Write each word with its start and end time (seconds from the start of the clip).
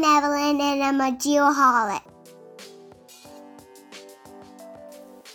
I'm 0.00 0.04
Evelyn 0.04 0.60
and 0.60 0.80
I'm 0.80 1.00
a 1.00 1.16
geoholic. 1.16 2.02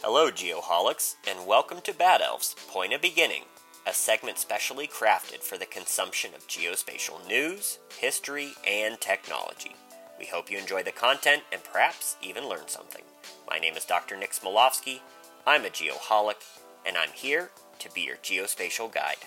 Hello, 0.02 0.32
Geoholics, 0.32 1.16
and 1.30 1.46
welcome 1.46 1.82
to 1.82 1.94
Bad 1.94 2.22
Elf's 2.22 2.56
Point 2.70 2.94
of 2.94 3.02
Beginning, 3.02 3.42
a 3.86 3.94
segment 3.94 4.38
specially 4.38 4.88
crafted 4.88 5.44
for 5.44 5.58
the 5.58 5.66
consumption 5.66 6.34
of 6.34 6.48
geospatial 6.48 7.28
news, 7.28 7.80
history, 8.00 8.54
and 8.66 9.02
technology. 9.02 9.76
We 10.18 10.28
hope 10.28 10.50
you 10.50 10.58
enjoy 10.58 10.84
the 10.84 10.94
content 10.94 11.44
and 11.52 11.62
perhaps 11.62 12.16
even 12.22 12.48
learn 12.48 12.70
something. 12.70 13.04
My 13.50 13.60
name 13.60 13.76
is 13.76 13.84
Dr. 13.84 14.16
Nick 14.16 14.32
Smolowski. 14.32 15.02
I'm 15.46 15.66
a 15.66 15.70
geoholic, 15.70 16.42
and 16.86 16.96
I'm 16.96 17.12
here 17.12 17.50
to 17.80 17.92
be 17.92 18.00
your 18.00 18.16
geospatial 18.16 18.94
guide. 18.94 19.18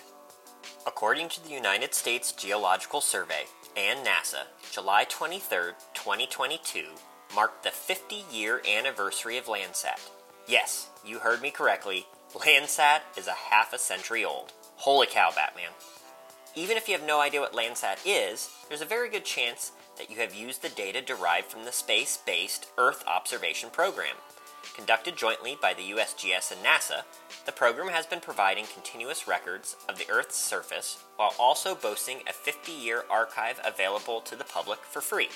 According 0.86 1.28
to 1.30 1.44
the 1.44 1.52
United 1.52 1.92
States 1.92 2.32
Geological 2.32 3.02
Survey 3.02 3.44
and 3.77 4.06
NASA, 4.06 4.45
July 4.72 5.04
23, 5.04 5.72
2022 5.95 6.84
marked 7.34 7.62
the 7.62 7.70
50 7.70 8.24
year 8.33 8.62
anniversary 8.66 9.37
of 9.37 9.46
Landsat. 9.46 10.00
Yes, 10.48 10.88
you 11.05 11.19
heard 11.19 11.42
me 11.42 11.50
correctly. 11.50 12.06
Landsat 12.34 13.00
is 13.16 13.27
a 13.27 13.33
half 13.50 13.73
a 13.73 13.78
century 13.78 14.24
old. 14.24 14.52
Holy 14.77 15.06
cow, 15.06 15.30
Batman. 15.34 15.70
Even 16.55 16.77
if 16.77 16.88
you 16.88 16.97
have 16.97 17.06
no 17.06 17.20
idea 17.20 17.41
what 17.41 17.52
Landsat 17.52 17.98
is, 18.06 18.50
there's 18.69 18.80
a 18.80 18.86
very 18.86 19.10
good 19.10 19.24
chance 19.24 19.73
that 19.98 20.11
you 20.11 20.16
have 20.16 20.34
used 20.34 20.62
the 20.62 20.69
data 20.69 21.02
derived 21.02 21.48
from 21.48 21.64
the 21.64 21.72
space 21.72 22.16
based 22.16 22.66
Earth 22.78 23.05
Observation 23.06 23.70
Program. 23.70 24.16
Conducted 24.76 25.16
jointly 25.16 25.56
by 25.58 25.72
the 25.72 25.90
USGS 25.92 26.52
and 26.52 26.62
NASA, 26.62 27.04
the 27.46 27.50
program 27.50 27.88
has 27.88 28.04
been 28.04 28.20
providing 28.20 28.66
continuous 28.66 29.26
records 29.26 29.74
of 29.88 29.96
the 29.96 30.04
Earth's 30.10 30.36
surface 30.36 31.02
while 31.16 31.32
also 31.38 31.74
boasting 31.74 32.18
a 32.28 32.34
50 32.34 32.72
year 32.72 33.04
archive 33.08 33.58
available 33.64 34.20
to 34.20 34.36
the 34.36 34.44
public 34.44 34.80
for 34.80 35.00
free. 35.00 35.30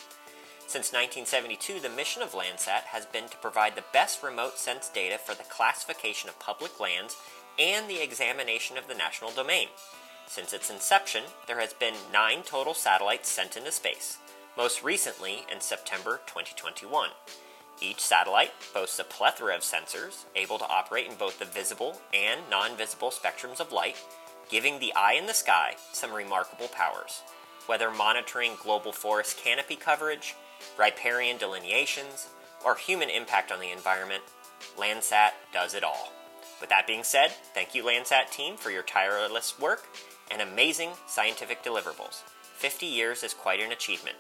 Since 0.67 0.93
1972, 0.93 1.81
the 1.81 1.89
mission 1.89 2.21
of 2.21 2.33
Landsat 2.33 2.83
has 2.93 3.07
been 3.07 3.31
to 3.31 3.37
provide 3.39 3.77
the 3.77 3.85
best 3.95 4.23
remote 4.23 4.59
sense 4.59 4.91
data 4.91 5.17
for 5.17 5.35
the 5.35 5.49
classification 5.49 6.29
of 6.29 6.39
public 6.39 6.79
lands 6.79 7.17
and 7.59 7.89
the 7.89 8.03
examination 8.03 8.77
of 8.77 8.89
the 8.89 8.95
national 8.95 9.31
domain. 9.31 9.69
Since 10.27 10.53
its 10.53 10.69
inception, 10.69 11.23
there 11.47 11.61
has 11.61 11.73
been 11.73 11.95
nine 12.13 12.43
total 12.43 12.75
satellites 12.75 13.31
sent 13.31 13.57
into 13.57 13.73
space, 13.73 14.19
most 14.55 14.85
recently 14.85 15.47
in 15.51 15.63
September 15.63 16.21
2021. 16.27 17.09
Each 17.83 18.01
satellite 18.01 18.53
boasts 18.75 18.99
a 18.99 19.05
plethora 19.05 19.55
of 19.55 19.63
sensors 19.63 20.25
able 20.37 20.59
to 20.59 20.69
operate 20.69 21.07
in 21.07 21.15
both 21.15 21.39
the 21.39 21.47
visible 21.47 22.01
and 22.13 22.41
non 22.51 22.77
visible 22.77 23.11
spectrums 23.11 23.59
of 23.59 23.73
light, 23.73 23.97
giving 24.51 24.79
the 24.79 24.95
eye 24.95 25.15
in 25.15 25.27
the 25.27 25.35
sky 25.35 25.75
some 25.93 26.13
remarkable 26.13 26.69
powers. 26.69 27.23
Whether 27.67 27.91
monitoring 27.91 28.53
global 28.63 28.93
forest 28.93 29.39
canopy 29.39 29.77
coverage, 29.77 30.35
riparian 30.79 31.39
delineations, 31.39 32.29
or 32.65 32.75
human 32.75 33.09
impact 33.09 33.51
on 33.51 33.61
the 33.61 33.71
environment, 33.71 34.25
Landsat 34.77 35.31
does 35.53 35.75
it 35.75 35.85
all. 35.85 36.13
With 36.61 36.69
that 36.69 36.87
being 36.87 37.05
said, 37.05 37.31
thank 37.55 37.75
you, 37.75 37.83
Landsat 37.83 38.31
team, 38.31 38.57
for 38.57 38.71
your 38.71 38.83
tireless 38.83 39.59
work 39.59 39.87
and 40.31 40.43
amazing 40.43 40.91
scientific 41.07 41.63
deliverables. 41.63 42.23
50 42.57 42.85
years 42.85 43.23
is 43.23 43.33
quite 43.33 43.61
an 43.61 43.73
achievement. 43.73 44.17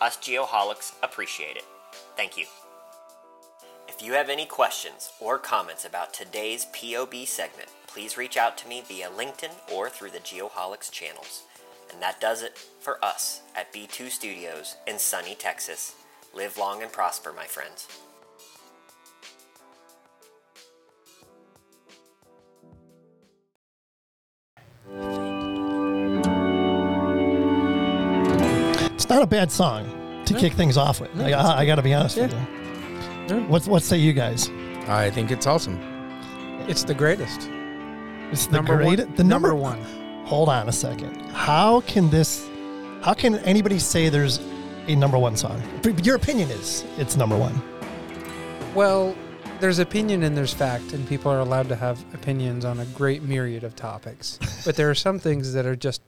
Us 0.00 0.16
geoholics 0.16 0.94
appreciate 1.02 1.56
it. 1.56 1.64
Thank 2.16 2.38
you. 2.38 2.46
If 4.02 4.08
you 4.08 4.14
have 4.14 4.30
any 4.30 4.46
questions 4.46 5.12
or 5.20 5.38
comments 5.38 5.84
about 5.84 6.12
today's 6.12 6.66
POB 6.74 7.24
segment, 7.24 7.68
please 7.86 8.18
reach 8.18 8.36
out 8.36 8.58
to 8.58 8.66
me 8.66 8.82
via 8.84 9.08
LinkedIn 9.08 9.52
or 9.72 9.88
through 9.88 10.10
the 10.10 10.18
Geoholics 10.18 10.90
channels. 10.90 11.44
And 11.88 12.02
that 12.02 12.20
does 12.20 12.42
it 12.42 12.58
for 12.58 12.98
us 13.04 13.42
at 13.54 13.72
B2 13.72 14.10
Studios 14.10 14.74
in 14.88 14.98
sunny 14.98 15.36
Texas. 15.36 15.94
Live 16.34 16.58
long 16.58 16.82
and 16.82 16.90
prosper, 16.90 17.32
my 17.32 17.44
friends. 17.44 17.86
It's 28.96 29.08
not 29.08 29.22
a 29.22 29.26
bad 29.28 29.52
song 29.52 30.24
to 30.24 30.34
kick 30.34 30.54
things 30.54 30.76
off 30.76 31.00
with. 31.00 31.16
I, 31.20 31.30
I, 31.30 31.58
I 31.60 31.66
got 31.66 31.76
to 31.76 31.82
be 31.82 31.94
honest 31.94 32.16
with 32.18 32.32
you. 32.32 32.61
What 33.28 33.66
what 33.66 33.82
say 33.82 33.98
you 33.98 34.12
guys? 34.12 34.48
I 34.88 35.10
think 35.10 35.30
it's 35.30 35.46
awesome. 35.46 35.78
It's 36.68 36.82
the 36.84 36.94
greatest. 36.94 37.48
It's 38.32 38.46
the 38.46 38.52
number 38.52 38.76
great 38.76 38.98
one, 38.98 39.14
the 39.14 39.24
number, 39.24 39.54
one. 39.54 39.80
Hold 40.24 40.48
on 40.48 40.68
a 40.68 40.72
second. 40.72 41.20
How 41.30 41.82
can 41.82 42.10
this? 42.10 42.48
How 43.02 43.14
can 43.14 43.36
anybody 43.40 43.78
say 43.78 44.08
there's 44.08 44.40
a 44.86 44.96
number 44.96 45.18
one 45.18 45.36
song? 45.36 45.62
Your 46.02 46.16
opinion 46.16 46.50
is 46.50 46.84
it's 46.98 47.16
number 47.16 47.36
one. 47.36 47.60
Well, 48.74 49.14
there's 49.60 49.78
opinion 49.78 50.24
and 50.24 50.36
there's 50.36 50.52
fact, 50.52 50.92
and 50.92 51.06
people 51.06 51.30
are 51.30 51.38
allowed 51.38 51.68
to 51.68 51.76
have 51.76 52.04
opinions 52.14 52.64
on 52.64 52.80
a 52.80 52.86
great 52.86 53.22
myriad 53.22 53.62
of 53.62 53.76
topics. 53.76 54.38
but 54.64 54.74
there 54.74 54.90
are 54.90 54.94
some 54.94 55.18
things 55.20 55.52
that 55.52 55.66
are 55.66 55.76
just 55.76 56.02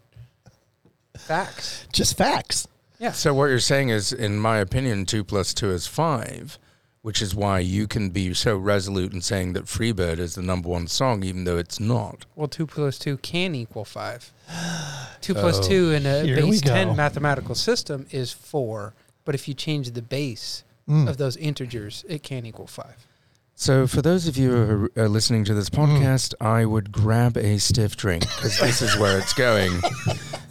facts. 1.17 1.87
Just 1.93 2.17
facts. 2.17 2.67
Yeah. 2.99 3.13
So 3.13 3.35
what 3.35 3.47
you're 3.47 3.61
saying 3.61 3.91
is, 3.91 4.13
in 4.13 4.39
my 4.39 4.59
opinion, 4.59 5.05
two 5.07 5.23
plus 5.23 5.55
two 5.55 5.71
is 5.71 5.87
five, 5.87 6.59
which 7.05 7.21
is 7.21 7.35
why 7.35 7.59
you 7.59 7.87
can 7.87 8.09
be 8.09 8.33
so 8.33 8.57
resolute 8.57 9.13
in 9.13 9.21
saying 9.21 9.53
that 9.53 9.67
Freebird 9.67 10.19
is 10.19 10.37
the 10.37 10.41
number 10.43 10.71
one 10.71 10.87
song, 10.87 11.23
even 11.23 11.45
though 11.45 11.59
it's 11.59 11.79
not. 11.79 12.25
Well, 12.35 12.49
two 12.49 12.67
plus 12.67 12.99
two 12.99 13.19
can 13.19 13.55
equal 13.55 13.85
five. 13.85 14.33
Two 15.21 15.35
plus 15.35 15.59
Oh, 15.59 15.63
two 15.69 15.93
in 15.93 16.07
a 16.07 16.23
base 16.25 16.61
ten 16.63 16.97
mathematical 16.97 17.55
system 17.55 18.07
is 18.11 18.33
four. 18.33 18.95
But 19.27 19.35
if 19.35 19.47
you 19.49 19.53
change 19.55 19.91
the 19.91 20.03
base 20.03 20.65
Mm. 20.89 21.09
of 21.09 21.17
those 21.17 21.37
integers, 21.39 22.05
it 22.09 22.23
can 22.23 22.45
equal 22.47 22.67
five. 22.67 23.07
So 23.57 23.87
for 23.87 24.03
those 24.03 24.27
of 24.27 24.37
you 24.37 24.51
who 24.51 24.91
are 24.97 25.05
uh, 25.05 25.09
listening 25.09 25.45
to 25.45 25.55
this 25.55 25.71
podcast, 25.71 26.35
I 26.41 26.65
would 26.65 26.91
grab 26.91 27.37
a 27.37 27.59
stiff 27.59 27.97
drink 27.97 28.23
because 28.23 28.59
this 28.59 28.83
is 28.83 28.99
where 28.99 29.17
it's 29.17 29.33
going. 29.33 29.81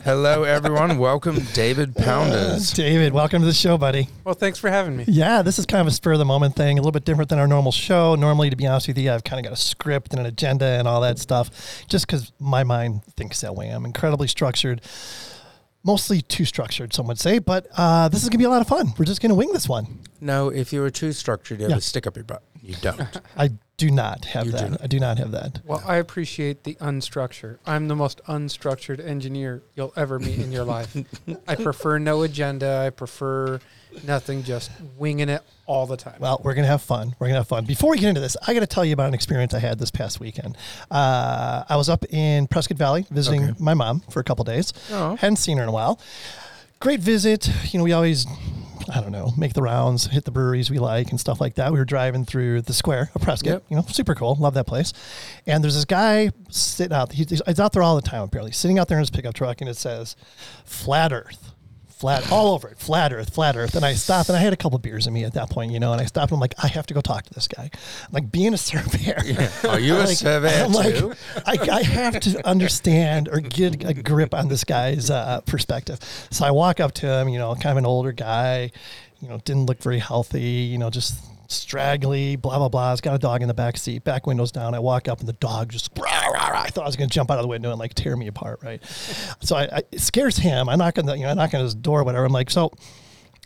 Hello, 0.05 0.43
everyone. 0.43 0.97
Welcome, 0.97 1.39
David 1.53 1.95
Pounders. 1.95 2.71
David, 2.73 3.11
welcome 3.13 3.41
to 3.41 3.45
the 3.45 3.53
show, 3.53 3.77
buddy. 3.77 4.07
Well, 4.23 4.35
thanks 4.35 4.57
for 4.57 4.69
having 4.69 4.95
me. 4.95 5.03
Yeah, 5.07 5.41
this 5.41 5.59
is 5.59 5.65
kind 5.65 5.81
of 5.81 5.87
a 5.87 5.91
spur 5.91 6.13
of 6.13 6.19
the 6.19 6.25
moment 6.25 6.55
thing, 6.55 6.77
a 6.79 6.81
little 6.81 6.93
bit 6.93 7.03
different 7.03 7.29
than 7.29 7.39
our 7.39 7.47
normal 7.47 7.73
show. 7.73 8.15
Normally, 8.15 8.49
to 8.49 8.55
be 8.55 8.65
honest 8.65 8.87
with 8.87 8.97
you, 8.97 9.11
I've 9.11 9.25
kind 9.25 9.39
of 9.45 9.49
got 9.49 9.53
a 9.53 9.61
script 9.61 10.11
and 10.13 10.21
an 10.21 10.25
agenda 10.25 10.65
and 10.65 10.87
all 10.87 11.01
that 11.01 11.19
stuff, 11.19 11.83
just 11.89 12.07
because 12.07 12.31
my 12.39 12.63
mind 12.63 13.03
thinks 13.17 13.41
that 13.41 13.53
way. 13.53 13.67
I'm 13.67 13.85
incredibly 13.85 14.29
structured, 14.29 14.81
mostly 15.83 16.21
too 16.21 16.45
structured, 16.45 16.93
some 16.93 17.07
would 17.07 17.19
say, 17.19 17.39
but 17.39 17.67
uh, 17.77 18.07
this 18.09 18.23
is 18.23 18.29
going 18.29 18.33
to 18.33 18.37
be 18.39 18.43
a 18.45 18.49
lot 18.49 18.61
of 18.61 18.67
fun. 18.67 18.93
We're 18.97 19.05
just 19.05 19.21
going 19.21 19.29
to 19.29 19.35
wing 19.35 19.51
this 19.53 19.67
one. 19.67 19.99
No, 20.21 20.49
if 20.49 20.71
you 20.71 20.81
were 20.81 20.89
too 20.89 21.11
structured, 21.11 21.59
you 21.59 21.63
have 21.65 21.71
Yeah. 21.71 21.77
a 21.77 21.81
stick 21.81 22.07
up 22.07 22.15
your 22.15 22.23
butt. 22.23 22.43
You 22.61 22.75
don't. 22.81 23.01
I 23.37 23.51
do 23.75 23.91
not 23.91 24.23
have 24.25 24.45
You 24.45 24.51
do 24.53 24.57
that. 24.57 24.71
not. 24.71 24.81
I 24.83 24.87
do 24.87 24.99
not 24.99 25.17
have 25.17 25.31
that. 25.31 25.59
Well, 25.65 25.83
I 25.85 25.97
appreciate 25.97 26.63
the 26.63 26.75
unstructure. 26.75 27.57
I'm 27.65 27.89
the 27.89 27.95
most 27.95 28.21
unstructured 28.29 29.05
engineer 29.05 29.63
you'll 29.75 29.91
ever 29.97 30.19
meet 30.19 30.39
in 30.39 30.51
your 30.53 30.63
life. 30.63 30.95
I 31.47 31.55
prefer 31.55 31.99
no 31.99 32.21
agenda. 32.21 32.81
I 32.85 32.89
prefer 32.89 33.59
nothing, 34.03 34.43
just 34.43 34.71
winging 34.97 35.29
it 35.29 35.41
all 35.65 35.85
the 35.87 35.97
time. 35.97 36.15
Well, 36.19 36.41
we're 36.43 36.53
going 36.53 36.65
to 36.65 36.69
have 36.71 36.81
fun. 36.81 37.15
We're 37.19 37.27
going 37.27 37.35
to 37.35 37.39
have 37.39 37.47
fun. 37.47 37.65
Before 37.65 37.91
we 37.91 37.97
get 37.97 38.09
into 38.09 38.21
this, 38.21 38.35
I 38.47 38.53
got 38.53 38.59
to 38.61 38.67
tell 38.67 38.83
you 38.85 38.93
about 38.93 39.07
an 39.07 39.13
experience 39.13 39.53
I 39.53 39.59
had 39.59 39.79
this 39.79 39.91
past 39.91 40.19
weekend. 40.19 40.57
Uh, 40.91 41.63
I 41.69 41.75
was 41.75 41.89
up 41.89 42.05
in 42.11 42.47
Prescott 42.47 42.77
Valley 42.77 43.05
visiting 43.09 43.43
Okay. 43.43 43.53
my 43.59 43.73
mom 43.73 44.01
for 44.09 44.19
a 44.19 44.23
couple 44.23 44.43
days. 44.43 44.73
Oh. 44.91 45.15
Hadn't 45.15 45.37
seen 45.37 45.57
her 45.57 45.63
in 45.63 45.69
a 45.69 45.73
while. 45.73 45.99
Great 46.79 46.99
visit. 46.99 47.49
You 47.71 47.77
know, 47.77 47.83
we 47.85 47.93
always, 47.93 48.25
I 48.93 48.99
don't 48.99 49.13
know, 49.13 49.31
make 49.37 49.53
the 49.53 49.61
rounds, 49.61 50.07
hit 50.07 50.25
the 50.25 50.31
breweries 50.31 50.69
we 50.69 50.79
like 50.79 51.11
and 51.11 51.19
stuff 51.19 51.39
like 51.39 51.55
that. 51.55 51.71
We 51.71 51.79
were 51.79 51.85
driving 51.85 52.25
through 52.25 52.63
the 52.63 52.73
square 52.73 53.09
of 53.15 53.21
Prescott. 53.21 53.53
Yep. 53.53 53.63
You 53.69 53.75
know, 53.77 53.83
super 53.87 54.15
cool. 54.15 54.35
Love 54.35 54.53
that 54.55 54.67
place. 54.67 54.91
And 55.47 55.63
there's 55.63 55.75
this 55.75 55.85
guy 55.85 56.31
sitting 56.49 56.93
out. 56.95 57.13
He's, 57.13 57.29
he's 57.29 57.59
out 57.59 57.71
there 57.71 57.81
all 57.83 57.95
the 57.95 58.01
time, 58.01 58.23
apparently, 58.23 58.51
sitting 58.51 58.79
out 58.79 58.89
there 58.89 58.97
in 58.97 59.01
his 59.01 59.09
pickup 59.11 59.33
truck, 59.33 59.61
and 59.61 59.69
it 59.69 59.77
says, 59.77 60.17
"Flat 60.65 61.13
Earth." 61.13 61.52
Flat 62.03 62.29
all 62.33 62.53
over 62.53 62.67
it, 62.67 62.77
flat 62.77 63.13
Earth, 63.13 63.33
flat 63.33 63.55
Earth. 63.55 63.75
And 63.75 63.85
I 63.85 63.93
stopped, 63.93 64.27
and 64.27 64.37
I 64.37 64.41
had 64.41 64.51
a 64.51 64.57
couple 64.57 64.77
beers 64.77 65.07
in 65.07 65.13
me 65.13 65.23
at 65.23 65.35
that 65.35 65.49
point, 65.49 65.71
you 65.71 65.79
know. 65.79 65.93
And 65.93 66.01
I 66.01 66.03
stopped, 66.03 66.33
and 66.33 66.35
I'm 66.35 66.41
like, 66.41 66.53
I 66.61 66.67
have 66.67 66.85
to 66.87 66.93
go 66.93 66.99
talk 66.99 67.23
to 67.23 67.33
this 67.33 67.47
guy. 67.47 67.69
I'm 67.73 68.11
like 68.11 68.29
being 68.29 68.53
a 68.53 68.57
surveyor. 68.57 69.23
Are 69.69 69.79
you 69.79 69.95
a 69.95 70.07
surveyor 70.13 70.65
I'm 70.65 70.73
like. 70.73 70.95
I, 71.45 71.57
I 71.71 71.81
have 71.81 72.19
to 72.19 72.45
understand 72.45 73.29
or 73.29 73.39
get 73.39 73.85
a 73.85 73.93
grip 73.93 74.33
on 74.33 74.49
this 74.49 74.65
guy's 74.65 75.09
uh, 75.09 75.39
perspective. 75.45 75.97
So 76.29 76.43
I 76.43 76.51
walk 76.51 76.81
up 76.81 76.91
to 76.95 77.07
him, 77.07 77.29
you 77.29 77.39
know, 77.39 77.55
kind 77.55 77.71
of 77.71 77.77
an 77.77 77.85
older 77.85 78.11
guy, 78.11 78.71
you 79.21 79.29
know, 79.29 79.37
didn't 79.37 79.67
look 79.67 79.81
very 79.81 79.99
healthy, 79.99 80.41
you 80.41 80.77
know, 80.77 80.89
just 80.89 81.15
straggly, 81.53 82.35
blah, 82.35 82.57
blah, 82.57 82.69
blah. 82.69 82.91
He's 82.91 83.01
got 83.01 83.15
a 83.15 83.19
dog 83.19 83.41
in 83.41 83.47
the 83.47 83.53
back 83.53 83.77
seat, 83.77 84.03
back 84.03 84.27
windows 84.27 84.51
down. 84.51 84.73
I 84.73 84.79
walk 84.79 85.07
up 85.07 85.19
and 85.19 85.27
the 85.27 85.33
dog 85.33 85.71
just, 85.71 85.91
rah, 85.97 86.27
rah, 86.27 86.47
rah. 86.49 86.61
I 86.61 86.67
thought 86.67 86.83
I 86.83 86.87
was 86.87 86.95
going 86.95 87.09
to 87.09 87.13
jump 87.13 87.31
out 87.31 87.37
of 87.37 87.43
the 87.43 87.47
window 87.47 87.71
and 87.71 87.79
like 87.79 87.93
tear 87.93 88.15
me 88.15 88.27
apart, 88.27 88.59
right? 88.63 88.83
So 89.41 89.55
I, 89.55 89.63
I, 89.63 89.83
it 89.91 90.01
scares 90.01 90.37
him. 90.37 90.69
I 90.69 90.75
knock 90.75 90.97
on 90.97 91.05
the, 91.05 91.15
you 91.15 91.23
know, 91.23 91.29
I 91.29 91.33
knock 91.33 91.53
on 91.53 91.61
his 91.61 91.75
door, 91.75 92.03
whatever. 92.03 92.25
I'm 92.25 92.33
like, 92.33 92.49
so 92.49 92.71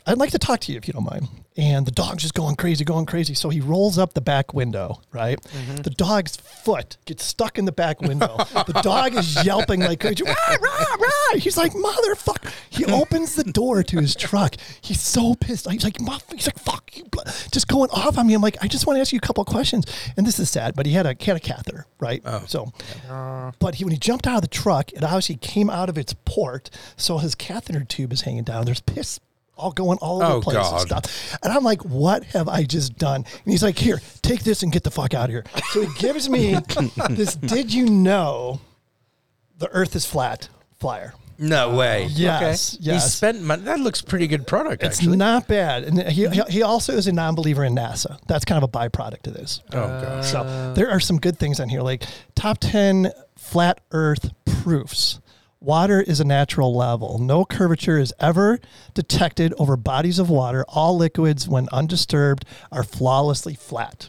I'd 0.08 0.18
like 0.18 0.30
to 0.30 0.38
talk 0.38 0.60
to 0.60 0.72
you 0.72 0.78
if 0.78 0.88
you 0.88 0.94
don't 0.94 1.04
mind. 1.04 1.28
And 1.58 1.84
the 1.84 1.90
dog's 1.90 2.22
just 2.22 2.34
going 2.34 2.54
crazy, 2.54 2.84
going 2.84 3.04
crazy. 3.04 3.34
So 3.34 3.48
he 3.50 3.60
rolls 3.60 3.98
up 3.98 4.14
the 4.14 4.20
back 4.20 4.54
window, 4.54 5.02
right? 5.12 5.40
Mm-hmm. 5.42 5.76
The 5.82 5.90
dog's 5.90 6.36
foot 6.36 6.96
gets 7.04 7.24
stuck 7.24 7.58
in 7.58 7.64
the 7.64 7.72
back 7.72 8.00
window. 8.00 8.36
the 8.66 8.80
dog 8.82 9.14
is 9.14 9.44
yelping 9.44 9.80
like 9.80 10.00
crazy. 10.00 10.22
Rah, 10.22 10.56
rah, 10.62 10.94
rah. 10.94 11.38
He's 11.38 11.56
like, 11.56 11.72
motherfucker. 11.72 12.52
He 12.70 12.84
opens 12.86 13.34
the 13.34 13.44
door 13.44 13.82
to 13.82 14.00
his 14.00 14.14
truck. 14.14 14.54
He's 14.80 15.00
so 15.00 15.34
pissed. 15.34 15.68
He's 15.68 15.84
like, 15.84 16.00
"Muff," 16.00 16.24
he's 16.30 16.46
like, 16.46 16.58
fuck 16.58 16.96
you. 16.96 17.04
Just 17.50 17.68
going 17.68 17.90
off 17.90 18.16
on 18.16 18.26
me. 18.26 18.34
I'm 18.34 18.40
like, 18.40 18.56
I 18.62 18.68
just 18.68 18.86
want 18.86 18.96
to 18.96 19.00
ask 19.00 19.12
you 19.12 19.18
a 19.18 19.26
couple 19.26 19.42
of 19.42 19.48
questions. 19.48 19.84
And 20.16 20.26
this 20.26 20.38
is 20.38 20.48
sad, 20.48 20.76
but 20.76 20.86
he 20.86 20.92
had 20.92 21.06
a, 21.06 21.16
he 21.18 21.26
had 21.26 21.36
a 21.36 21.40
catheter, 21.40 21.86
right? 21.98 22.22
Oh. 22.24 22.44
So, 22.46 22.72
but 23.58 23.74
he, 23.74 23.84
when 23.84 23.92
he 23.92 23.98
jumped 23.98 24.26
out 24.26 24.36
of 24.36 24.42
the 24.42 24.48
truck, 24.48 24.92
it 24.92 25.02
obviously 25.02 25.36
came 25.36 25.68
out 25.68 25.88
of 25.88 25.98
its 25.98 26.14
port. 26.24 26.70
So 26.96 27.18
his 27.18 27.34
catheter 27.34 27.84
tube 27.84 28.12
is 28.12 28.22
hanging 28.22 28.44
down. 28.44 28.64
There's 28.64 28.80
piss 28.80 29.18
all 29.58 29.72
going 29.72 29.98
all 29.98 30.22
over 30.22 30.32
Oh, 30.32 30.40
the 30.40 30.44
place 30.44 30.56
and 30.70 30.80
stuff. 30.80 31.38
And 31.42 31.52
I'm 31.52 31.64
like, 31.64 31.84
what 31.84 32.24
have 32.24 32.48
I 32.48 32.62
just 32.64 32.96
done? 32.98 33.16
And 33.24 33.44
he's 33.52 33.62
like, 33.62 33.78
here, 33.78 34.00
take 34.22 34.42
this 34.44 34.62
and 34.62 34.72
get 34.72 34.84
the 34.84 34.90
fuck 34.90 35.14
out 35.14 35.24
of 35.26 35.30
here. 35.30 35.44
So 35.72 35.82
he 35.82 35.88
gives 35.98 36.28
me 36.30 36.56
this 37.10 37.34
did 37.34 37.72
you 37.72 37.86
know 37.86 38.60
the 39.58 39.68
earth 39.70 39.94
is 39.96 40.06
flat 40.06 40.48
flyer? 40.78 41.14
No 41.40 41.76
way. 41.76 42.06
Yes. 42.10 42.72
He 42.72 42.86
Yes. 42.86 43.14
spent 43.14 43.40
money. 43.42 43.62
That 43.62 43.78
looks 43.78 44.02
pretty 44.02 44.26
good 44.26 44.44
product, 44.44 44.82
it's 44.82 44.98
actually. 44.98 45.16
not 45.18 45.46
bad. 45.46 45.84
And 45.84 46.02
he, 46.08 46.26
he, 46.28 46.42
he 46.48 46.62
also 46.62 46.94
is 46.94 47.06
a 47.06 47.12
non 47.12 47.36
believer 47.36 47.62
in 47.64 47.76
NASA. 47.76 48.18
That's 48.26 48.44
kind 48.44 48.60
of 48.60 48.68
a 48.68 48.72
byproduct 48.72 49.28
of 49.28 49.34
this. 49.34 49.60
oh, 49.72 49.86
gosh. 49.86 50.32
So 50.32 50.72
there 50.74 50.90
are 50.90 50.98
some 50.98 51.18
good 51.18 51.38
things 51.38 51.60
on 51.60 51.68
here, 51.68 51.80
like 51.80 52.02
top 52.34 52.58
10 52.58 53.12
flat 53.36 53.80
earth 53.92 54.30
proofs. 54.62 55.20
Water 55.60 56.00
is 56.00 56.20
a 56.20 56.24
natural 56.24 56.74
level. 56.74 57.18
No 57.18 57.44
curvature 57.44 57.98
is 57.98 58.14
ever 58.20 58.60
detected 58.94 59.52
over 59.58 59.76
bodies 59.76 60.20
of 60.20 60.30
water. 60.30 60.64
All 60.68 60.96
liquids, 60.96 61.48
when 61.48 61.68
undisturbed, 61.72 62.44
are 62.70 62.84
flawlessly 62.84 63.54
flat. 63.54 64.08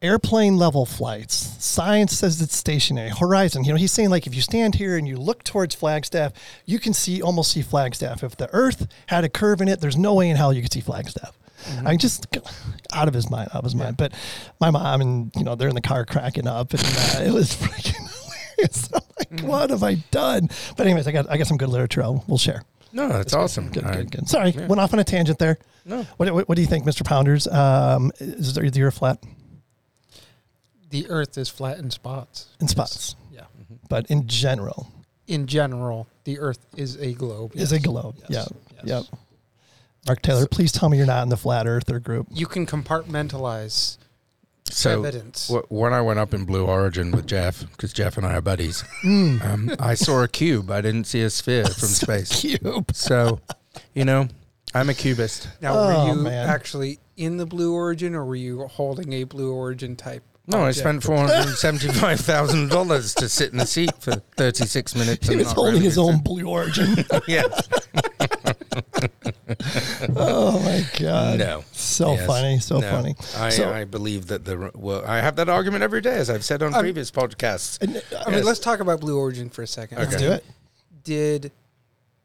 Airplane 0.00 0.58
level 0.58 0.84
flights. 0.84 1.34
Science 1.64 2.16
says 2.16 2.40
it's 2.40 2.54
stationary. 2.54 3.08
Horizon. 3.08 3.64
You 3.64 3.72
know, 3.72 3.78
he's 3.78 3.90
saying 3.90 4.10
like 4.10 4.26
if 4.26 4.34
you 4.34 4.42
stand 4.42 4.76
here 4.76 4.96
and 4.96 5.08
you 5.08 5.16
look 5.16 5.42
towards 5.42 5.74
Flagstaff, 5.74 6.32
you 6.66 6.78
can 6.78 6.92
see 6.92 7.20
almost 7.20 7.50
see 7.50 7.62
Flagstaff. 7.62 8.22
If 8.22 8.36
the 8.36 8.48
Earth 8.52 8.86
had 9.06 9.24
a 9.24 9.28
curve 9.28 9.60
in 9.60 9.66
it, 9.66 9.80
there's 9.80 9.96
no 9.96 10.14
way 10.14 10.28
in 10.28 10.36
hell 10.36 10.52
you 10.52 10.62
could 10.62 10.72
see 10.72 10.80
Flagstaff. 10.80 11.36
I 11.78 11.90
mean, 11.90 11.98
just 11.98 12.26
out 12.92 13.08
of 13.08 13.14
his 13.14 13.28
mind, 13.30 13.50
out 13.52 13.58
of 13.58 13.64
his 13.64 13.74
mind. 13.74 13.96
But 13.96 14.12
my 14.60 14.70
mom 14.70 15.00
and 15.00 15.32
you 15.34 15.42
know 15.42 15.54
they're 15.54 15.68
in 15.68 15.74
the 15.74 15.80
car 15.80 16.04
cracking 16.04 16.46
up, 16.46 16.72
and 16.72 16.82
uh, 16.82 17.22
it 17.24 17.32
was 17.32 17.52
freaking 17.56 17.96
hilarious. 18.56 18.88
I'm 19.30 19.36
like, 19.38 19.46
what 19.46 19.70
have 19.70 19.82
I 19.82 19.94
done? 20.10 20.48
But 20.76 20.86
anyways, 20.86 21.06
I 21.06 21.12
got 21.12 21.30
I 21.30 21.36
got 21.38 21.46
some 21.46 21.56
good 21.58 21.68
literature. 21.68 22.02
I'll, 22.02 22.24
we'll 22.26 22.38
share. 22.38 22.62
No, 22.92 23.08
that's 23.08 23.34
awesome. 23.34 23.68
Good, 23.70 23.84
I- 23.84 23.96
good, 23.96 24.10
good. 24.10 24.28
Sorry, 24.28 24.52
went 24.52 24.80
off 24.80 24.92
on 24.94 24.98
a 24.98 25.04
tangent 25.04 25.38
there. 25.38 25.58
No. 25.84 26.02
What, 26.16 26.32
what, 26.34 26.48
what 26.48 26.54
do 26.56 26.60
you 26.62 26.68
think, 26.68 26.84
Mr. 26.84 27.04
Pounders? 27.04 27.46
Um, 27.46 28.12
is 28.18 28.54
there 28.54 28.68
the 28.70 28.82
Earth 28.82 28.98
flat 28.98 29.22
The 30.90 31.08
Earth 31.08 31.36
is 31.38 31.48
flat 31.48 31.78
in 31.78 31.90
spots. 31.90 32.48
in 32.60 32.64
Yes. 32.66 32.70
spots? 32.72 33.16
Yeah. 33.32 33.42
But 33.88 34.06
in 34.10 34.26
general, 34.26 34.90
In 35.26 35.46
general, 35.46 36.06
the 36.24 36.38
Earth 36.38 36.58
is 36.76 36.96
a 37.00 37.12
globe. 37.12 37.52
is 37.54 37.72
yes. 37.72 37.72
a 37.72 37.80
globe. 37.80 38.16
Yes. 38.28 38.30
Yeah. 38.30 38.78
Yes. 38.84 39.08
Yep. 39.10 39.20
Mark 40.06 40.22
Taylor, 40.22 40.46
please 40.46 40.72
tell 40.72 40.88
me 40.88 40.96
you're 40.96 41.06
not 41.06 41.22
in 41.22 41.28
the 41.28 41.36
flat 41.36 41.66
earther 41.66 41.98
group. 41.98 42.26
You 42.30 42.46
can 42.46 42.64
compartmentalize 42.66 43.98
So 44.72 45.00
evidence. 45.04 45.48
wh- 45.48 45.70
when 45.72 45.92
I 45.92 46.00
went 46.00 46.18
up 46.18 46.34
in 46.34 46.44
Blue 46.44 46.64
Origin 46.66 47.10
with 47.10 47.26
Jeff, 47.26 47.60
because 47.70 47.92
Jeff 47.92 48.16
and 48.16 48.26
I 48.26 48.34
are 48.34 48.40
buddies, 48.40 48.82
Hmm. 49.02 49.38
um, 49.42 49.76
I 49.78 49.94
saw 49.94 50.22
a 50.22 50.28
cube. 50.28 50.70
I 50.70 50.80
didn't 50.80 51.04
see 51.04 51.22
a 51.22 51.30
sphere 51.30 51.64
from 51.80 51.88
space. 51.88 52.40
Cube. 52.40 52.90
So, 52.94 53.40
you 53.94 54.04
know, 54.04 54.28
I'm 54.74 54.88
a 54.90 54.94
cubist. 54.94 55.48
Now, 55.60 55.74
Oh, 55.78 55.86
were 56.06 56.14
you 56.14 56.20
man. 56.20 56.48
actually 56.48 56.98
in 57.16 57.36
the 57.36 57.46
Blue 57.46 57.74
Origin, 57.74 58.14
or 58.14 58.24
were 58.24 58.36
you 58.36 58.66
holding 58.66 59.12
a 59.14 59.24
Blue 59.24 59.52
Origin 59.52 59.96
type? 59.96 60.22
No, 60.50 60.64
I 60.64 60.70
spent 60.70 61.02
four 61.02 61.18
hundred 61.18 61.56
seventy-five 61.56 62.20
thousand 62.20 62.70
dollars 62.70 63.12
to 63.16 63.28
sit 63.28 63.52
in 63.52 63.58
the 63.58 63.66
seat 63.66 63.90
for 64.00 64.12
thirty-six 64.38 64.94
minutes. 64.94 65.26
He 65.28 65.34
and 65.34 65.40
was 65.40 65.48
not 65.48 65.56
holding 65.56 65.82
his 65.82 65.98
own 65.98 66.18
blue 66.20 66.46
origin. 66.48 67.04
Yeah. 67.28 67.42
oh 70.16 70.60
my 70.64 70.84
god. 70.98 71.38
No. 71.38 71.64
So 71.72 72.12
Yes. 72.14 72.26
funny. 72.26 72.58
So 72.60 72.78
No. 72.78 72.90
funny. 72.90 73.16
I, 73.36 73.50
So- 73.50 73.72
I 73.72 73.84
believe 73.84 74.26
that 74.28 74.44
the 74.44 74.70
well, 74.74 75.04
I 75.06 75.18
have 75.20 75.36
that 75.36 75.48
argument 75.48 75.82
every 75.82 76.00
day, 76.00 76.14
as 76.16 76.30
I've 76.30 76.44
said 76.44 76.62
on 76.62 76.74
Um, 76.74 76.80
previous 76.80 77.10
podcasts. 77.10 77.80
And, 77.82 77.96
uh, 77.96 78.00
I 78.26 78.30
mean, 78.30 78.44
let's 78.44 78.60
talk 78.60 78.80
about 78.80 79.00
Blue 79.00 79.18
Origin 79.18 79.50
for 79.50 79.62
a 79.62 79.66
second. 79.66 79.98
Let's 79.98 80.14
Okay. 80.14 80.26
do 80.26 80.32
it. 80.32 80.44
Did 81.04 81.52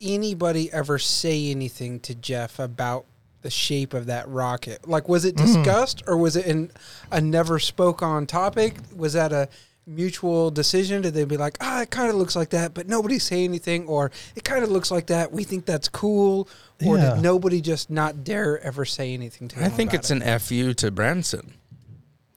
anybody 0.01 0.71
ever 0.73 0.99
say 0.99 1.49
anything 1.49 1.99
to 2.01 2.15
Jeff 2.15 2.59
about 2.59 3.05
the 3.41 3.49
shape 3.49 3.93
of 3.93 4.05
that 4.07 4.27
rocket? 4.27 4.87
Like, 4.87 5.07
was 5.07 5.25
it 5.25 5.35
Mm-hmm. 5.35 5.63
discussed, 5.63 6.03
or 6.07 6.17
was 6.17 6.35
it 6.35 6.45
in 6.45 6.71
a 7.11 7.21
never 7.21 7.59
spoke 7.59 8.01
on 8.01 8.25
topic? 8.25 8.75
Was 8.95 9.13
that 9.13 9.31
a 9.31 9.47
mutual 9.85 10.51
decision? 10.51 11.01
Did 11.01 11.13
they 11.13 11.25
be 11.25 11.37
like, 11.37 11.57
ah, 11.61 11.81
it 11.81 11.89
kind 11.91 12.09
of 12.09 12.15
looks 12.15 12.35
like 12.35 12.49
that, 12.51 12.73
but 12.73 12.87
nobody 12.87 13.19
say 13.19 13.43
anything, 13.43 13.85
or 13.87 14.11
it 14.35 14.43
kind 14.43 14.63
of 14.63 14.71
looks 14.71 14.91
like 14.91 15.07
that. 15.07 15.31
We 15.31 15.43
think 15.43 15.65
that's 15.65 15.89
cool, 15.89 16.47
or 16.85 16.97
Yeah. 16.97 17.15
did 17.15 17.23
nobody 17.23 17.61
just 17.61 17.89
not 17.89 18.23
dare 18.23 18.59
ever 18.61 18.85
say 18.85 19.13
anything 19.13 19.47
to 19.49 19.55
him? 19.57 19.65
I 19.65 19.69
think 19.69 19.91
about 19.91 19.99
it's 20.01 20.11
it? 20.11 20.21
an 20.23 20.39
fu 20.39 20.73
to 20.75 20.91
Branson. 20.91 21.53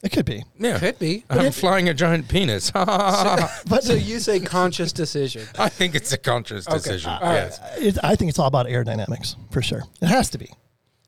It 0.03 0.13
could 0.13 0.27
be. 0.27 0.45
Yeah, 0.59 0.79
could 0.79 0.99
be. 0.99 1.25
I'm 1.31 1.51
flying 1.51 1.89
a 1.89 1.95
giant 1.95 2.29
penis. 2.29 2.71
But 2.75 3.83
So 3.83 3.95
you 3.95 4.21
say 4.21 4.39
conscious 4.41 4.93
decision? 4.93 5.47
I 5.59 5.69
think 5.69 5.95
it's 5.95 6.13
a 6.13 6.19
conscious 6.19 6.69
Okay. 6.69 6.77
decision. 6.77 7.11
All 7.11 7.21
right. 7.21 7.35
yes. 7.35 7.61
it, 7.79 7.99
I 8.05 8.15
think 8.15 8.29
it's 8.29 8.39
all 8.39 8.47
about 8.47 8.67
aerodynamics 8.67 9.35
for 9.51 9.63
sure. 9.63 9.83
It 10.01 10.07
has 10.07 10.31
to 10.31 10.39
be. 10.39 10.47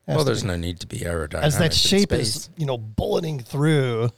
Has 0.07 0.15
Well, 0.15 0.19
to 0.19 0.23
there's 0.25 0.41
be. 0.41 0.47
no 0.49 0.57
need 0.57 0.79
to 0.81 0.87
be 0.87 0.99
aerodynamic. 0.99 1.43
as 1.43 1.57
that 1.59 1.65
in 1.65 1.71
shape 1.71 2.09
space. 2.11 2.35
is, 2.35 2.49
you 2.57 2.65
know, 2.65 2.77
bulleting 2.77 3.39
through 3.39 4.09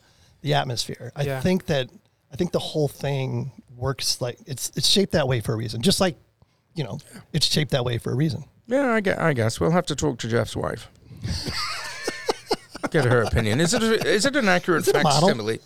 the 0.42 0.54
atmosphere. 0.56 1.12
I 1.16 1.24
Yeah. 1.24 1.42
think 1.42 1.66
that 1.68 1.90
I 2.32 2.36
think 2.36 2.52
the 2.52 2.60
whole 2.60 2.88
thing 2.88 3.52
works 3.76 4.22
like 4.22 4.38
it's 4.46 4.72
it's 4.76 4.88
shaped 4.88 5.14
that 5.14 5.28
way 5.28 5.42
for 5.42 5.54
a 5.54 5.58
reason. 5.58 5.82
Just 5.82 6.00
like, 6.00 6.16
you 6.76 6.84
know, 6.84 7.00
it's 7.34 7.46
shaped 7.46 7.72
that 7.72 7.84
way 7.84 7.98
for 7.98 8.12
a 8.12 8.16
reason. 8.16 8.46
Yeah, 8.68 8.94
I 8.94 9.02
guess, 9.02 9.18
I 9.18 9.34
guess 9.34 9.60
we'll 9.60 9.72
have 9.72 9.86
to 9.88 9.96
talk 9.96 10.20
to 10.20 10.28
Jeff's 10.28 10.56
wife. 10.56 10.90
Get 12.90 13.06
her 13.06 13.22
opinion. 13.22 13.62
Is 13.62 13.74
it 13.74 13.84
a, 13.84 14.08
is 14.08 14.26
it 14.26 14.36
an 14.36 14.50
accurate 14.50 14.88
it 14.88 14.94
facsimile? 14.94 15.60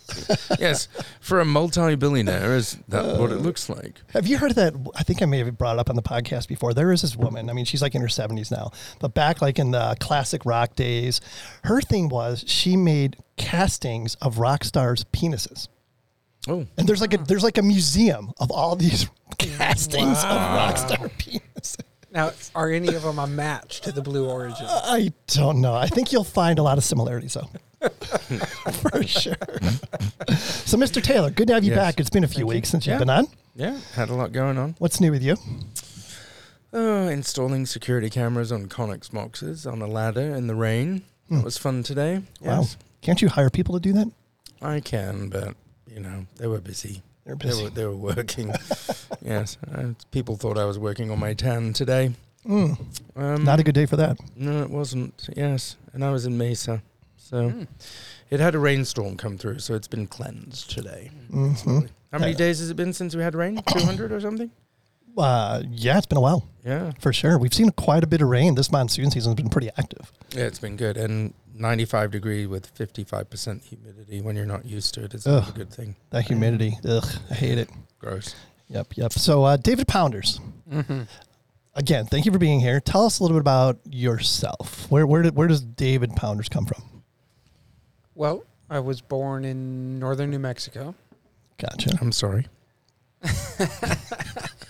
yes, 0.60 0.86
for 1.20 1.40
a 1.40 1.44
multi-billionaire, 1.44 2.54
is 2.54 2.78
that 2.88 3.04
uh, 3.04 3.18
what 3.18 3.32
it 3.32 3.38
looks 3.38 3.68
like? 3.68 4.00
Have 4.12 4.26
you 4.26 4.38
heard 4.38 4.50
of 4.50 4.56
that? 4.56 4.74
I 4.94 5.02
think 5.02 5.22
I 5.22 5.26
may 5.26 5.38
have 5.38 5.58
brought 5.58 5.76
it 5.76 5.80
up 5.80 5.90
on 5.90 5.96
the 5.96 6.02
podcast 6.02 6.46
before. 6.46 6.74
There 6.74 6.92
is 6.92 7.02
this 7.02 7.16
woman. 7.16 7.48
I 7.50 7.52
mean, 7.52 7.64
she's 7.64 7.82
like 7.82 7.94
in 7.94 8.02
her 8.02 8.08
70s 8.08 8.50
now, 8.50 8.70
but 9.00 9.14
back 9.14 9.40
like 9.42 9.58
in 9.58 9.70
the 9.70 9.96
classic 9.98 10.44
rock 10.44 10.76
days, 10.76 11.20
her 11.64 11.80
thing 11.80 12.08
was 12.08 12.44
she 12.46 12.76
made 12.76 13.16
castings 13.36 14.14
of 14.16 14.38
rock 14.38 14.62
stars' 14.62 15.04
penises. 15.04 15.68
Oh, 16.48 16.66
And 16.78 16.86
there's 16.88 17.00
like 17.00 17.12
a 17.14 17.18
there's 17.18 17.42
like 17.42 17.58
a 17.58 17.62
museum 17.62 18.32
of 18.38 18.50
all 18.52 18.76
these 18.76 19.08
castings 19.38 20.18
of 20.24 20.30
rock 20.30 20.76
star 20.78 21.08
penises. 21.18 21.76
Now, 22.12 22.32
are 22.54 22.70
any 22.70 22.94
of 22.94 23.02
them 23.02 23.18
a 23.18 23.26
match 23.26 23.80
to 23.82 23.92
the 23.92 24.00
Blue 24.00 24.28
Origin? 24.28 24.64
I 24.68 25.12
don't 25.26 25.60
know. 25.60 25.74
I 25.74 25.86
think 25.88 26.12
you'll 26.12 26.24
find 26.24 26.58
a 26.58 26.62
lot 26.62 26.78
of 26.78 26.84
similarities 26.84 27.34
though. 27.34 27.50
For 27.88 29.02
sure. 29.02 29.34
so, 30.30 30.76
Mr. 30.78 31.02
Taylor, 31.02 31.30
good 31.30 31.48
to 31.48 31.54
have 31.54 31.64
you 31.64 31.70
Yes. 31.72 31.78
back. 31.78 32.00
It's 32.00 32.08
been 32.10 32.24
a 32.24 32.28
few 32.28 32.46
weeks 32.46 32.68
since 32.70 32.86
Yeah. 32.86 32.94
you've 32.94 33.00
been 33.00 33.10
on. 33.10 33.26
yeah, 33.54 33.78
had 33.94 34.08
a 34.08 34.14
lot 34.14 34.32
going 34.32 34.56
on. 34.56 34.76
What's 34.78 34.98
new 35.00 35.10
with 35.10 35.22
you? 35.22 35.36
Oh, 36.72 37.08
installing 37.08 37.66
security 37.66 38.08
cameras 38.10 38.50
on 38.52 38.66
Conex 38.66 39.10
boxes 39.12 39.66
on 39.66 39.82
a 39.82 39.86
ladder 39.86 40.34
in 40.34 40.46
the 40.46 40.54
rain. 40.54 41.02
That 41.30 41.44
was 41.44 41.58
fun 41.58 41.82
today. 41.82 42.22
Hmm. 42.40 42.46
Wow. 42.46 42.60
Yes, 42.60 42.76
Can't 43.02 43.20
you 43.20 43.28
hire 43.28 43.50
people 43.50 43.74
to 43.74 43.80
do 43.80 43.92
that? 43.94 44.10
I 44.62 44.80
can, 44.80 45.28
but 45.28 45.54
you 45.96 46.02
know 46.02 46.26
they 46.36 46.46
were 46.46 46.60
busy. 46.60 47.02
They 47.24 47.34
busy. 47.34 47.64
were, 47.64 47.70
they 47.70 47.84
were 47.86 47.96
working. 47.96 48.52
yes, 49.24 49.56
uh, 49.74 49.94
people 50.12 50.36
thought 50.36 50.58
I 50.58 50.64
was 50.66 50.78
working 50.78 51.10
on 51.10 51.18
my 51.18 51.34
tan 51.34 51.72
today. 51.72 52.12
Mm, 52.46 52.78
Um, 53.16 53.42
not 53.44 53.58
a 53.58 53.64
good 53.64 53.74
day 53.74 53.86
for 53.86 53.96
that. 53.96 54.16
No, 54.36 54.62
it 54.62 54.70
wasn't. 54.70 55.28
Yes, 55.36 55.76
and 55.92 56.04
I 56.04 56.12
was 56.12 56.26
in 56.26 56.38
Mesa, 56.38 56.82
so 57.16 57.48
Hmm. 57.48 57.62
it 58.30 58.38
had 58.38 58.54
a 58.54 58.58
rainstorm 58.60 59.16
come 59.16 59.36
through, 59.38 59.58
so 59.58 59.74
it's 59.74 59.88
been 59.88 60.06
cleansed 60.06 60.70
today. 60.70 61.10
hmm 61.30 61.54
How 62.12 62.18
many 62.20 62.34
Uh, 62.34 62.36
days 62.36 62.60
has 62.60 62.70
it 62.70 62.76
been 62.76 62.92
since 62.92 63.16
we 63.16 63.22
had 63.22 63.34
rain? 63.34 63.60
Two 63.72 63.80
hundred 63.84 64.12
or 64.12 64.20
something? 64.20 64.50
Uh, 65.16 65.62
yeah, 65.70 65.96
it's 65.96 66.06
been 66.06 66.18
a 66.18 66.20
while 66.20 66.46
Yeah, 66.64 66.92
for 67.00 67.12
sure. 67.12 67.38
We've 67.38 67.54
seen 67.54 67.70
quite 67.70 68.04
a 68.04 68.06
bit 68.06 68.20
of 68.20 68.28
rain. 68.28 68.54
This 68.54 68.70
monsoon 68.70 69.10
season 69.10 69.30
has 69.30 69.34
been 69.36 69.48
pretty 69.48 69.70
active. 69.78 70.12
yeah, 70.34 70.44
it's 70.44 70.58
been 70.58 70.76
good. 70.76 70.96
And 70.96 71.32
ninety-five 71.54 72.10
degree 72.10 72.46
with 72.46 72.66
fifty-five 72.66 73.30
percent 73.30 73.62
humidity 73.62 74.20
when 74.20 74.36
you're 74.36 74.44
not 74.46 74.66
used 74.66 74.92
to 74.94 75.04
it 75.04 75.14
is 75.14 75.26
Ugh. 75.26 75.48
a 75.48 75.52
good 75.52 75.70
thing. 75.70 75.96
That 76.10 76.22
humidity, 76.26 76.76
ugh, 76.86 77.06
I 77.30 77.34
hate 77.34 77.58
it. 77.58 77.70
Gross. 77.98 78.34
Yep, 78.68 78.88
yep. 78.96 79.12
So, 79.12 79.44
uh, 79.44 79.56
David 79.56 79.86
Pounders, 79.88 80.40
Mm-hmm. 80.70 81.02
again, 81.76 82.04
thank 82.06 82.26
you 82.26 82.32
for 82.32 82.38
being 82.38 82.58
here. 82.60 82.80
Tell 82.80 83.06
us 83.06 83.20
a 83.20 83.22
little 83.22 83.36
bit 83.36 83.40
about 83.42 83.78
yourself. 83.88 84.90
Where 84.90 85.06
where 85.06 85.22
did, 85.22 85.34
where 85.36 85.48
does 85.48 85.62
David 85.62 86.14
Pounders 86.16 86.48
come 86.50 86.66
from? 86.66 86.82
Well, 88.14 88.44
I 88.68 88.80
was 88.80 89.00
born 89.00 89.44
in 89.44 89.98
northern 89.98 90.30
New 90.30 90.40
Mexico. 90.40 90.94
Gotcha. 91.58 91.96
I'm 92.02 92.12
sorry. 92.12 92.46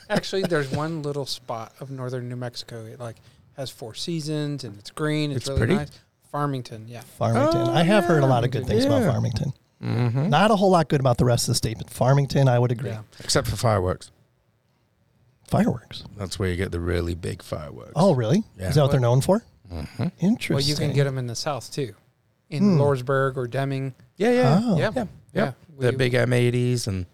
Actually, 0.08 0.42
there's 0.42 0.70
one 0.70 1.02
little 1.02 1.26
spot 1.26 1.72
of 1.80 1.90
northern 1.90 2.28
New 2.28 2.36
Mexico. 2.36 2.84
It 2.86 3.00
like 3.00 3.16
has 3.56 3.70
four 3.70 3.94
seasons 3.94 4.64
and 4.64 4.78
it's 4.78 4.90
green. 4.90 5.30
It's, 5.30 5.38
It's 5.40 5.48
really 5.48 5.58
pretty? 5.58 5.75
nice. 5.76 5.90
Farmington, 6.30 6.86
yeah. 6.88 7.00
Farmington. 7.00 7.68
Oh, 7.68 7.72
I 7.72 7.82
have 7.82 8.04
heard 8.04 8.22
a 8.22 8.26
lot 8.26 8.44
of 8.44 8.50
good 8.50 8.66
things 8.66 8.84
about 8.84 9.04
Farmington. 9.10 9.52
Mm-hmm. 9.82 10.28
Not 10.28 10.50
a 10.50 10.56
whole 10.56 10.70
lot 10.70 10.88
good 10.88 11.00
about 11.00 11.18
the 11.18 11.25
rest 11.25 11.44
of 11.44 11.52
the 11.52 11.54
state, 11.54 11.78
but 11.78 11.88
Farmington, 11.90 12.48
I 12.48 12.58
would 12.58 12.72
agree. 12.72 12.90
Yeah. 12.90 13.02
Except 13.20 13.46
for 13.46 13.56
fireworks. 13.56 14.10
Fireworks. 15.46 16.04
That's 16.16 16.38
where 16.38 16.48
you 16.48 16.56
get 16.56 16.72
the 16.72 16.80
really 16.80 17.14
big 17.14 17.42
fireworks. 17.42 17.92
Oh, 17.94 18.14
really? 18.14 18.42
Yeah. 18.58 18.68
Is 18.68 18.75
that 18.75 18.82
what 18.82 18.90
they're 18.90 19.00
known 19.00 19.20
for? 19.20 19.44
Mhm. 19.72 20.10
Interesting. 20.20 20.54
Well, 20.56 20.62
you 20.64 20.75
can 20.75 20.92
get 20.92 21.04
them 21.04 21.18
in 21.18 21.26
the 21.26 21.36
south 21.36 21.72
too, 21.72 21.94
in 22.50 22.62
Hmm. 22.62 22.80
Lordsburg 22.80 23.36
or 23.36 23.46
Deming. 23.46 23.94
Yeah, 24.16 24.30
yeah. 24.32 24.60
Oh. 24.62 24.78
Yeah, 24.78 24.90
Yeah. 24.94 25.04
yeah. 25.32 25.52
The 25.78 25.90
We- 25.90 25.96
big 25.96 26.14
M80s 26.14 26.86
and 26.88 27.04
I, 27.04 27.08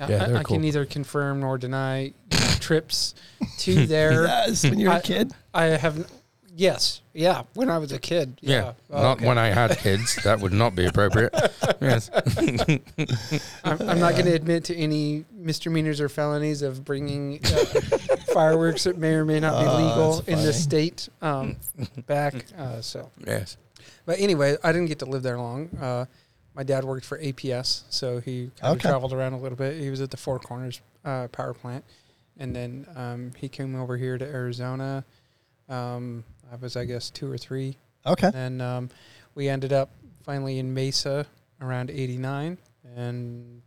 yeah, 0.00 0.06
I- 0.24 0.24
I 0.38 0.42
cool. 0.42 0.56
can 0.56 0.62
neither 0.62 0.84
confirm 0.84 1.40
nor 1.40 1.58
deny 1.58 2.00
you 2.02 2.12
know, 2.32 2.38
trips 2.60 3.14
to 3.58 3.86
there. 3.88 4.24
Yes, 4.24 4.64
when 4.64 4.78
you 4.78 4.88
were 4.88 4.94
I- 4.94 4.98
a 4.98 5.02
kid. 5.02 5.32
I 5.52 5.64
have, 5.64 6.10
yes, 6.56 7.00
yeah. 7.12 7.42
When 7.54 7.70
I 7.70 7.78
was 7.78 7.92
a 7.92 7.98
kid, 7.98 8.38
yeah, 8.40 8.50
yeah. 8.56 8.72
Oh, 8.90 9.02
not 9.02 9.16
okay. 9.18 9.26
when 9.26 9.38
I 9.38 9.46
had 9.48 9.78
kids. 9.78 10.16
That 10.24 10.40
would 10.40 10.52
not 10.52 10.74
be 10.74 10.84
appropriate. 10.86 11.32
yes. 11.80 12.10
I'm, 13.64 13.80
I'm 13.82 14.00
not 14.00 14.12
going 14.12 14.26
to 14.26 14.32
admit 14.34 14.64
to 14.64 14.76
any 14.76 15.24
misdemeanors 15.32 16.00
or 16.00 16.08
felonies 16.08 16.62
of 16.62 16.84
bringing 16.84 17.40
uh, 17.44 17.64
fireworks 18.32 18.84
that 18.84 18.98
may 18.98 19.14
or 19.14 19.24
may 19.24 19.40
not 19.40 19.62
be 19.62 19.68
Oh, 19.68 19.76
legal 19.76 20.12
that's 20.16 20.28
in 20.28 20.36
this 20.38 20.56
funny. 20.66 20.88
state 20.88 21.08
um, 21.22 21.56
back. 22.06 22.34
Uh, 22.58 22.80
so, 22.80 23.10
Yes. 23.26 23.56
but 24.06 24.18
anyway, 24.18 24.56
I 24.64 24.72
didn't 24.72 24.88
get 24.88 24.98
to 25.00 25.06
live 25.06 25.22
there 25.22 25.38
long. 25.38 25.68
Uh, 25.80 26.06
my 26.54 26.62
dad 26.62 26.84
worked 26.84 27.04
for 27.04 27.18
APS, 27.18 27.82
so 27.90 28.20
he 28.20 28.50
kind 28.60 28.72
of 28.72 28.76
Okay. 28.78 28.88
traveled 28.88 29.12
around 29.12 29.32
a 29.32 29.38
little 29.38 29.56
bit. 29.56 29.80
He 29.80 29.90
was 29.90 30.00
at 30.00 30.10
the 30.10 30.16
Four 30.16 30.38
Corners 30.38 30.80
uh, 31.04 31.28
power 31.28 31.52
plant, 31.54 31.84
and 32.38 32.54
then 32.54 32.86
um, 32.96 33.32
he 33.36 33.48
came 33.48 33.74
over 33.80 33.96
here 33.96 34.16
to 34.18 34.24
Arizona. 34.24 35.04
Um, 35.68 36.24
I 36.52 36.56
was, 36.56 36.76
I 36.76 36.84
guess, 36.84 37.10
two 37.10 37.30
or 37.30 37.38
three 37.38 37.76
Okay. 38.06 38.30
and 38.34 38.60
um, 38.60 38.90
we 39.34 39.48
ended 39.48 39.72
up 39.72 39.90
finally 40.22 40.58
in 40.58 40.74
Mesa 40.74 41.26
around 41.60 41.90
89 41.90 42.58
and 42.96 43.62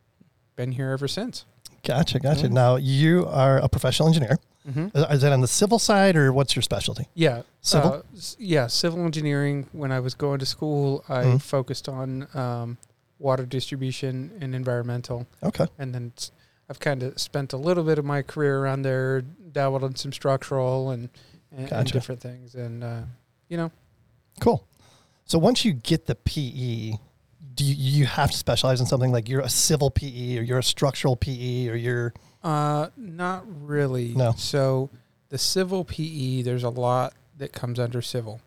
been 0.56 0.72
here 0.72 0.92
ever 0.92 1.08
since. 1.08 1.46
Gotcha. 1.84 2.20
Gotcha. 2.20 2.48
Mm. 2.48 2.52
Now, 2.52 2.76
you 2.76 3.26
are 3.28 3.58
a 3.58 3.68
professional 3.68 4.08
engineer. 4.10 4.38
Mm-hmm. 4.68 4.98
Is 4.98 5.06
is 5.16 5.22
that 5.22 5.32
on 5.32 5.42
the 5.42 5.48
civil 5.48 5.80
side 5.80 6.16
or 6.16 6.34
what's 6.34 6.56
your 6.56 6.64
specialty? 6.64 7.06
Yeah. 7.14 7.44
Civil? 7.62 7.94
Uh, 7.94 8.02
s- 8.16 8.36
yeah, 8.40 8.68
civil 8.68 9.06
engineering. 9.06 9.68
When 9.72 9.92
I 9.92 10.00
was 10.00 10.14
going 10.14 10.40
to 10.40 10.46
school, 10.46 11.04
I 11.08 11.24
Mhm. 11.24 11.42
focused 11.42 11.88
on 11.88 12.28
um, 12.34 12.78
water 13.20 13.46
distribution 13.46 14.32
and 14.42 14.54
environmental. 14.54 15.26
Okay. 15.44 15.68
And 15.80 15.94
then 15.96 16.12
s- 16.18 16.32
I've 16.70 16.80
kind 16.80 17.02
of 17.04 17.18
spent 17.20 17.54
a 17.54 17.58
little 17.58 17.84
bit 17.84 17.98
of 17.98 18.04
my 18.06 18.22
career 18.22 18.60
around 18.60 18.82
there, 18.82 19.22
dabbled 19.22 19.84
in 19.86 19.96
some 19.96 20.12
structural 20.12 20.90
and, 20.92 21.10
and, 21.52 21.62
and 21.62 21.70
Gotcha. 21.70 21.94
different 21.94 22.20
things. 22.22 22.54
And, 22.56 22.84
uh, 22.84 23.02
you 23.50 23.56
know, 23.58 23.72
Cool. 24.42 24.68
So 25.26 25.40
once 25.40 25.66
you 25.66 25.74
get 25.74 26.06
the 26.06 26.16
PE, 26.16 26.94
do 27.56 27.64
you, 27.66 27.74
you 28.02 28.06
have 28.06 28.32
to 28.32 28.38
specialize 28.38 28.80
in 28.80 28.86
something 28.86 29.12
like 29.12 29.28
you're 29.30 29.42
a 29.42 29.50
civil 29.50 29.90
PE 29.90 30.38
or 30.38 30.42
you're 30.44 30.60
a 30.60 30.64
structural 30.64 31.16
PE 31.16 31.70
or 31.70 31.76
you're 31.76 32.14
Uh, 32.44 32.90
not 32.96 33.44
really. 33.48 34.14
No. 34.14 34.34
So 34.38 34.90
the 35.30 35.38
civil 35.38 35.84
PE, 35.84 36.42
there's 36.44 36.64
a 36.64 36.70
lot 36.70 37.14
that 37.38 37.52
comes 37.54 37.80
under 37.80 38.02
civil. 38.02 38.42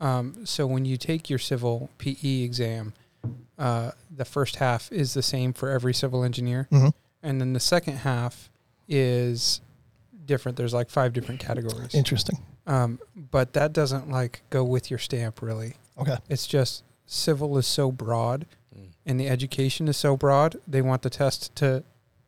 Um, 0.00 0.44
so 0.46 0.66
when 0.66 0.84
you 0.84 0.96
take 0.96 1.30
your 1.30 1.38
civil 1.38 1.88
PE 1.98 2.42
exam, 2.42 2.94
uh, 3.58 3.92
the 4.14 4.24
first 4.24 4.56
half 4.56 4.90
is 4.92 5.14
the 5.14 5.22
same 5.22 5.52
for 5.52 5.70
every 5.70 5.94
civil 5.94 6.24
engineer, 6.24 6.68
Mhm. 6.70 6.92
and 7.22 7.40
then 7.40 7.52
the 7.52 7.60
second 7.60 7.98
half 7.98 8.50
is 8.88 9.60
different. 10.26 10.56
There's 10.56 10.74
like 10.74 10.90
five 10.90 11.12
different 11.12 11.40
categories. 11.40 11.94
interesting? 11.94 12.38
Um, 12.66 12.98
but 13.14 13.52
that 13.52 13.72
doesn't 13.72 14.10
like 14.10 14.42
go 14.50 14.64
with 14.64 14.90
your 14.90 14.98
stamp 14.98 15.42
really. 15.42 15.76
Okay. 15.98 16.16
It's 16.28 16.46
just 16.46 16.82
civil 17.06 17.56
is 17.58 17.66
so 17.66 17.92
broad, 17.92 18.46
Mm. 18.76 18.88
and 19.06 19.20
the 19.20 19.28
education 19.28 19.86
is 19.88 19.96
so 19.96 20.16
broad. 20.16 20.56
They 20.66 20.82
want 20.82 21.02
the 21.02 21.10
test 21.10 21.54
to 21.56 21.84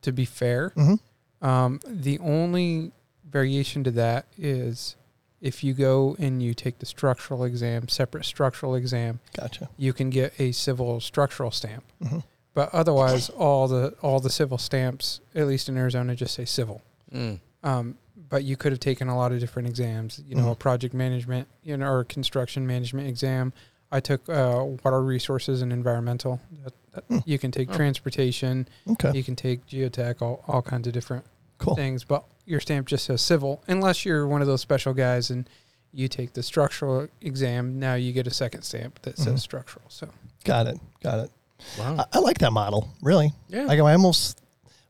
to 0.07 0.13
be 0.13 0.25
fair. 0.25 0.71
hmm 0.75 0.95
Um, 1.43 1.81
the 1.87 2.19
only 2.21 2.93
variation 3.29 3.85
to 3.85 3.91
that 3.91 4.25
is 4.39 4.97
if 5.43 5.63
you 5.63 5.75
go 5.75 6.17
and 6.19 6.43
you 6.43 6.55
take 6.55 6.79
the 6.79 6.87
structural 6.87 7.45
exam, 7.45 7.89
separate 7.89 8.25
structural 8.25 8.75
exam, 8.75 9.21
Gotcha. 9.37 9.69
you 9.77 9.93
can 9.93 10.09
get 10.09 10.33
a 10.41 10.53
civil 10.53 10.99
structural 11.01 11.51
stamp. 11.51 11.85
Mhm. 12.03 12.25
But 12.55 12.73
otherwise, 12.73 13.29
all 13.29 13.69
the 13.69 13.95
all 14.01 14.19
the 14.21 14.31
civil 14.31 14.57
stamps, 14.59 15.21
at 15.35 15.47
least 15.47 15.69
in 15.69 15.77
Arizona, 15.77 16.15
just 16.17 16.35
say 16.35 16.47
civil. 16.47 16.81
Mm. 17.13 17.41
Um, 17.63 17.99
but 18.31 18.45
you 18.45 18.57
could 18.57 18.73
have 18.73 18.81
taken 18.81 19.09
a 19.09 19.17
lot 19.17 19.31
of 19.33 19.41
different 19.41 19.69
exams. 19.69 20.23
You 20.27 20.37
know, 20.37 20.51
a 20.53 20.57
Mhm. 20.57 20.59
project 20.59 20.95
management, 20.95 21.49
you 21.63 21.77
know, 21.77 21.87
or 21.93 22.05
construction 22.05 22.67
management 22.67 23.09
exam. 23.09 23.53
I 23.93 24.01
took 24.01 24.29
uh, 24.29 24.65
water 24.85 25.03
resources 25.03 25.63
and 25.63 25.73
environmental. 25.73 26.41
That, 26.65 26.73
that 26.93 27.05
Hmm. 27.09 27.19
You 27.25 27.39
can 27.39 27.51
take 27.53 27.71
Oh. 27.71 27.77
transportation. 27.77 28.69
Okay. 28.89 29.13
You 29.17 29.23
can 29.23 29.37
take 29.37 29.67
geotech, 29.67 30.23
all, 30.23 30.43
all 30.49 30.63
kinds 30.63 30.87
of 30.87 30.93
different 30.93 31.25
Cool. 31.59 31.75
things, 31.77 32.05
but 32.05 32.25
your 32.47 32.61
stamp 32.61 32.87
just 32.89 33.05
says 33.05 33.21
civil, 33.23 33.63
unless 33.69 34.05
you're 34.05 34.27
one 34.27 34.41
of 34.41 34.47
those 34.47 34.61
special 34.61 34.93
guys 34.95 35.31
and 35.31 35.49
you 35.93 36.09
take 36.09 36.33
the 36.35 36.43
structural 36.43 37.09
exam. 37.23 37.79
Now 37.79 37.95
you 37.95 38.13
get 38.13 38.27
a 38.27 38.31
second 38.31 38.63
stamp 38.63 39.01
that 39.03 39.19
says 39.19 39.35
Mhm. 39.35 39.41
structural. 39.41 39.85
So 39.89 40.09
Got 40.45 40.67
it. 40.67 40.79
Got 41.03 41.21
it. 41.21 41.31
Wow. 41.79 41.97
I, 41.99 42.05
I 42.15 42.19
like 42.21 42.39
that 42.39 42.53
model. 42.53 42.89
Really. 43.03 43.33
yeah. 43.49 43.65
Like 43.65 43.79
I 43.81 43.93
almost 43.93 44.41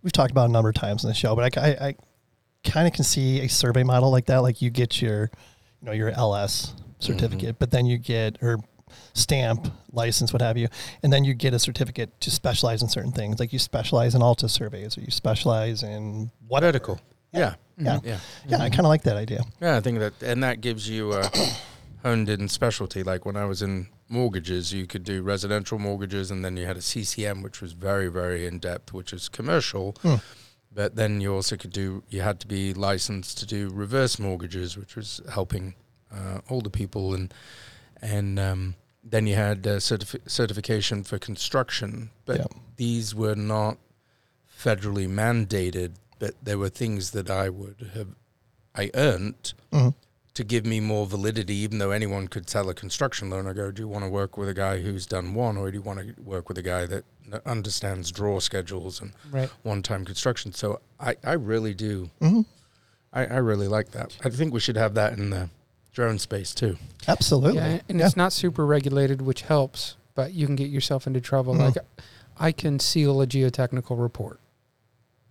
we've 0.02 0.12
talked 0.12 0.30
about 0.30 0.44
it 0.44 0.50
a 0.50 0.52
number 0.52 0.68
of 0.70 0.74
times 0.74 1.04
in 1.04 1.08
the 1.08 1.14
show, 1.14 1.34
but 1.36 1.56
I, 1.58 1.60
I, 1.60 1.86
I 1.88 1.94
kind 2.64 2.86
of 2.86 2.92
can 2.92 3.04
see 3.04 3.40
a 3.40 3.48
survey 3.48 3.82
model 3.82 4.10
like 4.10 4.26
that. 4.26 4.38
Like 4.38 4.60
you 4.62 4.70
get 4.70 5.00
your, 5.02 5.30
you 5.80 5.86
know, 5.86 5.92
your 5.92 6.10
LS 6.10 6.74
certificate, 6.98 7.58
but 7.58 7.70
then 7.70 7.86
you 7.86 7.98
get 7.98 8.42
or 8.42 8.58
stamp 9.14 9.72
license, 9.92 10.32
what 10.32 10.42
have 10.42 10.56
you, 10.56 10.68
and 11.02 11.12
then 11.12 11.24
you 11.24 11.34
get 11.34 11.54
a 11.54 11.58
certificate 11.58 12.20
to 12.20 12.30
specialize 12.30 12.82
in 12.82 12.88
certain 12.88 13.12
things. 13.12 13.38
Like 13.40 13.52
you 13.52 13.58
specialize 13.58 14.14
in 14.14 14.22
Alta 14.22 14.48
surveys, 14.48 14.96
or 14.96 15.00
you 15.00 15.10
specialize 15.10 15.82
in 15.82 16.30
what 16.48 16.62
Vertical. 16.62 17.00
Yeah. 17.32 17.54
Yeah, 17.78 17.98
Yeah. 18.04 18.18
yeah. 18.48 18.56
I 18.62 18.70
kind 18.70 18.80
of 18.80 18.86
like 18.86 19.02
that 19.02 19.16
idea. 19.16 19.42
Yeah, 19.60 19.76
I 19.76 19.80
think 19.80 19.98
that, 19.98 20.22
and 20.22 20.42
that 20.42 20.60
gives 20.62 20.88
you 20.88 21.12
a 21.12 21.30
honed 22.02 22.28
in 22.28 22.48
specialty. 22.48 23.02
Like 23.02 23.26
when 23.26 23.36
I 23.36 23.44
was 23.44 23.60
in 23.60 23.88
mortgages, 24.08 24.72
you 24.72 24.86
could 24.86 25.04
do 25.04 25.22
residential 25.22 25.78
mortgages, 25.78 26.30
and 26.30 26.44
then 26.44 26.56
you 26.56 26.64
had 26.66 26.76
a 26.76 26.82
CCM, 26.82 27.42
which 27.42 27.60
was 27.60 27.72
very, 27.72 28.08
very 28.08 28.46
in 28.46 28.58
depth, 28.58 28.94
which 28.94 29.12
is 29.12 29.28
commercial. 29.28 29.94
Hmm. 30.02 30.14
But 30.72 30.96
then 30.96 31.20
you 31.20 31.34
also 31.34 31.56
could 31.56 31.72
do, 31.72 32.02
you 32.08 32.20
had 32.20 32.38
to 32.40 32.46
be 32.46 32.72
licensed 32.74 33.38
to 33.38 33.46
do 33.46 33.70
reverse 33.70 34.18
mortgages, 34.18 34.76
which 34.76 34.94
was 34.94 35.20
helping 35.32 35.74
uh, 36.12 36.40
older 36.48 36.70
people. 36.70 37.14
And, 37.14 37.32
and 38.02 38.38
um, 38.38 38.74
then 39.02 39.26
you 39.26 39.34
had 39.34 39.66
uh, 39.66 39.76
certifi- 39.76 40.20
certification 40.30 41.04
for 41.04 41.18
construction. 41.18 42.10
But 42.24 42.38
Yeah. 42.38 42.46
these 42.76 43.14
were 43.14 43.34
not 43.36 43.78
federally 44.48 45.08
mandated, 45.08 45.92
but 46.18 46.34
there 46.42 46.58
were 46.58 46.68
things 46.70 47.10
that 47.10 47.30
I 47.30 47.48
would 47.48 47.90
have, 47.94 48.08
I 48.74 48.90
earned 48.94 49.54
Mhm. 49.72 49.94
to 50.34 50.44
give 50.44 50.66
me 50.66 50.80
more 50.80 51.06
validity, 51.06 51.54
even 51.56 51.78
though 51.78 51.90
anyone 51.90 52.28
could 52.28 52.48
sell 52.50 52.68
a 52.68 52.74
construction 52.74 53.30
loan. 53.30 53.46
I 53.46 53.52
go, 53.52 53.70
do 53.70 53.82
you 53.82 53.88
want 53.88 54.04
to 54.04 54.10
work 54.10 54.36
with 54.36 54.48
a 54.48 54.54
guy 54.54 54.80
who's 54.82 55.06
done 55.06 55.34
one, 55.34 55.56
or 55.56 55.70
do 55.70 55.76
you 55.76 55.82
want 55.82 56.00
to 56.00 56.22
work 56.22 56.48
with 56.48 56.58
a 56.58 56.62
guy 56.62 56.86
that 56.86 57.04
understands 57.44 58.10
draw 58.12 58.38
schedules 58.40 59.00
and 59.00 59.12
right. 59.30 59.50
one-time 59.62 60.04
construction? 60.04 60.52
So 60.52 60.80
I, 61.00 61.16
I 61.24 61.32
really 61.34 61.74
do. 61.74 62.10
hmm 62.20 62.42
I, 63.12 63.24
I 63.26 63.36
really 63.38 63.68
like 63.68 63.92
that. 63.92 64.14
I 64.24 64.28
think 64.30 64.52
we 64.52 64.60
should 64.60 64.76
have 64.76 64.92
that 64.94 65.14
in 65.16 65.30
the 65.30 65.48
drone 65.96 66.18
space 66.18 66.54
too. 66.54 66.76
Absolutely. 67.08 67.54
Yeah, 67.56 67.80
and 67.88 67.98
Yeah. 67.98 68.04
it's 68.06 68.16
not 68.18 68.30
super 68.34 68.66
regulated, 68.66 69.22
which 69.22 69.40
helps, 69.42 69.96
but 70.14 70.34
you 70.34 70.44
can 70.44 70.54
get 70.54 70.68
yourself 70.68 71.06
into 71.06 71.22
trouble. 71.22 71.54
Mhm. 71.54 71.58
Like, 71.60 71.78
I 72.38 72.52
can 72.52 72.78
seal 72.78 73.22
a 73.22 73.26
geotechnical 73.26 73.98
report. 73.98 74.38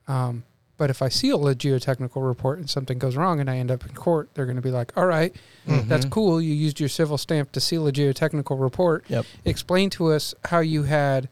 Um, 0.07 0.43
but 0.77 0.89
if 0.89 1.03
I 1.03 1.09
seal 1.09 1.47
a 1.47 1.53
geotechnical 1.53 2.25
report 2.27 2.57
and 2.57 2.67
something 2.67 2.97
goes 2.97 3.15
wrong 3.15 3.39
and 3.39 3.47
I 3.47 3.57
end 3.57 3.69
up 3.69 3.85
in 3.85 3.93
court, 3.93 4.29
they're 4.33 4.47
going 4.47 4.55
to 4.55 4.61
be 4.63 4.71
like, 4.71 4.91
all 4.97 5.05
right, 5.05 5.35
that's 5.67 6.05
Mhm. 6.05 6.09
cool. 6.09 6.41
You 6.41 6.53
used 6.55 6.79
your 6.79 6.89
civil 6.89 7.19
stamp 7.19 7.51
to 7.51 7.59
seal 7.59 7.85
a 7.87 7.91
geotechnical 7.91 8.59
report. 8.59 9.05
Yep. 9.07 9.25
Explain 9.45 9.91
to 9.91 10.11
us 10.13 10.33
how 10.45 10.59
you 10.61 10.83
had 10.83 11.29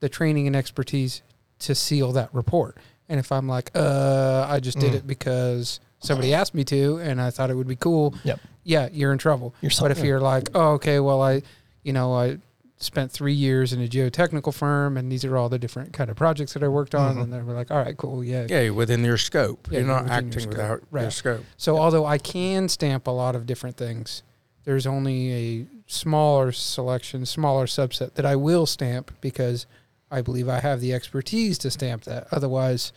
the 0.00 0.10
training 0.10 0.46
and 0.46 0.54
expertise 0.54 1.22
to 1.60 1.74
seal 1.74 2.12
that 2.12 2.28
report. 2.34 2.76
And 3.08 3.18
if 3.18 3.32
I'm 3.32 3.48
like, 3.48 3.70
uh, 3.74 4.46
I 4.46 4.60
just 4.60 4.78
did 4.78 4.92
Mm. 4.92 4.96
it 4.96 5.06
because 5.06 5.80
somebody 6.00 6.34
asked 6.34 6.54
me 6.54 6.64
to 6.64 6.98
and 6.98 7.18
I 7.20 7.30
thought 7.30 7.48
it 7.50 7.54
would 7.56 7.66
be 7.68 7.76
cool. 7.76 8.14
Yep. 8.24 8.40
Yeah, 8.64 8.88
you're 8.92 9.12
in 9.12 9.18
trouble. 9.18 9.54
You're 9.60 9.70
But 9.80 9.90
if 9.92 9.98
you're 10.02 10.20
like, 10.20 10.48
oh, 10.54 10.72
okay, 10.72 10.98
well, 11.00 11.22
I, 11.22 11.42
you 11.82 11.92
know, 11.92 12.14
I 12.14 12.38
spent 12.78 13.12
three 13.12 13.32
years 13.34 13.72
in 13.72 13.80
a 13.82 13.86
geotechnical 13.86 14.52
firm, 14.52 14.96
and 14.96 15.10
these 15.12 15.24
are 15.24 15.36
all 15.36 15.48
the 15.48 15.58
different 15.58 15.92
kind 15.92 16.10
of 16.10 16.16
projects 16.16 16.54
that 16.54 16.62
I 16.62 16.68
worked 16.68 16.94
on, 16.94 17.16
Mhm. 17.16 17.22
and 17.22 17.32
they're 17.32 17.42
like, 17.44 17.70
all 17.70 17.78
right, 17.78 17.96
cool, 17.96 18.24
yeah. 18.24 18.46
Yeah, 18.48 18.70
within 18.70 19.04
your 19.04 19.16
scope. 19.18 19.68
Yeah, 19.70 19.78
you're 19.80 19.88
not 19.88 20.04
your 20.06 20.12
acting 20.12 20.32
scope. 20.40 20.48
without 20.48 20.82
your 20.92 21.10
scope. 21.10 21.44
So 21.56 21.78
although 21.78 22.04
I 22.04 22.18
can 22.18 22.68
stamp 22.68 23.06
a 23.06 23.10
lot 23.10 23.36
of 23.36 23.46
different 23.46 23.76
things, 23.76 24.22
there's 24.64 24.86
only 24.86 25.32
a 25.32 25.66
smaller 25.86 26.50
selection, 26.52 27.26
smaller 27.26 27.66
subset 27.66 28.14
that 28.14 28.24
I 28.26 28.34
will 28.36 28.64
stamp 28.66 29.12
because 29.20 29.66
I 30.10 30.22
believe 30.22 30.48
I 30.48 30.60
have 30.60 30.80
the 30.80 30.92
expertise 30.94 31.58
to 31.58 31.70
stamp 31.70 32.04
that. 32.04 32.26
Otherwise, 32.32 32.92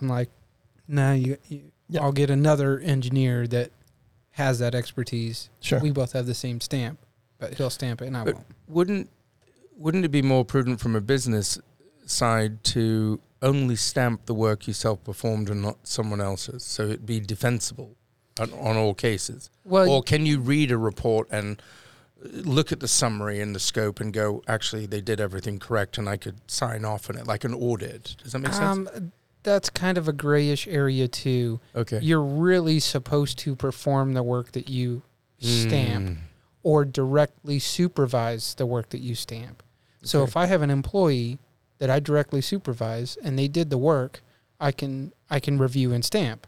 I'm 0.00 0.08
like, 0.08 0.30
nah, 0.86 1.12
you, 1.12 1.36
you 1.48 1.60
Yeah. 1.88 2.02
I'll 2.02 2.12
get 2.12 2.30
another 2.30 2.78
engineer 2.78 3.46
that 3.48 3.70
has 4.32 4.58
that 4.58 4.74
expertise. 4.74 5.48
Sure. 5.60 5.80
We 5.80 5.90
both 5.90 6.12
have 6.12 6.26
the 6.26 6.34
same 6.34 6.60
stamp, 6.60 6.98
but 7.38 7.54
he'll 7.54 7.70
stamp 7.70 8.02
it 8.02 8.06
and 8.06 8.16
I 8.16 8.24
But 8.24 8.34
won't. 8.34 8.46
wouldn't 8.68 9.10
wouldn't 9.76 10.04
it 10.04 10.10
be 10.10 10.22
more 10.22 10.44
prudent 10.44 10.80
from 10.80 10.94
a 10.94 11.00
business 11.00 11.58
side 12.06 12.62
to 12.64 13.20
only 13.40 13.74
stamp 13.76 14.26
the 14.26 14.34
work 14.34 14.66
you 14.66 14.72
self 14.72 15.02
performed 15.02 15.48
and 15.50 15.62
not 15.62 15.78
someone 15.86 16.20
else's, 16.20 16.62
so 16.64 16.84
it'd 16.84 17.06
be 17.06 17.18
defensible 17.20 17.96
on, 18.38 18.52
on 18.52 18.76
all 18.76 18.94
cases? 18.94 19.50
Well, 19.64 19.88
or 19.90 20.02
can 20.02 20.24
you 20.26 20.38
read 20.40 20.70
a 20.70 20.78
report 20.78 21.26
and 21.30 21.60
uh, 22.24 22.28
look 22.32 22.70
at 22.70 22.80
the 22.80 22.86
summary 22.88 23.40
and 23.40 23.54
the 23.56 23.60
scope 23.60 23.98
and 23.98 24.12
go, 24.12 24.42
actually, 24.46 24.86
they 24.86 25.00
did 25.00 25.20
everything 25.20 25.58
correct, 25.58 25.98
and 25.98 26.08
I 26.08 26.16
could 26.16 26.36
sign 26.48 26.84
off 26.84 27.10
on 27.10 27.16
it 27.16 27.26
like 27.26 27.42
an 27.44 27.54
audit? 27.54 28.16
Does 28.22 28.32
that 28.32 28.38
make 28.38 28.52
sense? 28.52 28.88
um, 28.94 29.12
that's 29.42 29.70
kind 29.70 29.98
of 29.98 30.08
a 30.08 30.12
grayish 30.12 30.66
area 30.68 31.08
too. 31.08 31.60
Okay. 31.74 31.98
You're 32.00 32.22
really 32.22 32.78
supposed 32.80 33.38
to 33.40 33.56
perform 33.56 34.12
the 34.14 34.22
work 34.22 34.52
that 34.52 34.68
you 34.68 35.02
stamp 35.40 36.06
Mm. 36.10 36.16
or 36.62 36.84
directly 36.84 37.58
supervise 37.58 38.54
the 38.54 38.66
work 38.66 38.90
that 38.90 39.00
you 39.00 39.14
stamp. 39.14 39.62
So 40.02 40.20
Okay. 40.20 40.28
if 40.30 40.36
I 40.36 40.46
have 40.46 40.62
an 40.62 40.70
employee 40.70 41.38
that 41.78 41.90
I 41.90 41.98
directly 42.00 42.40
supervise 42.40 43.16
and 43.22 43.38
they 43.38 43.48
did 43.48 43.70
the 43.70 43.78
work, 43.78 44.22
I 44.60 44.70
can 44.72 45.12
I 45.28 45.40
can 45.40 45.58
review 45.58 45.92
and 45.92 46.04
stamp. 46.04 46.46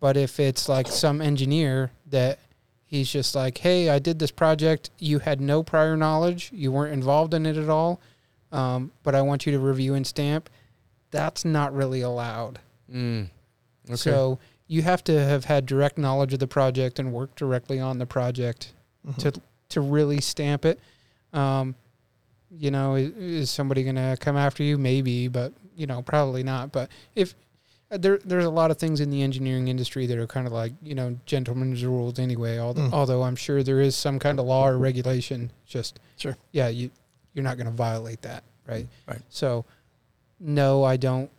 But 0.00 0.16
if 0.16 0.38
it's 0.38 0.68
like 0.68 0.88
some 0.88 1.20
engineer 1.22 1.92
that 2.10 2.38
he's 2.84 3.08
just 3.10 3.34
like, 3.34 3.58
"Hey, 3.58 3.88
I 3.88 3.98
did 3.98 4.18
this 4.18 4.30
project. 4.30 4.90
You 4.98 5.20
had 5.20 5.40
no 5.40 5.62
prior 5.62 5.96
knowledge. 5.96 6.50
You 6.52 6.70
weren't 6.72 6.92
involved 6.92 7.32
in 7.34 7.46
it 7.46 7.56
at 7.56 7.68
all. 7.70 8.00
Um, 8.52 8.92
but 9.02 9.14
I 9.14 9.22
want 9.22 9.46
you 9.46 9.52
to 9.52 9.58
review 9.58 9.94
and 9.94 10.06
stamp." 10.06 10.50
That's 11.10 11.44
not 11.44 11.74
really 11.74 12.00
allowed. 12.00 12.58
Mm. 12.92 13.28
Okay. 13.86 13.96
So 13.96 14.38
you 14.66 14.82
have 14.82 15.02
to 15.04 15.24
have 15.24 15.44
had 15.44 15.66
direct 15.66 15.96
knowledge 15.98 16.32
of 16.32 16.40
the 16.40 16.46
project 16.48 16.98
and 16.98 17.12
work 17.12 17.34
directly 17.36 17.78
on 17.80 17.98
the 17.98 18.06
project 18.06 18.72
Mhm. 19.06 19.16
to 19.18 19.40
to 19.68 19.80
really 19.80 20.20
stamp 20.20 20.64
it. 20.64 20.78
Um, 21.32 21.74
you 22.50 22.70
know, 22.70 22.94
is, 22.94 23.10
is 23.16 23.50
somebody 23.50 23.82
going 23.82 23.96
to 23.96 24.16
come 24.20 24.36
after 24.36 24.62
you? 24.62 24.78
Maybe, 24.78 25.26
but 25.28 25.52
you 25.76 25.86
know, 25.86 26.02
probably 26.02 26.42
not. 26.42 26.70
But 26.72 26.90
if 27.14 27.34
uh, 27.90 27.98
there, 27.98 28.18
there's 28.24 28.44
a 28.44 28.50
lot 28.50 28.70
of 28.70 28.78
things 28.78 29.00
in 29.00 29.10
the 29.10 29.22
engineering 29.22 29.68
industry 29.68 30.06
that 30.06 30.18
are 30.18 30.26
kind 30.26 30.46
of 30.46 30.52
like 30.52 30.72
you 30.82 30.94
know 30.94 31.16
gentlemen's 31.26 31.84
rules 31.84 32.18
anyway. 32.18 32.58
Although, 32.58 32.82
Mm. 32.88 32.92
although 32.92 33.22
I'm 33.22 33.36
sure 33.36 33.62
there 33.62 33.80
is 33.80 33.94
some 33.96 34.18
kind 34.18 34.38
of 34.40 34.46
law 34.46 34.66
or 34.68 34.78
regulation. 34.78 35.50
Just 35.66 35.98
Sure. 36.16 36.36
yeah, 36.52 36.68
you 36.68 36.90
you're 37.34 37.44
not 37.44 37.56
going 37.58 37.66
to 37.66 37.72
violate 37.72 38.22
that, 38.22 38.42
right? 38.66 38.88
Right. 39.06 39.20
So, 39.28 39.64
no, 40.40 40.84
I 40.84 40.96
don't. 40.96 41.30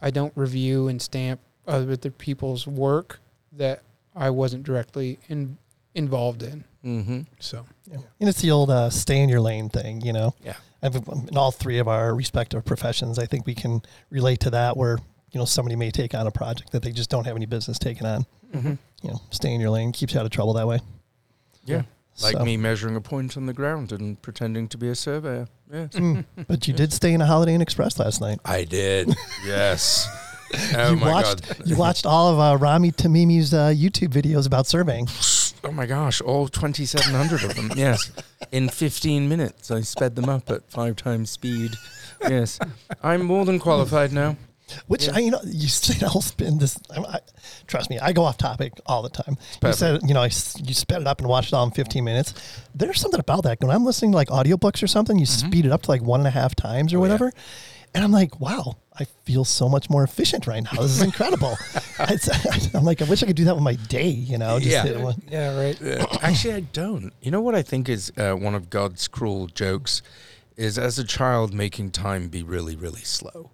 I 0.00 0.10
don't 0.10 0.32
review 0.36 0.88
and 0.88 1.00
stamp 1.00 1.40
other 1.66 1.96
people's 1.96 2.66
work 2.66 3.20
that 3.52 3.82
I 4.16 4.30
wasn't 4.30 4.64
directly 4.64 5.18
in, 5.28 5.58
involved 5.94 6.42
in. 6.42 6.64
mm-hmm. 6.84 7.20
So 7.38 7.64
Yeah. 7.86 7.98
And 8.18 8.28
it's 8.28 8.42
the 8.42 8.50
old 8.50 8.70
uh, 8.70 8.90
stay 8.90 9.20
in 9.20 9.28
your 9.28 9.40
lane 9.40 9.68
thing, 9.68 10.00
you 10.00 10.12
know. 10.12 10.34
Yeah. 10.44 10.56
I've, 10.82 10.96
in 10.96 11.36
all 11.36 11.52
three 11.52 11.78
of 11.78 11.86
our 11.86 12.14
respective 12.14 12.64
professions, 12.64 13.18
I 13.18 13.26
think 13.26 13.46
we 13.46 13.54
can 13.54 13.82
relate 14.10 14.40
to 14.40 14.50
that. 14.50 14.76
Where 14.76 14.98
you 15.30 15.38
know 15.38 15.44
somebody 15.44 15.76
may 15.76 15.90
take 15.90 16.14
on 16.14 16.26
a 16.26 16.32
project 16.32 16.72
that 16.72 16.82
they 16.82 16.90
just 16.90 17.08
don't 17.08 17.24
have 17.24 17.36
any 17.36 17.46
business 17.46 17.78
taking 17.78 18.06
on. 18.06 18.26
mm-hmm. 18.52 18.74
You 19.02 19.10
know, 19.10 19.20
stay 19.30 19.52
in 19.52 19.60
your 19.60 19.70
lane 19.70 19.92
keeps 19.92 20.14
you 20.14 20.20
out 20.20 20.26
of 20.26 20.32
trouble 20.32 20.54
that 20.54 20.66
way. 20.66 20.80
Yeah. 21.64 21.82
Like 22.22 22.32
So- 22.36 22.44
me 22.44 22.56
measuring 22.56 22.96
a 22.96 23.00
point 23.00 23.36
on 23.36 23.46
the 23.46 23.52
ground 23.54 23.92
and 23.92 24.20
pretending 24.20 24.68
to 24.68 24.76
be 24.78 24.88
a 24.88 24.94
surveyor. 24.94 25.48
Yeah. 25.72 25.86
Mm. 25.86 26.24
But 26.46 26.68
you 26.68 26.74
did 26.74 26.92
stay 26.92 27.12
in 27.14 27.20
a 27.22 27.26
Holiday 27.26 27.54
Inn 27.54 27.62
Express 27.62 27.98
last 27.98 28.20
night. 28.20 28.38
I 28.44 28.64
did. 28.64 29.14
yes. 29.46 30.08
Oh 30.76 30.90
you 30.90 30.96
my 30.96 31.10
watched 31.10 31.48
god. 31.48 31.66
you 31.66 31.76
watched 31.78 32.04
all 32.04 32.28
of 32.30 32.38
uh, 32.38 32.58
Rami 32.58 32.92
Tamimi's 32.92 33.54
uh, 33.54 33.68
YouTube 33.68 34.08
videos 34.12 34.46
about 34.46 34.66
surveying. 34.66 35.08
Oh 35.64 35.72
my 35.72 35.86
gosh, 35.86 36.20
all 36.20 36.46
2700 36.46 37.42
of 37.44 37.54
them. 37.54 37.70
Yes. 37.74 38.12
In 38.50 38.68
15 38.68 39.30
minutes 39.30 39.70
I 39.70 39.80
sped 39.80 40.14
them 40.14 40.28
up 40.28 40.50
at 40.50 40.70
5 40.70 40.94
times 40.96 41.30
speed. 41.30 41.70
Yes. 42.20 42.58
I'm 43.02 43.24
more 43.24 43.46
than 43.46 43.58
qualified 43.60 44.12
now. 44.12 44.36
Which 44.86 45.06
Yeah. 45.06 45.16
I, 45.16 45.18
you 45.20 45.30
know, 45.30 45.40
you 45.44 45.68
said 45.68 46.02
I'll 46.04 46.20
spin 46.20 46.58
this. 46.58 46.78
I, 46.94 47.00
I, 47.00 47.20
trust 47.66 47.90
me, 47.90 47.98
I 47.98 48.12
go 48.12 48.24
off 48.24 48.38
topic 48.38 48.72
all 48.86 49.02
the 49.02 49.10
time. 49.10 49.36
You 49.62 49.72
said, 49.72 50.00
you 50.06 50.14
know, 50.14 50.22
I 50.22 50.26
s 50.26 50.56
you 50.64 50.74
sped 50.74 51.00
it 51.00 51.06
up 51.06 51.20
and 51.20 51.28
watched 51.28 51.48
it 51.52 51.56
all 51.56 51.64
in 51.64 51.70
15 51.72 52.02
minutes. 52.04 52.34
There's 52.74 53.00
something 53.00 53.20
about 53.20 53.42
that. 53.44 53.60
When 53.60 53.70
I'm 53.70 53.84
listening 53.84 54.12
to 54.12 54.16
like 54.16 54.28
audiobooks 54.28 54.82
or 54.82 54.86
something, 54.86 55.18
you 55.18 55.26
speed 55.26 55.66
it 55.66 55.72
up 55.72 55.82
to 55.82 55.90
like 55.90 56.02
one 56.02 56.20
and 56.20 56.26
a 56.26 56.30
half 56.30 56.54
times 56.54 56.92
or 56.92 56.96
Mm-hmm. 56.96 57.02
Oh, 57.02 57.06
yeah. 57.06 57.12
whatever. 57.12 57.32
And 57.94 58.02
I'm 58.02 58.10
like, 58.12 58.40
wow, 58.40 58.76
I 58.98 59.04
feel 59.24 59.44
so 59.44 59.68
much 59.68 59.90
more 59.90 60.02
efficient 60.02 60.46
right 60.46 60.62
now. 60.64 60.80
This 60.80 60.92
is 60.92 61.02
incredible. 61.02 61.56
It's, 62.08 62.74
I'm 62.74 62.84
like, 62.84 63.00
I 63.02 63.04
wish 63.04 63.22
I 63.22 63.26
could 63.26 63.36
do 63.36 63.44
that 63.44 63.54
with 63.54 63.62
my 63.62 63.74
day, 63.74 64.08
you 64.08 64.38
know? 64.38 64.58
Just 64.58 64.72
Yeah. 64.72 65.12
yeah, 65.30 65.56
right. 65.56 65.80
Uh, 65.82 66.06
actually, 66.22 66.54
I 66.54 66.60
don't. 66.60 67.12
You 67.20 67.30
know 67.30 67.40
what 67.42 67.54
I 67.54 67.62
think 67.62 67.88
is 67.88 68.10
uh, 68.16 68.32
one 68.32 68.54
of 68.54 68.70
God's 68.70 69.06
cruel 69.08 69.46
jokes 69.46 70.00
is 70.56 70.78
as 70.78 70.98
a 70.98 71.04
child 71.04 71.52
making 71.54 71.90
time 71.90 72.28
be 72.28 72.42
really, 72.42 72.74
really 72.76 73.02
slow. 73.02 73.50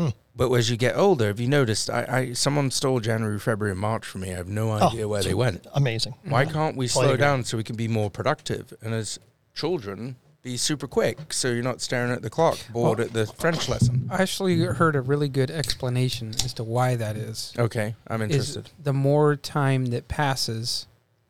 Mm. 0.00 0.14
But 0.36 0.50
as 0.52 0.70
you 0.70 0.76
get 0.76 0.96
older, 0.96 1.26
have 1.26 1.40
you 1.40 1.48
noticed? 1.48 1.90
I, 1.90 2.06
I 2.08 2.32
someone 2.32 2.70
stole 2.70 3.00
January, 3.00 3.38
February, 3.38 3.72
and 3.72 3.80
March 3.80 4.06
from 4.06 4.22
me. 4.22 4.32
I 4.32 4.36
have 4.36 4.48
no 4.48 4.72
idea 4.72 5.06
where 5.08 5.22
they 5.22 5.34
went. 5.34 5.66
Amazing. 5.74 6.14
Why 6.24 6.44
can't 6.46 6.76
we 6.76 6.86
slow 6.86 7.16
down 7.16 7.44
so 7.44 7.56
we 7.56 7.64
can 7.64 7.76
be 7.76 7.88
more 7.88 8.10
productive? 8.10 8.72
And 8.80 8.94
as 8.94 9.18
children, 9.54 10.16
be 10.42 10.56
super 10.56 10.86
quick 10.86 11.32
so 11.34 11.48
you're 11.48 11.62
not 11.62 11.82
staring 11.82 12.10
at 12.12 12.22
the 12.22 12.30
clock, 12.30 12.58
bored 12.72 13.00
at 13.00 13.12
the 13.12 13.26
French 13.26 13.68
lesson. 13.68 14.08
I 14.10 14.22
actually 14.22 14.58
heard 14.60 14.96
a 14.96 15.02
really 15.02 15.28
good 15.28 15.50
explanation 15.50 16.30
as 16.44 16.54
to 16.54 16.64
why 16.64 16.96
that 16.96 17.16
is. 17.16 17.52
Okay, 17.58 17.94
I'm 18.08 18.22
Is 18.22 18.30
interested. 18.56 18.70
the 18.82 18.94
more 18.94 19.36
time 19.36 19.86
that 19.86 20.08
passes, 20.08 20.86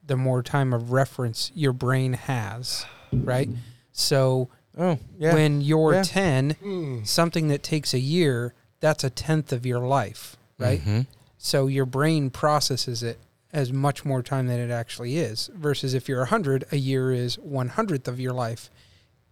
the 0.06 0.16
more 0.16 0.42
time 0.44 0.72
of 0.72 0.92
reference 0.92 1.50
your 1.54 1.72
brain 1.72 2.12
has, 2.12 2.86
right? 3.12 3.48
So 3.92 4.48
Oh, 4.78 4.98
yeah. 5.18 5.34
when 5.34 5.60
you're 5.60 5.94
Yeah. 5.94 6.02
10, 6.04 7.02
something 7.04 7.48
that 7.48 7.64
takes 7.64 7.92
a 7.92 7.98
year, 7.98 8.54
that's 8.80 9.04
a 9.04 9.10
tenth 9.10 9.52
of 9.52 9.64
your 9.64 9.80
life, 9.80 10.36
right? 10.58 10.80
Mhm. 10.80 11.06
So 11.38 11.66
your 11.66 11.86
brain 11.86 12.30
processes 12.30 13.02
it 13.02 13.18
as 13.52 13.72
much 13.72 14.04
more 14.04 14.22
time 14.22 14.46
than 14.46 14.60
it 14.60 14.70
actually 14.70 15.16
is. 15.18 15.50
Versus 15.54 15.94
if 15.94 16.08
you're 16.08 16.20
100, 16.20 16.64
a 16.70 16.76
year 16.76 17.12
is 17.12 17.38
one 17.38 17.68
hundredth 17.70 18.08
of 18.08 18.20
your 18.20 18.32
life. 18.32 18.70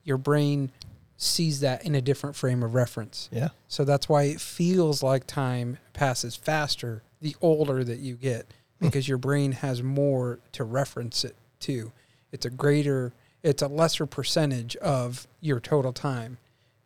Your 0.05 0.19
brain 0.19 0.71
sees 1.17 1.61
that 1.61 1.85
in 1.85 1.95
a 1.95 2.01
different 2.01 2.37
frame 2.37 2.63
of 2.63 2.75
reference. 2.75 3.29
Yeah. 3.33 3.49
So 3.67 3.85
that's 3.85 4.09
why 4.09 4.25
it 4.25 4.41
feels 4.41 5.03
like 5.03 5.27
time 5.27 5.79
passes 5.93 6.37
faster 6.37 7.03
the 7.21 7.35
older 7.41 7.83
that 7.85 7.99
you 7.99 8.15
get 8.15 8.47
because 8.81 9.09
your 9.09 9.19
brain 9.19 9.53
has 9.53 9.83
more 9.83 10.39
to 10.53 10.63
reference 10.63 11.25
it 11.25 11.35
to. 11.61 11.91
It's 12.31 12.47
a 12.47 12.51
greater, 12.51 13.13
it's 13.43 13.63
a 13.63 13.67
lesser 13.67 14.07
percentage 14.07 14.77
of 14.77 15.27
your 15.41 15.59
total 15.59 15.93
time. 15.93 16.39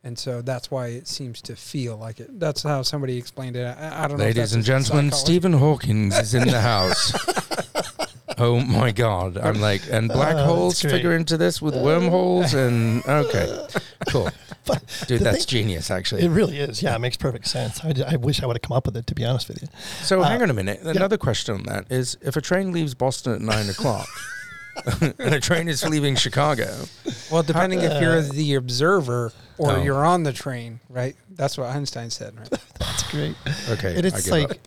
And 0.05 0.19
so 0.19 0.43
that's 0.43 0.69
why 0.71 0.88
it 0.88 1.07
seems 1.07 1.41
to 1.43 1.55
feel 1.55 1.97
like 1.97 2.19
it. 2.19 2.41
That's 2.41 2.65
how 2.65 2.83
somebody 2.83 3.17
explained 3.17 3.55
it. 3.57 3.65
I, 3.65 4.05
I 4.05 4.09
don't 4.09 4.19
know. 4.19 4.25
Ladies 4.25 4.53
and 4.53 4.65
gentlemen. 4.65 5.12
Stephen 5.12 5.53
Hawking's 5.53 6.19
is 6.19 6.35
in 6.35 6.49
the 6.49 6.61
house. 6.61 7.12
oh 8.38 8.59
my 8.61 8.91
God. 8.91 9.37
I'm 9.38 9.61
like, 9.61 9.83
and 9.91 10.09
black 10.09 10.35
Oh, 10.35 10.45
holes 10.45 10.83
figure 10.83 11.15
into 11.15 11.37
this 11.37 11.62
with 11.62 11.77
wormholes 11.77 12.53
and 12.53 13.05
okay, 13.07 13.67
cool. 14.09 14.29
Dude, 15.07 15.21
that's 15.21 15.45
thing- 15.45 15.65
genius, 15.67 15.88
actually. 15.91 16.23
It 16.23 16.31
really 16.31 16.59
is. 16.59 16.83
Yeah, 16.83 16.97
it 16.97 16.99
makes 16.99 17.17
perfect 17.17 17.47
sense. 17.47 17.81
I, 17.85 17.95
I 18.07 18.17
wish 18.17 18.43
I 18.43 18.47
would 18.47 18.57
have 18.57 18.62
come 18.62 18.77
up 18.77 18.87
with 18.87 18.97
it, 18.97 19.07
to 19.07 19.15
be 19.15 19.25
honest 19.25 19.49
with 19.49 19.62
you. 19.62 19.69
So 20.03 20.21
uh, 20.21 20.29
hang 20.29 20.43
on 20.43 20.51
a 20.51 20.55
minute. 20.55 20.81
Another 20.83 21.17
question 21.19 21.55
on 21.55 21.62
that 21.65 21.91
is 21.93 22.17
if 22.23 22.37
a 22.37 22.41
train 22.41 22.73
leaves 22.73 22.95
Boston 22.95 23.35
at 23.35 23.41
nine 23.41 23.69
o'clock 23.69 24.09
and 25.18 25.35
a 25.35 25.40
train 25.40 25.68
is 25.68 25.85
leaving 25.87 26.16
Chicago, 26.16 26.85
Well, 27.30 27.42
depending 27.42 27.80
if 27.80 28.00
you're 28.00 28.18
uh, 28.18 28.28
the 28.32 28.54
observer 28.54 29.32
or 29.58 29.72
Oh. 29.72 29.82
you're 29.82 30.04
on 30.04 30.22
the 30.22 30.32
train, 30.32 30.80
right? 30.88 31.14
That's 31.30 31.56
what 31.58 31.68
Einstein 31.68 32.11
said, 32.11 32.37
right? 32.38 32.48
That's 32.78 33.02
great. 33.11 33.37
okay, 33.70 33.96
And 33.96 34.04
I 34.04 34.08
it's 34.08 34.24
give 34.24 34.32
like. 34.32 34.61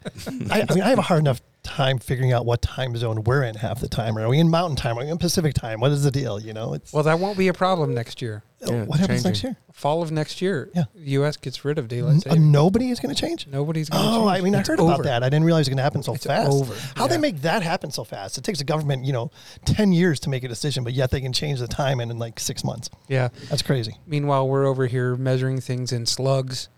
I, 0.52 0.66
I 0.70 0.74
mean, 0.74 0.84
I 0.84 0.90
have 0.90 1.00
a 1.00 1.04
hard 1.04 1.20
enough 1.22 1.42
time 1.64 1.98
figuring 1.98 2.32
out 2.32 2.46
what 2.46 2.62
time 2.62 2.96
zone 2.96 3.24
we're 3.24 3.44
in 3.44 3.56
half 3.56 3.80
the 3.82 3.88
time. 3.88 4.16
Are 4.18 4.30
we 4.30 4.38
in 4.40 4.50
Mountain 4.50 4.76
Time? 4.76 4.98
Are 5.00 5.04
we 5.04 5.10
in 5.10 5.18
Pacific 5.18 5.54
Time? 5.56 5.80
What 5.80 5.92
is 5.92 6.04
the 6.04 6.12
deal? 6.12 6.40
You 6.40 6.54
know, 6.54 6.74
it's 6.76 6.94
Well, 6.94 7.04
that 7.04 7.20
won't 7.20 7.38
be 7.38 7.48
a 7.48 7.54
problem 7.54 7.94
next 7.96 8.22
year. 8.22 8.44
Yeah, 8.68 8.84
what 8.86 9.00
happens 9.00 9.24
changing. 9.24 9.30
next 9.32 9.44
year? 9.44 9.56
Fall 9.74 10.02
of 10.02 10.12
next 10.12 10.42
year, 10.42 10.70
Yeah. 10.74 10.84
the 10.96 11.12
U.S. 11.12 11.38
gets 11.38 11.64
rid 11.66 11.78
of 11.78 11.88
daylight 11.88 12.18
uh, 12.18 12.32
saving. 12.32 12.52
nobody 12.52 12.90
is 12.92 13.00
going 13.00 13.14
to 13.14 13.20
change. 13.20 13.46
Nobody's 13.48 13.90
going 13.90 14.04
to 14.04 14.10
Oh, 14.10 14.28
I 14.28 14.42
mean, 14.42 14.56
I 14.56 14.60
heard 14.66 14.80
about 14.80 15.04
that. 15.04 15.22
I 15.24 15.30
didn't 15.30 15.44
realize 15.46 15.68
it 15.68 15.72
was 15.72 15.76
going 15.76 15.78
to 15.78 15.84
happen 15.84 16.04
so 16.04 16.14
It's 16.16 16.26
fast. 16.26 16.52
over. 16.52 16.74
How 16.96 17.08
they 17.08 17.16
Yeah. 17.16 17.22
make 17.22 17.42
that 17.42 17.62
happen 17.64 17.92
so 17.92 18.04
fast? 18.04 18.38
It 18.38 18.44
takes 18.44 18.62
a 18.62 18.64
government, 18.64 19.06
you 19.06 19.14
know, 19.14 19.32
ten 19.66 19.92
years 19.92 20.20
to 20.22 20.30
make 20.30 20.44
a 20.44 20.48
decision, 20.48 20.84
but 20.84 20.94
yet 20.94 21.12
they 21.12 21.22
can 21.22 21.34
change 21.34 21.60
the 21.60 21.68
time 21.68 22.00
in, 22.00 22.10
in 22.12 22.18
like 22.20 22.40
six 22.40 22.64
months. 22.64 22.90
Yeah. 23.08 23.30
That's 23.50 23.62
crazy. 23.62 23.96
Meanwhile, 24.08 24.48
we're 24.48 24.66
over 24.66 24.88
here 24.88 25.16
measuring 25.16 25.60
things 25.62 25.92
in 25.92 26.06
slugs, 26.06 26.70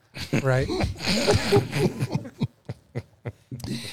right? 0.43 0.67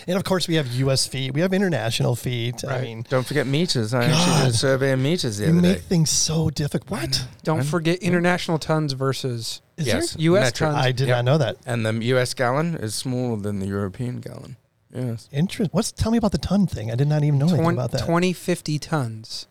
And 0.07 0.17
of 0.17 0.25
course, 0.25 0.47
we 0.49 0.55
have 0.55 0.67
U.S. 0.75 1.07
feet. 1.07 1.33
We 1.35 1.41
have 1.41 1.53
international 1.53 2.15
feet. 2.17 2.65
I 2.67 2.81
mean, 2.83 3.07
Don't 3.09 3.27
forget 3.27 3.47
meters. 3.47 3.93
I 3.95 4.05
actually 4.05 4.19
did 4.25 4.41
God. 4.43 4.49
a 4.49 4.53
survey 4.53 4.93
of 4.93 4.99
meters 5.01 5.39
the 5.39 5.45
you 5.47 5.51
other 5.53 5.61
make 5.61 5.77
day. 5.79 5.83
things 5.83 6.11
so 6.11 6.51
difficult. 6.51 6.91
What? 6.91 7.11
Mm-hmm. 7.11 7.31
Don't 7.43 7.59
I'm- 7.59 7.67
forget 7.67 7.99
mm-hmm. 7.99 8.09
international 8.09 8.59
tons 8.59 8.93
versus 8.93 9.63
Is 9.77 9.87
Yes. 9.87 10.13
there? 10.15 10.23
U.S. 10.23 10.45
Metric. 10.47 10.71
tons. 10.71 10.85
I 10.87 10.93
did 10.93 11.09
Yeah. 11.09 11.17
not 11.17 11.25
know 11.25 11.39
that. 11.39 11.57
And 11.67 11.85
the 11.87 11.93
U.S. 12.07 12.35
gallon 12.35 12.75
is 12.77 12.95
smaller 12.95 13.37
than 13.37 13.59
the 13.61 13.67
European 13.67 14.21
gallon. 14.21 14.57
Yes. 14.95 15.29
Interest. 15.33 15.73
What's 15.75 15.91
tell 15.91 16.13
me 16.13 16.19
about 16.19 16.33
the 16.33 16.39
ton 16.39 16.67
thing? 16.69 16.91
I 16.91 16.95
did 16.95 17.09
not 17.09 17.25
even 17.25 17.39
know 17.41 17.47
anything 17.49 17.67
about 17.73 17.91
that. 17.93 17.99
2050 18.01 18.79
tons 18.79 19.47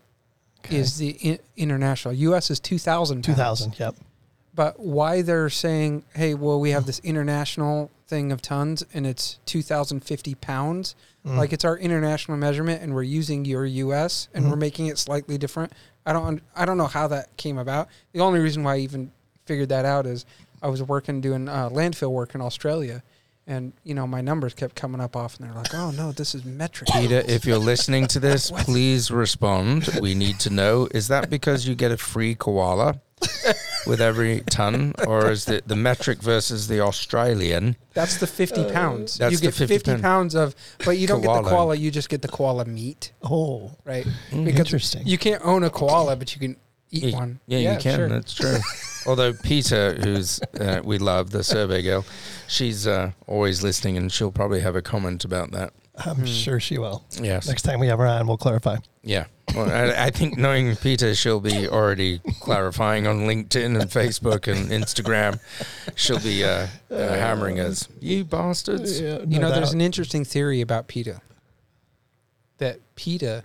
Okay. 0.65 0.78
is 0.78 0.97
the 0.97 1.17
I- 1.26 1.39
international. 1.58 2.13
U.S. 2.13 2.49
is 2.49 2.60
2,000 2.62 3.23
two 3.23 3.34
thousand. 3.34 3.78
Yep. 3.78 3.95
But 4.56 4.80
why 4.80 5.21
they're 5.23 5.49
saying, 5.49 6.04
hey, 6.15 6.36
well, 6.36 6.60
we 6.60 6.69
have 6.69 6.86
this 6.86 6.99
international 6.99 7.89
thing 8.13 8.32
of 8.32 8.43
tons 8.43 8.86
and 8.93 9.08
it's 9.08 9.39
2,050 9.47 10.36
pounds. 10.36 10.95
Mm. 11.26 11.36
Like 11.38 11.52
it's 11.52 11.65
our 11.65 11.76
international 11.78 12.38
measurement 12.38 12.84
and 12.84 12.93
we're 12.93 13.02
using 13.02 13.43
your 13.43 13.65
U.S. 13.65 14.28
and 14.36 14.45
Mhm. 14.45 14.49
we're 14.52 14.56
making 14.56 14.86
it 14.86 14.99
slightly 14.99 15.36
different. 15.39 15.73
I 16.06 16.13
don't, 16.13 16.43
I 16.56 16.65
don't 16.65 16.78
know 16.78 16.86
how 16.88 17.08
that 17.08 17.36
came 17.38 17.58
about. 17.58 17.88
The 18.12 18.19
only 18.19 18.39
reason 18.39 18.63
why 18.63 18.76
I 18.76 18.80
even 18.80 19.12
figured 19.47 19.69
that 19.69 19.84
out 19.86 20.06
is 20.06 20.26
I 20.62 20.67
was 20.67 20.84
working 20.84 21.21
doing 21.21 21.49
uh, 21.49 21.69
landfill 21.69 22.12
work 22.12 22.36
in 22.36 22.41
Australia, 22.41 23.02
and 23.47 23.73
you 23.84 23.93
know 23.93 24.08
my 24.08 24.21
numbers 24.21 24.53
kept 24.53 24.75
coming 24.75 25.01
up 25.01 25.15
off, 25.15 25.38
and 25.39 25.47
they're 25.47 25.56
like, 25.56 25.73
"Oh 25.73 25.91
no, 25.91 26.12
this 26.12 26.34
is 26.36 26.43
metric." 26.45 26.89
Peta, 26.91 27.29
if 27.32 27.45
you're 27.45 27.58
listening 27.58 28.08
to 28.08 28.19
this, 28.19 28.51
please 28.58 29.12
respond. 29.12 29.89
We 30.01 30.13
need 30.15 30.39
to 30.41 30.49
know: 30.49 30.88
is 30.91 31.08
that 31.10 31.29
because 31.29 31.67
you 31.67 31.75
get 31.75 31.91
a 31.91 31.97
free 31.97 32.36
koala 32.36 32.99
with 33.88 34.01
every 34.01 34.41
ton, 34.49 34.93
or 35.08 35.32
is 35.32 35.47
it 35.47 35.67
the 35.67 35.75
metric 35.77 36.21
versus 36.21 36.67
the 36.67 36.82
Australian? 36.82 37.75
That's 37.93 38.17
the 38.17 38.27
50 38.27 38.71
pounds. 38.71 39.17
That's 39.17 39.34
you 39.34 39.39
get 39.39 39.53
50 39.53 39.73
50, 39.75 39.91
pound. 39.91 40.01
pounds 40.01 40.36
of, 40.36 40.56
but 40.84 40.97
you 40.97 41.08
don't 41.08 41.21
get 41.21 41.27
the 41.27 41.34
Koala. 41.41 41.49
koala. 41.49 41.75
You 41.75 41.91
just 41.91 42.10
get 42.10 42.21
the 42.21 42.27
koala 42.27 42.65
meat, 42.65 43.12
Oh, 43.23 43.71
right? 43.86 44.06
Mm, 44.32 44.45
Because 44.45 44.60
interesting. 44.62 45.03
You 45.06 45.17
can't 45.17 45.41
own 45.45 45.63
a 45.63 45.69
koala, 45.69 46.15
but 46.15 46.34
you 46.34 46.39
can 46.41 46.58
eat 46.93 47.03
Yeah, 47.06 47.15
one. 47.17 47.39
Yeah, 47.47 47.73
you 47.73 47.79
can. 47.79 47.95
sure. 47.97 48.10
That's 48.10 48.34
true. 48.34 48.58
Although 49.06 49.34
Peta, 49.34 49.97
who's 50.01 50.39
uh, 50.60 50.82
we 50.84 50.97
love, 50.97 51.32
the 51.32 51.43
survey 51.43 51.82
girl, 51.82 52.06
she's 52.47 52.88
uh, 52.88 53.12
always 53.27 53.62
listening, 53.63 53.97
and 53.97 54.12
she'll 54.12 54.32
probably 54.32 54.62
have 54.62 54.75
a 54.77 54.82
comment 54.82 55.25
about 55.25 55.51
that. 55.51 55.73
I'm 55.97 56.15
Hmm. 56.17 56.25
sure 56.25 56.60
she 56.60 56.77
will. 56.77 57.03
Yes. 57.21 57.47
Next 57.47 57.63
time 57.63 57.79
we 57.79 57.88
have 57.88 57.99
her 57.99 58.08
on, 58.08 58.25
we'll 58.27 58.38
clarify. 58.38 58.77
Yeah. 59.03 59.25
Well, 59.53 59.69
I, 59.69 60.06
I 60.06 60.10
think 60.10 60.38
knowing 60.38 60.75
Peta, 60.77 61.13
she'll 61.13 61.41
be 61.41 61.67
already 61.67 62.19
clarifying 62.39 63.06
on 63.06 63.27
LinkedIn 63.27 63.79
and 63.79 63.91
Facebook 63.91 64.47
and 64.51 64.69
Instagram. 64.71 65.39
She'll 65.95 66.19
be 66.21 66.43
uh, 66.45 66.67
uh, 66.89 66.97
hammering 67.10 67.60
us. 67.60 67.88
You 67.99 68.23
bastards. 68.23 68.99
You 69.01 69.19
know, 69.25 69.51
there's 69.51 69.73
an 69.73 69.82
interesting 69.82 70.23
theory 70.25 70.62
about 70.62 70.88
Peta 70.88 71.21
That 72.58 72.79
PETA 72.95 73.43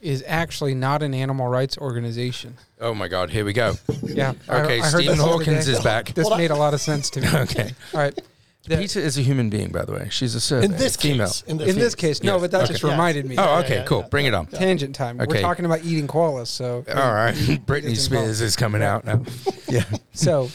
is 0.00 0.24
actually 0.26 0.74
not 0.74 1.02
an 1.02 1.14
animal 1.14 1.48
rights 1.48 1.76
organization. 1.78 2.56
Oh 2.80 2.94
my 2.94 3.08
God, 3.08 3.30
here 3.30 3.44
we 3.44 3.52
go. 3.52 3.74
Yeah. 4.02 4.34
I- 4.48 4.60
Okay, 4.62 4.80
I 4.80 4.84
heard 4.84 4.88
Stephen 5.02 5.06
this 5.06 5.16
the 5.18 5.22
other 5.24 5.32
Hawkins 5.44 5.66
day. 5.66 5.72
is 5.72 5.80
back. 5.80 6.14
This 6.14 6.28
made 6.30 6.50
a 6.50 6.56
lot 6.56 6.74
of 6.74 6.80
sense 6.80 7.10
to 7.10 7.20
me. 7.20 7.28
Okay. 7.34 7.72
All 7.94 8.00
right. 8.00 8.18
The- 8.64 8.76
Peta 8.76 9.00
is 9.00 9.16
a 9.16 9.22
human 9.22 9.48
being, 9.48 9.70
by 9.72 9.84
the 9.86 9.92
way. 9.92 10.08
She's 10.10 10.34
a 10.34 10.40
survey. 10.40 10.66
in 10.66 10.72
this 10.72 10.96
female. 10.96 11.26
case. 11.28 11.42
In 11.46 11.60
in 11.60 11.76
this 11.76 11.94
case, 11.94 12.22
no, 12.22 12.32
Yes. 12.34 12.40
but 12.42 12.50
that 12.50 12.62
Okay. 12.64 12.72
just 12.74 12.82
Yeah. 12.84 12.90
reminded 12.90 13.24
me. 13.26 13.36
Oh, 13.38 13.60
okay, 13.60 13.76
yeah, 13.76 13.84
cool. 13.84 14.02
Bring 14.02 14.26
it 14.26 14.34
on. 14.34 14.46
Tangent 14.46 14.94
time. 14.94 15.18
Okay. 15.20 15.36
We're 15.36 15.40
talking 15.40 15.64
about 15.64 15.84
eating 15.84 16.06
koalas, 16.06 16.48
so 16.48 16.84
All 16.94 17.14
right. 17.14 17.34
Britney 17.34 17.92
It's 17.92 18.02
Spears 18.02 18.40
is 18.42 18.56
coming 18.56 18.82
out 18.82 19.04
now. 19.06 19.22
Yeah. 19.68 19.84
so 20.12 20.50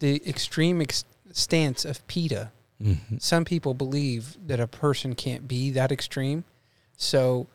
the 0.00 0.20
extreme 0.28 0.80
ex- 0.82 1.04
stance 1.32 1.84
of 1.84 2.04
PETA. 2.08 2.50
Mhm. 2.82 3.22
Some 3.22 3.44
people 3.44 3.72
believe 3.74 4.36
that 4.46 4.60
a 4.60 4.66
person 4.66 5.14
can't 5.14 5.46
be 5.48 5.70
that 5.70 5.90
extreme, 5.92 6.44
so 6.96 7.46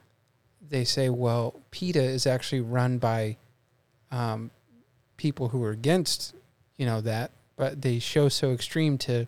they 0.70 0.84
say, 0.84 1.10
well, 1.10 1.60
PETA 1.72 2.02
is 2.02 2.26
actually 2.28 2.62
run 2.62 2.98
by 2.98 3.38
um, 4.12 4.52
people 5.18 5.50
who 5.50 5.64
are 5.64 5.72
against, 5.72 6.34
you 6.78 6.86
know, 6.86 7.02
that, 7.02 7.32
but 7.58 7.82
they 7.82 8.00
show 8.00 8.30
so 8.30 8.52
extreme 8.52 8.98
to 9.00 9.28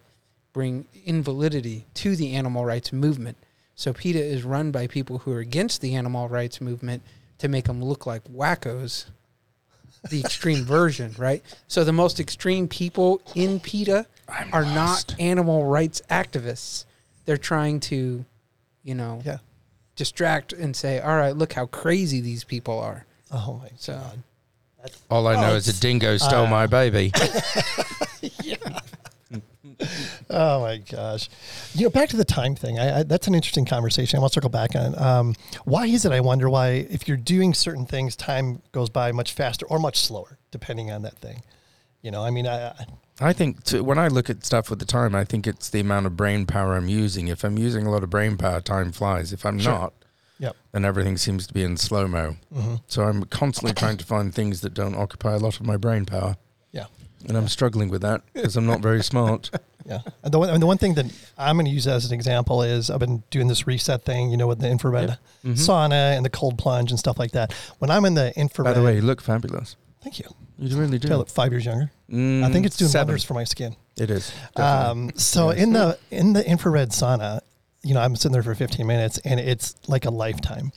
bring 0.54 0.86
invalidity 1.06 1.86
to 1.96 2.15
the 2.15 2.34
animal 2.34 2.65
rights 2.65 2.93
movement. 2.93 3.38
So 3.76 3.91
PETA 3.93 4.24
is 4.24 4.43
run 4.43 4.72
by 4.72 4.88
people 4.88 5.19
who 5.19 5.32
are 5.32 5.39
against 5.39 5.82
the 5.82 5.96
animal 5.96 6.30
rights 6.30 6.62
movement 6.62 7.02
to 7.39 7.48
make 7.48 7.65
them 7.65 7.84
look 7.84 8.06
like 8.06 8.24
wackos, 8.26 9.06
the 10.10 10.19
extreme 10.19 10.63
version, 10.63 11.13
right? 11.17 11.43
So 11.67 11.84
the 11.84 11.91
most 11.91 12.19
extreme 12.19 12.67
people 12.67 13.22
in 13.36 13.60
PETA 13.60 14.06
I'm 14.30 14.54
are 14.54 14.63
lost. 14.63 15.10
not 15.10 15.19
animal 15.19 15.65
rights 15.65 16.02
activists. 16.10 16.86
They're 17.26 17.38
trying 17.38 17.80
to, 17.82 18.24
you 18.84 18.96
know, 18.96 19.22
Yeah. 19.26 19.39
Distract 19.95 20.53
and 20.53 20.75
say, 20.75 20.99
"All 20.99 21.15
right, 21.15 21.36
look 21.36 21.53
how 21.53 21.65
crazy 21.67 22.21
these 22.21 22.43
people 22.43 22.79
are." 22.79 23.06
Oh 23.32 23.60
my 23.62 23.69
So- 23.77 23.93
god. 23.93 24.23
All 25.10 25.27
I 25.27 25.36
know 25.36 25.53
Oh, 25.53 25.56
is 25.56 25.69
a 25.69 25.79
dingo 25.79 26.17
stole 26.17 26.45
uh, 26.45 26.49
my 26.49 26.67
baby. 26.67 27.12
Oh 30.29 30.62
my 30.62 30.77
gosh. 30.77 31.29
You 31.73 31.84
know, 31.86 31.89
back 31.89 32.10
to 32.10 32.17
the 32.17 32.25
time 32.25 32.56
thing. 32.56 32.79
I, 32.79 32.99
I, 32.99 33.03
that's 33.03 33.27
an 33.27 33.36
interesting 33.36 33.65
conversation. 33.65 34.17
I 34.17 34.21
want 34.21 34.32
to 34.34 34.36
circle 34.38 34.49
back 34.49 34.75
on. 34.75 34.93
it. 34.93 34.99
Um, 35.01 35.36
why 35.65 35.86
is 35.86 36.06
it? 36.06 36.12
I 36.12 36.21
wonder 36.21 36.49
why, 36.49 36.88
if 36.89 37.08
you're 37.08 37.17
doing 37.17 37.53
certain 37.53 37.86
things, 37.86 38.15
time 38.15 38.62
goes 38.71 38.89
by 38.89 39.12
much 39.12 39.34
faster 39.34 39.65
or 39.67 39.79
much 39.79 39.99
slower, 39.99 40.38
depending 40.51 40.91
on 40.91 41.01
that 41.03 41.17
thing. 41.17 41.43
You 42.01 42.12
know, 42.12 42.23
I 42.23 42.29
mean, 42.32 42.47
I, 42.47 42.73
I 43.21 43.32
think 43.34 43.69
when 43.71 43.97
I 43.99 44.08
look 44.08 44.30
at 44.30 44.43
stuff 44.45 44.69
with 44.69 44.80
the 44.80 44.86
time, 44.86 45.13
I 45.15 45.23
think 45.23 45.45
it's 45.47 45.69
the 45.69 45.80
amount 45.80 46.06
of 46.08 46.17
brain 46.17 46.45
power 46.45 46.76
I'm 46.76 46.89
using. 46.89 47.28
If 47.28 47.43
I'm 47.43 47.58
using 47.58 47.86
a 47.86 47.91
lot 47.91 48.04
of 48.04 48.10
brain 48.10 48.38
power, 48.38 48.60
time 48.60 48.91
flies. 48.91 49.32
If 49.32 49.45
I'm 49.45 49.60
Sure. 49.60 49.71
not, 49.71 49.93
Yep. 50.39 50.56
then 50.71 50.84
everything 50.84 51.17
seems 51.17 51.45
to 51.47 51.54
be 51.54 51.63
in 51.63 51.78
slow 51.78 52.08
mo. 52.08 52.38
mhm. 52.54 52.82
So 52.88 53.04
I'm 53.04 53.23
constantly 53.26 53.73
trying 53.73 53.97
to 53.97 54.06
find 54.06 54.34
things 54.34 54.62
that 54.62 54.73
don't 54.73 54.95
occupy 54.95 55.34
a 55.34 55.38
lot 55.38 55.60
of 55.60 55.65
my 55.65 55.78
brain 55.78 56.06
power. 56.06 56.38
Yeah. 56.71 56.86
And 57.28 57.38
I'm 57.38 57.47
struggling 57.47 57.89
with 57.89 58.02
that 58.02 58.21
because 58.34 58.58
I'm 58.58 58.65
not 58.65 58.82
very 58.82 59.04
smart. 59.04 59.49
Yeah. 59.86 59.99
And 60.23 60.34
the 60.34 60.39
one, 60.39 60.49
and 60.49 60.62
the 60.62 60.65
one 60.65 60.78
thing 60.78 60.93
that 60.93 61.08
I'm 61.38 61.58
going 61.58 61.65
to 61.65 61.71
use 61.71 61.88
as 61.88 62.06
an 62.06 62.13
example 62.13 62.63
is 62.63 62.89
I've 62.89 63.02
been 63.02 63.21
doing 63.32 63.49
this 63.49 63.67
reset 63.67 64.06
thing, 64.06 64.32
you 64.32 64.38
know, 64.38 64.47
with 64.47 64.60
the 64.60 64.69
infrared 64.69 65.17
Mhm. 65.45 65.56
sauna 65.58 66.15
and 66.15 66.23
the 66.23 66.30
cold 66.30 66.58
plunge 66.58 66.89
and 66.89 66.97
stuff 66.97 67.19
like 67.19 67.32
that. 67.32 67.52
When 67.80 67.91
I'm 67.91 68.06
in 68.06 68.13
the 68.13 68.32
infrared, 68.39 68.63
By 68.63 68.80
the 68.80 68.82
way, 68.82 68.95
you 68.95 69.02
look 69.02 69.19
fabulous. 69.19 69.76
thank 70.02 70.19
you. 70.19 70.26
You 70.58 70.78
really 70.78 71.00
do. 71.00 71.12
I 71.12 71.16
look 71.16 71.30
five 71.30 71.52
years 71.52 71.66
younger. 71.66 71.92
I 72.10 72.13
Mm, 72.13 72.52
think 72.54 72.66
it's 72.66 72.78
doing 72.78 72.89
seven. 72.92 73.08
wonders 73.08 73.24
for 73.24 73.34
my 73.34 73.44
skin. 73.44 73.76
It 73.98 74.10
is. 74.12 74.32
Um, 74.56 75.12
so 75.16 75.50
Yes. 75.52 75.60
in 75.63 75.74
the 75.74 75.98
in 76.12 76.34
the 76.34 76.48
infrared 76.48 76.89
sauna, 76.92 77.42
you 77.84 77.94
know, 77.94 78.02
I'm 78.02 78.16
sitting 78.16 78.34
there 78.34 78.44
for 78.44 78.54
15 78.56 78.86
minutes, 78.86 79.18
and 79.26 79.39
it's 79.39 79.76
like 79.88 80.06
a 80.06 80.12
lifetime. 80.12 80.72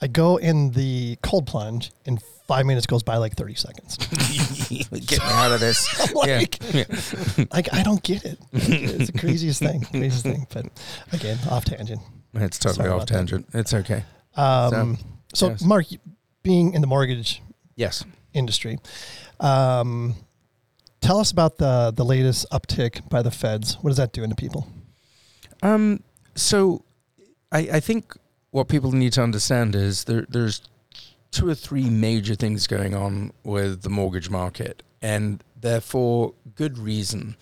I 0.00 0.08
go 0.08 0.36
in 0.36 0.72
the 0.72 1.16
cold 1.22 1.46
plunge, 1.46 1.92
and 2.06 2.20
five 2.48 2.66
minutes 2.66 2.86
goes 2.86 3.04
by 3.04 3.18
like 3.18 3.36
30 3.36 3.54
seconds. 3.54 3.96
Get 5.06 5.20
me 5.22 5.28
out 5.30 5.52
of 5.52 5.60
this. 5.60 6.12
like, 6.14 6.58
yeah. 6.74 6.84
like 7.52 7.72
I 7.72 7.82
don't 7.84 8.02
get 8.02 8.24
it. 8.24 8.38
It's 8.52 9.10
the 9.12 9.18
craziest 9.18 9.60
thing, 9.60 9.82
craziest 9.82 10.24
thing. 10.24 10.46
But 10.52 10.66
again, 11.12 11.38
off 11.48 11.64
tangent. 11.64 12.00
It's 12.34 12.58
totally 12.58 12.76
Sorry 12.84 12.88
off 12.90 12.96
about 12.96 13.08
that. 13.08 13.14
tangent. 13.14 13.46
It's 13.54 13.72
okay. 13.74 14.02
Um, 14.34 14.98
so, 15.34 15.50
yes. 15.50 15.62
Mark, 15.62 15.86
being 16.42 16.72
in 16.74 16.80
the 16.80 16.86
mortgage 16.88 17.40
Yes. 17.76 18.04
Industry, 18.34 18.78
um, 19.40 20.14
tell 21.00 21.18
us 21.18 21.30
about 21.30 21.58
the 21.58 21.92
the 21.94 22.04
latest 22.04 22.46
uptick 22.50 23.08
by 23.08 23.22
the 23.22 23.30
feds. 23.30 23.74
What 23.82 23.90
is 23.90 23.96
that 23.96 24.12
doing 24.12 24.30
to 24.30 24.36
people? 24.36 24.66
Um, 25.62 26.02
so 26.34 26.84
I, 27.50 27.58
I 27.74 27.80
think 27.80 28.16
what 28.50 28.68
people 28.68 28.92
need 28.92 29.12
to 29.14 29.22
understand 29.22 29.74
is 29.74 30.04
there, 30.04 30.26
there's 30.28 30.62
two 31.30 31.48
or 31.48 31.54
three 31.54 31.88
major 31.88 32.34
things 32.34 32.66
going 32.66 32.94
on 32.94 33.32
with 33.42 33.82
the 33.82 33.90
mortgage 33.90 34.30
market, 34.30 34.82
and 35.00 35.42
therefore 35.60 36.34
good 36.54 36.78
reason. 36.78 37.36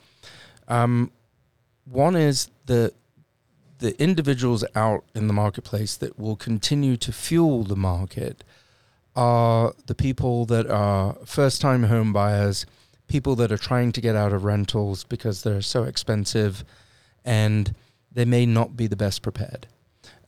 Um, 0.68 1.10
one 1.84 2.16
is 2.16 2.50
the 2.66 2.92
the 3.78 4.00
individuals 4.00 4.62
out 4.74 5.04
in 5.14 5.26
the 5.26 5.32
marketplace 5.32 5.96
that 5.96 6.18
will 6.18 6.36
continue 6.36 6.98
to 6.98 7.12
fuel 7.12 7.64
the 7.64 7.76
market 7.76 8.44
are 9.16 9.74
the 9.86 9.94
people 9.94 10.46
that 10.46 10.66
are 10.68 11.16
first 11.24 11.60
time 11.60 11.84
home 11.84 12.12
buyers, 12.12 12.66
people 13.08 13.34
that 13.36 13.50
are 13.50 13.58
trying 13.58 13.92
to 13.92 14.00
get 14.00 14.16
out 14.16 14.32
of 14.32 14.44
rentals 14.44 15.04
because 15.04 15.42
they're 15.42 15.62
so 15.62 15.84
expensive 15.84 16.64
and 17.24 17.74
they 18.12 18.24
may 18.24 18.46
not 18.46 18.76
be 18.76 18.86
the 18.86 18.96
best 18.96 19.22
prepared 19.22 19.66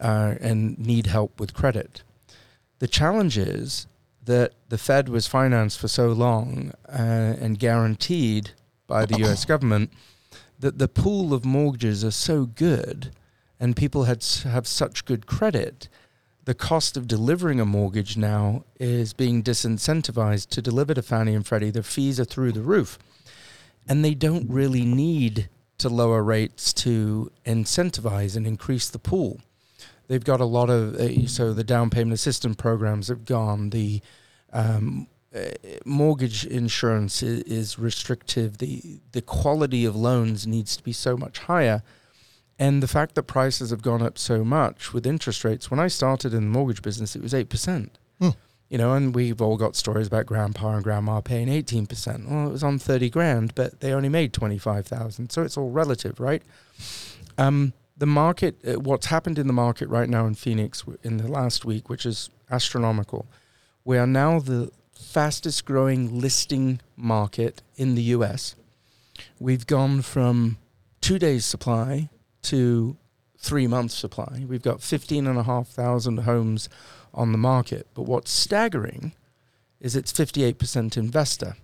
uh, 0.01 0.35
and 0.41 0.79
need 0.79 1.07
help 1.07 1.39
with 1.41 1.55
credit. 1.55 2.03
The 2.81 2.89
challenge 2.89 3.39
is 3.39 3.87
that 4.25 4.53
the 4.69 4.79
Fed 4.79 5.09
was 5.09 5.27
financed 5.27 5.79
for 5.79 5.89
so 5.89 6.09
long 6.09 6.73
uh, 6.89 7.37
and 7.41 7.59
guaranteed 7.59 8.51
by 8.87 9.07
the 9.07 9.23
US 9.25 9.45
government 9.45 9.93
that 10.59 10.79
the 10.79 10.89
pool 10.89 11.33
of 11.33 11.45
mortgages 11.45 12.05
are 12.05 12.13
so 12.13 12.47
good 12.47 13.11
and 13.59 13.77
people 13.77 14.05
had 14.05 14.25
have 14.45 14.67
such 14.67 15.05
good 15.05 15.27
credit 15.27 15.89
the 16.45 16.55
cost 16.55 16.97
of 16.97 17.07
delivering 17.07 17.61
a 17.61 17.65
mortgage 17.65 18.17
now 18.17 18.65
is 18.81 19.13
being 19.13 19.43
disincentivized 19.43 20.49
to 20.49 20.63
deliver 20.63 20.95
to 20.95 21.03
Fannie 21.03 21.35
and 21.35 21.47
Freddie. 21.47 21.71
Their 21.71 21.83
fees 21.83 22.19
are 22.19 22.25
through 22.25 22.53
the 22.53 22.63
roof. 22.63 22.99
And 23.89 24.05
they 24.05 24.15
don't 24.15 24.49
really 24.51 24.85
need 24.85 25.49
to 25.79 25.89
lower 25.89 26.23
rates 26.23 26.73
to 26.73 27.31
incentivize 27.45 28.37
and 28.37 28.47
increase 28.47 28.89
the 28.89 28.99
pool. 28.99 29.41
They've 30.09 30.23
got 30.23 30.41
a 30.41 30.45
lot 30.45 30.69
of, 30.69 30.95
uh, 30.97 31.27
so 31.27 31.53
the 31.53 31.65
down 31.65 31.91
payment 31.91 32.15
assistance 32.15 32.57
programs 32.57 33.09
have 33.09 33.25
gone. 33.25 33.71
The 33.71 34.01
um, 34.53 35.07
uh, 35.35 35.51
mortgage 35.85 36.45
insurance 36.45 37.23
is, 37.23 37.43
is 37.45 37.79
restrictive. 37.79 38.59
The, 38.59 39.01
the 39.13 39.23
quality 39.23 39.85
of 39.85 39.97
loans 39.97 40.47
needs 40.47 40.77
to 40.77 40.83
be 40.83 40.93
so 40.93 41.17
much 41.17 41.39
higher. 41.39 41.83
And 42.63 42.81
the 42.81 42.87
fact 42.87 43.17
that 43.17 43.25
prices 43.25 43.71
have 43.71 43.83
gone 43.83 44.03
up 44.03 44.17
so 44.17 44.45
much 44.45 44.93
with 44.93 45.05
interest 45.05 45.43
rates, 45.43 45.69
when 45.69 45.81
I 45.81 45.89
started 45.89 46.33
in 46.33 46.45
the 46.45 46.59
mortgage 46.59 46.81
business, 46.81 47.17
it 47.17 47.21
was 47.21 47.33
8%. 47.33 47.91
Hmm. 48.21 48.29
You 48.69 48.79
know, 48.79 48.95
and 48.95 49.13
we've 49.13 49.43
all 49.43 49.57
got 49.57 49.75
stories 49.75 50.07
about 50.07 50.27
grandpa 50.27 50.75
and 50.75 50.85
grandma 50.85 51.21
paying 51.21 51.49
18%. 51.49 52.31
Well, 52.31 52.47
it 52.47 52.53
was 52.53 52.63
on 52.63 52.79
30 52.79 53.11
grand, 53.11 53.57
but 53.57 53.81
they 53.81 53.93
only 53.93 54.09
made 54.09 54.33
25,000. 54.33 55.31
So 55.31 55.43
it's 55.43 55.57
all 55.57 55.71
relative, 55.71 56.21
right? 56.21 56.41
Um, 57.37 57.73
the 57.97 58.07
market, 58.07 58.57
uh, 58.65 58.79
what's 58.79 59.07
happened 59.07 59.41
in 59.41 59.49
the 59.49 59.53
market 59.53 59.89
right 59.89 60.09
now 60.09 60.25
in 60.27 60.37
Phoenix 60.37 60.85
in 61.03 61.17
the 61.17 61.27
last 61.27 61.65
week, 61.65 61.89
which 61.89 62.07
is 62.07 62.31
astronomical, 62.49 63.27
we 63.85 63.99
are 63.99 64.07
now 64.07 64.39
the 64.39 64.71
fastest 64.95 65.65
growing 65.65 66.21
listing 66.21 66.81
market 66.97 67.61
in 67.75 67.97
the 67.97 68.03
US. 68.15 68.55
We've 69.41 69.67
gone 69.67 70.01
from 70.03 70.59
two 71.01 71.19
days' 71.19 71.45
supply 71.45 72.09
to 72.43 72.97
three 73.39 73.67
months' 73.67 73.95
supply. 73.95 74.45
We've 74.49 74.63
got 74.63 74.83
15,500 74.83 76.23
homes 76.23 76.69
on 77.13 77.33
the 77.33 77.39
market. 77.39 77.87
But 77.95 78.03
what's 78.03 78.31
staggering 78.31 79.13
is 79.81 79.97
it's 79.97 80.13
58% 80.13 80.97
investor. 80.97 81.57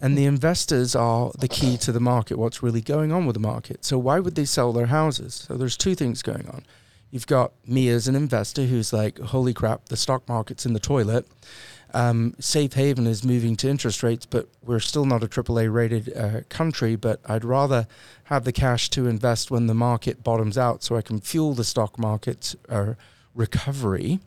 And 0.00 0.16
the 0.16 0.26
investors 0.26 0.94
are 0.94 1.32
the 1.36 1.48
key 1.48 1.76
to 1.78 1.90
the 1.90 2.00
market, 2.00 2.38
what's 2.38 2.62
really 2.62 2.80
going 2.80 3.10
on 3.10 3.26
with 3.26 3.34
the 3.34 3.40
market. 3.40 3.84
So, 3.84 3.98
why 3.98 4.20
would 4.20 4.36
they 4.36 4.44
sell 4.44 4.72
their 4.72 4.86
houses? 4.86 5.46
So, 5.48 5.56
there's 5.56 5.76
two 5.76 5.96
things 5.96 6.22
going 6.22 6.48
on. 6.48 6.64
You've 7.10 7.26
got 7.26 7.52
me 7.66 7.88
as 7.88 8.06
an 8.06 8.14
investor 8.14 8.66
who's 8.66 8.92
like, 8.92 9.18
holy 9.18 9.52
crap, 9.52 9.86
the 9.86 9.96
stock 9.96 10.28
market's 10.28 10.64
in 10.64 10.72
the 10.72 10.78
toilet. 10.78 11.26
Um, 11.94 12.34
Safe 12.38 12.74
Haven 12.74 13.06
is 13.06 13.24
moving 13.24 13.56
to 13.56 13.68
interest 13.68 14.02
rates, 14.02 14.26
but 14.26 14.48
we're 14.62 14.80
still 14.80 15.06
not 15.06 15.22
a 15.22 15.26
AAA 15.26 15.72
rated 15.72 16.16
uh, 16.16 16.40
country. 16.48 16.96
But 16.96 17.20
I'd 17.26 17.44
rather 17.44 17.86
have 18.24 18.44
the 18.44 18.52
cash 18.52 18.90
to 18.90 19.06
invest 19.06 19.50
when 19.50 19.66
the 19.66 19.74
market 19.74 20.22
bottoms 20.22 20.58
out 20.58 20.82
so 20.82 20.96
I 20.96 21.02
can 21.02 21.20
fuel 21.20 21.54
the 21.54 21.64
stock 21.64 21.98
market's 21.98 22.56
uh, 22.68 22.94
recovery. 23.34 24.20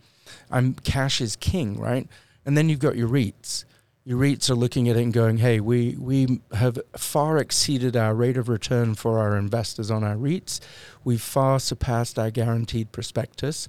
I'm 0.49 0.73
cash 0.73 1.21
is 1.21 1.35
king, 1.35 1.79
right? 1.79 2.07
And 2.45 2.57
then 2.57 2.69
you've 2.69 2.79
got 2.79 2.95
your 2.95 3.09
REITs. 3.09 3.65
Your 4.03 4.17
REITs 4.17 4.49
are 4.49 4.55
looking 4.55 4.89
at 4.89 4.95
it 4.95 5.03
and 5.03 5.13
going, 5.13 5.37
hey, 5.37 5.59
we, 5.59 5.95
we 5.99 6.41
have 6.53 6.79
far 6.97 7.37
exceeded 7.37 7.95
our 7.95 8.15
rate 8.15 8.35
of 8.35 8.49
return 8.49 8.95
for 8.95 9.19
our 9.19 9.37
investors 9.37 9.91
on 9.91 10.03
our 10.03 10.15
REITs. 10.15 10.59
We've 11.03 11.21
far 11.21 11.59
surpassed 11.59 12.17
our 12.17 12.31
guaranteed 12.31 12.91
prospectus, 12.91 13.67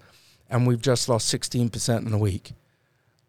and 0.49 0.67
we've 0.67 0.81
just 0.81 1.07
lost 1.07 1.33
16% 1.33 2.07
in 2.07 2.13
a 2.15 2.19
week. 2.19 2.53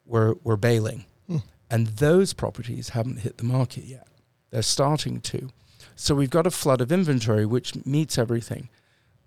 We're, 0.05 0.35
we're 0.43 0.57
bailing. 0.57 1.05
Hmm. 1.27 1.37
And 1.69 1.87
those 1.87 2.33
properties 2.33 2.89
haven't 2.89 3.19
hit 3.19 3.37
the 3.37 3.43
market 3.43 3.85
yet. 3.85 4.07
They're 4.51 4.61
starting 4.61 5.21
to. 5.21 5.49
So 5.95 6.15
we've 6.15 6.29
got 6.29 6.47
a 6.47 6.51
flood 6.51 6.81
of 6.81 6.91
inventory 6.91 7.45
which 7.45 7.85
meets 7.85 8.17
everything. 8.17 8.69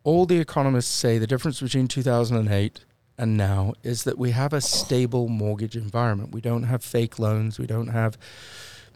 All 0.05 0.27
the 0.27 0.39
economists 0.39 0.91
say 0.91 1.19
the 1.19 1.27
difference 1.27 1.61
between 1.61 1.89
2008 1.89 2.85
and 3.19 3.37
now 3.37 3.75
is 3.83 4.05
that 4.05 4.19
we 4.19 4.33
have 4.33 4.53
a 4.53 4.61
stable 4.61 5.29
mortgage 5.29 5.77
environment. 5.77 6.33
We 6.33 6.41
don't 6.41 6.65
have 6.65 6.85
fake 6.85 7.19
loans. 7.19 7.59
We 7.59 7.67
don't 7.67 7.89
have 7.89 8.19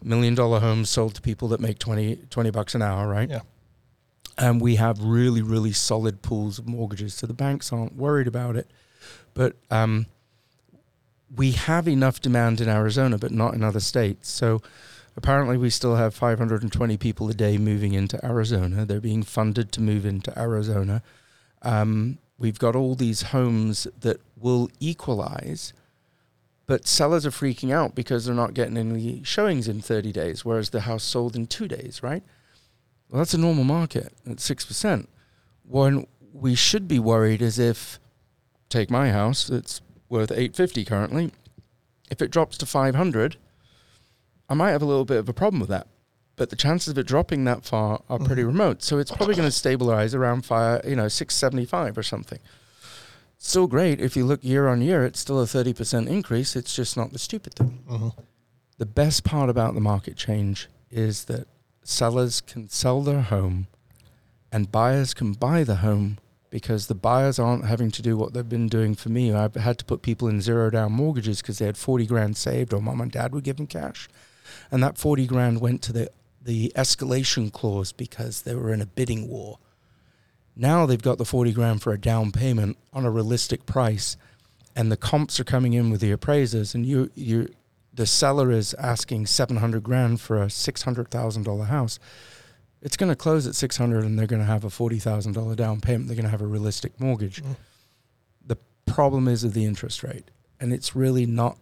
million 0.03 0.35
dollar 0.35 0.59
homes 0.59 0.89
sold 0.89 1.15
to 1.15 1.21
people 1.21 1.47
that 1.49 1.59
make 1.59 1.79
20, 1.79 2.15
20 2.29 2.51
bucks 2.51 2.75
an 2.75 2.81
hour, 2.81 3.07
right? 3.07 3.29
Yeah. 3.29 3.41
And 4.37 4.61
we 4.61 4.75
have 4.75 5.01
really, 5.01 5.41
really 5.41 5.71
solid 5.71 6.21
pools 6.21 6.59
of 6.59 6.67
mortgages. 6.67 7.13
So 7.13 7.27
the 7.27 7.33
banks 7.33 7.71
aren't 7.71 7.95
worried 7.95 8.27
about 8.27 8.55
it. 8.55 8.69
But 9.33 9.55
um, 9.69 10.07
we 11.35 11.51
have 11.51 11.87
enough 11.87 12.19
demand 12.19 12.59
in 12.59 12.67
Arizona, 12.69 13.17
but 13.17 13.31
not 13.31 13.53
in 13.53 13.63
other 13.63 13.79
states. 13.79 14.29
So 14.29 14.61
apparently, 15.15 15.57
we 15.57 15.69
still 15.69 15.95
have 15.95 16.13
520 16.13 16.97
people 16.97 17.29
a 17.29 17.33
day 17.33 17.57
moving 17.57 17.93
into 17.93 18.23
Arizona. 18.25 18.85
They're 18.85 18.99
being 18.99 19.23
funded 19.23 19.71
to 19.73 19.81
move 19.81 20.05
into 20.05 20.37
Arizona. 20.37 21.01
Um, 21.61 22.17
we've 22.37 22.59
got 22.59 22.75
all 22.75 22.95
these 22.95 23.21
homes 23.23 23.87
that 23.99 24.19
will 24.35 24.69
equalize, 24.79 25.73
but 26.65 26.87
sellers 26.87 27.25
are 27.25 27.31
freaking 27.31 27.71
out 27.71 27.95
because 27.95 28.25
they're 28.25 28.35
not 28.35 28.53
getting 28.53 28.77
any 28.77 29.23
showings 29.23 29.67
in 29.67 29.81
30 29.81 30.11
days, 30.11 30.43
whereas 30.43 30.71
the 30.71 30.81
house 30.81 31.03
sold 31.03 31.35
in 31.35 31.47
two 31.47 31.67
days, 31.67 32.01
right? 32.03 32.23
Well, 33.09 33.19
that's 33.19 33.33
a 33.33 33.37
normal 33.37 33.63
market 33.63 34.13
at 34.25 34.37
6%. 34.37 35.07
When 35.63 36.07
we 36.33 36.55
should 36.55 36.87
be 36.87 36.99
worried 36.99 37.41
is 37.41 37.59
if, 37.59 37.99
take 38.69 38.89
my 38.89 39.11
house, 39.11 39.49
it's 39.49 39.81
worth 40.11 40.31
850 40.31 40.85
currently. 40.85 41.31
If 42.11 42.21
it 42.21 42.29
drops 42.31 42.57
to 42.59 42.65
500, 42.65 43.37
I 44.49 44.53
might 44.53 44.71
have 44.71 44.81
a 44.81 44.85
little 44.85 45.05
bit 45.05 45.17
of 45.17 45.29
a 45.29 45.33
problem 45.33 45.59
with 45.61 45.69
that. 45.69 45.87
But 46.35 46.49
the 46.49 46.55
chances 46.55 46.89
of 46.89 46.97
it 46.97 47.07
dropping 47.07 47.45
that 47.45 47.63
far 47.63 48.01
are 48.09 48.19
pretty 48.19 48.41
Mhm. 48.43 48.47
remote. 48.47 48.83
So 48.83 48.97
it's 48.97 49.11
probably 49.11 49.35
going 49.35 49.47
to 49.47 49.51
stabilize 49.51 50.13
around 50.13 50.45
fire, 50.45 50.81
you 50.85 50.95
know, 50.95 51.07
675 51.07 51.97
or 51.97 52.03
something. 52.03 52.39
Still 53.37 53.67
great. 53.67 53.99
If 54.01 54.15
you 54.15 54.25
look 54.25 54.43
year 54.43 54.67
on 54.67 54.81
year, 54.81 55.05
it's 55.05 55.19
still 55.19 55.39
a 55.41 55.47
30% 55.47 56.07
increase. 56.09 56.55
It's 56.55 56.75
just 56.75 56.97
not 56.97 57.11
the 57.11 57.19
stupid 57.19 57.53
thing. 57.55 57.83
Mhm. 57.89 58.13
The 58.77 58.85
best 58.85 59.23
part 59.23 59.49
about 59.49 59.73
the 59.73 59.81
market 59.81 60.17
change 60.17 60.67
is 60.89 61.25
that 61.25 61.47
sellers 61.83 62.41
can 62.41 62.69
sell 62.69 63.01
their 63.01 63.21
home 63.21 63.67
and 64.51 64.71
buyers 64.71 65.13
can 65.13 65.33
buy 65.33 65.63
the 65.63 65.77
home 65.77 66.17
because 66.51 66.85
the 66.85 66.93
buyers 66.93 67.39
aren't 67.39 67.65
having 67.65 67.89
to 67.89 68.01
do 68.03 68.15
what 68.15 68.33
they've 68.33 68.47
been 68.47 68.67
doing 68.67 68.93
for 68.93 69.09
me. 69.09 69.33
I've 69.33 69.55
had 69.55 69.79
to 69.79 69.85
put 69.85 70.03
people 70.03 70.27
in 70.27 70.41
zero 70.41 70.69
down 70.69 70.91
mortgages 70.91 71.41
because 71.41 71.57
they 71.57 71.65
had 71.65 71.77
40 71.77 72.05
grand 72.05 72.37
saved 72.37 72.73
or 72.73 72.81
mom 72.81 73.01
and 73.01 73.11
dad 73.11 73.33
would 73.33 73.45
give 73.45 73.57
them 73.57 73.65
cash. 73.65 74.07
And 74.69 74.83
that 74.83 74.97
40 74.97 75.25
grand 75.25 75.61
went 75.61 75.81
to 75.83 75.93
the, 75.93 76.11
the 76.43 76.71
escalation 76.75 77.51
clause 77.51 77.93
because 77.93 78.41
they 78.41 78.53
were 78.53 78.71
in 78.71 78.81
a 78.81 78.85
bidding 78.85 79.29
war. 79.29 79.57
Now 80.55 80.85
they've 80.85 81.01
got 81.01 81.17
the 81.17 81.25
40 81.25 81.53
grand 81.53 81.81
for 81.81 81.93
a 81.93 81.99
down 81.99 82.33
payment 82.33 82.77
on 82.91 83.05
a 83.05 83.11
realistic 83.11 83.65
price 83.65 84.17
and 84.75 84.91
the 84.91 84.97
comps 84.97 85.39
are 85.39 85.45
coming 85.45 85.71
in 85.73 85.89
with 85.89 86.01
the 86.01 86.11
appraisers 86.11 86.75
and 86.75 86.85
you 86.85 87.09
you 87.15 87.49
the 87.93 88.05
seller 88.05 88.51
is 88.51 88.73
asking 88.75 89.25
700 89.25 89.83
grand 89.83 90.21
for 90.21 90.41
a 90.41 90.45
$600,000 90.45 91.67
house. 91.67 91.99
It's 92.81 92.97
going 92.97 93.09
to 93.09 93.15
close 93.15 93.45
at 93.45 93.55
600 93.55 94.03
and 94.03 94.17
they're 94.17 94.27
going 94.27 94.41
to 94.41 94.45
have 94.45 94.63
a 94.63 94.69
$40,000 94.69 95.55
down 95.55 95.81
payment. 95.81 96.07
They're 96.07 96.15
going 96.15 96.25
to 96.25 96.31
have 96.31 96.41
a 96.41 96.47
realistic 96.47 96.99
mortgage. 96.99 97.43
Mm. 97.43 97.55
The 98.45 98.57
problem 98.85 99.27
is 99.27 99.43
of 99.43 99.53
the 99.53 99.65
interest 99.65 100.03
rate. 100.03 100.31
And 100.59 100.73
it's 100.73 100.95
really 100.95 101.25
not 101.25 101.57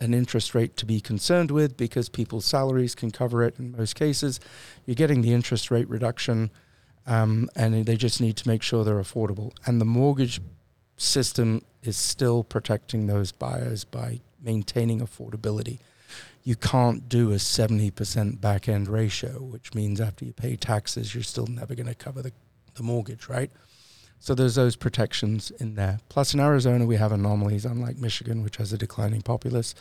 an 0.00 0.12
interest 0.12 0.54
rate 0.54 0.76
to 0.76 0.86
be 0.86 1.00
concerned 1.00 1.50
with 1.50 1.76
because 1.76 2.08
people's 2.08 2.44
salaries 2.44 2.94
can 2.94 3.10
cover 3.10 3.42
it 3.42 3.58
in 3.58 3.72
most 3.72 3.94
cases. 3.94 4.40
You're 4.84 4.94
getting 4.94 5.22
the 5.22 5.32
interest 5.32 5.70
rate 5.70 5.88
reduction 5.88 6.50
um, 7.06 7.48
and 7.54 7.86
they 7.86 7.96
just 7.96 8.20
need 8.20 8.36
to 8.38 8.48
make 8.48 8.62
sure 8.62 8.84
they're 8.84 9.00
affordable. 9.00 9.52
And 9.64 9.80
the 9.80 9.84
mortgage 9.84 10.40
system 10.96 11.62
is 11.82 11.96
still 11.96 12.42
protecting 12.42 13.06
those 13.06 13.32
buyers 13.32 13.84
by 13.84 14.20
maintaining 14.42 15.00
affordability. 15.00 15.78
You 16.46 16.54
can't 16.54 17.08
do 17.08 17.32
a 17.32 17.36
70% 17.38 18.40
back 18.40 18.68
end 18.68 18.86
ratio, 18.86 19.42
which 19.42 19.74
means 19.74 20.00
after 20.00 20.24
you 20.24 20.32
pay 20.32 20.54
taxes, 20.54 21.12
you're 21.12 21.24
still 21.24 21.48
never 21.48 21.74
going 21.74 21.88
to 21.88 21.94
cover 21.96 22.22
the, 22.22 22.30
the 22.76 22.84
mortgage, 22.84 23.28
right? 23.28 23.50
So 24.20 24.32
there's 24.32 24.54
those 24.54 24.76
protections 24.76 25.50
in 25.58 25.74
there. 25.74 25.98
Plus, 26.08 26.34
in 26.34 26.38
Arizona, 26.40 26.86
we 26.86 26.96
have 26.98 27.10
anomalies, 27.10 27.64
unlike 27.64 27.96
Michigan, 27.98 28.44
which 28.44 28.58
has 28.58 28.72
a 28.72 28.78
declining 28.78 29.22
populace. 29.22 29.74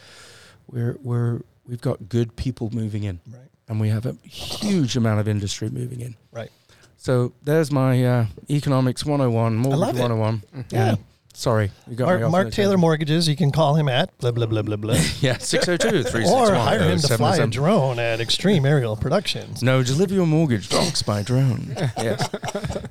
We're, 0.68 0.98
we're, 1.04 1.42
we've 1.68 1.82
got 1.82 2.10
good 2.10 2.36
people 2.36 2.72
moving 2.74 3.04
in, 3.04 3.20
Right. 3.32 3.48
and 3.70 3.80
we 3.80 3.90
have 3.90 4.08
a 4.08 4.14
huge 4.24 4.98
amount 4.98 5.20
of 5.20 5.28
industry 5.28 5.70
moving 5.70 6.02
in. 6.02 6.16
Right. 6.32 6.50
So 6.98 7.34
there's 7.44 7.72
my 7.72 8.04
uh, 8.04 8.26
economics 8.50 9.06
101, 9.06 9.56
mortgage 9.56 9.80
love 9.80 9.96
it. 9.98 10.02
101. 10.02 10.44
Yeah. 10.72 10.96
Sorry, 11.36 11.70
you 11.88 11.96
got 11.98 12.06
Mark, 12.06 12.22
off 12.24 12.32
Mark 12.32 12.52
Taylor 12.52 12.70
tangent. 12.70 12.80
Mortgages. 12.82 13.28
You 13.28 13.36
can 13.36 13.52
call 13.52 13.76
him 13.76 13.90
at 13.90 14.18
blah 14.20 14.32
blah 14.32 14.46
blah 14.46 14.62
blah 14.62 14.78
blah, 14.78 14.96
Yeah, 15.20 15.38
602 15.38 16.18
or 16.32 16.54
hire 16.54 16.80
him 16.82 16.98
to 17.00 17.18
fly 17.18 17.36
a 17.38 17.46
drone 17.48 18.00
at 18.00 18.22
Extreme 18.22 18.66
Aerial 18.66 18.96
Productions. 18.96 19.62
No, 19.62 19.84
deliver 19.84 20.14
your 20.14 20.26
mortgage 20.26 20.70
docs 20.70 21.02
by 21.02 21.24
drone. 21.24 21.74
yes. 21.98 22.30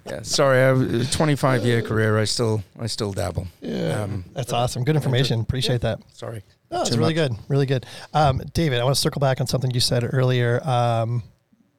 Yeah. 0.07 0.23
Sorry, 0.23 0.63
I 0.63 0.73
was- 0.73 1.11
25 1.11 1.65
year 1.65 1.81
career. 1.83 2.19
I 2.19 2.25
still, 2.25 2.63
I 2.79 2.87
still 2.87 3.13
dabble. 3.13 3.47
Yeah, 3.63 4.03
Um, 4.03 4.25
that's 4.35 4.53
awesome. 4.53 4.85
Good 4.85 4.97
information. 4.97 5.41
Appreciate 5.41 5.81
that. 5.81 6.01
Sorry. 6.13 6.43
Oh, 6.71 6.83
it's 6.83 6.97
really 6.97 7.15
much. 7.15 7.31
good. 7.31 7.39
Really 7.49 7.67
good. 7.67 7.87
Um, 8.13 8.43
David, 8.53 8.79
I 8.81 8.85
want 8.85 8.95
to 8.97 9.01
circle 9.01 9.21
back 9.21 9.41
on 9.41 9.47
something 9.47 9.71
you 9.71 9.81
said 9.81 10.05
earlier. 10.13 10.61
Um, 10.69 11.23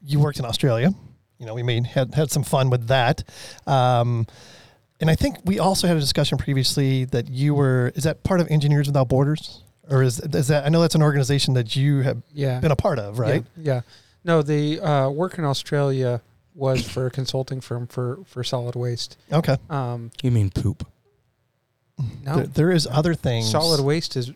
you 0.04 0.20
worked 0.20 0.40
in 0.40 0.46
Australia. 0.46 0.92
You 1.38 1.46
know, 1.46 1.54
we 1.54 1.64
made 1.64 1.86
had 1.86 2.16
had 2.16 2.32
some 2.32 2.44
fun 2.44 2.70
with 2.70 2.88
that. 2.88 3.24
Um, 3.68 4.26
and 5.02 5.10
I 5.10 5.16
think 5.16 5.38
we 5.46 5.60
also 5.60 5.88
had 5.88 5.98
a 5.98 6.00
discussion 6.00 6.38
previously 6.38 7.06
that 7.06 7.30
you 7.30 7.54
were 7.56 7.92
is 7.96 8.04
that 8.06 8.24
part 8.24 8.40
of 8.42 8.48
Engineers 8.50 8.88
Without 8.88 9.08
Borders, 9.10 9.62
or 9.90 10.04
is 10.04 10.20
is 10.20 10.48
that 10.48 10.66
I 10.66 10.70
know 10.70 10.82
that's 10.82 10.96
an 10.96 11.02
organization 11.04 11.54
that 11.56 11.76
you 11.76 12.02
have 12.02 12.22
Yeah. 12.34 12.60
been 12.60 12.72
a 12.72 12.76
part 12.76 13.00
of, 13.00 13.20
right? 13.20 13.44
Yeah. 13.58 13.74
yeah. 13.76 13.82
No, 14.24 14.42
the 14.42 14.80
uh, 14.80 15.10
work 15.10 15.38
in 15.38 15.46
Australia 15.46 16.22
was 16.56 16.88
for 16.90 17.06
a 17.06 17.12
consulting 17.12 17.60
firm 17.62 17.86
for, 17.86 18.20
for 18.26 18.44
solid 18.44 18.76
waste. 18.76 19.18
Okay. 19.32 19.58
Um, 19.70 20.10
You 20.24 20.32
mean 20.32 20.50
poop? 20.50 20.88
no, 22.24 22.38
There, 22.38 22.46
there 22.48 22.72
is 22.72 22.88
other 22.90 23.14
things. 23.14 23.52
solid 23.52 23.82
waste 23.82 24.16
is, 24.16 24.32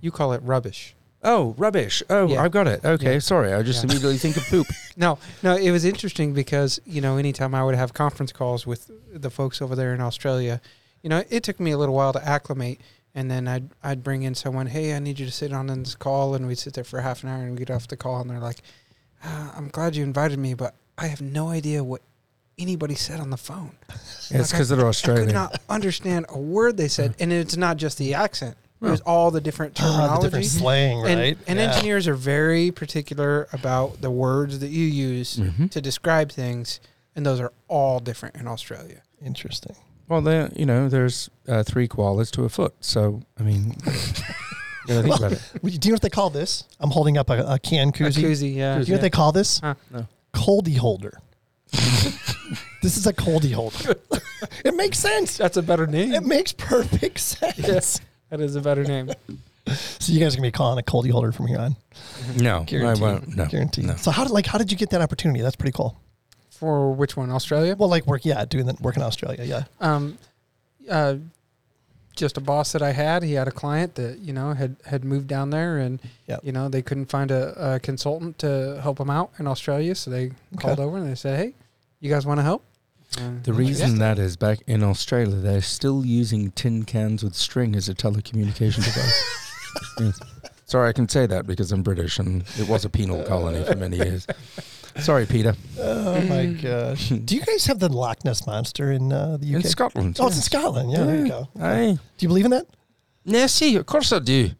you 0.00 0.10
call 0.10 0.32
it 0.32 0.42
rubbish. 0.42 0.94
Oh, 1.22 1.54
rubbish. 1.58 2.02
Oh, 2.08 2.26
Yeah. 2.28 2.42
I've 2.42 2.50
got 2.50 2.66
it. 2.66 2.82
Okay, 2.84 3.14
Yeah. 3.14 3.18
sorry. 3.18 3.52
I 3.52 3.62
just 3.62 3.84
Yeah. 3.84 3.90
immediately 3.90 4.16
think 4.18 4.36
of 4.36 4.44
poop. 4.46 4.66
No, 4.96 5.18
no, 5.42 5.56
it 5.56 5.70
was 5.70 5.84
interesting 5.86 6.34
because 6.34 6.78
you 6.84 7.00
know 7.00 7.16
anytime 7.16 7.54
I 7.54 7.64
would 7.64 7.74
have 7.74 7.94
conference 7.94 8.32
calls 8.32 8.66
with 8.66 8.90
the 9.12 9.30
folks 9.30 9.62
over 9.62 9.74
there 9.74 9.94
in 9.94 10.00
Australia, 10.00 10.60
you 11.02 11.08
know 11.08 11.22
it 11.30 11.42
took 11.42 11.58
me 11.58 11.70
a 11.70 11.78
little 11.78 11.94
while 11.94 12.12
to 12.12 12.22
acclimate, 12.28 12.80
and 13.14 13.30
then 13.30 13.48
I'd 13.48 13.70
I'd 13.82 14.02
bring 14.02 14.22
in 14.24 14.34
someone, 14.34 14.66
hey, 14.66 14.94
I 14.94 14.98
need 14.98 15.18
you 15.18 15.24
to 15.26 15.32
sit 15.32 15.52
on 15.52 15.66
this 15.68 15.94
call, 15.94 16.34
and 16.34 16.46
we'd 16.46 16.58
sit 16.58 16.74
there 16.74 16.84
for 16.84 17.00
half 17.00 17.22
an 17.22 17.30
hour 17.30 17.42
and 17.42 17.52
we 17.52 17.58
get 17.64 17.70
off 17.70 17.88
the 17.88 17.96
call, 17.96 18.20
and 18.20 18.28
they're 18.28 18.38
like, 18.40 18.60
ah, 19.24 19.54
I'm 19.56 19.68
glad 19.68 19.96
you 19.96 20.04
invited 20.04 20.38
me, 20.38 20.52
but 20.54 20.74
I 20.98 21.06
have 21.06 21.22
no 21.22 21.48
idea 21.48 21.82
what 21.82 22.02
anybody 22.58 22.94
said 22.94 23.20
on 23.20 23.30
the 23.30 23.38
phone. 23.38 23.72
It's 23.88 24.30
Like, 24.32 24.40
I- 24.40 24.44
because 24.52 24.68
they're 24.68 24.86
Australian. 24.86 25.28
I 25.28 25.32
could 25.32 25.36
Australian. 25.36 25.52
not 25.68 25.74
understand 25.74 26.26
a 26.28 26.38
word 26.38 26.76
they 26.76 26.88
said, 26.88 27.14
and 27.20 27.32
it's 27.32 27.56
not 27.56 27.78
just 27.78 27.96
the 27.96 28.12
accent; 28.12 28.58
it 28.82 28.88
was 28.90 29.00
all 29.02 29.30
the 29.30 29.40
different 29.40 29.78
Ah, 29.80 29.84
the 29.84 29.90
terminology. 29.92 30.26
different 30.26 30.46
slang, 30.46 31.06
and, 31.06 31.20
right? 31.20 31.38
and 31.46 31.58
Yeah. 31.58 31.66
engineers 31.72 32.08
are 32.08 32.14
very 32.14 32.70
particular 32.70 33.46
about 33.52 34.00
the 34.00 34.10
words 34.10 34.58
that 34.60 34.68
you 34.70 34.84
use 34.84 35.36
Mhm. 35.36 35.70
to 35.70 35.80
describe 35.80 36.32
things, 36.32 36.80
and 37.14 37.24
those 37.26 37.40
are 37.40 37.52
all 37.68 38.00
different 38.00 38.36
in 38.36 38.46
Australia. 38.46 39.02
Interesting. 39.24 39.76
Well, 40.08 40.22
there, 40.22 40.50
you 40.56 40.66
know, 40.66 40.88
there's 40.88 41.30
uh, 41.48 41.62
three 41.62 41.86
koalas 41.86 42.30
to 42.32 42.44
a 42.44 42.48
foot. 42.48 42.74
So, 42.80 43.22
I 43.38 43.42
mean, 43.44 43.76
you 43.86 43.92
gotta 44.88 45.02
think 45.02 45.16
about 45.16 45.32
it. 45.32 45.42
Well, 45.62 45.72
Do 45.78 45.88
you 45.88 45.92
know 45.92 45.94
what 45.94 46.02
they 46.02 46.10
call 46.10 46.30
this? 46.30 46.64
I'm 46.80 46.90
holding 46.90 47.16
up 47.18 47.30
a, 47.30 47.44
a 47.54 47.58
can 47.58 47.92
koozie. 47.92 48.24
A 48.24 48.26
koozie, 48.26 48.54
yeah. 48.56 48.74
Do 48.76 48.80
you 48.80 48.86
know 48.88 48.94
what 48.94 49.00
they 49.02 49.10
call 49.10 49.30
this? 49.32 49.60
Huh. 49.60 49.74
No. 49.92 50.06
Coldie 50.32 50.76
holder. 50.78 51.20
this 52.82 52.96
is 52.96 53.06
a 53.06 53.12
coldie 53.12 53.52
holder. 53.52 53.94
it 54.64 54.74
makes 54.74 54.98
sense. 54.98 55.36
That's 55.36 55.56
a 55.56 55.62
better 55.62 55.86
name. 55.86 56.12
It 56.12 56.24
makes 56.24 56.52
perfect 56.52 57.20
sense. 57.20 57.58
Yes. 57.58 58.00
That 58.30 58.40
is 58.40 58.56
a 58.56 58.60
better 58.60 58.84
name. 58.84 59.10
So 60.00 60.12
you 60.12 60.18
guys 60.18 60.34
are 60.34 60.38
gonna 60.38 60.48
be 60.48 60.52
calling 60.52 60.78
a 60.78 60.82
coldie 60.82 61.10
holder 61.12 61.30
from 61.30 61.46
here 61.46 61.58
on. 61.60 61.76
No, 62.34 62.64
I 62.72 62.94
won't. 62.94 63.36
No, 63.36 63.46
Guaranteed. 63.46 63.84
no. 63.84 63.94
So 63.96 64.10
how 64.10 64.24
did 64.24 64.32
like 64.32 64.46
how 64.46 64.58
did 64.58 64.72
you 64.72 64.76
get 64.78 64.90
that 64.90 65.00
opportunity? 65.02 65.42
That's 65.42 65.54
pretty 65.54 65.70
cool. 65.76 66.00
For 66.50 66.92
which 66.92 67.16
one? 67.16 67.30
Australia? 67.30 67.76
Well, 67.76 67.88
like 67.88 68.04
work, 68.06 68.24
yeah, 68.24 68.44
doing 68.46 68.66
that 68.66 68.80
work 68.80 68.96
in 68.96 69.02
Australia, 69.02 69.44
yeah. 69.44 69.64
Um, 69.80 70.18
uh, 70.88 71.16
just 72.16 72.36
a 72.36 72.40
boss 72.40 72.72
that 72.72 72.82
I 72.82 72.90
had. 72.92 73.22
He 73.22 73.34
had 73.34 73.46
a 73.46 73.52
client 73.52 73.94
that 73.94 74.18
you 74.18 74.32
know 74.32 74.54
had 74.54 74.76
had 74.86 75.04
moved 75.04 75.28
down 75.28 75.50
there, 75.50 75.76
and 75.78 76.00
Yep. 76.26 76.40
you 76.42 76.52
know 76.52 76.68
they 76.68 76.82
couldn't 76.82 77.06
find 77.06 77.30
a, 77.30 77.74
a 77.74 77.80
consultant 77.80 78.38
to 78.38 78.80
help 78.82 78.98
them 78.98 79.10
out 79.10 79.30
in 79.38 79.46
Australia, 79.46 79.94
so 79.94 80.10
they 80.10 80.32
called 80.58 80.80
over 80.80 80.96
and 80.96 81.08
they 81.08 81.14
said, 81.14 81.38
"Hey, 81.38 81.54
you 82.00 82.10
guys 82.10 82.26
want 82.26 82.38
to 82.38 82.44
help?" 82.44 82.64
And 83.18 83.42
The 83.44 83.52
reason 83.52 83.98
that 83.98 84.18
is 84.18 84.36
back 84.36 84.58
in 84.66 84.82
Australia, 84.82 85.36
they're 85.36 85.60
still 85.60 86.04
using 86.04 86.50
tin 86.52 86.84
cans 86.84 87.22
with 87.22 87.34
string 87.34 87.74
as 87.74 87.88
a 87.88 87.94
telecommunication 87.94 88.84
device. 88.84 89.46
Yes. 90.00 90.18
Sorry, 90.64 90.88
I 90.88 90.92
can 90.92 91.08
say 91.08 91.26
that 91.26 91.46
because 91.46 91.70
I'm 91.70 91.82
British 91.84 92.18
and 92.18 92.42
it 92.58 92.68
was 92.68 92.84
a 92.84 92.88
penal 92.88 93.22
colony 93.22 93.62
for 93.64 93.76
many 93.76 93.98
years. 93.98 94.26
Sorry, 94.98 95.24
Peta. 95.26 95.56
Oh 95.78 96.20
my 96.22 96.46
gosh. 96.46 97.08
Do 97.24 97.36
you 97.36 97.42
guys 97.42 97.66
have 97.66 97.78
the 97.78 97.88
Loch 97.88 98.24
Ness 98.24 98.46
monster 98.46 98.90
in 98.90 99.12
uh, 99.12 99.36
the 99.36 99.46
UK? 99.54 99.64
In 99.64 99.70
Scotland. 99.70 100.16
Oh, 100.18 100.26
it's 100.26 100.36
in 100.36 100.42
Scotland. 100.42 100.90
Yeah, 100.90 101.04
there 101.04 101.16
you 101.16 101.28
go. 101.28 101.48
Aye. 101.60 101.98
Do 102.18 102.24
you 102.24 102.28
believe 102.28 102.44
in 102.46 102.50
that? 102.50 102.66
Nessie, 103.24 103.76
of 103.76 103.86
course 103.86 104.12
I 104.12 104.18
do. 104.18 104.50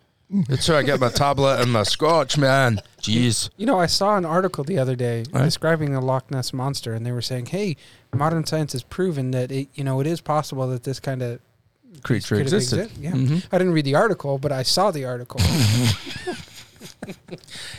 That's 0.48 0.68
where 0.68 0.78
I 0.78 0.82
get 0.82 1.00
my 1.00 1.08
tablet 1.10 1.60
and 1.60 1.72
my 1.72 1.82
scotch, 1.82 2.38
man. 2.38 2.80
Jeez. 3.02 3.50
You 3.56 3.66
know, 3.66 3.80
I 3.80 3.86
saw 3.86 4.16
an 4.16 4.24
article 4.24 4.62
the 4.62 4.78
other 4.78 4.94
day 4.94 5.24
Right. 5.32 5.44
describing 5.44 5.92
the 5.92 6.00
Loch 6.00 6.30
Ness 6.30 6.52
monster, 6.52 6.94
and 6.94 7.04
they 7.04 7.10
were 7.12 7.22
saying, 7.22 7.46
"Hey, 7.46 7.76
modern 8.14 8.46
science 8.46 8.72
has 8.72 8.82
proven 8.84 9.32
that 9.32 9.50
it, 9.50 9.68
you 9.74 9.82
know, 9.82 10.00
it 10.00 10.06
is 10.06 10.20
possible 10.20 10.68
that 10.68 10.84
this 10.84 11.00
kind 11.00 11.20
of 11.22 11.40
Creature 12.04 12.36
existed. 12.40 12.78
exist- 12.80 13.00
Yeah, 13.00 13.10
Mhm. 13.12 13.42
I 13.50 13.58
didn't 13.58 13.72
read 13.72 13.84
the 13.84 13.96
article, 13.96 14.38
but 14.38 14.52
I 14.52 14.62
saw 14.62 14.90
the 14.92 15.04
article. 15.04 15.40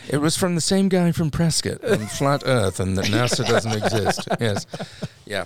It 0.08 0.18
was 0.18 0.36
from 0.36 0.54
the 0.54 0.60
same 0.60 0.88
guy 0.88 1.12
from 1.12 1.30
Prescott 1.30 1.82
and 1.82 2.10
Flat 2.10 2.42
Earth 2.44 2.80
and 2.80 2.96
that 2.98 3.06
NASA 3.06 3.46
doesn't 3.46 3.72
exist. 3.72 4.28
Yes. 4.40 4.66
Yeah. 5.26 5.44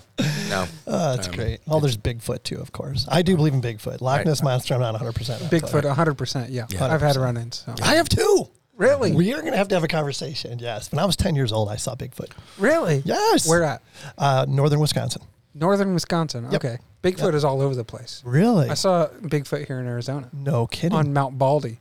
No. 0.48 0.66
Oh, 0.86 1.14
that's 1.16 1.28
Um, 1.28 1.34
great. 1.34 1.60
Oh, 1.68 1.80
there's 1.80 1.96
Bigfoot 1.96 2.42
too, 2.42 2.56
of 2.58 2.72
course. 2.72 3.06
I 3.08 3.22
do 3.22 3.36
believe 3.36 3.52
in 3.54 3.60
Bigfoot. 3.62 4.00
Loch 4.00 4.18
Right. 4.18 4.26
Ness 4.26 4.42
monster, 4.42 4.74
I'm 4.74 4.80
not 4.80 4.94
100. 4.94 5.14
percent 5.14 5.42
Bigfoot, 5.44 5.88
hundred 5.94 6.14
percent. 6.14 6.50
Yeah, 6.50 6.66
Yeah. 6.70 6.84
I've 6.86 7.00
had 7.02 7.16
100%. 7.16 7.22
run-ins. 7.22 7.64
So. 7.66 7.74
I 7.82 7.94
have 7.96 8.08
two. 8.08 8.48
Really, 8.76 9.12
We 9.12 9.32
are 9.32 9.40
going 9.40 9.52
to 9.52 9.58
have 9.58 9.68
to 9.68 9.74
have 9.74 9.84
a 9.84 9.88
conversation. 9.88 10.58
Yes. 10.58 10.92
When 10.92 10.98
I 10.98 11.06
was 11.06 11.16
10 11.16 11.34
years 11.34 11.50
old, 11.50 11.70
I 11.70 11.76
saw 11.76 11.94
Bigfoot. 11.94 12.30
really. 12.58 13.02
Yes. 13.06 13.48
Where 13.48 13.62
at? 13.64 13.82
Uh, 14.18 14.44
northern 14.48 14.80
Wisconsin. 14.80 15.22
Northern 15.54 15.94
Wisconsin. 15.94 16.44
Yep. 16.50 16.64
Okay, 16.64 16.78
Bigfoot 17.02 17.32
is 17.32 17.42
all 17.44 17.62
over 17.62 17.74
the 17.74 17.84
place. 17.84 18.20
Really? 18.26 18.68
I 18.68 18.74
saw 18.74 19.06
Bigfoot 19.22 19.66
here 19.66 19.80
in 19.80 19.86
Arizona 19.86 20.28
no 20.32 20.66
kidding. 20.66 20.92
on 20.96 21.14
Mount 21.14 21.38
Baldy. 21.38 21.78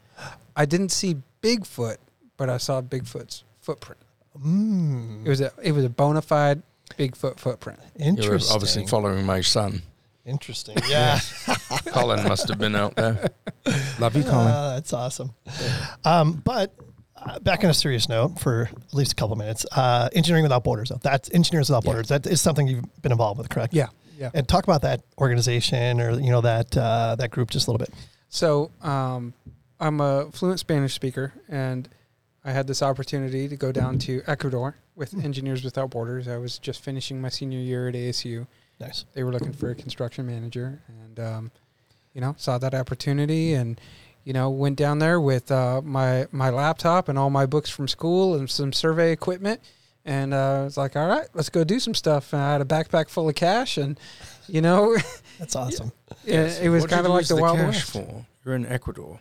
I 0.55 0.63
didn't 0.63 0.93
see 0.93 1.17
Bigfoot, 1.45 1.97
but 2.37 2.49
I 2.49 2.57
saw 2.57 2.81
Bigfoot's 2.81 3.43
footprint. 3.61 4.01
mm, 4.39 5.25
It 5.25 5.29
was 5.29 5.41
a 5.41 5.51
it 5.63 5.71
was 5.71 5.85
a 5.85 5.89
bona 5.89 6.21
fide 6.21 6.61
Bigfoot 6.97 7.39
footprint. 7.39 7.79
You 7.97 8.05
were 8.05 8.09
interesting. 8.09 8.53
obviously 8.55 8.87
following 8.87 9.25
my 9.25 9.41
son. 9.41 9.81
Interesting. 10.25 10.75
Yeah. 10.89 11.19
Colin 11.87 12.23
must 12.27 12.47
have 12.49 12.57
been 12.57 12.75
out 12.75 12.95
there. 12.95 13.29
Love 13.99 14.15
you, 14.15 14.23
Colin. 14.23 14.47
Uh, 14.47 14.73
that's 14.75 14.91
awesome. 14.91 15.33
Um, 16.03 16.41
but 16.43 16.73
uh, 17.15 17.37
back 17.39 17.63
on 17.63 17.69
a 17.69 17.73
serious 17.75 18.09
note 18.09 18.39
for 18.39 18.63
at 18.71 18.93
least 18.93 19.11
a 19.11 19.15
couple 19.15 19.35
minutes, 19.35 19.65
uh, 19.71 20.09
Engineering 20.13 20.43
Without 20.43 20.63
Borders. 20.63 20.89
though. 20.89 20.99
That's 21.03 21.29
Engineers 21.31 21.69
Without 21.69 21.83
Yeah. 21.83 21.91
Borders. 21.91 22.07
That 22.09 22.25
is 22.25 22.41
something 22.41 22.67
you've 22.67 23.01
been 23.03 23.11
involved 23.11 23.37
with, 23.37 23.49
correct? 23.49 23.73
Yeah, 23.75 23.87
yeah. 24.17 24.31
And 24.33 24.47
talk 24.47 24.63
about 24.63 24.81
that 24.81 25.01
organization 25.19 26.01
or 26.01 26.19
you 26.19 26.31
know 26.31 26.41
that 26.41 26.75
uh, 26.75 27.15
that 27.19 27.29
group 27.29 27.51
just 27.51 27.67
a 27.67 27.71
little 27.71 27.85
bit. 27.85 27.93
So 28.29 28.71
um, 28.81 29.33
I'm 29.79 29.99
a 29.99 30.31
fluent 30.31 30.59
Spanish 30.59 30.93
speaker, 30.93 31.33
and 31.49 31.89
I 32.43 32.51
had 32.51 32.67
this 32.67 32.81
opportunity 32.81 33.47
to 33.47 33.55
go 33.55 33.71
down 33.71 33.97
to 33.99 34.21
Ecuador 34.27 34.77
with 34.95 35.13
Engineers 35.23 35.63
Without 35.63 35.89
Borders. 35.89 36.27
I 36.27 36.37
was 36.37 36.59
just 36.59 36.81
finishing 36.83 37.19
my 37.19 37.29
senior 37.29 37.59
year 37.59 37.89
at 37.89 37.95
ASU. 37.95 38.47
Nice. 38.79 39.05
They 39.13 39.23
were 39.23 39.31
looking 39.31 39.53
for 39.53 39.69
a 39.69 39.75
construction 39.75 40.25
manager, 40.25 40.81
and 40.87 41.19
um, 41.19 41.51
you 42.13 42.21
know, 42.21 42.35
saw 42.37 42.57
that 42.57 42.73
opportunity, 42.73 43.53
and 43.53 43.79
you 44.23 44.33
know, 44.33 44.49
went 44.49 44.77
down 44.77 44.99
there 44.99 45.19
with 45.19 45.51
uh, 45.51 45.81
my 45.83 46.27
my 46.31 46.49
laptop 46.49 47.09
and 47.09 47.17
all 47.17 47.29
my 47.29 47.45
books 47.45 47.69
from 47.69 47.87
school 47.87 48.35
and 48.35 48.49
some 48.49 48.71
survey 48.73 49.11
equipment, 49.11 49.61
and 50.05 50.33
uh, 50.33 50.61
I 50.61 50.63
was 50.63 50.77
like, 50.77 50.95
all 50.95 51.07
right, 51.07 51.27
let's 51.33 51.49
go 51.49 51.63
do 51.63 51.79
some 51.79 51.93
stuff. 51.93 52.31
And 52.31 52.41
I 52.41 52.53
had 52.53 52.61
a 52.61 52.65
backpack 52.65 53.09
full 53.09 53.27
of 53.27 53.35
cash, 53.35 53.77
and 53.77 53.99
you 54.47 54.61
know, 54.61 54.95
That's 55.39 55.55
awesome. 55.55 55.91
it, 56.25 56.61
it 56.63 56.69
was 56.69 56.85
kind 56.85 57.05
of 57.05 57.11
like 57.11 57.21
use 57.21 57.29
the 57.29 57.37
Wild 57.37 57.57
cash 57.57 57.75
West. 57.75 57.91
for. 57.91 58.25
You're 58.45 58.55
in 58.55 58.65
Ecuador. 58.65 59.19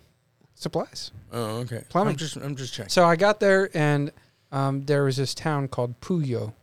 Supplies. 0.55 1.11
Oh, 1.33 1.59
okay. 1.59 1.85
Plumbing. 1.89 2.13
I'm 2.13 2.17
just, 2.17 2.37
I'm 2.37 2.57
just 2.57 2.75
checking. 2.75 2.91
So 2.91 3.05
I 3.05 3.17
got 3.17 3.41
there, 3.41 3.71
and 3.75 4.13
um, 4.53 4.85
there 4.85 5.05
was 5.05 5.17
this 5.17 5.35
town 5.35 5.69
called 5.69 6.01
Puyo. 6.01 6.55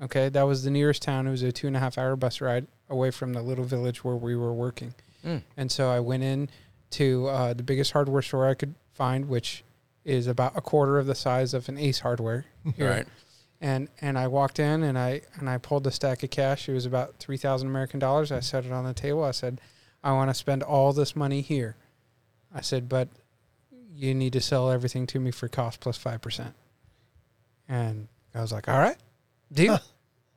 Okay, 0.00 0.28
that 0.28 0.42
was 0.42 0.64
the 0.64 0.70
nearest 0.70 1.02
town. 1.02 1.26
It 1.26 1.30
was 1.30 1.42
a 1.42 1.52
two 1.52 1.66
and 1.66 1.76
a 1.76 1.80
half 1.80 1.98
hour 1.98 2.16
bus 2.16 2.40
ride 2.40 2.66
away 2.88 3.10
from 3.10 3.32
the 3.32 3.42
little 3.42 3.64
village 3.64 4.04
where 4.04 4.16
we 4.16 4.36
were 4.36 4.52
working. 4.52 4.94
Mm. 5.24 5.42
And 5.56 5.70
so 5.70 5.90
I 5.90 6.00
went 6.00 6.22
in 6.22 6.48
to 6.90 7.26
uh, 7.26 7.54
the 7.54 7.62
biggest 7.62 7.92
hardware 7.92 8.22
store 8.22 8.46
I 8.46 8.54
could 8.54 8.74
find, 8.92 9.28
which 9.28 9.64
is 10.04 10.26
about 10.26 10.56
a 10.56 10.60
quarter 10.60 10.98
of 10.98 11.06
the 11.06 11.14
size 11.14 11.52
of 11.52 11.68
an 11.68 11.78
Ace 11.78 12.00
Hardware. 12.00 12.46
here. 12.76 12.90
Right. 12.90 13.06
And 13.60 13.88
and 14.00 14.16
I 14.16 14.28
walked 14.28 14.60
in 14.60 14.84
and 14.84 14.96
I 14.96 15.22
and 15.34 15.50
I 15.50 15.58
pulled 15.58 15.86
a 15.86 15.90
stack 15.90 16.22
of 16.22 16.30
cash. 16.30 16.68
It 16.68 16.74
was 16.74 16.86
about 16.86 17.16
three 17.18 17.36
thousand 17.36 17.68
American 17.68 17.98
dollars. 17.98 18.30
I 18.30 18.40
set 18.40 18.64
it 18.64 18.72
on 18.72 18.84
the 18.84 18.94
table. 18.94 19.24
I 19.24 19.32
said, 19.32 19.60
I 20.02 20.12
want 20.12 20.30
to 20.30 20.34
spend 20.34 20.62
all 20.62 20.92
this 20.92 21.16
money 21.16 21.40
here. 21.40 21.74
I 22.54 22.60
said, 22.62 22.88
but 22.88 23.08
you 23.94 24.14
need 24.14 24.32
to 24.34 24.40
sell 24.40 24.70
everything 24.70 25.06
to 25.08 25.20
me 25.20 25.30
for 25.30 25.48
cost 25.48 25.80
plus 25.80 25.96
five 25.96 26.20
percent. 26.22 26.54
And 27.68 28.08
I 28.34 28.40
was 28.40 28.52
like, 28.52 28.68
all 28.68 28.78
right, 28.78 28.96
deal. 29.52 29.80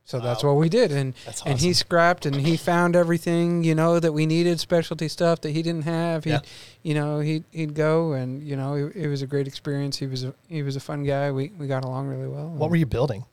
So 0.04 0.20
that's 0.20 0.44
what 0.44 0.54
we 0.58 0.68
did, 0.68 0.92
and 0.92 1.14
That's 1.26 1.42
and 1.46 1.58
he 1.60 1.72
scrapped 1.72 2.26
and 2.26 2.36
he 2.36 2.58
found 2.58 2.98
everything 2.98 3.64
you 3.64 3.76
know 3.76 3.98
that 3.98 4.12
we 4.12 4.26
needed, 4.26 4.60
specialty 4.60 5.08
stuff 5.08 5.40
that 5.42 5.52
he 5.52 5.62
didn't 5.62 5.84
have. 5.84 6.26
He, 6.26 6.32
Yeah. 6.32 6.40
you 6.84 6.96
know, 6.96 7.20
he 7.20 7.44
he'd 7.52 7.76
go 7.76 8.12
and 8.14 8.44
you 8.44 8.58
know 8.58 8.74
it, 8.74 8.96
it 8.96 9.08
was 9.08 9.22
a 9.22 9.28
great 9.28 9.48
experience. 9.48 9.96
He 9.98 10.08
was 10.08 10.26
a 10.26 10.34
he 10.50 10.64
was 10.64 10.76
a 10.76 10.82
fun 10.82 11.04
guy. 11.06 11.32
We 11.32 11.52
we 11.58 11.68
got 11.68 11.86
along 11.86 12.08
really 12.08 12.28
well. 12.28 12.50
What 12.50 12.70
were 12.70 12.76
you 12.76 12.88
building? 12.88 13.24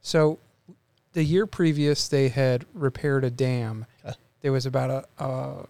So, 0.00 0.38
the 1.12 1.22
year 1.22 1.44
previous, 1.46 2.08
they 2.08 2.28
had 2.28 2.64
repaired 2.72 3.24
a 3.24 3.30
dam. 3.30 3.84
Okay. 4.04 4.14
There 4.40 4.52
was 4.52 4.64
about 4.64 4.90
a, 5.18 5.24
a 5.24 5.66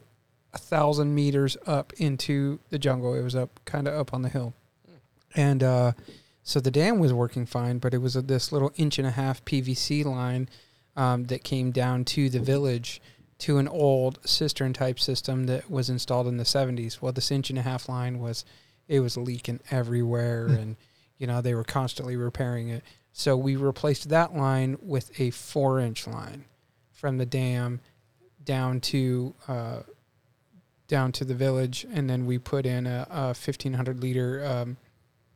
a 0.55 0.59
thousand 0.59 1.15
meters 1.15 1.57
up 1.67 1.93
into 1.95 2.61
the 2.71 2.79
jungle. 2.79 3.15
It 3.15 3.23
was 3.23 3.35
up 3.35 3.61
kind 3.65 3.89
of 3.89 3.95
up 3.95 4.13
on 4.13 4.23
the 4.23 4.29
hill, 4.29 4.55
and 5.35 5.63
uh, 5.63 5.93
so 6.43 6.61
the 6.61 6.71
dam 6.71 6.99
was 6.99 7.13
working 7.13 7.47
fine, 7.47 7.79
but 7.79 7.95
it 7.95 7.99
was 7.99 8.17
a, 8.17 8.23
this 8.23 8.53
little 8.53 8.73
inch 8.77 8.99
and 8.99 9.07
a 9.07 9.13
half 9.13 9.45
PVC 9.45 10.05
line 10.05 10.49
um, 10.97 11.25
that 11.25 11.45
came 11.45 11.71
down 11.71 12.05
to 12.05 12.29
the 12.29 12.41
village 12.41 13.01
to 13.39 13.59
an 13.59 13.69
old 13.69 14.19
cistern 14.25 14.73
type 14.73 15.01
system 15.01 15.45
that 15.45 15.71
was 15.71 15.91
installed 15.91 16.29
in 16.29 16.37
the 16.37 16.45
70s. 16.45 17.01
Well, 17.01 17.13
this 17.13 17.31
inch 17.31 17.51
and 17.51 17.59
a 17.59 17.63
half 17.63 17.89
line 17.89 18.21
was 18.21 18.45
it 18.89 19.01
was 19.01 19.17
leaking 19.17 19.61
everywhere, 19.71 20.47
and 20.47 20.77
you 21.19 21.27
know 21.27 21.41
they 21.41 21.55
were 21.55 21.65
constantly 21.65 22.17
repairing 22.17 22.69
it. 22.69 22.83
So 23.13 23.37
we 23.37 23.57
replaced 23.57 24.09
that 24.09 24.35
line 24.35 24.79
with 24.81 25.19
a 25.21 25.31
four 25.31 25.79
inch 25.79 26.07
line 26.07 26.45
from 26.91 27.19
the 27.19 27.27
dam 27.27 27.81
down 28.45 28.81
to 28.81 29.35
uh, 29.49 29.81
down 30.93 31.11
to 31.13 31.25
the 31.25 31.35
village, 31.35 31.87
and 31.91 32.09
then 32.11 32.27
we 32.27 32.37
put 32.39 32.67
in 32.67 32.87
a, 32.87 33.07
a 33.11 33.35
fifteen 33.35 33.73
hundred 33.73 34.01
liter 34.01 34.45
um, 34.45 34.77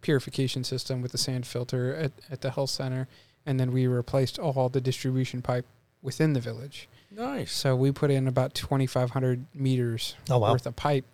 purification 0.02 0.62
system 0.62 1.00
with 1.00 1.14
a 1.14 1.18
sand 1.18 1.46
filter 1.46 1.94
at, 1.94 2.12
at 2.30 2.42
the 2.42 2.50
health 2.50 2.68
center, 2.70 3.08
and 3.46 3.58
then 3.58 3.72
we 3.72 3.86
replaced 3.86 4.38
all 4.38 4.68
the 4.68 4.80
distribution 4.82 5.40
pipe 5.40 5.64
within 6.02 6.34
the 6.34 6.40
village. 6.40 6.88
Nice. 7.10 7.52
So 7.52 7.74
we 7.74 7.90
put 7.90 8.10
in 8.10 8.28
about 8.28 8.52
2,500 8.54 9.46
meters 9.54 10.14
Oh 10.28 10.38
wow. 10.38 10.52
worth 10.52 10.66
of 10.66 10.76
pipe. 10.76 11.06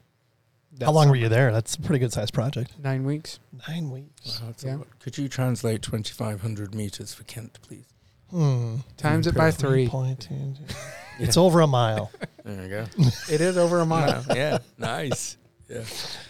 How 0.80 0.86
that 0.86 0.92
long 0.92 1.08
were 1.08 1.16
you 1.16 1.28
there? 1.28 1.52
That's 1.52 1.76
a 1.76 1.80
pretty 1.80 2.00
good 2.00 2.12
sized 2.12 2.34
project. 2.34 2.72
Nine 2.82 3.04
weeks. 3.04 3.38
Nine 3.68 3.90
weeks. 3.90 4.40
Wow, 4.40 4.54
Yeah. 4.64 4.78
Could 5.00 5.18
you 5.18 5.28
translate 5.28 5.82
2,500 5.82 6.74
meters 6.74 7.14
for 7.14 7.22
Kent, 7.24 7.58
please? 7.62 7.84
Hmm. 8.32 8.76
Times 8.96 9.26
it 9.26 9.34
by 9.34 9.50
three. 9.50 9.88
Point 9.88 10.20
two- 10.20 10.54
It's 11.18 11.36
over 11.36 11.60
a 11.60 11.66
mile. 11.66 12.10
There 12.44 12.62
you 12.62 12.68
go. 12.68 12.86
It 13.30 13.40
is 13.40 13.56
over 13.56 13.80
a 13.80 13.86
mile. 13.86 14.24
Yeah. 14.34 14.58
Nice. 14.78 15.36
Yeah. 15.68 15.84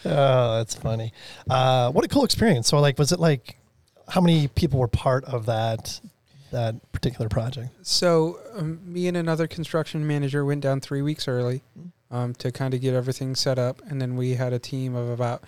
Oh, 0.05 0.57
that's 0.57 0.75
funny. 0.75 1.13
Uh, 1.49 1.91
what 1.91 2.05
a 2.05 2.07
cool 2.07 2.25
experience. 2.25 2.67
So, 2.67 2.79
like, 2.79 2.99
was 2.99 3.11
it 3.11 3.19
like, 3.19 3.57
how 4.09 4.21
many 4.21 4.47
people 4.49 4.79
were 4.79 4.87
part 4.89 5.23
of 5.25 5.45
that 5.47 5.99
that 6.51 6.75
particular 6.91 7.29
project? 7.29 7.69
So 7.81 8.39
um, 8.55 8.79
me 8.85 9.07
and 9.07 9.17
another 9.17 9.47
construction 9.47 10.05
manager 10.05 10.45
went 10.45 10.61
down 10.61 10.81
three 10.81 11.01
weeks 11.01 11.27
early 11.27 11.63
um, 12.11 12.33
to 12.35 12.51
kind 12.51 12.73
of 12.75 12.81
get 12.81 12.93
everything 12.93 13.33
set 13.35 13.57
up, 13.57 13.81
and 13.89 13.99
then 14.01 14.15
we 14.15 14.35
had 14.35 14.53
a 14.53 14.59
team 14.59 14.93
of 14.95 15.09
about 15.09 15.43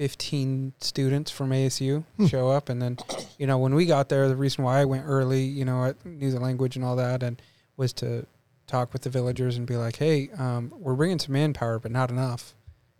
fifteen 0.00 0.72
students 0.80 1.30
from 1.30 1.50
ASU 1.52 2.04
Hmm. 2.16 2.24
show 2.26 2.48
up, 2.48 2.70
and 2.70 2.80
then 2.80 2.96
you 3.38 3.46
know 3.46 3.58
when 3.58 3.74
we 3.74 3.84
got 3.84 4.08
there, 4.08 4.28
the 4.30 4.36
reason 4.36 4.64
why 4.64 4.80
I 4.80 4.86
went 4.86 5.04
early, 5.06 5.42
you 5.44 5.66
know, 5.66 5.84
I 5.84 5.92
knew 6.06 6.30
the 6.30 6.40
language 6.40 6.74
and 6.74 6.82
all 6.82 6.96
that, 6.96 7.22
and 7.22 7.40
was 7.76 7.92
to 7.94 8.24
talk 8.66 8.94
with 8.94 9.02
the 9.02 9.10
villagers 9.10 9.58
and 9.58 9.66
be 9.66 9.76
like, 9.76 9.96
hey, 9.96 10.30
um, 10.38 10.72
we're 10.78 10.94
bringing 10.94 11.18
some 11.18 11.34
manpower, 11.34 11.78
but 11.78 11.90
not 11.90 12.08
enough 12.10 12.54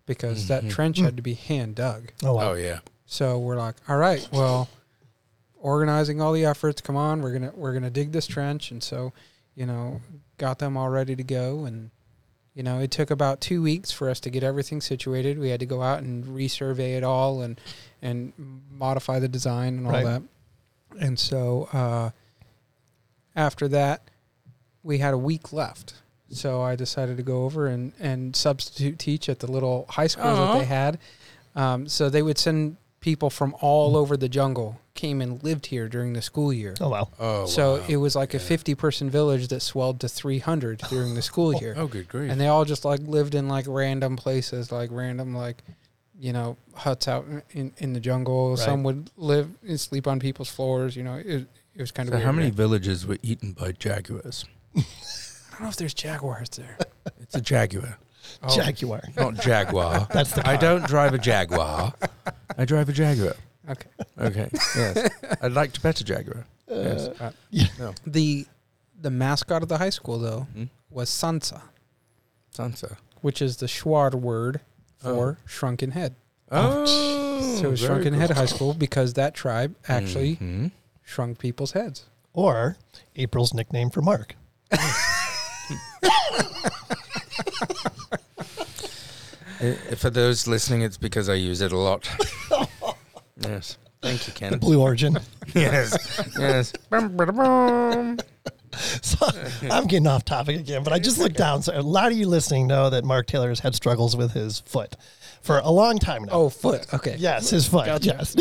because 0.05 0.44
Mhm. 0.44 0.48
that 0.48 0.68
trench 0.68 0.98
had 0.98 1.16
to 1.16 1.22
be 1.22 1.32
hand 1.32 1.74
dug. 1.76 2.12
Oh, 2.22 2.34
wow. 2.34 2.51
Oh, 2.51 2.55
yeah. 2.55 2.80
So 3.07 3.38
we're 3.38 3.57
like, 3.57 3.76
all 3.88 3.96
right, 3.96 4.28
well, 4.30 4.68
organizing 5.57 6.20
all 6.20 6.32
the 6.34 6.44
efforts. 6.44 6.80
Come 6.82 6.96
on, 6.96 7.22
we're 7.22 7.32
gonna 7.32 7.53
we're 7.55 7.72
gonna 7.72 7.88
dig 7.90 8.12
this 8.12 8.26
trench, 8.26 8.70
and 8.70 8.82
so 8.82 9.12
you 9.55 9.64
know, 9.66 10.01
got 10.36 10.59
them 10.59 10.76
all 10.76 10.90
ready 10.90 11.16
to 11.16 11.24
go, 11.24 11.64
and 11.64 11.90
you 12.55 12.62
know, 12.62 12.80
it 12.80 12.90
took 12.90 13.11
about 13.11 13.40
two 13.40 13.62
weeks 13.62 13.90
for 13.92 14.11
us 14.11 14.18
to 14.20 14.30
get 14.30 14.42
everything 14.42 14.80
situated. 14.80 15.38
We 15.38 15.51
had 15.51 15.61
to 15.61 15.66
go 15.66 15.82
out 15.82 16.03
and 16.03 16.24
resurvey 16.24 16.96
it 16.96 17.05
all 17.05 17.40
and 17.42 17.61
and 18.03 18.32
modify 18.70 19.18
the 19.18 19.28
design 19.28 19.78
and 19.78 19.86
all 19.86 19.92
Right. 19.92 20.05
that. 20.05 20.22
And 21.01 21.18
so 21.18 21.68
uh, 21.72 22.11
after 23.36 23.68
that, 23.68 24.03
we 24.82 24.98
had 24.98 25.14
a 25.14 25.18
week 25.18 25.53
left. 25.53 25.94
So 26.30 26.62
I 26.62 26.76
decided 26.76 27.16
to 27.16 27.22
go 27.22 27.44
over 27.44 27.66
and, 27.66 27.92
and 27.98 28.34
substitute 28.36 28.98
teach 28.98 29.28
at 29.28 29.40
the 29.40 29.51
little 29.51 29.86
high 29.88 30.07
school 30.07 30.34
that 30.36 30.53
they 30.59 30.64
had. 30.64 30.98
Um, 31.57 31.88
so 31.88 32.09
they 32.09 32.22
would 32.22 32.38
send 32.38 32.76
people 33.01 33.30
from 33.30 33.55
all 33.61 33.96
over 33.96 34.16
the 34.16 34.28
jungle 34.28 34.80
came 34.94 35.22
and 35.22 35.42
lived 35.42 35.66
here 35.66 35.88
during 35.88 36.12
the 36.12 36.20
school 36.20 36.53
year. 36.53 36.74
Oh, 36.80 36.90
wow. 36.90 37.09
Oh, 37.18 37.46
so 37.46 37.78
wow. 37.78 37.84
it 37.88 37.96
was 37.96 38.14
like 38.14 38.34
a 38.34 38.38
50 38.38 38.74
person 38.74 39.09
village 39.09 39.48
that 39.48 39.61
swelled 39.61 40.01
to 40.01 40.09
300 40.09 40.82
during 40.90 41.14
the 41.14 41.22
school 41.22 41.53
oh, 41.57 41.61
year. 41.61 41.74
Oh, 41.76 41.86
good 41.86 42.09
grief. 42.09 42.30
And 42.30 42.40
they 42.40 42.48
all 42.48 42.64
just 42.64 42.84
like 42.84 43.01
lived 43.01 43.34
in 43.34 43.48
like 43.48 43.64
random 43.66 44.16
places, 44.16 44.70
like 44.70 44.90
random 44.92 45.34
like, 45.34 45.62
you 46.18 46.34
know, 46.34 46.59
huts 46.74 47.09
out 47.09 47.26
in, 47.53 47.72
in 47.78 47.94
the 47.94 48.01
jungle. 48.01 48.57
Some 48.59 48.82
would 48.82 49.11
live 49.16 49.48
and 49.66 49.80
sleep 49.80 50.07
on 50.07 50.20
people's 50.20 50.51
floors. 50.51 50.94
You 50.94 51.03
know, 51.03 51.14
it, 51.14 51.46
it 51.74 51.80
was 51.80 51.92
kind 51.92 52.09
of 52.09 52.12
weird. 52.12 52.26
how 52.26 52.32
many 52.32 52.48
right? 52.48 52.55
villages 52.55 53.07
were 53.07 53.18
eaten 53.22 53.53
by 53.53 53.72
jaguars? 53.72 54.44
I 54.76 54.82
don't 55.53 55.62
know 55.62 55.68
if 55.68 55.76
there's 55.76 55.94
jaguars 55.94 56.51
there. 56.51 56.78
It's 57.20 57.34
a 57.34 57.40
jaguar, 57.40 57.98
Oh, 58.43 58.55
Jaguar. 58.55 59.03
not 59.16 59.35
jaguar. 59.35 60.07
That's 60.12 60.33
the 60.33 60.47
I 60.49 60.57
don't 60.57 60.87
drive 60.87 61.14
a 61.14 61.18
jaguar. 61.18 61.93
I 62.57 62.64
drive 62.64 62.89
a 62.89 62.93
jaguar. 62.93 63.35
Okay. 63.68 63.89
Okay. 64.18 64.49
Yes. 64.77 65.11
I'd 65.43 65.53
like 65.53 65.73
to 65.73 65.81
pet 65.81 66.01
a 66.01 66.05
jaguar. 66.05 66.45
yes. 66.68 67.09
Uh, 67.21 67.33
yeah. 67.51 67.66
No. 67.79 67.95
The 68.07 68.47
the 69.01 69.11
mascot 69.11 69.62
of 69.62 69.68
the 69.68 69.79
high 69.79 69.91
school 69.91 70.18
though 70.18 70.47
Hmm? 70.55 70.64
was 70.91 71.09
Sansa, 71.11 71.61
Sansa. 72.57 72.97
which 73.23 73.41
is 73.43 73.57
the 73.59 73.66
Shuar 73.66 74.14
word 74.14 74.61
for 74.99 75.39
Oh. 75.41 75.43
shrunken 75.47 75.93
head. 75.93 76.14
Oh. 76.51 76.85
so 77.61 77.68
it 77.68 77.71
was 77.71 77.81
Shrunken 77.81 78.12
good. 78.14 78.21
Head 78.21 78.31
High 78.33 78.47
School 78.47 78.75
because 78.75 79.14
that 79.14 79.35
tribe 79.35 79.75
actually 79.89 80.37
Mhm. 80.37 80.73
shrunk 81.05 81.39
people's 81.39 81.73
heads. 81.73 82.05
Or 82.33 82.77
April's 83.16 83.55
nickname 83.55 83.91
for 83.91 84.03
Mark. 84.03 84.35
Uh, 89.61 89.72
For 89.97 90.09
those 90.11 90.47
listening, 90.47 90.83
it's 90.83 90.97
because 90.97 91.28
I 91.28 91.35
use 91.35 91.61
it 91.61 91.72
a 91.72 91.76
lot. 91.76 92.09
yes. 93.41 93.76
Thank 94.01 94.26
you, 94.26 94.33
The 94.33 94.39
Ken. 94.39 94.59
Blue 94.59 94.81
Origin. 94.81 95.18
yes. 95.55 96.22
Yes. 96.39 96.72
Bum, 96.89 97.14
ba, 97.16 97.26
da, 97.26 97.33
bum. 97.33 98.18
So 99.03 99.26
I'm 99.68 99.89
getting 99.89 100.07
off 100.07 100.24
topic 100.24 100.61
again, 100.61 100.85
but 100.85 100.93
I 100.93 101.01
just 101.01 101.18
looked 101.18 101.37
down. 101.37 101.61
So 101.61 101.76
a 101.76 101.83
lot 101.83 102.12
of 102.12 102.16
you 102.16 102.28
listening 102.28 102.68
know 102.68 102.89
that 102.89 103.05
Mark 103.05 103.26
Taylor 103.26 103.49
has 103.49 103.59
had 103.59 103.74
struggles 103.74 104.16
with 104.16 104.31
his 104.33 104.61
foot 104.61 104.95
for 105.43 105.59
a 105.59 105.70
long 105.70 105.99
time 105.99 106.22
now. 106.24 106.33
Oh, 106.33 106.49
foot. 106.49 106.87
Okay. 106.95 107.16
yes, 107.18 107.51
his 107.51 107.66
foot. 107.66 107.87
Gotcha. 107.87 108.07
Yes. 108.16 108.37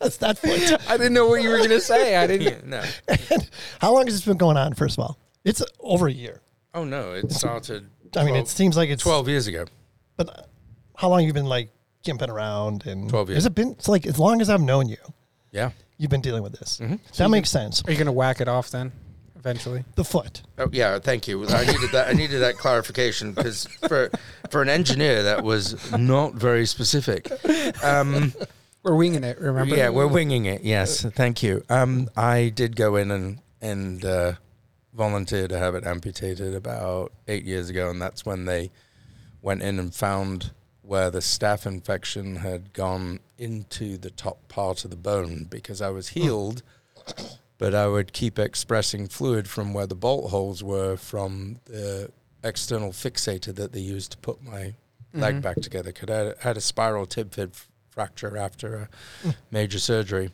yes, 0.00 0.16
that 0.16 0.38
foot. 0.38 0.90
I 0.90 0.96
didn't 0.96 1.12
know 1.12 1.26
what 1.28 1.42
you 1.42 1.50
were 1.50 1.58
gonna 1.58 1.80
say. 1.80 2.16
I 2.16 2.26
didn't. 2.26 2.46
Yeah, 2.46 2.58
no. 2.64 2.82
And 3.28 3.50
how 3.78 3.92
long 3.92 4.06
has 4.06 4.14
this 4.14 4.24
been 4.24 4.38
going 4.38 4.56
on, 4.56 4.72
first 4.72 4.96
of 4.98 5.04
all? 5.04 5.18
It's 5.44 5.62
over 5.80 6.08
a 6.08 6.12
year. 6.12 6.40
Oh 6.74 6.84
no! 6.84 7.12
It 7.12 7.30
started. 7.32 7.88
I 8.16 8.20
mean, 8.24 8.34
12 8.34 8.36
it 8.44 8.48
seems 8.48 8.76
like 8.76 8.90
it's 8.90 9.02
twelve 9.02 9.28
years 9.28 9.46
ago. 9.46 9.64
But 10.16 10.48
how 10.96 11.08
long 11.08 11.24
you 11.24 11.32
been 11.32 11.46
like 11.46 11.70
gimping 12.04 12.28
around 12.28 12.84
and 12.86 13.08
12 13.08 13.30
years. 13.30 13.36
Has 13.38 13.46
it 13.46 13.54
been? 13.54 13.70
It's 13.72 13.88
like 13.88 14.06
as 14.06 14.18
long 14.18 14.40
as 14.40 14.50
I've 14.50 14.60
known 14.60 14.88
you, 14.88 14.98
Yeah. 15.52 15.70
you've 15.96 16.10
been 16.10 16.20
dealing 16.20 16.42
with 16.42 16.52
this. 16.58 16.78
Mhm. 16.82 16.98
That 17.16 17.30
makes 17.30 17.48
sense. 17.50 17.82
Are 17.86 17.90
you 17.92 17.96
gonna 17.98 18.12
whack 18.12 18.40
it 18.40 18.48
off 18.48 18.70
then? 18.70 18.92
Eventually. 19.36 19.84
The 19.96 20.04
foot. 20.04 20.42
Oh 20.58 20.68
yeah, 20.72 20.98
thank 20.98 21.26
you. 21.28 21.46
I 21.48 21.64
needed 21.64 21.90
that. 21.92 22.08
I 22.08 22.12
needed 22.12 22.40
that 22.40 22.56
clarification 22.56 23.32
because 23.32 23.66
for 23.88 24.10
for 24.50 24.62
an 24.62 24.68
engineer 24.68 25.22
that 25.22 25.42
was 25.44 25.92
not 25.92 26.34
very 26.34 26.66
specific. 26.66 27.30
Um, 27.82 28.32
We're 28.82 28.94
winging 28.96 29.24
it. 29.24 29.38
Remember? 29.40 29.74
yeah, 29.76 29.88
we're 29.88 30.06
winging 30.06 30.44
it. 30.44 30.62
Yes, 30.62 31.02
thank 31.02 31.42
you. 31.42 31.64
Um, 31.70 32.08
I 32.16 32.50
did 32.54 32.76
go 32.76 32.96
in 32.96 33.10
and 33.10 33.38
and 33.62 34.04
uh, 34.04 34.32
volunteer 34.94 35.48
to 35.48 35.58
have 35.58 35.74
it 35.74 35.84
amputated 35.84 36.54
about 36.54 37.12
eight 37.28 37.44
years 37.44 37.68
ago, 37.70 37.90
and 37.90 38.00
that's 38.00 38.24
when 38.24 38.44
they 38.44 38.70
went 39.42 39.62
in 39.62 39.78
and 39.78 39.94
found 39.94 40.52
where 40.82 41.10
the 41.10 41.18
staph 41.20 41.66
infection 41.66 42.36
had 42.36 42.72
gone 42.72 43.18
into 43.38 43.96
the 43.98 44.10
top 44.10 44.48
part 44.48 44.84
of 44.84 44.90
the 44.90 44.96
bone 44.96 45.44
because 45.50 45.80
I 45.80 45.90
was 45.90 46.08
healed, 46.08 46.62
but 47.58 47.74
I 47.74 47.86
would 47.86 48.12
keep 48.12 48.38
expressing 48.38 49.08
fluid 49.08 49.48
from 49.48 49.72
where 49.74 49.86
the 49.86 49.94
bolt 49.94 50.30
holes 50.30 50.62
were 50.62 50.96
from 50.96 51.60
the 51.64 52.10
external 52.42 52.92
fixator 52.92 53.54
that 53.54 53.72
they 53.72 53.80
used 53.80 54.12
to 54.12 54.18
put 54.18 54.42
my 54.42 54.74
leg 55.14 55.36
Mhm. 55.36 55.42
back 55.42 55.56
together. 55.60 55.90
Cause 55.92 56.10
I 56.10 56.14
had- 56.16 56.38
had 56.40 56.56
a 56.56 56.60
spiral 56.60 57.06
tib 57.06 57.32
fib 57.32 57.54
fracture 57.88 58.36
after 58.36 58.88
a 59.24 59.34
major 59.50 59.78
surgery, 59.78 60.30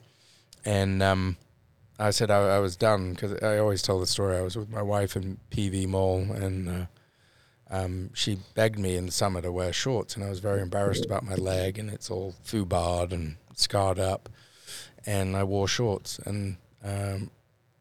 and 0.64 1.02
um, 1.02 1.36
I 2.00 2.10
said 2.10 2.30
I, 2.30 2.56
I 2.56 2.58
was 2.58 2.76
done 2.76 3.12
because 3.12 3.42
I 3.42 3.58
always 3.58 3.82
tell 3.82 4.00
the 4.00 4.06
story. 4.06 4.36
I 4.36 4.42
was 4.42 4.56
with 4.56 4.70
my 4.70 4.82
wife 4.82 5.16
in 5.16 5.38
PV 5.50 5.86
Mall, 5.86 6.20
and 6.32 6.68
uh, 6.68 6.86
um, 7.70 8.10
she 8.14 8.38
begged 8.54 8.78
me 8.78 8.96
in 8.96 9.06
the 9.06 9.12
summer 9.12 9.40
to 9.42 9.52
wear 9.52 9.72
shorts, 9.72 10.16
and 10.16 10.24
I 10.24 10.30
was 10.30 10.40
very 10.40 10.60
embarrassed 10.62 11.04
about 11.04 11.24
my 11.24 11.34
leg, 11.34 11.78
and 11.78 11.90
it's 11.90 12.10
all 12.10 12.34
foobarred 12.44 13.12
and 13.12 13.36
scarred 13.54 13.98
up, 13.98 14.28
and 15.06 15.36
I 15.36 15.44
wore 15.44 15.68
shorts, 15.68 16.18
and 16.24 16.56
um, 16.82 17.30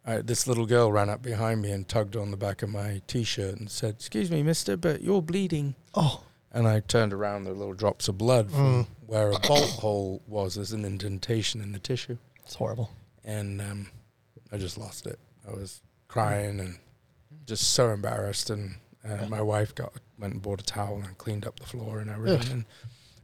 I, 0.06 0.18
this 0.18 0.48
little 0.48 0.66
girl 0.66 0.92
ran 0.92 1.10
up 1.10 1.22
behind 1.22 1.62
me 1.62 1.72
and 1.72 1.88
tugged 1.88 2.16
on 2.16 2.32
the 2.32 2.38
back 2.38 2.62
of 2.62 2.70
my 2.70 3.02
t-shirt 3.08 3.58
and 3.58 3.70
said, 3.70 3.96
"Excuse 3.96 4.30
me, 4.30 4.44
Mister, 4.44 4.76
but 4.78 5.02
you're 5.02 5.22
bleeding." 5.22 5.76
Oh, 5.96 6.24
And 6.52 6.68
I 6.68 6.82
turned 6.82 7.14
around, 7.14 7.44
there 7.46 7.54
were 7.54 7.60
little 7.60 7.74
drops 7.74 8.08
of 8.08 8.18
blood 8.18 8.52
from 8.52 8.84
Mm. 8.84 8.88
where 9.08 9.32
a 9.32 9.40
bolt 9.40 9.70
hole 9.80 10.22
was. 10.28 10.56
There's 10.56 10.72
an 10.74 10.84
indentation 10.86 11.62
in 11.62 11.72
the 11.72 11.80
tissue. 11.80 12.18
it's 12.44 12.56
horrible. 12.56 12.90
And 13.24 13.62
um, 13.62 13.88
I 14.52 14.58
just 14.58 14.78
lost 14.78 15.06
it. 15.06 15.20
I 15.48 15.52
was 15.52 15.82
crying 16.08 16.60
and 16.60 16.78
just 17.46 17.72
so 17.74 17.90
embarrassed. 17.90 18.50
And 18.50 18.76
uh, 19.08 19.26
my 19.28 19.42
wife 19.42 19.74
got 19.76 19.94
went 20.18 20.34
and 20.34 20.42
bought 20.42 20.60
a 20.62 20.66
towel 20.66 20.98
and 20.98 21.18
cleaned 21.18 21.46
up 21.46 21.60
the 21.60 21.66
floor 21.66 22.00
and 22.00 22.10
everything. 22.10 22.52
And 22.52 22.66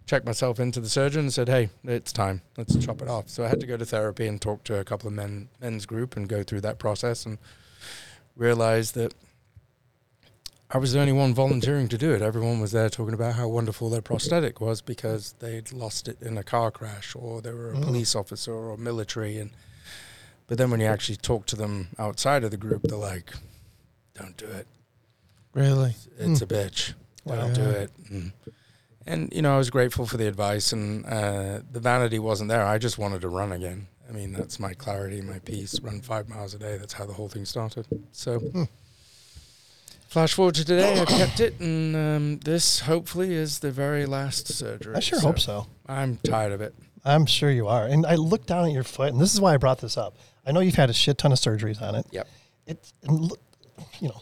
checked 0.05 0.25
myself 0.25 0.59
into 0.59 0.79
the 0.79 0.89
surgeon 0.89 1.21
and 1.21 1.33
said, 1.33 1.49
"Hey, 1.49 1.69
it's 1.83 2.13
time. 2.13 2.41
Let's 2.57 2.75
chop 2.85 3.01
it 3.01 3.07
off." 3.07 3.27
So 3.29 3.43
I 3.43 3.47
had 3.47 3.59
to 3.59 3.65
go 3.67 3.75
to 3.75 3.85
therapy 3.85 4.27
and 4.27 4.39
talk 4.39 4.63
to 4.65 4.77
a 4.79 4.83
couple 4.83 5.07
of 5.07 5.13
men 5.13 5.49
men's 5.59 5.85
group 5.87 6.15
and 6.15 6.29
go 6.29 6.43
through 6.43 6.61
that 6.61 6.77
process 6.79 7.25
and 7.25 7.37
realized 8.35 8.93
that 8.95 9.13
I 10.69 10.77
was 10.79 10.93
the 10.93 10.99
only 10.99 11.13
one 11.13 11.33
volunteering 11.33 11.87
to 11.89 11.97
do 11.97 12.11
it. 12.11 12.21
Everyone 12.21 12.59
was 12.59 12.71
there 12.71 12.89
talking 12.89 13.13
about 13.13 13.35
how 13.35 13.47
wonderful 13.47 13.89
their 13.89 14.01
prosthetic 14.01 14.59
was 14.59 14.81
because 14.81 15.33
they'd 15.39 15.71
lost 15.71 16.07
it 16.07 16.21
in 16.21 16.37
a 16.37 16.43
car 16.43 16.71
crash 16.71 17.15
or 17.15 17.39
they 17.41 17.51
were 17.53 17.71
a 17.71 17.75
Mm. 17.75 17.83
police 17.83 18.15
officer 18.15 18.51
or 18.53 18.75
military 18.77 19.37
and 19.37 19.51
but 20.47 20.57
then 20.57 20.69
when 20.71 20.79
you 20.79 20.85
actually 20.85 21.15
talk 21.15 21.45
to 21.45 21.55
them 21.55 21.87
outside 21.99 22.43
of 22.43 22.51
the 22.51 22.57
group 22.57 22.81
they're 22.83 22.97
like 22.97 23.33
don't 24.13 24.37
do 24.37 24.45
it 24.45 24.67
Really? 25.53 25.95
it's 26.19 26.41
a 26.41 26.47
bitch 26.47 26.93
don't 27.27 27.53
do 27.53 27.63
it 27.69 27.91
and, 28.09 28.31
and 29.07 29.31
you 29.33 29.41
know, 29.43 29.53
I 29.53 29.57
was 29.57 29.69
grateful 29.69 30.07
for 30.07 30.17
the 30.17 30.27
advice, 30.27 30.73
and 30.73 31.05
uh, 31.05 31.59
the 31.71 31.79
vanity 31.79 32.17
wasn't 32.17 32.49
there. 32.49 32.65
I 32.65 32.79
just 32.79 32.97
wanted 32.97 33.21
to 33.21 33.29
run 33.29 33.51
again. 33.51 33.85
I 34.09 34.11
mean, 34.11 34.33
that's 34.33 34.59
my 34.59 34.73
clarity, 34.73 35.21
my 35.21 35.37
peace. 35.37 35.79
Run 35.79 36.01
five 36.01 36.27
miles 36.27 36.55
a 36.55 36.57
day. 36.57 36.77
That's 36.77 36.93
how 36.93 37.05
the 37.05 37.13
whole 37.13 37.29
thing 37.29 37.45
started. 37.45 37.85
So, 38.11 38.41
flash 40.07 40.33
forward 40.33 40.55
to 40.55 40.65
today, 40.65 40.99
I've 40.99 41.07
kept 41.07 41.39
it, 41.39 41.59
and 41.59 41.95
um, 41.95 42.39
this 42.39 42.79
hopefully 42.81 43.33
is 43.35 43.59
the 43.59 43.69
very 43.71 44.07
last 44.07 44.47
surgery. 44.47 44.95
I 44.95 44.99
sure 45.01 45.19
hope 45.19 45.39
so. 45.39 45.67
I'm 45.87 46.17
tired 46.23 46.51
of 46.51 46.61
it. 46.61 46.73
I'm 47.03 47.27
sure 47.27 47.51
you 47.51 47.67
are. 47.67 47.85
And 47.85 48.05
I 48.07 48.15
looked 48.15 48.47
down 48.47 48.65
at 48.65 48.71
your 48.71 48.83
foot, 48.83 49.13
and 49.13 49.21
this 49.21 49.33
is 49.35 49.39
why 49.41 49.53
I 49.53 49.57
brought 49.57 49.81
this 49.81 49.97
up. 49.97 50.15
I 50.45 50.51
know 50.51 50.59
you've 50.59 50.75
had 50.75 50.89
a 50.89 50.93
shit 50.93 51.17
ton 51.17 51.31
of 51.31 51.39
surgeries 51.39 51.81
on 51.81 51.95
it. 51.95 52.05
Yep. 52.11 52.27
It's 52.67 52.93
and 53.03 53.19
look, 53.21 53.39
you 53.99 54.09
know, 54.09 54.21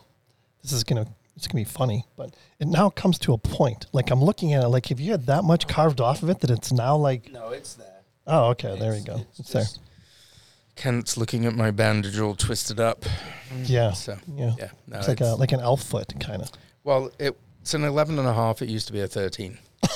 this 0.62 0.72
is 0.72 0.84
gonna 0.84 1.06
it's 1.36 1.48
gonna 1.48 1.62
be 1.62 1.70
funny, 1.70 2.06
but 2.16 2.36
it 2.60 2.68
now 2.68 2.90
comes 2.90 3.18
to 3.20 3.34
a 3.34 3.38
point. 3.38 3.86
Like 3.94 4.12
I'm 4.12 4.24
looking 4.24 4.54
at 4.54 4.64
it, 4.64 4.68
like 4.70 4.92
if 4.92 5.00
you 5.00 5.12
had 5.12 5.26
that 5.28 5.44
much 5.44 5.68
carved 5.68 6.02
off 6.02 6.24
of 6.24 6.30
it, 6.30 6.40
that 6.42 6.50
it's 6.50 6.72
now 6.72 6.96
like, 6.96 7.32
No, 7.32 7.50
it's 7.50 7.74
there. 7.74 8.02
oh, 8.28 8.50
okay, 8.52 8.78
there 8.80 8.96
you 8.96 9.04
go, 9.04 9.26
it's, 9.38 9.52
there. 9.52 9.66
Kent's 10.76 11.18
looking 11.18 11.46
at 11.46 11.54
my 11.54 11.72
bandage 11.72 12.20
all 12.20 12.36
twisted 12.36 12.80
up. 12.80 13.06
Yeah, 13.64 13.92
So, 13.94 14.18
yeah, 14.36 14.54
yeah. 14.58 14.70
No, 14.88 15.00
it's 15.00 15.08
like 15.08 15.22
a 15.22 15.36
like 15.36 15.52
an 15.52 15.60
elf 15.60 15.84
foot 15.84 16.14
kind 16.20 16.42
of. 16.42 16.52
Well, 16.84 17.12
it, 17.20 17.38
it's 17.62 17.74
an 17.74 17.84
11 17.84 18.20
and 18.20 18.28
a 18.28 18.34
half. 18.34 18.62
It 18.62 18.70
used 18.70 18.88
to 18.88 18.94
be 18.94 19.00
a 19.00 19.08
13. 19.08 19.58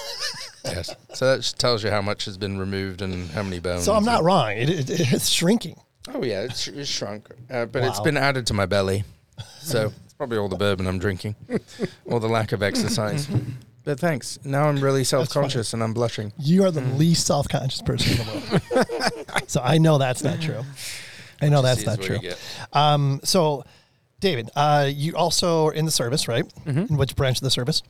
yes. 0.65 0.95
So 1.13 1.25
that 1.31 1.37
just 1.37 1.59
tells 1.59 1.83
you 1.83 1.89
how 1.89 2.01
much 2.01 2.25
has 2.25 2.37
been 2.37 2.57
removed 2.57 3.01
and 3.01 3.29
how 3.31 3.43
many 3.43 3.59
bones. 3.59 3.83
So 3.83 3.93
I'm 3.93 4.05
not 4.05 4.23
wrong. 4.23 4.51
It, 4.51 4.69
it, 4.69 4.89
it's 5.13 5.27
shrinking. 5.27 5.77
Oh, 6.13 6.23
yeah. 6.23 6.41
It's, 6.43 6.67
it's 6.67 6.89
shrunk. 6.89 7.27
Uh, 7.49 7.65
but 7.65 7.83
it's 7.83 7.99
been 7.99 8.17
added 8.17 8.47
to 8.47 8.53
my 8.53 8.65
belly. 8.65 9.03
So 9.59 9.91
it's 10.05 10.13
probably 10.13 10.37
all 10.37 10.47
the 10.49 10.55
bourbon 10.55 10.87
I'm 10.87 10.99
drinking 10.99 11.35
or 12.05 12.19
the 12.19 12.27
lack 12.29 12.51
of 12.51 12.61
exercise. 12.63 13.27
But 13.83 14.01
thanks. 14.01 14.37
Now 14.43 14.67
I'm 14.67 14.81
really 14.81 15.05
self 15.05 15.29
conscious 15.29 15.73
and 15.73 15.81
I'm 15.81 15.93
blushing. 15.93 16.33
You 16.37 16.65
are 16.65 16.71
the 16.71 16.81
least 16.81 17.25
self 17.25 17.47
conscious 17.47 17.81
person 17.81 18.19
in 18.19 18.27
the 18.27 18.61
world. 18.75 19.43
so 19.47 19.61
I 19.63 19.77
know 19.77 19.97
that's 19.97 20.25
not 20.25 20.41
true. 20.41 20.61
I 21.41 21.47
know 21.47 21.61
that's 21.61 21.85
not 21.85 22.01
true. 22.01 22.19
Um, 22.73 23.21
so, 23.23 23.63
David, 24.19 24.49
uh, 24.57 24.89
you 24.93 25.15
also 25.15 25.67
are 25.67 25.73
in 25.73 25.85
the 25.85 25.91
service, 25.91 26.27
right? 26.27 26.43
Mhm. 26.65 26.89
In 26.89 26.97
which 26.97 27.15
branch 27.15 27.37
of 27.37 27.43
the 27.43 27.49
service? 27.49 27.81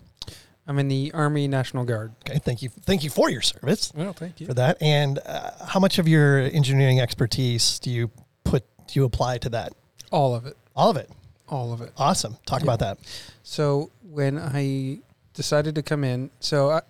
I'm 0.67 0.79
in 0.79 0.89
the 0.89 1.11
Army 1.13 1.47
National 1.47 1.85
Guard. 1.85 2.13
Okay, 2.27 2.39
thank 2.39 2.61
you, 2.61 2.69
thank 2.69 3.03
you 3.03 3.09
for 3.09 3.29
your 3.29 3.41
service 3.41 3.91
Well, 3.95 4.13
thank 4.13 4.41
you 4.41 4.47
for 4.47 4.53
that. 4.55 4.77
And 4.81 5.19
uh, 5.25 5.51
how 5.65 5.79
much 5.79 5.97
of 5.97 6.07
your 6.07 6.39
engineering 6.39 6.99
expertise 6.99 7.79
do 7.79 7.89
you 7.89 8.11
put 8.43 8.63
do 8.87 8.99
you 8.99 9.05
apply 9.05 9.37
to 9.39 9.49
that? 9.49 9.73
All 10.11 10.35
of 10.35 10.45
it. 10.45 10.57
All 10.75 10.89
of 10.89 10.97
it. 10.97 11.09
All 11.49 11.73
of 11.73 11.81
it. 11.81 11.91
Awesome. 11.97 12.37
Talk 12.45 12.61
about 12.61 12.79
that. 12.79 12.97
So 13.43 13.91
when 14.03 14.37
I 14.37 14.99
decided 15.33 15.75
to 15.75 15.83
come 15.83 16.03
in, 16.03 16.29
so 16.39 16.71
I, 16.71 16.81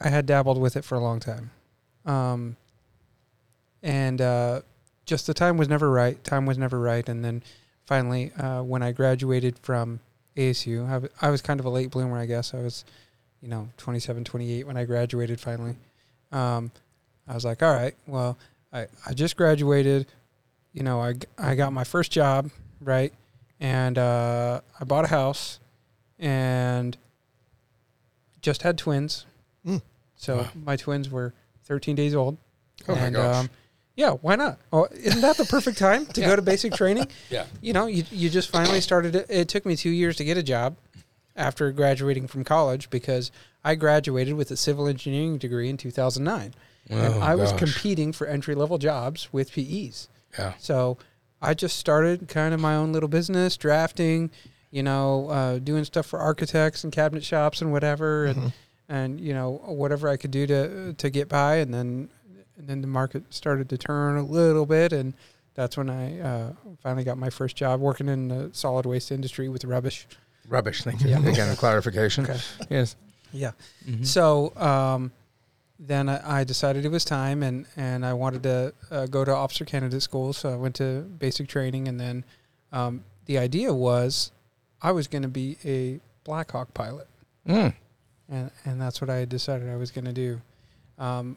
I 0.00 0.08
had 0.08 0.26
dabbled 0.26 0.58
with 0.58 0.76
it 0.76 0.84
for 0.84 0.94
a 0.94 1.00
long 1.00 1.20
time, 1.20 1.50
um, 2.06 2.56
and 3.82 4.20
uh, 4.20 4.60
just 5.04 5.26
the 5.26 5.34
time 5.34 5.56
was 5.58 5.68
never 5.68 5.90
right. 5.90 6.22
Time 6.24 6.46
was 6.46 6.56
never 6.56 6.78
right, 6.78 7.06
and 7.08 7.24
then 7.24 7.42
finally, 7.84 8.32
uh, 8.34 8.62
when 8.62 8.82
I 8.82 8.92
graduated 8.92 9.58
from 9.58 10.00
ASU, 10.38 10.86
I, 10.86 10.92
w- 10.94 11.12
I 11.20 11.30
was 11.30 11.42
kind 11.42 11.58
of 11.60 11.66
a 11.66 11.70
late 11.70 11.90
bloomer, 11.90 12.16
I 12.16 12.26
guess. 12.26 12.54
I 12.54 12.58
was, 12.62 12.84
you 13.42 13.48
know, 13.48 13.68
27, 13.76 14.24
28 14.24 14.66
when 14.66 14.76
I 14.76 14.84
graduated 14.84 15.40
finally. 15.40 15.76
Um, 16.32 16.70
I 17.26 17.34
was 17.34 17.44
like, 17.44 17.62
all 17.62 17.74
right, 17.74 17.94
well, 18.06 18.38
I, 18.72 18.86
I 19.06 19.12
just 19.14 19.36
graduated. 19.36 20.06
You 20.72 20.82
know, 20.84 21.00
I, 21.00 21.14
I 21.36 21.54
got 21.56 21.72
my 21.72 21.84
first 21.84 22.12
job, 22.12 22.50
right? 22.80 23.12
And 23.58 23.98
uh, 23.98 24.60
I 24.80 24.84
bought 24.84 25.04
a 25.04 25.08
house 25.08 25.58
and 26.18 26.96
just 28.40 28.62
had 28.62 28.78
twins. 28.78 29.26
Mm. 29.66 29.82
So 30.16 30.36
Wow. 30.38 30.48
my 30.64 30.76
twins 30.76 31.10
were 31.10 31.34
13 31.64 31.96
days 31.96 32.14
old. 32.14 32.36
Oh 32.86 32.94
my 32.94 33.00
and, 33.06 33.16
um, 33.16 33.22
gosh. 33.46 33.48
Yeah, 33.98 34.10
why 34.12 34.36
not? 34.36 34.58
Oh, 34.72 34.86
isn't 34.92 35.20
that 35.22 35.36
the 35.36 35.44
perfect 35.44 35.76
time 35.76 36.06
to 36.06 36.20
go 36.20 36.36
to 36.36 36.40
basic 36.42 36.72
training? 36.72 37.08
yeah. 37.30 37.46
You 37.60 37.72
know, 37.72 37.86
you, 37.86 38.04
you 38.12 38.30
just 38.30 38.48
finally 38.48 38.80
started 38.80 39.16
it. 39.16 39.26
It 39.28 39.48
took 39.48 39.66
me 39.66 39.74
two 39.74 39.90
years 39.90 40.14
to 40.18 40.24
get 40.24 40.38
a 40.38 40.42
job 40.42 40.76
after 41.34 41.72
graduating 41.72 42.28
from 42.28 42.44
college 42.44 42.90
because 42.90 43.32
I 43.64 43.74
graduated 43.74 44.34
with 44.34 44.52
a 44.52 44.56
civil 44.56 44.86
engineering 44.86 45.36
degree 45.38 45.68
in 45.68 45.76
2009. 45.76 46.54
and 46.88 47.14
Oh, 47.14 47.18
I 47.20 47.34
was 47.34 47.50
gosh. 47.50 47.58
competing 47.60 48.12
for 48.12 48.26
entry 48.28 48.54
level 48.54 48.78
jobs 48.78 49.28
with 49.32 49.50
PEs. 49.52 50.08
Yeah. 50.38 50.52
So 50.60 50.96
I 51.42 51.54
just 51.54 51.76
started 51.76 52.28
kind 52.28 52.54
of 52.54 52.60
my 52.60 52.76
own 52.76 52.92
little 52.92 53.08
business, 53.08 53.56
drafting, 53.56 54.30
you 54.70 54.84
know, 54.84 55.28
uh, 55.28 55.58
doing 55.58 55.82
stuff 55.84 56.06
for 56.06 56.20
architects 56.20 56.84
and 56.84 56.92
cabinet 56.92 57.24
shops 57.24 57.60
and 57.60 57.72
whatever, 57.72 58.26
and 58.26 58.36
Mhm. 58.36 58.52
and 58.88 59.20
you 59.20 59.32
know 59.34 59.60
whatever 59.66 60.08
I 60.08 60.16
could 60.16 60.30
do 60.30 60.46
to 60.46 60.92
to 60.94 61.10
get 61.10 61.28
by, 61.28 61.56
and 61.56 61.72
then 61.74 62.08
and 62.58 62.68
then 62.68 62.80
the 62.80 62.86
market 62.88 63.22
started 63.32 63.68
to 63.70 63.78
turn 63.78 64.16
a 64.18 64.22
little 64.22 64.66
bit, 64.66 64.92
and 64.92 65.14
that's 65.54 65.76
when 65.76 65.88
I 65.88 66.20
uh, 66.20 66.52
finally 66.82 67.04
got 67.04 67.16
my 67.18 67.30
first 67.30 67.56
job 67.56 67.80
working 67.80 68.08
in 68.08 68.28
the 68.28 68.50
solid 68.52 68.84
waste 68.86 69.10
industry 69.12 69.48
with 69.48 69.64
rubbish. 69.64 70.06
Rubbish. 70.48 70.82
Thank 70.82 71.02
you. 71.02 71.08
Yeah. 71.10 71.20
Again, 71.26 71.48
a 71.50 71.56
clarification. 71.56 72.24
Okay. 72.24 72.38
Yes. 72.70 72.96
Yeah. 73.32 73.52
Mhm. 73.86 74.06
So 74.06 74.54
um, 74.56 75.12
then 75.78 76.08
I, 76.08 76.40
I 76.40 76.44
decided 76.44 76.84
it 76.84 76.90
was 76.90 77.04
time, 77.04 77.42
and, 77.42 77.66
and 77.76 78.04
I 78.04 78.12
wanted 78.14 78.42
to 78.44 78.74
uh, 78.90 79.06
go 79.06 79.24
to 79.24 79.32
officer 79.34 79.64
candidate 79.64 80.02
school. 80.02 80.32
So 80.32 80.50
I 80.52 80.56
went 80.56 80.74
to 80.76 81.02
basic 81.02 81.46
training, 81.48 81.88
and 81.88 81.98
then 82.00 82.24
um, 82.72 83.04
the 83.26 83.38
idea 83.38 83.72
was 83.74 84.32
I 84.80 84.92
was 84.92 85.06
going 85.08 85.22
to 85.22 85.28
be 85.28 85.58
a 85.64 86.00
Black 86.24 86.50
Hawk 86.52 86.72
pilot, 86.74 87.06
Mm. 87.46 87.74
and 88.28 88.50
and 88.64 88.80
that's 88.80 89.00
what 89.00 89.08
I 89.10 89.16
had 89.16 89.28
decided 89.28 89.68
I 89.68 89.76
was 89.76 89.90
going 89.90 90.04
to 90.06 90.12
do. 90.12 90.40
Um, 90.98 91.36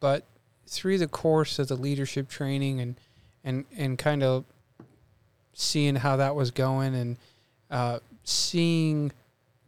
but 0.00 0.24
through 0.66 0.98
the 0.98 1.08
course 1.08 1.58
of 1.58 1.68
the 1.68 1.76
leadership 1.76 2.28
training 2.28 2.80
and 2.80 2.96
and 3.44 3.64
and 3.76 3.98
kind 3.98 4.22
of 4.22 4.44
seeing 5.52 5.96
how 5.96 6.16
that 6.16 6.34
was 6.34 6.50
going, 6.50 6.94
and 6.94 7.18
uh, 7.70 7.98
seeing 8.24 9.12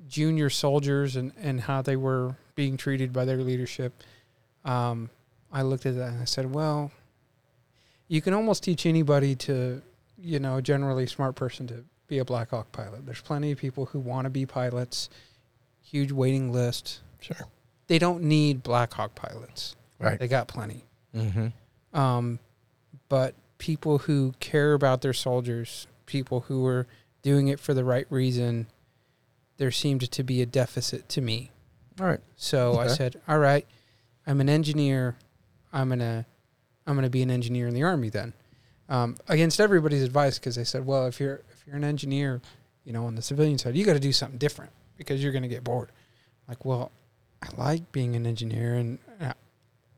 junior 0.09 0.51
soldiers 0.51 1.17
and, 1.17 1.33
and 1.41 1.61
how 1.61 1.83
they 1.83 1.97
were 1.97 2.37
being 2.55 2.77
treated 2.77 3.13
by 3.13 3.25
their 3.25 3.39
leadership, 3.39 4.03
um, 4.65 5.11
I 5.53 5.63
looked 5.63 5.87
at 5.87 5.97
that 5.97 6.11
and 6.11 6.23
I 6.23 6.25
said, 6.25 6.53
well, 6.53 6.91
you 8.09 8.21
can 8.21 8.35
almost 8.35 8.63
teach 8.63 8.87
anybody 8.87 9.35
to, 9.37 9.83
you 10.19 10.39
know, 10.39 10.61
generally 10.61 11.07
smart 11.07 11.35
person 11.37 11.67
to 11.69 11.85
be 12.07 12.19
a 12.19 12.25
Black 12.25 12.51
Hawk 12.51 12.71
pilot. 12.73 13.07
There's 13.07 13.21
plenty 13.21 13.51
of 13.53 13.59
people 13.59 13.87
who 13.87 13.99
want 13.99 14.27
to 14.27 14.31
be 14.31 14.47
pilots, 14.47 15.09
huge 15.83 16.13
waiting 16.13 16.53
list. 16.53 17.01
Sure. 17.21 17.49
They 17.87 17.99
don't 17.99 18.23
need 18.23 18.63
Black 18.63 18.93
Hawk 18.95 19.15
pilots. 19.15 19.75
Right. 19.99 20.19
They 20.19 20.29
got 20.29 20.49
plenty. 20.49 20.85
Mm-hmm. 21.15 21.99
Um, 21.99 22.39
but 23.09 23.35
people 23.59 23.99
who 23.99 24.35
care 24.41 24.75
about 24.75 25.03
their 25.03 25.13
soldiers, 25.13 25.87
people 26.07 26.41
who 26.41 26.67
are 26.67 26.87
doing 27.23 27.49
it 27.49 27.61
for 27.61 27.75
the 27.75 27.85
right 27.85 28.07
reason, 28.11 28.67
there 29.57 29.71
seemed 29.71 30.11
to 30.11 30.23
be 30.23 30.43
a 30.43 30.47
deficit 30.47 31.09
to 31.11 31.21
me. 31.21 31.51
All 32.01 32.07
right. 32.07 32.21
So 32.37 32.79
I 32.79 32.89
said, 32.89 33.21
"All 33.29 33.39
right, 33.39 33.67
I'm 34.27 34.41
an 34.41 34.49
engineer. 34.49 35.17
I'm 35.73 35.89
gonna, 35.89 36.27
I'm 36.87 36.97
gonna 36.97 37.11
be 37.11 37.23
an 37.23 37.31
engineer 37.31 37.69
in 37.69 37.75
the 37.75 37.85
army 37.85 38.11
then." 38.11 38.33
Um, 38.89 39.17
against 39.29 39.61
everybody's 39.61 40.03
advice, 40.03 40.39
because 40.39 40.57
they 40.57 40.65
said, 40.65 40.85
"Well, 40.85 41.07
if 41.07 41.21
you're 41.21 41.43
if 41.53 41.65
you're 41.67 41.77
an 41.77 41.85
engineer, 41.85 42.43
you 42.85 42.93
know, 42.93 43.07
on 43.07 43.15
the 43.15 43.23
civilian 43.23 43.59
side, 43.59 43.77
you 43.77 43.85
got 43.85 43.95
to 43.95 44.01
do 44.01 44.13
something 44.13 44.39
different 44.39 44.73
because 44.97 45.23
you're 45.23 45.33
gonna 45.33 45.49
get 45.49 45.63
bored." 45.63 45.91
Like, 46.49 46.65
well, 46.65 46.91
I 47.41 47.49
like 47.57 47.93
being 47.93 48.17
an 48.17 48.27
engineer, 48.27 48.75
and 48.75 48.99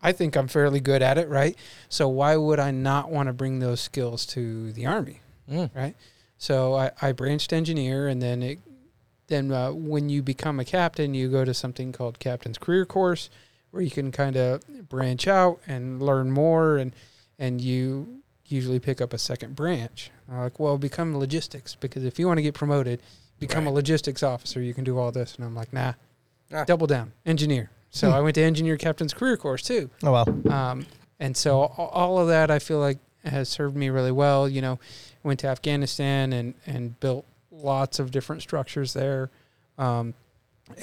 I 0.07 0.12
think 0.12 0.36
I'm 0.36 0.46
fairly 0.46 0.78
good 0.78 1.02
at 1.02 1.18
it, 1.18 1.28
right? 1.28 1.57
So 1.88 2.07
why 2.09 2.36
would 2.36 2.61
I 2.61 2.70
not 2.70 3.11
want 3.11 3.26
to 3.26 3.32
bring 3.32 3.59
those 3.59 3.80
skills 3.80 4.24
to 4.26 4.70
the 4.72 4.86
army? 4.86 5.20
Mm. 5.50 5.94
So 6.38 6.74
I, 6.74 6.92
I 7.02 7.11
branched 7.11 7.52
engineer, 7.52 8.07
and 8.07 8.22
then 8.22 8.40
it, 8.40 8.61
then 9.26 9.50
uh, 9.50 9.72
when 9.72 10.09
you 10.09 10.22
become 10.22 10.61
a 10.61 10.64
captain, 10.64 11.12
you 11.12 11.28
go 11.28 11.44
to 11.44 11.52
something 11.52 11.90
called 11.90 12.20
captain's 12.20 12.57
career 12.57 12.86
course, 12.86 13.30
where 13.72 13.82
you 13.82 13.90
can 13.90 14.12
kind 14.12 14.36
of 14.36 14.62
branch 14.88 15.26
out 15.26 15.59
and 15.66 16.00
learn 16.00 16.30
more, 16.30 16.76
and 16.76 16.94
and 17.36 17.61
you 17.61 18.20
usually 18.46 18.78
pick 18.78 19.00
up 19.00 19.12
a 19.12 19.18
second 19.18 19.57
branch. 19.57 20.12
I'm 20.30 20.38
like, 20.38 20.61
well, 20.61 20.78
become 20.78 21.18
logistics 21.18 21.74
because 21.74 22.04
if 22.04 22.16
you 22.16 22.28
want 22.28 22.38
to 22.38 22.42
get 22.42 22.54
promoted, 22.54 23.02
become 23.40 23.66
a 23.66 23.72
logistics 23.72 24.22
officer. 24.22 24.62
You 24.62 24.72
can 24.72 24.84
do 24.84 24.98
all 24.98 25.11
this, 25.11 25.34
and 25.34 25.44
I'm 25.44 25.57
like, 25.57 25.72
nah, 25.72 25.94
Ah. 26.54 26.62
double 26.64 26.86
down, 26.86 27.12
engineer. 27.24 27.70
So 27.97 28.09
Hmm. 28.11 28.14
I 28.16 28.20
went 28.20 28.34
to 28.34 28.42
engineer 28.42 28.76
captain's 28.76 29.14
career 29.14 29.36
course 29.36 29.62
too. 29.62 29.90
Oh 30.03 30.12
wow. 30.12 30.24
Um, 30.51 30.86
and 31.18 31.36
so 31.36 31.61
all 31.62 32.18
of 32.18 32.28
that 32.28 32.51
I 32.51 32.59
feel 32.59 32.78
like 32.78 32.99
has 33.24 33.49
served 33.49 33.74
me 33.76 33.88
really 33.88 34.12
well. 34.12 34.49
You 34.49 34.61
know, 34.62 34.78
went 35.22 35.40
to 35.40 35.49
Afghanistan 35.49 36.32
and, 36.32 36.55
and 36.66 36.99
built 37.01 37.24
lots 37.51 37.99
of 37.99 38.11
different 38.11 38.42
structures 38.42 38.92
there. 38.92 39.30
Um, 39.78 40.14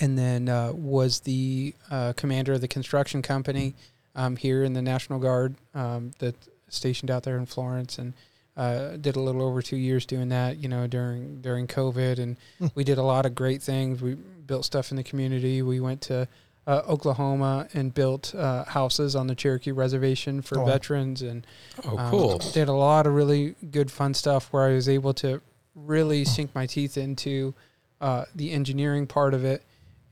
and 0.01 0.18
then 0.18 0.49
uh, 0.49 0.72
was 0.74 1.20
the 1.22 1.74
uh, 1.91 2.14
commander 2.16 2.53
of 2.53 2.61
the 2.61 2.68
construction 2.68 3.22
company 3.22 3.76
um, 4.16 4.36
here 4.38 4.64
in 4.64 4.74
the 4.74 4.82
National 4.82 5.20
Guard 5.20 5.55
um, 5.76 6.11
that 6.20 6.36
stationed 6.70 7.11
out 7.11 7.24
there 7.24 7.38
in 7.38 7.45
Florence 7.45 7.97
and 7.99 8.14
uh, 8.55 8.97
did 8.97 9.16
a 9.16 9.20
little 9.20 9.41
over 9.41 9.61
two 9.61 9.76
years 9.78 10.05
doing 10.05 10.30
that. 10.30 10.57
You 10.57 10.70
know, 10.70 10.88
during 10.88 11.41
during 11.41 11.68
COVID, 11.68 12.18
and 12.20 12.38
Hmm. 12.59 12.68
we 12.76 12.84
did 12.84 12.97
a 12.97 13.03
lot 13.03 13.26
of 13.26 13.36
great 13.36 13.61
things. 13.61 14.01
We 14.01 14.16
built 14.16 14.66
stuff 14.66 14.89
in 14.91 14.97
the 14.97 15.03
community. 15.03 15.61
We 15.61 15.80
went 15.80 16.01
to 16.03 16.28
uh, 16.66 16.82
Oklahoma 16.88 17.68
and 17.74 17.93
built 17.93 18.34
uh, 18.36 18.64
houses 18.66 19.16
on 19.16 19.28
the 19.28 19.36
Cherokee 19.36 19.72
Reservation 19.72 20.41
for 20.41 20.59
Oh, 20.59 20.66
veterans 20.66 21.22
and 21.22 21.45
Oh, 21.84 21.97
um, 21.97 22.09
cool. 22.11 22.38
did 22.38 22.70
a 22.70 22.74
lot 22.74 23.05
of 23.05 23.14
really 23.14 23.55
good 23.72 23.91
fun 23.91 24.14
stuff 24.14 24.47
where 24.53 24.64
I 24.64 24.74
was 24.74 24.88
able 24.88 25.14
to 25.16 25.41
really 25.76 26.24
sink 26.24 26.53
my 26.55 26.66
teeth 26.66 26.97
into 26.97 27.53
uh, 27.99 28.26
the 28.36 28.51
engineering 28.51 29.07
part 29.07 29.34
of 29.34 29.43
it. 29.43 29.64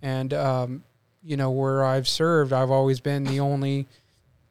And, 0.01 0.33
um, 0.33 0.83
you 1.23 1.37
know, 1.37 1.51
where 1.51 1.85
I've 1.85 2.07
served, 2.07 2.51
I've 2.51 2.71
always 2.71 2.99
been 2.99 3.23
the 3.23 3.39
only 3.39 3.87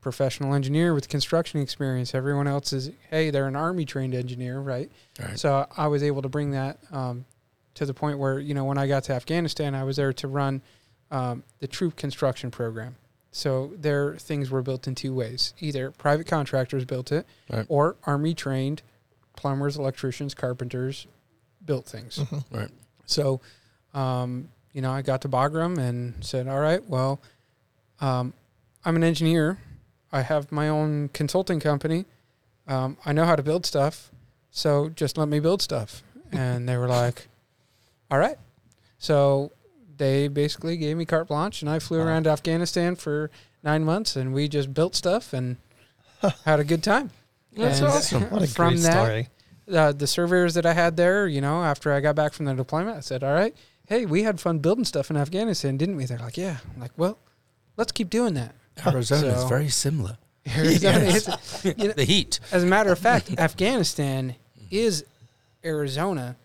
professional 0.00 0.54
engineer 0.54 0.94
with 0.94 1.08
construction 1.08 1.60
experience. 1.60 2.14
Everyone 2.14 2.46
else 2.46 2.72
is, 2.72 2.90
hey, 3.10 3.30
they're 3.30 3.48
an 3.48 3.56
army 3.56 3.84
trained 3.84 4.14
engineer, 4.14 4.60
right? 4.60 4.90
Right. 5.20 5.38
So 5.38 5.66
I 5.76 5.88
was 5.88 6.02
able 6.02 6.22
to 6.22 6.28
bring 6.28 6.52
that 6.52 6.78
um, 6.92 7.26
to 7.74 7.84
the 7.84 7.92
point 7.92 8.18
where, 8.18 8.38
you 8.38 8.54
know, 8.54 8.64
when 8.64 8.78
I 8.78 8.86
got 8.86 9.04
to 9.04 9.12
Afghanistan, 9.12 9.74
I 9.74 9.84
was 9.84 9.96
there 9.96 10.12
to 10.14 10.28
run 10.28 10.62
um, 11.10 11.42
the 11.58 11.66
troop 11.66 11.96
construction 11.96 12.50
program. 12.50 12.96
So 13.32 13.72
their 13.76 14.16
things 14.16 14.50
were 14.50 14.62
built 14.62 14.86
in 14.88 14.94
two 14.94 15.14
ways. 15.14 15.54
Either 15.60 15.90
private 15.92 16.26
contractors 16.26 16.84
built 16.84 17.12
it 17.12 17.26
Right. 17.50 17.66
or 17.68 17.96
army 18.04 18.34
trained 18.34 18.82
plumbers, 19.36 19.76
electricians, 19.76 20.34
carpenters 20.34 21.06
built 21.64 21.86
things. 21.86 22.16
Mhm. 22.18 22.44
Right. 22.50 22.70
So, 23.06 23.40
um, 23.94 24.48
you 24.72 24.82
know, 24.82 24.90
I 24.90 25.02
got 25.02 25.20
to 25.22 25.28
Bagram 25.28 25.78
and 25.78 26.14
said, 26.24 26.46
all 26.48 26.60
right, 26.60 26.84
well, 26.88 27.20
um, 28.00 28.34
I'm 28.84 28.96
an 28.96 29.04
engineer. 29.04 29.58
I 30.12 30.22
have 30.22 30.50
my 30.50 30.68
own 30.68 31.08
consulting 31.12 31.60
company. 31.60 32.06
Um, 32.66 32.96
I 33.04 33.12
know 33.12 33.24
how 33.26 33.36
to 33.36 33.42
build 33.42 33.64
stuff. 33.66 34.10
So 34.50 34.88
just 34.88 35.16
let 35.16 35.28
me 35.28 35.40
build 35.40 35.62
stuff. 35.62 36.02
And 36.32 36.68
they 36.68 36.76
were 36.76 36.86
like, 36.86 37.26
all 38.10 38.18
right. 38.18 38.38
So 38.98 39.50
they 40.00 40.26
basically 40.26 40.76
gave 40.76 40.96
me 40.96 41.04
carte 41.04 41.28
blanche 41.28 41.62
and 41.62 41.70
I 41.70 41.78
flew 41.78 41.98
Wow. 42.00 42.06
around 42.06 42.26
Afghanistan 42.26 42.96
for 42.96 43.30
nine 43.62 43.84
months 43.84 44.16
and 44.16 44.34
we 44.34 44.48
just 44.48 44.74
built 44.74 44.96
stuff 44.96 45.32
and 45.32 45.58
had 46.44 46.58
a 46.58 46.64
good 46.64 46.82
time. 46.82 47.10
That's 47.56 47.78
And 47.78 47.88
awesome. 47.88 48.22
What 48.30 48.42
a 48.42 48.46
from 48.58 48.74
great 48.74 48.82
that, 48.82 48.92
story. 49.04 49.28
uh, 49.72 49.92
the 49.92 50.06
surveyors 50.08 50.54
that 50.54 50.66
I 50.66 50.72
had 50.72 50.96
there, 50.96 51.28
you 51.28 51.40
know, 51.40 51.62
after 51.62 51.92
I 51.92 52.00
got 52.00 52.16
back 52.16 52.32
from 52.32 52.46
the 52.46 52.54
deployment, 52.54 52.96
I 52.96 53.00
said, 53.00 53.22
"All 53.22 53.32
right, 53.32 53.54
hey, 53.86 54.06
we 54.06 54.22
had 54.24 54.40
fun 54.40 54.58
building 54.58 54.84
stuff 54.84 55.10
in 55.10 55.16
Afghanistan, 55.16 55.76
didn't 55.76 55.96
we?" 55.96 56.04
They're 56.06 56.18
like, 56.18 56.36
"Yeah." 56.36 56.56
I'm 56.74 56.80
like, 56.80 56.92
"Well, 56.96 57.18
let's 57.76 57.92
keep 57.92 58.08
doing 58.10 58.34
that." 58.34 58.54
Arizona 58.86 59.28
is 59.28 59.44
very 59.44 59.68
similar. 59.68 60.16
Arizona 60.56 61.00
Yes. 61.04 61.28
is- 61.64 61.64
you 61.78 61.88
know, 61.88 61.92
the 61.94 62.04
heat. 62.04 62.40
as 62.52 62.62
a 62.62 62.66
matter 62.66 62.90
of 62.92 62.98
fact, 62.98 63.30
Afghanistan 63.38 64.36
is 64.70 65.04
Arizona, 65.64 66.36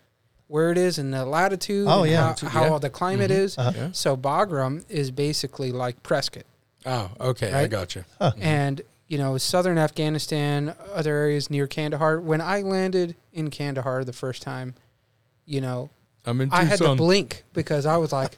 where 0.48 0.70
it 0.70 0.78
is 0.78 0.98
in 0.98 1.10
the 1.10 1.24
latitude. 1.26 1.86
Oh, 1.88 2.02
and 2.02 2.10
yeah. 2.12 2.34
how, 2.40 2.48
how 2.48 2.72
Yeah. 2.74 2.78
the 2.78 2.90
climate 2.90 3.30
Mhm. 3.30 3.38
is. 3.38 3.58
Uh-huh. 3.58 3.72
Yeah. 3.74 3.88
So 3.92 4.16
Bagram 4.16 4.84
is 4.88 5.10
basically 5.10 5.72
like 5.72 6.02
Prescott. 6.02 6.44
Oh, 6.84 7.10
okay. 7.20 7.52
I 7.52 7.62
Right? 7.62 7.70
got 7.70 7.94
you. 7.96 8.04
and 8.40 8.82
you 9.08 9.18
know 9.18 9.38
southern 9.38 9.78
afghanistan 9.78 10.74
other 10.92 11.14
areas 11.14 11.48
near 11.48 11.68
kandahar 11.68 12.20
when 12.20 12.40
i 12.40 12.60
landed 12.60 13.14
in 13.32 13.50
kandahar 13.50 14.04
the 14.04 14.12
first 14.12 14.42
time 14.42 14.74
you 15.44 15.60
know 15.60 15.90
I'm 16.24 16.40
in 16.40 16.50
i 16.52 16.64
had 16.64 16.78
to 16.80 16.92
blink 16.96 17.44
because 17.52 17.86
i 17.86 17.96
was 17.98 18.10
like 18.12 18.36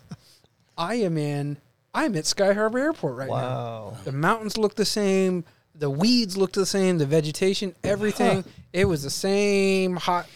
i 0.77 0.97
am 0.97 1.17
in 1.17 1.57
i'm 1.95 2.15
at 2.17 2.27
sky 2.27 2.53
harbor 2.53 2.79
airport 2.81 3.17
right 3.17 3.31
now 3.31 3.95
the 4.05 4.13
mountains 4.13 4.59
look 4.59 4.75
the 4.75 4.85
same 4.85 5.43
the 5.75 5.89
weeds 5.89 6.37
looked 6.37 6.55
the 6.55 6.67
same 6.67 6.99
the 6.99 7.07
vegetation 7.07 7.75
everything 7.83 8.45
it 8.75 8.85
was 8.85 9.03
the 9.03 9.09
same 9.11 9.97
hot 9.97 10.27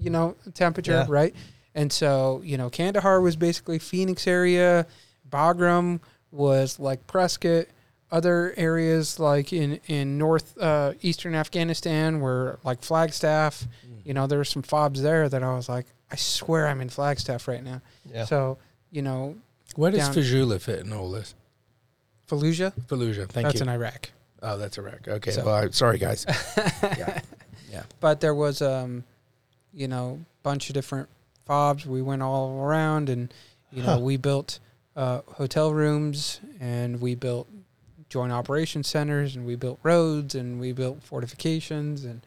you 0.00 0.10
know 0.10 0.34
temperature 0.54 0.92
Yeah. 0.92 1.06
right 1.08 1.34
and 1.74 1.92
so 1.92 2.40
you 2.44 2.56
know 2.56 2.70
kandahar 2.70 3.20
was 3.20 3.36
basically 3.36 3.78
phoenix 3.78 4.26
area 4.26 4.86
bagram 5.28 6.00
was 6.30 6.78
like 6.78 7.06
prescott 7.06 7.66
other 8.10 8.52
areas 8.56 9.20
like 9.20 9.52
in 9.52 9.78
in 9.86 10.18
north 10.18 10.56
uh, 10.58 10.92
eastern 11.02 11.34
afghanistan 11.34 12.20
were 12.20 12.58
like 12.64 12.82
flagstaff 12.82 13.66
you 14.04 14.14
know 14.14 14.26
there 14.26 14.38
were 14.38 14.44
some 14.44 14.62
fobs 14.62 15.02
there 15.02 15.28
that 15.28 15.42
i 15.42 15.54
was 15.54 15.68
like 15.68 15.86
i 16.10 16.16
swear 16.16 16.66
i'm 16.66 16.80
in 16.80 16.88
flagstaff 16.88 17.46
right 17.46 17.62
now 17.62 17.80
Yeah. 18.12 18.24
so 18.24 18.58
you 18.90 19.02
know 19.02 19.36
Where 19.76 19.90
does 19.92 20.08
Fajula 20.08 20.60
fit 20.60 20.80
in 20.80 20.92
all 20.92 21.10
this? 21.10 21.34
fallujah 22.28 22.72
Fallujah. 22.86 23.28
Thank 23.28 23.44
that's 23.46 23.54
you. 23.54 23.60
That's 23.60 23.60
in 23.60 23.68
iraq 23.68 24.10
oh, 24.42 24.56
that's 24.56 24.78
Iraq. 24.78 25.06
Okay. 25.06 25.32
So- 25.32 25.44
Well, 25.44 25.70
sorry, 25.70 25.98
guys. 25.98 26.24
yeah. 26.82 27.20
Yeah. 27.70 27.82
but 28.00 28.20
there 28.20 28.34
was 28.34 28.62
um 28.62 29.04
you 29.74 29.88
know 29.88 30.20
bunch 30.42 30.68
of 30.70 30.74
different 30.74 31.08
fobs 31.46 31.86
we 31.86 32.02
went 32.02 32.22
all 32.22 32.60
around 32.62 33.08
and 33.08 33.32
you 33.72 33.82
know 33.82 33.94
Huh. 33.94 34.00
we 34.00 34.16
built 34.16 34.58
uh, 34.96 35.20
hotel 35.36 35.72
rooms 35.72 36.40
and 36.60 37.00
we 37.00 37.14
built 37.14 37.48
joint 38.08 38.32
operation 38.32 38.82
centers 38.82 39.36
and 39.36 39.46
we 39.46 39.54
built 39.54 39.78
roads 39.82 40.34
and 40.34 40.58
we 40.60 40.72
built 40.72 41.02
fortifications 41.02 42.04
and 42.04 42.20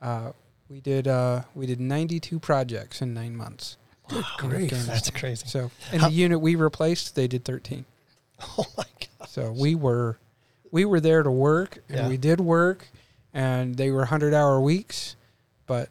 uh, 0.00 0.32
we 0.68 0.80
did 0.80 1.06
uh, 1.06 1.42
we 1.54 1.66
did 1.66 1.80
92 1.80 2.38
projects 2.38 3.02
in 3.02 3.12
nine 3.14 3.36
months 3.36 3.76
grief. 4.38 4.70
That's 4.86 5.10
crazy. 5.10 5.46
so 5.46 5.70
in 5.92 6.00
the 6.00 6.10
unit 6.10 6.40
we 6.40 6.54
replaced 6.54 7.14
they 7.14 7.26
did 7.28 7.44
13 7.44 7.84
Oh 8.56 8.64
my 8.76 8.84
god. 9.18 9.28
so 9.28 9.52
we 9.52 9.74
were 9.74 10.18
we 10.70 10.84
were 10.84 11.00
there 11.00 11.22
to 11.22 11.30
work 11.30 11.78
and 11.88 11.98
Yeah. 11.98 12.08
we 12.08 12.16
did 12.16 12.40
work 12.40 12.88
and 13.34 13.74
they 13.76 13.90
were 13.90 13.98
100 13.98 14.32
hour 14.32 14.60
weeks 14.60 15.16
but 15.66 15.88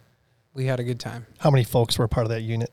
we 0.56 0.66
had 0.66 0.80
a 0.80 0.84
good 0.84 1.00
time 1.00 1.28
How 1.38 1.52
many 1.52 1.64
folks 1.64 2.00
were 2.00 2.08
part 2.08 2.26
of 2.26 2.30
that 2.32 2.42
unit? 2.42 2.72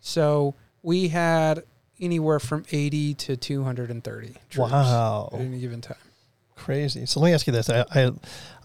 so 0.00 0.54
we 0.82 1.08
had 1.08 1.62
anywhere 2.00 2.38
from 2.40 2.64
80 2.70 3.14
to 3.14 3.36
230 3.36 4.26
troops 4.50 4.70
Wow. 4.72 5.30
at 5.32 5.40
any 5.40 5.60
given 5.60 5.80
time 5.80 5.96
Crazy. 6.58 7.04
So 7.04 7.20
let 7.20 7.26
me 7.28 7.34
ask 7.34 7.46
you 7.46 7.52
this. 7.52 7.68
I, 7.68 7.84
I 7.94 8.10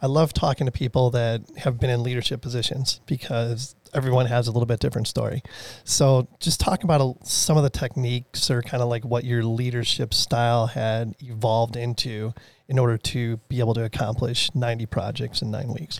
I 0.02 0.06
love 0.08 0.32
talking 0.34 0.66
to 0.66 0.72
people 0.72 1.10
that 1.12 1.42
have 1.58 1.78
been 1.78 1.90
in 1.90 2.02
leadership 2.04 2.42
positions 2.42 3.02
because 3.06 3.76
everyone 3.94 4.28
has 4.28 4.48
a 4.48 4.52
little 4.52 4.66
bit 4.66 4.80
different 4.80 5.08
story. 5.10 5.44
So 5.84 6.26
just 6.40 6.62
talk 6.62 6.86
about 6.86 7.02
a, 7.02 7.14
some 7.26 7.58
of 7.58 7.64
the 7.64 7.70
techniques 7.70 8.50
or 8.50 8.62
kind 8.62 8.82
of 8.82 8.88
like 8.88 9.04
what 9.04 9.26
your 9.26 9.44
leadership 9.44 10.14
style 10.14 10.68
had 10.68 11.16
evolved 11.20 11.76
into 11.76 12.34
in 12.70 12.80
order 12.80 12.98
to 12.98 13.38
be 13.50 13.60
able 13.60 13.74
to 13.74 13.84
accomplish 13.84 14.50
90 14.56 14.86
projects 14.86 15.42
in 15.42 15.52
nine 15.52 15.74
weeks. 15.74 16.00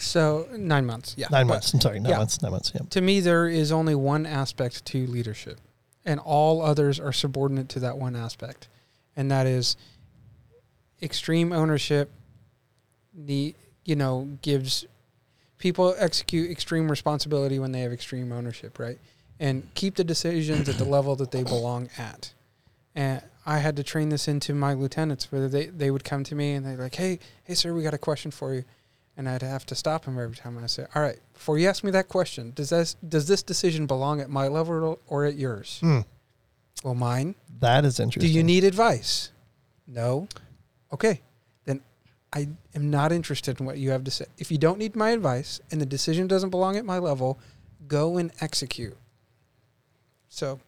So 0.00 0.48
nine 0.56 0.86
months 0.86 1.14
yeah 1.18 1.26
Nine 1.30 1.46
But 1.46 1.54
months. 1.54 1.74
I'm 1.74 1.80
sorry, 1.80 2.00
nine 2.00 2.10
yeah. 2.10 2.18
months. 2.18 2.42
Nine 2.42 2.52
months. 2.52 2.72
Yeah. 2.74 2.80
to 2.90 3.00
me 3.00 3.20
there 3.20 3.46
is 3.48 3.70
only 3.72 3.94
one 3.94 4.26
aspect 4.26 4.84
to 4.86 5.06
leadership 5.06 5.60
and 6.04 6.18
all 6.20 6.62
others 6.62 6.98
are 6.98 7.12
subordinate 7.12 7.68
to 7.70 7.80
that 7.80 7.98
one 7.98 8.16
aspect 8.16 8.68
and 9.16 9.30
that 9.30 9.46
is 9.46 9.76
extreme 11.02 11.52
ownership 11.52 12.10
the 13.14 13.54
you 13.84 13.96
know 13.96 14.28
gives 14.42 14.86
people 15.58 15.94
execute 15.98 16.50
extreme 16.50 16.90
responsibility 16.90 17.58
when 17.58 17.72
they 17.72 17.80
have 17.80 17.92
extreme 17.92 18.32
ownership 18.32 18.78
right 18.78 18.98
and 19.38 19.66
keep 19.74 19.94
the 19.96 20.04
decisions 20.04 20.68
at 20.68 20.76
the 20.76 20.84
level 20.96 21.16
that 21.16 21.30
they 21.30 21.42
belong 21.42 21.88
at 21.98 22.32
and 22.94 23.22
i 23.46 23.58
had 23.58 23.76
to 23.76 23.82
train 23.82 24.08
this 24.10 24.28
into 24.28 24.54
my 24.54 24.72
lieutenants 24.74 25.30
where 25.32 25.48
they, 25.48 25.66
they 25.66 25.90
would 25.90 26.04
come 26.04 26.22
to 26.24 26.34
me 26.34 26.52
and 26.52 26.64
they're 26.64 26.76
like 26.76 26.94
hey 26.94 27.18
hey 27.44 27.54
sir 27.54 27.72
we 27.74 27.82
got 27.82 27.94
a 27.94 27.98
question 27.98 28.30
for 28.30 28.54
you 28.54 28.64
and 29.16 29.28
i'd 29.28 29.42
have 29.42 29.66
to 29.66 29.74
stop 29.74 30.04
him 30.04 30.18
every 30.18 30.36
time 30.36 30.56
i 30.58 30.66
say 30.66 30.84
all 30.94 31.02
right 31.02 31.18
before 31.34 31.58
you 31.58 31.68
ask 31.68 31.82
me 31.84 31.90
that 31.90 32.08
question 32.08 32.52
does 32.54 32.70
this 32.70 32.94
does 33.08 33.26
this 33.28 33.42
decision 33.42 33.86
belong 33.86 34.20
at 34.20 34.30
my 34.30 34.48
level 34.48 34.98
or 35.06 35.24
at 35.24 35.34
yours 35.36 35.78
Hmm. 35.80 36.00
well 36.84 36.94
mine 36.94 37.34
That 37.60 37.84
is 37.84 38.00
interesting. 38.00 38.30
do 38.30 38.34
you 38.36 38.42
need 38.42 38.64
advice? 38.64 39.30
No. 39.86 40.28
Okay. 40.92 41.20
Then 41.64 41.80
I 42.32 42.48
am 42.76 42.90
not 42.90 43.10
interested 43.12 43.58
in 43.60 43.66
what 43.66 43.76
you 43.78 43.90
have 43.90 44.04
to 44.04 44.10
say. 44.10 44.26
If 44.38 44.50
you 44.52 44.56
don't 44.58 44.78
need 44.78 44.94
my 44.94 45.10
advice 45.10 45.60
and 45.70 45.80
the 45.80 45.86
decision 45.86 46.26
doesn't 46.28 46.50
belong 46.50 46.76
at 46.76 46.84
my 46.84 46.98
level, 46.98 47.40
go 47.88 48.16
and 48.18 48.30
execute. 48.40 48.96
So, 50.28 50.60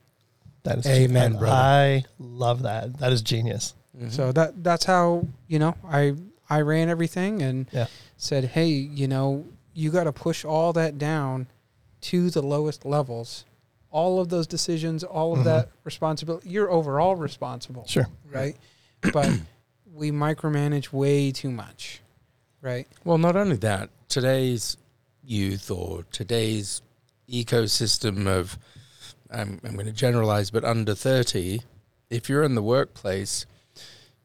That 0.64 0.78
is 0.78 0.86
Amen, 0.86 1.36
I, 1.36 1.38
brother. 1.38 1.54
I 1.56 2.04
love 2.18 2.62
that. 2.62 2.98
That 2.98 3.12
is 3.12 3.22
genius. 3.22 3.74
Mm-hmm. 3.96 4.08
so 4.08 4.32
that 4.32 4.64
that's 4.64 4.84
how, 4.86 5.26
you 5.48 5.58
know, 5.58 5.74
I 5.86 6.14
I 6.50 6.62
ran 6.62 6.88
everything 6.88 7.42
and 7.42 7.68
Yeah. 7.72 7.86
Said, 8.22 8.44
"Hey, 8.44 8.68
you 8.68 9.08
know, 9.08 9.44
you 9.74 9.90
got 9.90 10.04
to 10.04 10.12
push 10.12 10.44
all 10.44 10.72
that 10.74 10.96
down 10.98 11.48
to 12.02 12.30
the 12.30 12.42
lowest 12.42 12.84
levels. 12.84 13.44
All 13.90 14.20
of 14.20 14.28
those 14.28 14.46
decisions, 14.46 15.02
all 15.04 15.32
of 15.32 15.40
Mhm. 15.40 15.44
that 15.44 15.68
responsibility, 15.84 16.48
you're 16.48 16.70
overall 16.70 17.16
responsible." 17.16 17.84
Sure. 17.86 18.06
right? 18.30 18.56
but 19.12 19.28
we 19.92 20.12
micromanage 20.12 20.92
way 20.92 21.32
too 21.32 21.50
much, 21.50 22.00
right? 22.60 22.86
Well, 23.04 23.18
not 23.18 23.34
only 23.34 23.56
that, 23.56 23.90
today's 24.08 24.76
youth 25.24 25.70
or 25.72 26.04
today's 26.12 26.80
ecosystem 27.28 28.26
of, 28.28 28.56
I'm, 29.30 29.60
I'm 29.64 29.74
going 29.74 29.86
to 29.86 29.92
generalize, 29.92 30.50
but 30.52 30.64
under 30.64 30.94
30, 30.94 31.62
if 32.10 32.28
you're 32.28 32.44
in 32.44 32.54
the 32.54 32.62
workplace, 32.62 33.44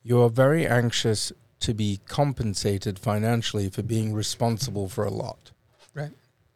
you're 0.04 0.30
very 0.30 0.68
anxious 0.68 1.32
to 1.60 1.74
be 1.74 2.00
compensated 2.08 3.00
financially 3.00 3.70
for 3.70 3.82
being 3.82 4.14
responsible 4.14 4.88
for 4.88 5.06
a 5.06 5.12
lot. 5.12 5.52
Right. 5.94 6.12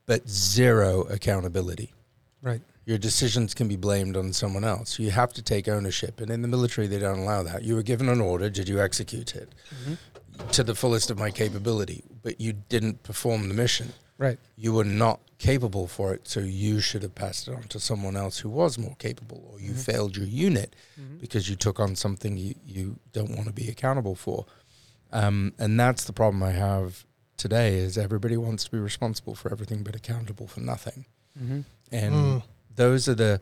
But 0.05 0.29
zero 0.29 1.03
accountability. 1.03 1.93
Right. 2.41 2.61
Your 2.85 2.97
decisions 2.97 3.53
can 3.53 3.67
be 3.67 3.75
blamed 3.75 4.17
on 4.17 4.33
someone 4.33 4.63
else. 4.63 4.99
You 4.99 5.11
have 5.11 5.33
to 5.33 5.41
take 5.41 5.67
ownership. 5.67 6.19
And 6.19 6.31
in 6.31 6.41
the 6.41 6.47
military, 6.47 6.87
they 6.87 6.99
don't 6.99 7.19
allow 7.19 7.43
that. 7.43 7.63
You 7.63 7.75
were 7.75 7.83
given 7.83 8.09
an 8.09 8.21
order. 8.21 8.49
Did 8.49 8.67
you 8.67 8.81
execute 8.81 9.35
it 9.35 9.53
mm-hmm. 9.83 10.49
to 10.49 10.63
the 10.63 10.75
fullest 10.75 11.11
of 11.11 11.19
my 11.19 11.29
capability? 11.29 12.03
But 12.23 12.41
you 12.41 12.53
didn't 12.53 13.03
perform 13.03 13.47
the 13.47 13.53
mission. 13.53 13.93
Right. 14.17 14.37
You 14.55 14.73
were 14.73 14.83
not 14.83 15.19
capable 15.39 15.87
for 15.87 16.13
it, 16.13 16.27
so 16.27 16.39
you 16.39 16.79
should 16.79 17.01
have 17.01 17.15
passed 17.15 17.47
it 17.47 17.55
on 17.55 17.63
to 17.63 17.79
someone 17.79 18.15
else 18.15 18.37
who 18.37 18.49
was 18.49 18.77
more 18.77 18.95
capable, 18.99 19.49
or 19.51 19.59
you 19.59 19.71
mm-hmm. 19.71 19.79
failed 19.79 20.15
your 20.15 20.27
unit 20.27 20.75
mm-hmm. 20.99 21.17
because 21.17 21.49
you 21.49 21.55
took 21.55 21.79
on 21.79 21.95
something 21.95 22.37
you, 22.37 22.53
you 22.63 22.99
don't 23.13 23.31
want 23.31 23.47
to 23.47 23.53
be 23.53 23.67
accountable 23.67 24.13
for. 24.13 24.45
Um, 25.11 25.53
and 25.59 25.79
that's 25.79 26.05
the 26.05 26.13
problem 26.13 26.41
I 26.43 26.51
have 26.51 27.05
today 27.37 27.75
is 27.75 27.97
everybody 27.97 28.37
wants 28.37 28.63
to 28.65 28.71
be 28.71 28.77
responsible 28.79 29.35
for 29.35 29.51
everything 29.51 29.83
but 29.83 29.95
accountable 29.95 30.47
for 30.47 30.61
nothing. 30.61 31.05
Mm-hmm. 31.41 31.61
And 31.91 32.13
Mm. 32.15 32.43
those 32.75 33.09
are 33.09 33.15
the 33.15 33.41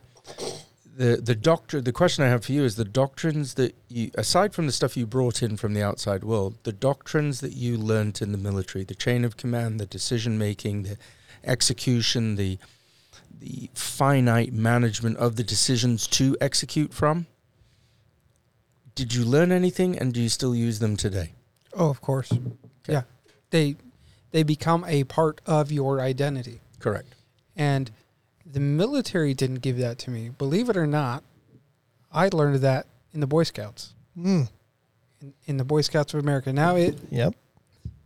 the 0.96 1.16
the 1.16 1.34
doctor 1.36 1.80
the 1.80 1.92
question 1.92 2.24
I 2.24 2.28
have 2.28 2.44
for 2.44 2.52
you 2.52 2.64
is 2.64 2.74
the 2.76 2.84
doctrines 2.84 3.54
that 3.54 3.74
you 3.88 4.10
aside 4.16 4.52
from 4.54 4.66
the 4.66 4.72
stuff 4.72 4.96
you 4.96 5.06
brought 5.06 5.42
in 5.42 5.56
from 5.56 5.72
the 5.74 5.82
outside 5.82 6.24
world, 6.24 6.56
the 6.64 6.72
doctrines 6.72 7.40
that 7.40 7.52
you 7.52 7.76
learnt 7.78 8.20
in 8.20 8.32
the 8.32 8.38
military, 8.38 8.84
the 8.84 8.94
chain 8.94 9.24
of 9.24 9.36
command, 9.36 9.78
the 9.78 9.86
decision 9.86 10.36
making, 10.36 10.82
the 10.82 10.96
execution, 11.44 12.34
the 12.36 12.58
the 13.38 13.70
finite 13.74 14.52
management 14.52 15.16
of 15.18 15.36
the 15.36 15.44
decisions 15.44 16.06
to 16.08 16.36
execute 16.40 16.92
from. 16.92 17.26
Did 18.94 19.14
you 19.14 19.24
learn 19.24 19.52
anything 19.52 19.96
and 19.98 20.12
do 20.12 20.20
you 20.20 20.28
still 20.28 20.54
use 20.54 20.78
them 20.80 20.96
today? 20.96 21.32
Oh, 21.74 21.90
of 21.90 22.00
course. 22.00 22.32
Yeah. 22.88 23.02
They 23.50 23.76
they 24.32 24.42
become 24.42 24.84
a 24.86 25.04
part 25.04 25.40
of 25.46 25.72
your 25.72 26.00
identity. 26.00 26.60
Correct. 26.78 27.14
And 27.56 27.90
the 28.46 28.60
military 28.60 29.34
didn't 29.34 29.56
give 29.60 29.78
that 29.78 29.98
to 30.00 30.10
me. 30.10 30.30
Believe 30.30 30.68
it 30.68 30.76
or 30.76 30.86
not, 30.86 31.22
I 32.12 32.28
learned 32.28 32.60
that 32.60 32.86
in 33.12 33.20
the 33.20 33.26
Boy 33.26 33.42
Scouts. 33.42 33.94
Mm. 34.16 34.48
In, 35.20 35.34
in 35.46 35.56
the 35.56 35.64
Boy 35.64 35.80
Scouts 35.82 36.14
of 36.14 36.20
America. 36.20 36.52
Now 36.52 36.76
it 36.76 36.98
Yep. 37.10 37.34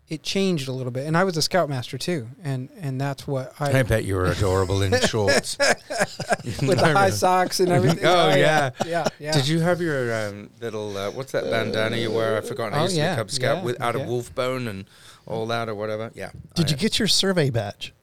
It 0.09 0.23
changed 0.23 0.69
a 0.69 0.73
little 0.73 0.93
bit. 0.93 1.07
And 1.07 1.17
I 1.17 1.25
was 1.25 1.37
a 1.37 1.43
scoutmaster 1.43 1.97
too. 1.99 2.29
And 2.43 2.69
and 2.79 3.01
that's 3.01 3.27
what 3.27 3.53
I 3.59 3.79
I 3.79 3.83
bet 3.85 4.05
you 4.05 4.17
were 4.17 4.27
adorable 4.27 4.83
in 4.83 4.93
shorts. 5.07 5.57
with 5.59 6.79
the 6.79 6.93
high 6.95 7.11
socks 7.11 7.61
and 7.61 7.71
everything. 7.71 8.05
Oh, 8.05 8.35
yeah. 8.35 8.71
Yeah, 8.85 9.09
yeah. 9.19 9.33
Did 9.33 9.49
you 9.49 9.61
have 9.61 9.81
your 9.81 10.15
um, 10.29 10.51
little 10.61 10.97
uh, 10.97 11.11
what's 11.11 11.33
that 11.33 11.45
bandana 11.45 11.97
you 11.97 12.11
wear? 12.11 12.37
I 12.37 12.41
forgot. 12.43 12.73
I 12.75 12.81
Oh, 12.81 12.83
used 12.83 12.97
to 12.97 13.01
be 13.01 13.07
a 13.07 13.17
Cub 13.17 13.31
Scout 13.31 13.57
yeah, 13.59 13.63
with 13.65 13.81
out 13.81 13.95
yeah. 13.95 14.03
of 14.03 14.09
wolf 14.09 14.35
bone 14.35 14.69
and 14.69 14.85
all 15.27 15.47
that 15.47 15.69
or 15.69 15.75
whatever. 15.75 16.11
Yeah. 16.15 16.31
Did 16.55 16.67
I, 16.67 16.71
you 16.73 16.77
get 16.77 16.99
your 16.99 17.09
survey 17.09 17.49
badge? 17.51 17.95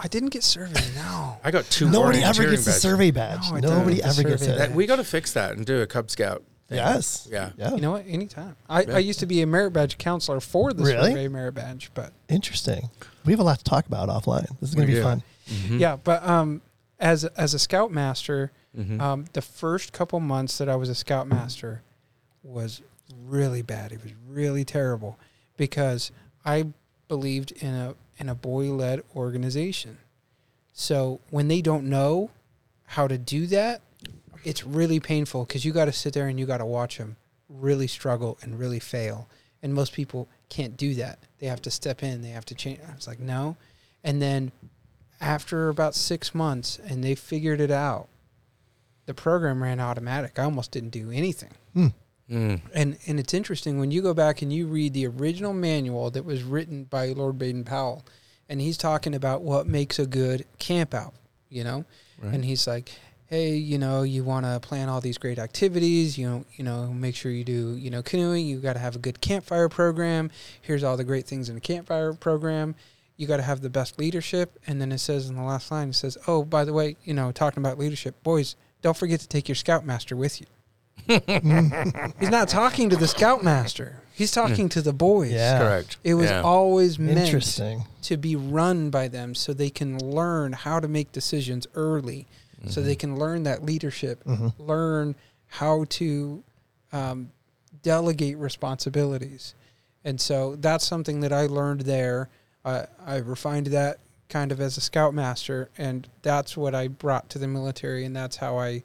I 0.00 0.06
didn't 0.06 0.28
get 0.28 0.44
survey. 0.44 0.80
No. 0.94 1.38
I 1.44 1.50
got 1.50 1.64
two. 1.70 1.90
Nobody 1.90 2.18
ever 2.18 2.24
volunteering 2.34 2.50
gets 2.52 2.64
the 2.66 2.70
badges. 2.70 2.82
survey 2.82 3.10
badge. 3.10 3.50
No, 3.50 3.78
Nobody 3.78 4.02
ever 4.02 4.22
gets 4.22 4.42
it. 4.46 4.70
we 4.72 4.86
got 4.86 4.96
to 4.96 5.04
fix 5.04 5.32
that 5.32 5.56
and 5.56 5.64
do 5.66 5.80
a 5.80 5.86
Cub 5.86 6.10
Scout. 6.10 6.44
Thing. 6.68 6.78
Yes. 6.78 7.28
Yeah. 7.30 7.50
Yeah. 7.56 7.74
You 7.74 7.80
know 7.80 7.92
what? 7.92 8.04
Anytime. 8.06 8.56
I, 8.68 8.82
Yeah. 8.82 8.96
I 8.96 8.98
used 8.98 9.20
to 9.20 9.26
be 9.26 9.42
a 9.42 9.46
merit 9.46 9.72
badge 9.72 9.98
counselor 9.98 10.40
for 10.40 10.72
the 10.72 10.82
Really? 10.84 11.10
survey 11.10 11.28
merit 11.28 11.52
badge, 11.54 11.90
but 11.94 12.12
Interesting. 12.28 12.90
We 13.24 13.32
have 13.32 13.40
a 13.40 13.44
lot 13.44 13.58
to 13.58 13.64
talk 13.64 13.86
about 13.86 14.08
offline. 14.08 14.48
This 14.60 14.70
is 14.70 14.74
going 14.74 14.86
to 14.88 14.92
be 14.92 14.98
do. 14.98 15.02
fun. 15.02 15.22
Mhm. 15.48 15.80
yeah. 15.80 15.96
But 15.96 16.22
um, 16.26 16.62
as 17.00 17.24
as 17.24 17.54
a 17.54 17.58
scoutmaster, 17.58 18.52
Mhm. 18.78 19.00
um, 19.00 19.24
the 19.32 19.42
first 19.42 19.92
couple 19.92 20.20
months 20.20 20.58
that 20.58 20.68
I 20.68 20.76
was 20.76 20.88
a 20.88 20.94
scoutmaster 20.94 21.82
was 22.42 22.82
really 23.26 23.62
bad. 23.62 23.92
It 23.92 24.02
was 24.02 24.12
really 24.28 24.64
terrible 24.64 25.18
because 25.56 26.10
I 26.44 26.66
believed 27.08 27.52
in 27.52 27.74
a 27.74 27.94
in 28.18 28.28
a 28.28 28.34
boy 28.34 28.72
led 28.72 29.02
organization. 29.16 29.98
So 30.72 31.20
when 31.30 31.48
they 31.48 31.62
don't 31.62 31.88
know 31.88 32.30
how 32.84 33.06
to 33.08 33.16
do 33.18 33.46
that, 33.48 33.80
it's 34.44 34.64
really 34.64 35.00
painful 35.00 35.44
because 35.44 35.64
you 35.64 35.72
got 35.72 35.86
to 35.86 35.92
sit 35.92 36.12
there 36.14 36.28
and 36.28 36.38
you 36.38 36.46
got 36.46 36.58
to 36.58 36.66
watch 36.66 36.98
them 36.98 37.16
really 37.48 37.86
struggle 37.86 38.38
and 38.42 38.58
really 38.58 38.78
fail. 38.80 39.28
And 39.62 39.74
most 39.74 39.92
people 39.92 40.28
can't 40.48 40.76
do 40.76 40.94
that. 40.94 41.18
They 41.40 41.46
have 41.46 41.62
to 41.62 41.70
step 41.70 42.02
in. 42.02 42.22
They 42.22 42.28
have 42.30 42.44
to 42.46 42.54
change. 42.54 42.78
I 42.88 42.94
was 42.94 43.06
like, 43.08 43.18
no. 43.20 43.56
And 44.04 44.22
then 44.22 44.52
after 45.20 45.68
about 45.68 45.94
six 45.94 46.34
months, 46.34 46.78
and 46.78 47.02
they 47.02 47.14
figured 47.14 47.60
it 47.60 47.70
out, 47.70 48.08
the 49.06 49.14
program 49.14 49.62
ran 49.62 49.80
automatic. 49.80 50.38
I 50.38 50.44
almost 50.44 50.70
didn't 50.70 50.90
do 50.90 51.10
anything. 51.10 51.50
Mm. 51.76 51.92
And 52.30 52.98
and 53.06 53.18
it's 53.18 53.32
interesting 53.32 53.78
when 53.80 53.90
you 53.90 54.02
go 54.02 54.12
back 54.12 54.42
and 54.42 54.52
you 54.52 54.66
read 54.66 54.92
the 54.92 55.06
original 55.06 55.54
manual 55.54 56.10
that 56.10 56.26
was 56.26 56.42
written 56.42 56.84
by 56.84 57.06
Lord 57.08 57.38
Baden 57.38 57.64
Powell, 57.64 58.04
and 58.50 58.60
he's 58.60 58.76
talking 58.76 59.14
about 59.14 59.40
what 59.40 59.66
makes 59.66 59.98
a 59.98 60.06
good 60.06 60.44
camp 60.58 60.92
out, 60.92 61.14
you 61.48 61.64
know, 61.64 61.84
Right. 62.22 62.34
and 62.34 62.44
he's 62.44 62.66
like, 62.66 62.90
hey, 63.28 63.54
you 63.56 63.78
know, 63.78 64.02
you 64.02 64.24
want 64.24 64.46
to 64.46 64.58
plan 64.60 64.88
all 64.88 65.00
these 65.00 65.18
great 65.18 65.38
activities, 65.38 66.16
you 66.16 66.26
know, 66.28 66.44
you 66.56 66.64
know, 66.64 66.86
make 66.92 67.14
sure 67.14 67.30
you 67.30 67.44
do, 67.44 67.76
you 67.76 67.90
know, 67.90 68.02
canoeing. 68.02 68.46
You 68.46 68.58
got 68.58 68.72
to 68.72 68.78
have 68.78 68.96
a 68.96 68.98
good 68.98 69.20
campfire 69.20 69.68
program. 69.68 70.30
Here's 70.62 70.82
all 70.82 70.96
the 70.96 71.04
great 71.04 71.26
things 71.26 71.48
in 71.50 71.56
a 71.56 71.60
campfire 71.60 72.14
program. 72.14 72.74
You 73.18 73.26
got 73.26 73.36
to 73.36 73.42
have 73.42 73.60
the 73.60 73.68
best 73.68 73.98
leadership. 73.98 74.58
And 74.66 74.80
then 74.80 74.92
it 74.92 74.98
says 74.98 75.28
in 75.28 75.36
the 75.36 75.42
last 75.42 75.70
line, 75.70 75.90
it 75.90 75.94
says, 75.94 76.16
oh, 76.26 76.42
by 76.44 76.64
the 76.64 76.72
way, 76.72 76.96
you 77.04 77.12
know, 77.12 77.30
talking 77.32 77.60
about 77.62 77.78
leadership, 77.78 78.22
boys, 78.22 78.56
don't 78.80 78.96
forget 78.96 79.20
to 79.20 79.28
take 79.28 79.48
your 79.48 79.56
scoutmaster 79.56 80.16
with 80.16 80.40
you. 80.40 80.46
He's 82.18 82.30
not 82.30 82.48
talking 82.48 82.90
to 82.90 82.96
the 82.96 83.08
scoutmaster. 83.08 84.02
He's 84.14 84.32
talking 84.32 84.68
to 84.70 84.82
the 84.82 84.92
boys. 84.92 85.32
Yeah. 85.32 85.58
Correct. 85.58 85.96
It 86.02 86.14
was 86.14 86.30
Yeah. 86.30 86.42
always 86.42 86.98
meant 86.98 87.18
Interesting. 87.18 87.84
to 88.02 88.16
be 88.16 88.34
run 88.36 88.90
by 88.90 89.08
them 89.08 89.34
so 89.34 89.52
they 89.52 89.70
can 89.70 89.98
learn 89.98 90.52
how 90.54 90.80
to 90.80 90.88
make 90.88 91.12
decisions 91.12 91.66
early, 91.74 92.26
so 92.66 92.80
they 92.82 92.96
can 92.96 93.16
learn 93.18 93.44
that 93.44 93.64
leadership, 93.64 94.22
Mhm. 94.24 94.52
learn 94.58 95.14
how 95.46 95.84
to 95.90 96.42
um, 96.92 97.30
delegate 97.82 98.36
responsibilities. 98.38 99.54
And 100.04 100.20
so 100.20 100.56
that's 100.56 100.86
something 100.86 101.20
that 101.20 101.32
I 101.32 101.46
learned 101.46 101.82
there. 101.82 102.28
Uh, 102.64 102.86
I 103.04 103.16
refined 103.16 103.66
that 103.68 103.98
kind 104.28 104.52
of 104.52 104.60
as 104.60 104.76
a 104.76 104.80
scoutmaster, 104.80 105.68
and 105.78 106.08
that's 106.22 106.56
what 106.56 106.74
I 106.74 106.88
brought 106.88 107.28
to 107.30 107.38
the 107.38 107.48
military, 107.48 108.04
and 108.04 108.14
that's 108.16 108.36
how 108.36 108.58
I 108.58 108.82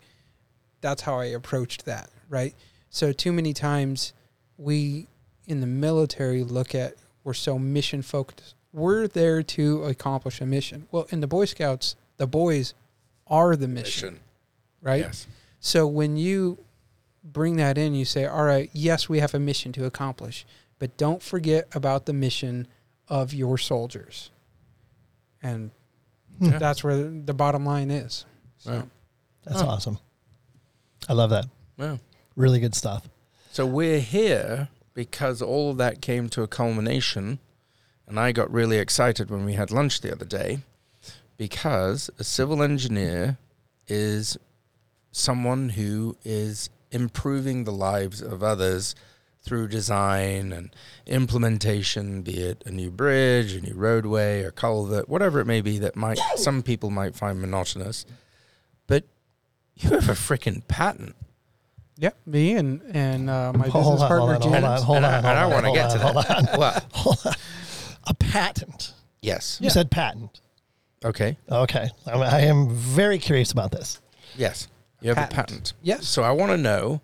that's 0.82 1.04
how 1.04 1.18
I 1.18 1.26
approached 1.26 1.86
that, 1.86 2.10
right? 2.28 2.54
So 2.90 3.14
too 3.14 3.32
many 3.32 3.54
times 3.54 4.12
we 4.58 5.08
in 5.48 5.62
the 5.62 5.68
military 5.68 6.44
look 6.44 6.76
at 6.76 6.96
we're 7.24 7.34
so 7.34 7.58
mission 7.58 8.02
focused. 8.02 8.56
We're 8.74 9.08
there 9.08 9.42
to 9.44 9.84
accomplish 9.86 10.42
a 10.42 10.46
mission. 10.46 10.88
Well, 10.92 11.08
in 11.10 11.22
the 11.22 11.28
Boy 11.28 11.46
Scouts, 11.46 11.96
the 12.18 12.28
boys 12.28 12.74
are 13.28 13.56
the 13.56 13.68
mission, 13.68 14.14
Mission. 14.14 14.20
right? 14.82 15.02
Yes. 15.02 15.28
So 15.60 15.88
when 15.88 16.18
you 16.18 16.60
bring 17.24 17.56
that 17.58 17.78
in, 17.78 17.94
you 17.96 18.06
say, 18.06 18.26
"All 18.26 18.44
right, 18.44 18.70
yes, 18.74 19.08
we 19.08 19.20
have 19.20 19.34
a 19.34 19.40
mission 19.40 19.72
to 19.74 19.86
accomplish, 19.86 20.46
but 20.80 20.98
don't 20.98 21.22
forget 21.24 21.68
about 21.74 22.06
the 22.06 22.14
mission 22.14 22.68
of 23.08 23.34
your 23.34 23.58
soldiers." 23.58 24.30
And 25.42 25.72
Hmm. 26.40 26.58
that's 26.58 26.84
where 26.84 27.10
the 27.10 27.34
bottom 27.34 27.66
line 27.66 27.92
is. 27.92 28.26
So, 28.58 28.72
Right. 28.72 28.90
That's 29.46 29.62
Oh. 29.62 29.68
awesome. 29.68 30.00
I 31.10 31.14
love 31.14 31.30
that. 31.32 31.48
Wow. 31.78 32.00
Really 32.36 32.60
good 32.62 32.74
stuff. 32.76 33.10
So 33.52 33.66
we're 33.66 34.00
here 34.00 34.70
because 34.94 35.42
all 35.42 35.70
of 35.72 35.78
that 35.78 36.02
came 36.02 36.30
to 36.30 36.44
a 36.44 36.48
culmination, 36.48 37.40
and 38.08 38.20
I 38.20 38.32
got 38.32 38.50
really 38.52 38.78
excited 38.78 39.30
when 39.30 39.44
we 39.46 39.54
had 39.54 39.70
lunch 39.70 40.02
the 40.02 40.12
other 40.12 40.26
day 40.26 40.60
because 41.38 42.10
a 42.20 42.24
civil 42.24 42.62
engineer 42.64 43.38
is 43.88 44.38
someone 45.12 45.70
who 45.70 46.18
is 46.24 46.70
improving 46.92 47.64
the 47.64 47.72
lives 47.72 48.22
of 48.22 48.44
others 48.44 48.96
through 49.42 49.68
design 49.68 50.54
and 50.54 50.74
implementation, 51.06 52.22
be 52.22 52.38
it 52.40 52.64
a 52.66 52.72
new 52.72 52.90
bridge, 52.90 53.54
a 53.54 53.62
new 53.62 53.74
roadway, 53.74 54.42
or 54.44 54.52
culvert, 54.52 55.10
whatever 55.10 55.40
it 55.40 55.46
may 55.46 55.60
be 55.62 55.80
that 55.80 55.96
might 55.96 56.18
some 56.36 56.62
people 56.64 56.90
might 56.90 57.16
find 57.16 57.42
monotonous. 57.42 58.06
But 58.88 59.04
you 59.76 59.90
have 59.90 60.08
a 60.10 60.14
freaking 60.14 60.66
patent. 60.68 61.16
yeah, 61.98 62.12
me 62.26 62.54
and 62.54 62.82
and 62.94 63.30
uh, 63.30 63.52
my 63.54 63.68
Hold 63.68 63.84
business 63.86 64.02
on, 64.02 64.08
partner 64.08 64.40
hold 64.40 64.56
on, 64.56 64.62
hold 64.62 64.64
on, 64.64 64.82
hold 64.84 64.98
And 64.98 65.06
I- 65.06 65.10
on, 65.10 65.26
and 65.26 65.28
I 65.28 65.42
hold 65.42 65.54
on, 65.54 65.64
wanna 65.64 65.74
get 65.74 65.86
on, 65.86 65.98
to 65.98 66.00
hold 66.00 66.18
on. 66.54 66.60
What? 66.60 66.86
Hold 66.94 67.18
on. 67.26 67.34
A 68.06 68.14
patent. 68.14 68.94
Yes. 69.22 69.58
You 69.62 69.70
said 69.70 69.90
patent. 69.92 70.42
Okay. 71.04 71.38
Okay. 71.50 71.90
I 72.08 72.12
I 72.12 72.40
am 72.42 72.70
very 72.70 73.18
curious 73.18 73.52
about 73.52 73.72
this. 73.72 74.02
Yes. 74.38 74.68
You 75.02 75.10
have 75.10 75.18
Patent. 75.18 75.34
a 75.34 75.36
patent. 75.36 75.74
Yes. 75.82 76.08
So 76.08 76.24
I 76.24 76.32
want 76.32 76.52
to 76.52 76.58
know, 76.58 77.02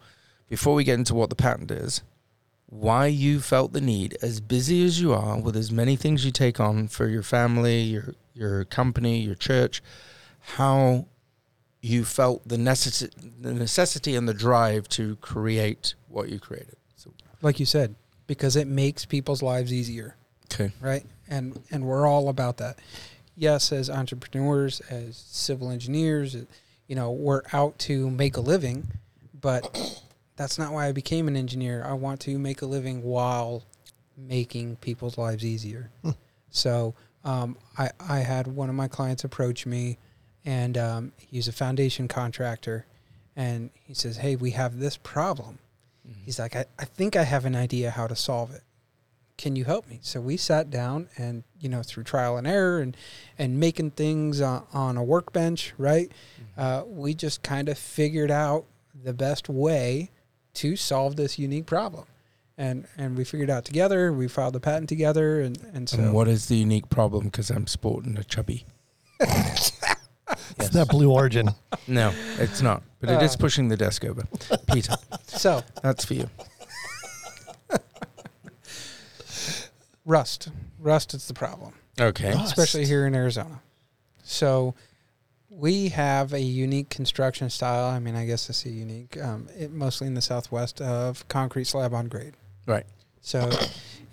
before 0.48 0.74
we 0.74 0.84
get 0.84 0.96
into 0.96 1.14
what 1.14 1.30
the 1.30 1.36
patent 1.36 1.70
is, 1.70 2.02
why 2.68 3.08
you 3.08 3.40
felt 3.42 3.74
the 3.74 3.82
need, 3.82 4.18
as 4.22 4.40
busy 4.40 4.86
as 4.86 5.02
you 5.02 5.12
are, 5.14 5.40
with 5.40 5.56
as 5.58 5.72
many 5.72 5.96
things 5.96 6.24
you 6.24 6.32
take 6.32 6.60
on 6.60 6.88
for 6.88 7.08
your 7.08 7.24
family, 7.24 7.82
your 7.82 8.16
your 8.34 8.64
company, 8.66 9.20
your 9.20 9.36
church, 9.36 9.82
how 10.56 11.06
you 11.82 12.06
felt 12.06 12.48
the 12.48 12.58
necessity, 12.58 13.14
the 13.42 13.54
necessity 13.54 14.16
and 14.16 14.28
the 14.30 14.34
drive 14.34 14.88
to 14.90 15.16
create 15.18 15.96
what 16.08 16.30
you 16.30 16.40
created. 16.40 16.76
So, 16.96 17.12
like 17.42 17.60
you 17.60 17.66
said, 17.66 17.96
because 18.28 18.56
it 18.56 18.68
makes 18.68 19.04
people's 19.06 19.42
lives 19.42 19.74
easier. 19.74 20.16
okay. 20.54 20.72
right? 20.80 21.04
And 21.28 21.62
and 21.72 21.84
we're 21.86 22.08
all 22.08 22.30
about 22.30 22.58
that. 22.58 22.80
Yes, 23.40 23.72
as 23.72 23.90
entrepreneurs, 23.90 24.82
as 24.90 25.18
civil 25.18 25.72
engineers, 25.72 26.36
you 26.88 26.96
know, 26.96 27.12
we're 27.12 27.42
out 27.54 27.80
to 27.80 28.10
make 28.10 28.38
a 28.38 28.42
living, 28.42 28.92
but 29.40 30.04
that's 30.36 30.60
not 30.60 30.74
why 30.74 30.88
I 30.88 30.92
became 30.92 31.28
an 31.28 31.36
engineer. 31.36 31.84
I 31.84 31.94
want 31.94 32.20
to 32.22 32.38
make 32.38 32.62
a 32.62 32.66
living 32.66 33.02
while 33.02 33.64
making 34.18 34.76
people's 34.78 35.18
lives 35.18 35.46
easier. 35.46 35.90
so 36.50 36.94
um, 37.24 37.58
I, 37.78 37.90
I 38.00 38.20
had 38.20 38.48
one 38.48 38.70
of 38.70 38.76
my 38.76 38.90
clients 38.90 39.24
approach 39.24 39.66
me, 39.66 39.98
and 40.46 40.78
um, 40.78 41.12
he's 41.18 41.48
a 41.48 41.54
foundation 41.54 42.08
contractor, 42.08 42.86
and 43.36 43.70
he 43.74 43.94
says, 43.94 44.18
"Hey, 44.18 44.36
we 44.36 44.52
have 44.52 44.80
this 44.80 44.98
problem." 44.98 45.60
He's 46.26 46.40
like, 46.40 46.56
I, 46.56 46.66
I 46.80 46.86
think 46.86 47.16
I 47.16 47.24
have 47.24 47.46
an 47.46 47.56
idea 47.56 47.92
how 47.92 48.08
to 48.08 48.16
solve 48.16 48.52
it. 48.54 48.64
Can 49.40 49.56
you 49.56 49.64
help 49.64 49.88
me? 49.88 50.00
So 50.02 50.20
we 50.20 50.36
sat 50.36 50.70
down 50.70 51.08
and, 51.18 51.46
you 51.62 51.70
know, 51.70 51.82
through 51.82 52.04
trial 52.04 52.36
and 52.36 52.46
error 52.46 52.82
and, 52.82 52.98
and 53.38 53.58
making 53.58 53.92
things 53.92 54.42
on, 54.42 54.66
on 54.74 54.98
a 54.98 55.04
workbench, 55.04 55.74
right? 55.78 56.12
Uh, 56.58 56.84
we 56.86 57.14
just 57.14 57.42
kind 57.42 57.70
of 57.70 57.78
figured 57.78 58.32
out 58.32 58.66
the 59.02 59.14
best 59.14 59.48
way 59.48 60.12
to 60.56 60.76
solve 60.76 61.16
this 61.16 61.40
unique 61.40 61.66
problem. 61.66 62.04
And, 62.58 62.86
and 62.98 63.18
we 63.18 63.24
figured 63.24 63.50
it 63.50 63.54
out 63.54 63.64
together. 63.64 64.12
We 64.12 64.28
filed 64.28 64.56
the 64.56 64.60
patent 64.60 64.90
together. 64.90 65.40
And, 65.40 65.58
and 65.74 65.88
so 65.88 66.00
And 66.00 66.14
what 66.14 66.28
is 66.28 66.48
the 66.48 66.58
unique 66.58 66.90
problem? 66.90 67.24
Because 67.28 67.50
I'm 67.50 67.66
sporting 67.66 68.18
a 68.18 68.26
chubby. 68.26 68.66
It's 69.22 69.72
that 70.72 70.90
Blue 70.90 71.12
Origin. 71.12 71.52
No, 71.88 72.14
it's 72.40 72.62
not. 72.62 72.84
But 73.00 73.10
it 73.12 73.22
is 73.22 73.38
pushing 73.38 73.70
the 73.70 73.78
desk 73.78 74.04
over. 74.04 74.26
Peta, 74.70 74.98
so 75.28 75.62
that's 75.82 76.04
for 76.04 76.16
you. 76.16 76.30
rust, 80.06 80.50
rust 80.80 81.14
is 81.14 81.28
the 81.28 81.34
problem. 81.34 81.74
Okay. 82.00 82.34
Rust. 82.34 82.46
especially 82.58 82.86
here 82.86 83.06
in 83.06 83.14
Arizona. 83.16 83.62
So 84.24 84.76
we 85.50 85.90
have 85.90 86.34
a 86.34 86.40
unique 86.40 86.90
construction 86.90 87.50
style. 87.50 87.86
I 87.86 88.00
mean, 88.00 88.16
I 88.16 88.26
guess 88.26 88.50
it's 88.50 88.66
a 88.66 88.70
unique, 88.70 89.22
um, 89.22 89.48
it, 89.58 89.72
mostly 89.72 90.08
in 90.08 90.14
the 90.14 90.22
Southwest 90.22 90.80
of 90.82 91.28
concrete 91.28 91.66
slab 91.66 91.94
on 91.94 92.08
grade. 92.08 92.36
Right. 92.66 92.86
So 93.22 93.50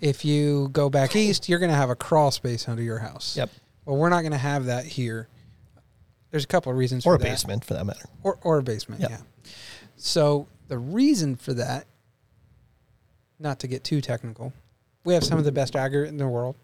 if 0.01 0.25
you 0.25 0.69
go 0.73 0.89
back 0.89 1.15
east, 1.15 1.47
you're 1.47 1.59
going 1.59 1.71
to 1.71 1.77
have 1.77 1.89
a 1.89 1.95
crawl 1.95 2.31
space 2.31 2.67
under 2.67 2.83
your 2.83 2.99
house. 2.99 3.37
Yep. 3.37 3.49
Well, 3.85 3.97
we're 3.97 4.09
not 4.09 4.21
going 4.21 4.33
to 4.33 4.37
have 4.37 4.65
that 4.65 4.85
here. 4.85 5.29
There's 6.31 6.43
a 6.43 6.47
couple 6.47 6.71
of 6.71 6.77
reasons 6.77 7.05
Or 7.05 7.17
for 7.17 7.23
a 7.23 7.29
basement 7.29 7.63
for 7.63 7.73
that 7.75 7.85
matter. 7.85 8.05
Or, 8.23 8.37
or 8.41 8.57
a 8.57 8.63
basement, 8.63 9.01
Yep. 9.01 9.09
yeah. 9.11 9.17
So 9.95 10.47
the 10.67 10.77
reason 10.77 11.35
for 11.37 11.53
that, 11.53 11.85
not 13.39 13.59
to 13.59 13.67
get 13.67 13.83
too 13.83 14.01
technical, 14.01 14.51
we 15.07 15.13
have 15.13 15.23
some 15.23 15.39
of 15.39 15.45
the 15.45 15.51
best 15.53 15.73
aggregate 15.77 16.09
in 16.09 16.17
the 16.17 16.27
world. 16.27 16.57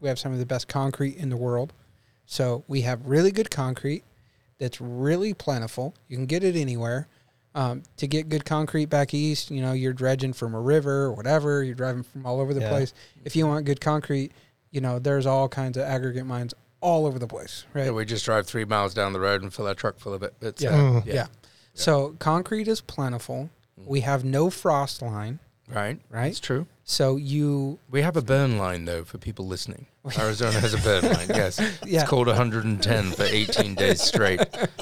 We 0.00 0.08
have 0.08 0.18
some 0.18 0.32
of 0.32 0.38
the 0.38 0.46
best 0.46 0.68
concrete 0.68 1.16
in 1.16 1.28
the 1.28 1.36
world. 1.36 1.74
So 2.24 2.64
we 2.66 2.80
have 2.80 3.04
really 3.04 3.30
good 3.30 3.50
concrete 3.50 4.04
that's 4.58 4.80
really 4.80 5.34
plentiful. 5.34 5.92
You 6.08 6.16
can 6.16 6.24
get 6.24 6.42
it 6.42 6.56
anywhere. 6.56 7.08
Um, 7.54 7.82
to 7.98 8.06
get 8.06 8.30
good 8.30 8.46
concrete 8.46 8.86
back 8.86 9.12
east, 9.12 9.50
you 9.50 9.60
know, 9.60 9.72
you're 9.72 9.92
dredging 9.92 10.32
from 10.32 10.54
a 10.54 10.60
river 10.60 11.04
or 11.04 11.12
whatever. 11.12 11.62
You're 11.62 11.74
driving 11.74 12.04
from 12.04 12.24
all 12.24 12.40
over 12.40 12.54
the 12.54 12.60
Yeah. 12.60 12.70
place. 12.70 12.94
If 13.26 13.36
you 13.36 13.46
want 13.46 13.66
good 13.66 13.82
concrete, 13.82 14.32
you 14.70 14.80
know, 14.80 14.98
there's 14.98 15.26
all 15.26 15.46
kinds 15.46 15.76
of 15.76 15.82
aggregate 15.84 16.24
mines 16.24 16.54
all 16.80 17.04
over 17.04 17.18
the 17.18 17.26
place, 17.26 17.64
right? 17.74 17.84
Yeah, 17.86 17.90
we 17.90 18.06
just 18.06 18.24
drive 18.24 18.46
three 18.46 18.64
miles 18.64 18.94
down 18.94 19.12
the 19.12 19.20
road 19.20 19.42
and 19.42 19.52
fill 19.52 19.66
our 19.66 19.74
truck 19.74 19.98
full 19.98 20.14
of 20.14 20.22
it. 20.22 20.32
It's, 20.40 20.62
Yeah. 20.62 20.70
uh, 20.70 21.00
Mm. 21.02 21.04
yeah. 21.06 21.26
So 21.74 22.16
concrete 22.18 22.66
is 22.66 22.80
plentiful. 22.80 23.50
We 23.76 24.00
have 24.00 24.24
no 24.24 24.48
frost 24.48 25.02
line, 25.02 25.40
Right. 25.68 26.00
Right. 26.08 26.30
It's 26.30 26.40
true. 26.40 26.66
So 26.90 27.16
you 27.16 27.78
We 27.90 28.00
have 28.00 28.16
a 28.16 28.22
burn 28.22 28.56
line 28.56 28.86
though 28.86 29.04
for 29.04 29.18
people 29.18 29.46
listening. 29.46 29.86
Arizona 30.18 30.58
has 30.58 30.72
a 30.72 30.78
burn 30.78 31.04
line. 31.12 31.28
Yes. 31.28 31.60
Yeah. 31.86 32.00
It's 32.00 32.08
called 32.08 32.28
110 32.28 33.12
for 33.12 33.24
18 33.24 33.74
days 33.74 34.00
straight. 34.00 34.40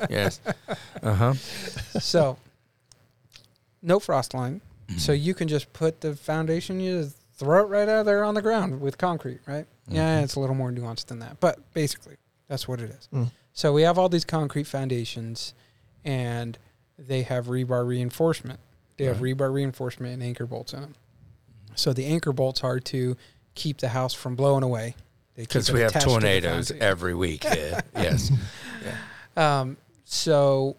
Yes. 0.09 0.41
Uh 1.03 1.15
huh. 1.15 1.35
so 1.99 2.39
no 3.83 3.99
frost 3.99 4.35
line. 4.35 4.61
So 4.99 5.11
you 5.11 5.35
can 5.35 5.49
just 5.49 5.73
put 5.73 6.01
the 6.01 6.15
foundation, 6.15 6.79
you 6.79 7.03
just 7.03 7.17
throw 7.35 7.65
it 7.65 7.69
right 7.69 7.89
out 7.89 8.07
there 8.07 8.23
on 8.23 8.35
the 8.35 8.43
ground 8.43 8.81
with 8.81 8.99
concrete, 8.99 9.41
right? 9.45 9.67
Yeah, 9.89 10.21
it's 10.21 10.37
a 10.37 10.41
little 10.41 10.55
more 10.55 10.71
nuanced 10.71 11.07
than 11.07 11.19
that, 11.19 11.41
but 11.41 11.59
basically 11.75 12.19
that's 12.47 12.69
what 12.69 12.81
it 12.81 12.91
is. 12.91 13.09
Mm. 13.13 13.33
So 13.53 13.73
we 13.73 13.83
have 13.83 13.99
all 13.99 14.09
these 14.09 14.25
concrete 14.25 14.69
foundations, 14.69 15.55
and 16.05 16.57
they 16.97 17.23
have 17.23 17.47
rebar 17.47 17.85
reinforcement. 17.85 18.61
They 18.97 19.07
have 19.07 19.19
rebar 19.19 19.53
reinforcement 19.53 20.15
and 20.15 20.23
anchor 20.23 20.47
bolts 20.47 20.73
in 20.73 20.83
them. 20.83 20.95
So 21.77 21.93
the 21.93 22.07
anchor 22.07 22.33
bolts 22.33 22.63
are 22.65 22.81
to 22.81 23.17
keep 23.55 23.79
the 23.79 23.89
house 23.89 24.13
from 24.15 24.35
blowing 24.37 24.63
away. 24.65 24.97
Because 25.37 25.71
we 25.71 25.81
have 25.81 25.91
attached 25.91 26.07
to 26.07 26.11
tornadoes 26.13 26.71
every 26.73 27.15
week 27.15 27.45
here. 27.53 27.81
yes. 27.95 28.33
Um, 29.37 29.77
so 30.05 30.77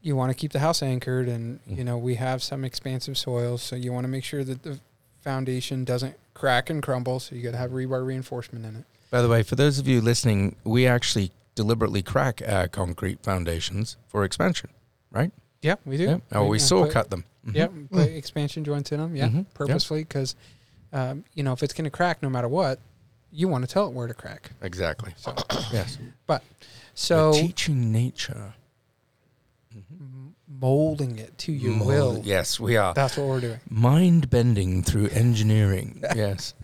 you 0.00 0.14
want 0.14 0.30
to 0.30 0.34
keep 0.36 0.52
the 0.52 0.60
house 0.60 0.82
anchored, 0.82 1.28
and 1.28 1.58
Mm-hmm. 1.62 1.74
you 1.78 1.84
know 1.84 1.98
we 1.98 2.14
have 2.14 2.42
some 2.42 2.64
expansive 2.64 3.18
soils, 3.18 3.62
so 3.62 3.74
you 3.74 3.92
want 3.92 4.04
to 4.04 4.08
make 4.08 4.22
sure 4.24 4.44
that 4.44 4.62
the 4.62 4.78
foundation 5.20 5.84
doesn't 5.84 6.16
crack 6.34 6.70
and 6.70 6.82
crumble. 6.82 7.18
So 7.18 7.34
you 7.34 7.42
got 7.42 7.50
to 7.52 7.56
have 7.58 7.72
rebar 7.72 8.06
reinforcement 8.06 8.64
in 8.64 8.76
it. 8.76 8.84
By 9.10 9.22
the 9.22 9.28
way, 9.28 9.42
for 9.42 9.56
those 9.56 9.78
of 9.80 9.88
you 9.88 10.00
listening, 10.00 10.54
we 10.62 10.86
actually 10.86 11.32
deliberately 11.56 12.02
crack 12.02 12.40
our 12.46 12.68
concrete 12.68 13.20
foundations 13.22 13.96
for 14.06 14.24
expansion, 14.24 14.70
right? 15.10 15.32
Yeah, 15.66 15.74
we 15.84 15.96
do. 15.96 16.04
Yeah. 16.04 16.18
Oh, 16.32 16.46
we 16.46 16.58
uh, 16.58 16.60
saw 16.60 16.84
put- 16.84 16.92
cut 16.92 17.10
them. 17.10 17.24
Mhm. 17.46 17.54
Yep, 17.54 17.72
put 17.90 18.08
expansion 18.08 18.62
joints 18.64 18.92
in 18.92 18.98
them. 19.00 19.16
Yeah, 19.16 19.28
Mhm, 19.28 19.46
purposefully 19.54 20.02
because 20.04 20.34
um, 20.92 21.24
you 21.34 21.42
know 21.42 21.52
if 21.52 21.62
it's 21.62 21.74
going 21.74 21.84
to 21.84 21.90
crack 21.90 22.22
no 22.22 22.30
matter 22.30 22.48
what, 22.48 22.78
you 23.32 23.48
want 23.48 23.64
to 23.66 23.70
tell 23.72 23.86
it 23.88 23.92
where 23.92 24.06
to 24.06 24.14
crack. 24.14 24.50
Exactly. 24.62 25.12
So, 25.16 25.34
yes. 25.72 25.98
But 26.26 26.42
We're 26.42 26.66
so 26.94 27.32
teaching 27.32 27.90
nature. 27.92 28.54
molding 30.48 31.18
it 31.18 31.36
to 31.38 31.52
your 31.52 31.72
Mold- 31.72 31.86
will. 31.88 32.20
Yes, 32.24 32.58
we 32.60 32.76
are. 32.76 32.94
That's 32.94 33.16
what 33.16 33.26
we're 33.26 33.40
doing. 33.40 33.60
Mind 33.68 34.30
bending 34.30 34.82
through 34.82 35.08
engineering. 35.08 36.02
yes. 36.14 36.54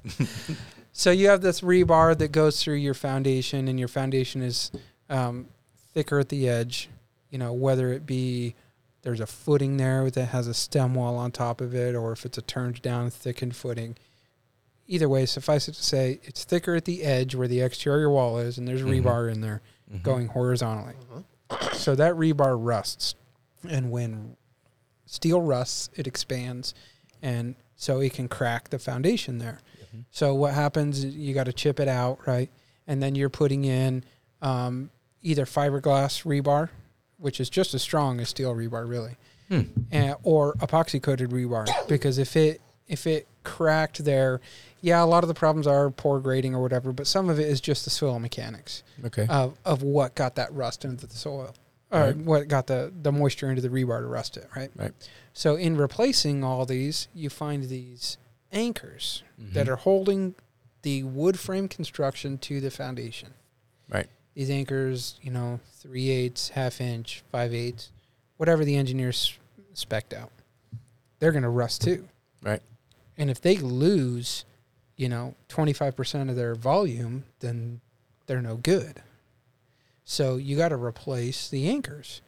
So 0.92 1.10
you 1.10 1.28
have 1.28 1.40
this 1.42 1.60
rebar 1.60 2.16
that 2.18 2.32
goes 2.32 2.62
through 2.62 2.76
your 2.76 2.94
foundation, 2.94 3.68
and 3.68 3.78
your 3.78 3.88
foundation 3.88 4.42
is 4.42 4.70
um, 5.10 5.46
thicker 5.92 6.18
at 6.20 6.28
the 6.28 6.48
edge. 6.48 6.88
You 7.30 7.38
know, 7.38 7.52
whether 7.52 7.92
it 7.92 8.04
be 8.06 8.54
there's 9.02 9.20
a 9.20 9.26
footing 9.26 9.76
there 9.76 10.10
that 10.10 10.26
has 10.26 10.46
a 10.46 10.54
stem 10.54 10.94
wall 10.94 11.16
on 11.16 11.30
top 11.32 11.60
of 11.60 11.74
it, 11.74 11.94
or 11.94 12.12
if 12.12 12.24
it's 12.24 12.38
a 12.38 12.42
turned 12.42 12.80
down, 12.82 13.10
thickened 13.10 13.56
footing. 13.56 13.96
Either 14.86 15.08
way, 15.08 15.26
suffice 15.26 15.68
it 15.68 15.74
to 15.74 15.82
say, 15.82 16.20
it's 16.24 16.44
thicker 16.44 16.74
at 16.74 16.84
the 16.84 17.02
edge 17.02 17.34
where 17.34 17.48
the 17.48 17.60
exterior 17.60 18.10
wall 18.10 18.38
is, 18.38 18.58
and 18.58 18.66
there's 18.68 18.82
Mhm. 18.82 19.02
rebar 19.02 19.32
in 19.32 19.40
there 19.40 19.60
going 20.02 20.28
horizontally. 20.28 20.94
So 21.74 21.94
that 21.96 22.14
rebar 22.14 22.56
rusts, 22.58 23.14
and 23.68 23.90
when 23.90 24.36
steel 25.04 25.42
rusts, 25.42 25.90
it 25.94 26.06
expands, 26.06 26.72
and 27.20 27.56
so 27.76 28.00
it 28.00 28.14
can 28.14 28.26
crack 28.28 28.70
the 28.70 28.78
foundation 28.78 29.36
there. 29.38 29.58
So 30.10 30.34
what 30.34 30.54
happens? 30.54 31.04
You 31.04 31.34
got 31.34 31.44
to 31.44 31.52
chip 31.52 31.78
it 31.78 31.88
out, 31.88 32.26
right? 32.26 32.48
And 32.86 33.02
then 33.02 33.14
you're 33.14 33.28
putting 33.28 33.64
in 33.66 34.04
um, 34.40 34.90
either 35.20 35.44
fiberglass 35.44 36.24
rebar, 36.24 36.70
which 37.22 37.40
is 37.40 37.48
just 37.48 37.72
as 37.72 37.80
strong 37.82 38.20
as 38.20 38.28
steel 38.28 38.54
rebar, 38.54 38.86
really, 38.86 39.16
Hmm. 39.48 39.62
and, 39.90 40.16
or 40.22 40.54
epoxy 40.54 41.00
coated 41.00 41.30
rebar. 41.30 41.66
Because 41.88 42.18
if 42.18 42.36
it 42.36 42.60
if 42.88 43.06
it 43.06 43.26
cracked 43.44 44.04
there, 44.04 44.40
yeah, 44.82 45.02
a 45.02 45.06
lot 45.06 45.24
of 45.24 45.28
the 45.28 45.34
problems 45.34 45.66
are 45.66 45.88
poor 45.90 46.20
grading 46.20 46.54
or 46.54 46.60
whatever, 46.60 46.92
but 46.92 47.06
some 47.06 47.30
of 47.30 47.38
it 47.38 47.46
is 47.48 47.60
just 47.60 47.84
the 47.84 47.90
soil 47.90 48.18
mechanics 48.18 48.82
Okay. 49.04 49.26
of 49.30 49.56
of 49.64 49.82
what 49.82 50.14
got 50.14 50.34
that 50.34 50.52
rust 50.52 50.84
into 50.84 51.06
the 51.06 51.16
soil, 51.16 51.54
or 51.90 52.00
Right. 52.00 52.16
what 52.16 52.48
got 52.48 52.66
the 52.66 52.92
the 53.02 53.12
moisture 53.12 53.48
into 53.48 53.62
the 53.62 53.68
rebar 53.70 54.00
to 54.00 54.06
rust 54.06 54.36
it, 54.36 54.48
right? 54.56 54.70
Right. 54.76 54.92
So 55.32 55.54
in 55.56 55.76
replacing 55.76 56.42
all 56.44 56.66
these, 56.66 57.08
you 57.14 57.30
find 57.30 57.64
these 57.68 58.18
anchors 58.52 59.22
Mm-hmm. 59.40 59.54
that 59.54 59.68
are 59.68 59.76
holding 59.76 60.34
the 60.82 61.02
wood 61.04 61.38
frame 61.38 61.68
construction 61.68 62.36
to 62.38 62.60
the 62.60 62.70
foundation. 62.70 63.30
Right. 63.88 64.08
These 64.34 64.50
anchors, 64.50 65.18
you 65.22 65.30
know, 65.30 65.60
three 65.74 66.10
eighths, 66.10 66.50
half 66.50 66.80
inch, 66.80 67.22
five 67.30 67.52
eighths, 67.52 67.90
whatever 68.36 68.64
the 68.64 68.76
engineers 68.76 69.38
spec'd 69.74 70.14
out, 70.14 70.30
they're 71.18 71.32
going 71.32 71.42
to 71.42 71.48
rust 71.48 71.82
too. 71.82 72.08
Right. 72.42 72.62
And 73.16 73.30
if 73.30 73.40
they 73.40 73.56
lose, 73.56 74.44
you 74.96 75.08
know, 75.08 75.34
25% 75.48 76.30
of 76.30 76.36
their 76.36 76.54
volume, 76.54 77.24
then 77.40 77.80
they're 78.26 78.42
no 78.42 78.56
good. 78.56 79.02
So 80.04 80.36
you 80.36 80.56
got 80.56 80.70
to 80.70 80.76
replace 80.76 81.48
the 81.48 81.68
anchors. 81.68 82.22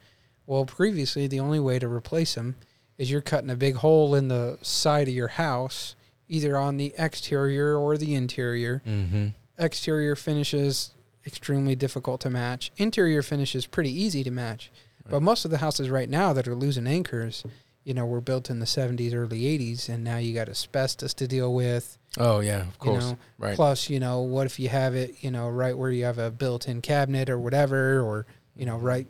Well, 0.45 0.65
previously, 0.65 1.27
the 1.27 1.39
only 1.39 1.59
way 1.59 1.79
to 1.79 1.87
replace 1.87 2.35
them 2.35 2.55
is 2.97 3.11
you're 3.11 3.21
cutting 3.21 3.49
a 3.49 3.55
big 3.55 3.75
hole 3.75 4.15
in 4.15 4.27
the 4.27 4.57
side 4.61 5.07
of 5.07 5.13
your 5.13 5.27
house, 5.27 5.95
either 6.29 6.55
on 6.57 6.77
the 6.77 6.93
exterior 6.97 7.75
or 7.75 7.97
the 7.97 8.15
interior. 8.15 8.81
Mm-hmm. 8.87 9.27
Exterior 9.57 10.15
finishes 10.15 10.91
extremely 11.25 11.75
difficult 11.75 12.21
to 12.21 12.29
match. 12.29 12.71
Interior 12.77 13.21
finishes 13.21 13.65
pretty 13.65 13.91
easy 13.91 14.23
to 14.23 14.31
match. 14.31 14.71
But 15.07 15.21
most 15.21 15.45
of 15.45 15.51
the 15.51 15.59
houses 15.59 15.89
right 15.89 16.09
now 16.09 16.33
that 16.33 16.47
are 16.47 16.55
losing 16.55 16.87
anchors, 16.87 17.43
you 17.83 17.93
know, 17.93 18.05
were 18.07 18.21
built 18.21 18.49
in 18.49 18.59
the 18.59 18.65
70s, 18.65 19.13
early 19.13 19.41
80s, 19.41 19.87
and 19.87 20.03
now 20.03 20.17
you 20.17 20.33
got 20.33 20.49
asbestos 20.49 21.13
to 21.15 21.27
deal 21.27 21.53
with. 21.53 21.99
Oh 22.17 22.39
yeah, 22.39 22.61
of 22.61 22.65
You 22.67 22.71
course. 22.79 23.03
know, 23.11 23.17
right. 23.37 23.55
Plus, 23.55 23.87
you 23.89 23.99
know, 23.99 24.21
what 24.21 24.47
if 24.47 24.59
you 24.59 24.69
have 24.69 24.95
it, 24.95 25.15
you 25.23 25.29
know, 25.29 25.47
right 25.47 25.77
where 25.77 25.91
you 25.91 26.05
have 26.05 26.17
a 26.17 26.31
built-in 26.31 26.81
cabinet 26.81 27.29
or 27.29 27.37
whatever, 27.37 27.99
or 28.01 28.25
you 28.55 28.65
know, 28.65 28.77
right 28.77 29.05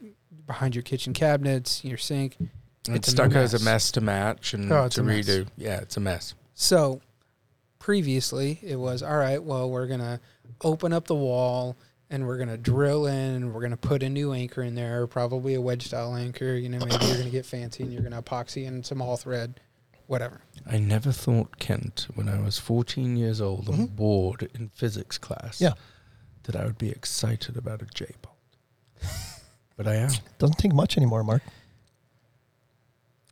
behind 0.46 0.76
your 0.76 0.82
kitchen 0.82 1.14
cabinets, 1.14 1.86
your 1.86 1.98
sink. 1.98 2.36
And 2.88 2.98
it's 2.98 3.10
stucco 3.10 3.40
is 3.42 3.54
a 3.54 3.64
mess. 3.64 3.90
to 3.94 4.02
match 4.02 4.54
and 4.54 4.70
Oh, 4.72 4.90
to 4.90 5.00
a 5.02 5.04
mess. 5.04 5.26
redo. 5.26 5.48
Yeah, 5.56 5.80
it's 5.80 5.96
a 5.96 6.02
mess. 6.02 6.34
So, 6.56 7.00
previously, 7.80 8.60
it 8.62 8.76
was 8.76 9.02
all 9.02 9.18
right. 9.18 9.42
Well, 9.42 9.70
we're 9.70 9.88
gonna 9.88 10.20
open 10.62 10.92
up 10.94 11.08
the 11.08 11.16
wall 11.16 11.78
and 12.10 12.26
we're 12.28 12.38
gonna 12.38 12.58
drill 12.58 13.06
in. 13.08 13.14
and 13.36 13.54
We're 13.54 13.62
gonna 13.62 13.78
put 13.78 14.04
a 14.04 14.10
new 14.10 14.34
anchor 14.34 14.62
in 14.64 14.76
there, 14.76 15.06
probably 15.08 15.54
a 15.56 15.62
wedge 15.62 15.88
style 15.88 16.16
anchor. 16.16 16.54
You 16.56 16.70
know, 16.70 16.80
maybe 16.80 17.06
you're 17.06 17.18
gonna 17.18 17.30
get 17.30 17.46
fancy 17.46 17.84
and 17.84 17.92
you're 17.94 18.02
gonna 18.04 18.22
epoxy 18.22 18.68
and 18.68 18.86
some 18.86 19.02
all 19.02 19.18
thread, 19.18 19.60
whatever. 20.08 20.42
I 20.66 20.78
never 20.80 21.12
thought, 21.12 21.58
Kent, 21.60 22.08
when 22.16 22.30
I 22.30 22.40
was 22.40 22.58
14 22.60 23.18
years 23.18 23.42
old 23.42 23.68
and 23.70 23.90
Mhm. 23.90 23.96
bored 23.96 24.50
in 24.54 24.70
physics 24.70 25.18
class, 25.18 25.60
Yeah. 25.62 25.74
that 26.44 26.56
I 26.56 26.66
would 26.66 26.78
be 26.78 26.90
excited 26.90 27.58
about 27.58 27.82
a 27.82 27.86
J 27.94 28.14
bolt. 28.22 28.36
but 29.78 29.88
I 29.88 29.96
am. 29.96 30.12
Doesn't 30.38 30.58
take 30.58 30.74
much 30.74 30.98
anymore, 30.98 31.24
Mark. 31.24 31.42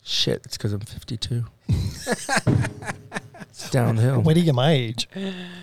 Shit, 0.06 0.42
it's 0.46 0.58
because 0.58 0.74
I'm 0.74 0.82
52. 0.82 1.46
it's 3.54 3.70
downhill. 3.70 4.20
Wait 4.22 4.34
till 4.34 4.42
you 4.42 4.46
get 4.46 4.56
my 4.56 4.72
age. 4.72 5.08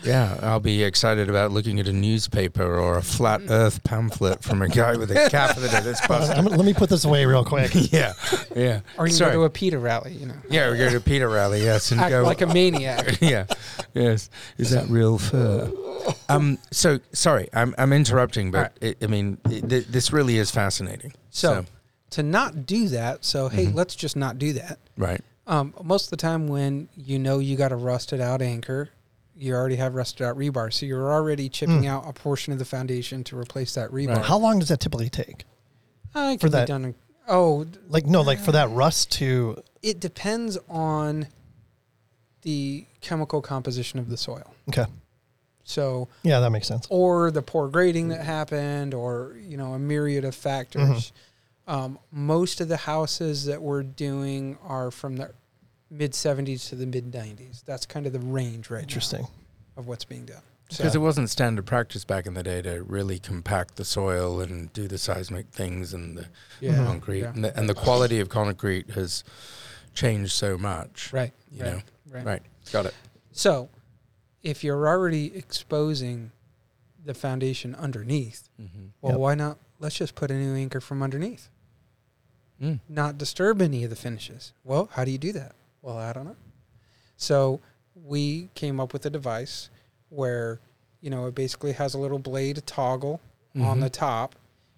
Yeah, 0.05 0.39
I'll 0.43 0.61
be 0.61 0.85
excited 0.85 1.29
about 1.29 1.51
looking 1.51 1.81
at 1.81 1.89
a 1.89 1.93
newspaper 1.93 2.63
or 2.79 2.97
a 2.97 3.03
flat 3.03 3.41
Earth 3.51 3.83
pamphlet 3.83 4.45
from 4.45 4.63
a 4.63 4.69
guy 4.69 4.97
with 4.97 5.11
a 5.11 5.29
catheter 5.29 5.67
that's 5.67 5.99
Hold 6.07 6.21
busted. 6.21 6.45
Let 6.57 6.65
me 6.65 6.73
put 6.73 6.89
this 6.89 7.05
away 7.05 7.27
real 7.27 7.45
quick. 7.45 7.73
yeah, 7.93 8.13
yeah. 8.55 8.81
Or 8.97 9.07
you 9.07 9.11
can 9.11 9.17
Sorry. 9.19 9.33
go 9.33 9.39
to 9.41 9.45
a 9.45 9.51
PETA 9.51 9.79
rally. 9.81 10.13
You 10.13 10.27
know, 10.27 10.35
yeah, 10.49 10.71
we 10.71 10.79
go 10.79 10.89
to 10.89 10.99
a 10.99 11.01
PETA 11.01 11.27
rally, 11.27 11.65
yes, 11.65 11.91
and 11.91 12.01
act 12.01 12.11
go 12.11 12.23
like 12.23 12.43
a 12.43 12.47
maniac. 12.47 13.19
yeah, 13.21 13.47
yes. 13.93 14.31
Is 14.57 14.71
that 14.71 14.87
real 14.89 15.19
fur? 15.19 15.73
Um. 16.29 16.59
So 16.71 17.01
sorry, 17.13 17.49
I'm 17.53 17.75
I'm 17.77 17.93
interrupting, 17.93 18.53
but 18.53 18.57
All 18.59 18.63
right. 18.63 18.73
it, 18.81 18.99
I 19.03 19.07
mean, 19.09 19.39
it, 19.51 19.69
th- 19.69 19.87
this 19.89 20.13
really 20.13 20.39
is 20.39 20.53
fascinating. 20.53 21.13
So, 21.31 21.65
to 22.11 22.23
not 22.23 22.67
do 22.67 22.89
that, 22.89 23.25
so 23.25 23.49
hey, 23.49 23.67
Mhm. 23.67 23.75
let's 23.75 23.97
just 23.97 24.17
not 24.17 24.39
do 24.39 24.53
that. 24.55 24.79
right, 24.97 25.21
Um, 25.51 25.75
most 25.83 26.05
of 26.05 26.11
the 26.11 26.17
time, 26.17 26.47
when 26.47 26.89
you 26.97 27.19
know 27.19 27.39
you 27.41 27.57
got 27.57 27.73
a 27.73 27.77
rusted 27.77 28.21
out 28.21 28.41
anchor, 28.41 28.91
you 29.35 29.53
already 29.55 29.77
have 29.77 29.95
rusted 29.95 30.23
out 30.23 30.37
rebar, 30.39 30.73
so 30.73 30.87
you're 30.87 31.13
already 31.13 31.49
chipping 31.49 31.83
Mm. 31.83 31.89
out 31.89 32.05
a 32.09 32.13
portion 32.13 32.53
of 32.53 32.59
the 32.61 32.65
foundation 32.65 33.25
to 33.25 33.37
replace 33.39 33.75
that 33.75 33.91
rebar. 33.91 34.17
Right. 34.17 34.25
How 34.25 34.39
long 34.39 34.61
does 34.61 34.69
that 34.69 34.79
typically 34.81 35.09
take? 35.11 35.45
Uh, 36.15 36.33
it 36.35 36.41
for 36.41 36.47
can 36.47 36.49
be 36.49 36.53
that- 36.53 36.69
done 36.69 36.85
in- 36.85 36.95
oh, 37.29 37.67
Like 37.89 38.07
no, 38.07 38.21
like 38.23 38.39
for 38.39 38.53
that 38.53 38.71
rust 38.71 39.11
to 39.13 39.61
it 39.83 39.99
depends 39.99 40.57
on 40.69 41.27
the 42.43 42.87
chemical 43.01 43.41
composition 43.43 43.99
of 43.99 44.09
the 44.09 44.17
soil. 44.17 44.55
okay. 44.69 44.87
So, 45.65 46.09
Yeah, 46.23 46.41
that 46.41 46.51
makes 46.51 46.67
sense. 46.69 46.87
or 46.91 47.31
the 47.31 47.43
poor 47.43 47.69
grading 47.69 48.09
that 48.09 48.25
happened, 48.25 48.93
or 48.95 49.37
you 49.41 49.57
know, 49.57 49.75
a 49.75 49.79
myriad 49.79 50.25
of 50.25 50.35
factors. 50.35 51.13
Mm-hmm. 51.67 51.71
Um, 51.73 51.99
most 52.11 52.61
of 52.61 52.69
the 52.69 52.77
houses 52.79 53.45
that 53.45 53.63
we're 53.63 53.85
doing 53.85 54.59
are 54.65 54.91
from 54.91 55.17
the 55.17 55.31
mid 55.91 56.13
70s 56.13 56.69
to 56.69 56.77
the 56.77 56.87
mid 56.87 57.11
90s. 57.13 57.65
That's 57.65 57.87
kind 57.87 58.07
of 58.07 58.13
the 58.13 58.21
range 58.21 58.71
right 58.71 58.79
now 58.79 58.83
Interesting. 58.83 59.27
of 59.77 59.87
what's 59.87 60.05
being 60.05 60.25
done. 60.27 60.43
because 60.69 60.93
So, 60.93 60.99
it 61.01 61.03
wasn't 61.03 61.31
standard 61.31 61.67
practice 61.67 62.05
back 62.05 62.27
in 62.27 62.35
the 62.35 62.43
day 62.43 62.63
to 62.63 62.83
really 62.85 63.19
compact 63.19 63.77
the 63.77 63.85
soil 63.85 64.41
and 64.41 64.73
do 64.73 64.87
the 64.87 64.99
seismic 64.99 65.49
things 65.49 65.93
and 65.93 66.17
the 66.17 66.27
yeah, 66.61 66.77
concrete, 66.85 67.21
yeah. 67.23 67.33
and, 67.35 67.45
the, 67.45 67.59
and 67.59 67.69
the 67.69 67.75
quality 67.75 68.21
of 68.21 68.29
concrete 68.29 68.91
has 68.91 69.25
changed 69.95 70.33
so 70.33 70.57
much. 70.57 71.13
right, 71.13 71.33
You 71.51 71.63
right, 71.65 71.73
know, 71.75 71.81
right. 72.11 72.25
right? 72.25 72.43
Got 72.73 72.87
it. 72.87 72.95
So, 73.33 73.69
if 74.43 74.63
you're 74.63 74.87
already 74.89 75.35
exposing 75.37 76.31
the 77.05 77.15
foundation 77.15 77.75
underneath, 77.75 78.49
Mm-hmm. 78.61 78.87
well, 79.01 79.13
Yep. 79.13 79.21
why 79.21 79.35
not? 79.35 79.59
Let's 79.81 79.97
just 79.97 80.15
put 80.15 80.31
a 80.31 80.35
new 80.35 80.55
anchor 80.55 80.81
from 80.81 81.03
underneath. 81.03 81.49
Mm. 82.63 82.81
not 82.91 83.17
disturb 83.17 83.63
any 83.63 83.85
of 83.85 83.91
the 83.91 83.97
finishes. 83.97 84.53
Well, 84.65 84.91
how 84.93 85.07
do 85.07 85.11
you 85.11 85.17
do 85.17 85.33
that? 85.33 85.53
Well, 85.83 85.97
I 85.99 86.13
don't 86.13 86.25
know. 86.25 86.37
So 87.17 87.61
we 87.95 88.49
came 88.55 88.81
up 88.81 88.93
with 88.93 89.05
a 89.07 89.11
device 89.11 89.71
where, 90.09 90.61
you 91.01 91.11
know, 91.11 91.27
it 91.27 91.35
basically 91.35 91.73
has 91.73 91.95
a 91.95 91.99
little 91.99 92.19
blade 92.19 92.63
toggle 92.67 93.21
on 93.57 93.79
Mhm. 93.79 93.81
the 93.81 93.91
top. 93.91 94.35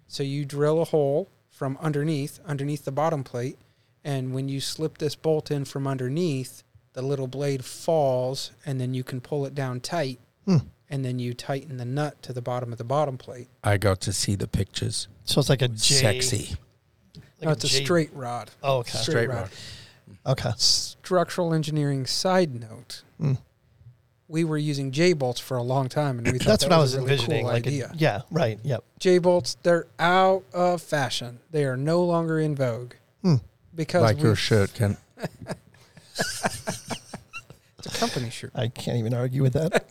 So 0.07 0.23
you 0.23 0.45
drill 0.45 0.81
a 0.81 0.85
hole 0.85 1.29
from 1.49 1.77
underneath, 1.81 2.39
underneath 2.45 2.85
the 2.85 2.91
bottom 2.91 3.23
plate, 3.23 3.57
and 4.03 4.33
when 4.33 4.49
you 4.49 4.59
slip 4.59 4.97
this 4.97 5.15
bolt 5.15 5.51
in 5.51 5.65
from 5.65 5.87
underneath, 5.87 6.63
the 6.93 7.01
little 7.01 7.27
blade 7.27 7.63
falls, 7.65 8.51
and 8.65 8.79
then 8.79 8.93
you 8.93 9.03
can 9.03 9.21
pull 9.21 9.45
it 9.45 9.55
down 9.55 9.79
tight, 9.79 10.19
Hmm. 10.45 10.57
and 10.89 11.03
then 11.05 11.19
you 11.19 11.33
tighten 11.33 11.77
the 11.77 11.85
nut 11.85 12.21
to 12.23 12.33
the 12.33 12.41
bottom 12.41 12.71
of 12.71 12.77
the 12.77 12.83
bottom 12.83 13.17
plate. 13.17 13.47
I 13.63 13.77
got 13.77 13.99
to 14.01 14.13
see 14.13 14.35
the 14.35 14.47
pictures. 14.47 15.07
So 15.25 15.39
it's 15.39 15.49
like 15.49 15.61
a 15.61 15.67
J. 15.69 15.95
Sexy. 16.01 16.55
Like 17.15 17.23
no, 17.41 17.51
it's 17.51 17.63
a 17.63 17.67
J- 17.67 17.83
straight 17.83 18.13
rod. 18.13 18.51
Oh, 18.61 18.79
okay. 18.79 18.91
straight 18.91 19.03
Straight 19.03 19.29
rod. 19.29 19.41
rod. 19.43 19.49
Okay. 20.25 20.51
structural 20.57 21.53
engineering 21.53 22.05
side 22.05 22.53
note, 22.55 23.03
Mm. 23.21 23.37
we 24.27 24.43
were 24.43 24.57
using 24.57 24.91
J 24.91 25.13
bolts 25.13 25.39
for 25.39 25.57
a 25.57 25.63
long 25.63 25.89
time, 25.89 26.17
and 26.19 26.31
we 26.31 26.37
thought 26.39 26.45
That's 26.47 26.63
that 26.63 26.69
what 26.71 26.75
I 26.77 26.79
was 26.79 26.91
was 26.91 26.93
a 26.95 26.97
really 27.01 27.11
envisioning. 27.11 27.41
Cool 27.43 27.51
like, 27.53 27.65
a- 27.65 27.69
idea. 27.69 27.91
yeah, 27.95 28.21
right. 28.31 28.59
Yep. 28.63 28.83
J 28.99 29.17
bolts, 29.17 29.57
they're 29.63 29.87
out 29.99 30.43
of 30.53 30.81
fashion. 30.81 31.39
They 31.51 31.65
are 31.65 31.75
no 31.77 32.03
longer 32.03 32.39
in 32.39 32.55
vogue 32.55 32.93
Hmm. 33.21 33.35
because 33.75 34.01
Like 34.03 34.21
your 34.21 34.35
shirt, 34.35 34.73
Kent. 34.73 34.97
It's 37.85 37.95
a 37.95 37.99
company 37.99 38.29
shirt. 38.29 38.51
I 38.55 38.69
can't 38.69 38.97
even 38.97 39.13
argue 39.13 39.41
with 39.41 39.53
that. 39.53 39.83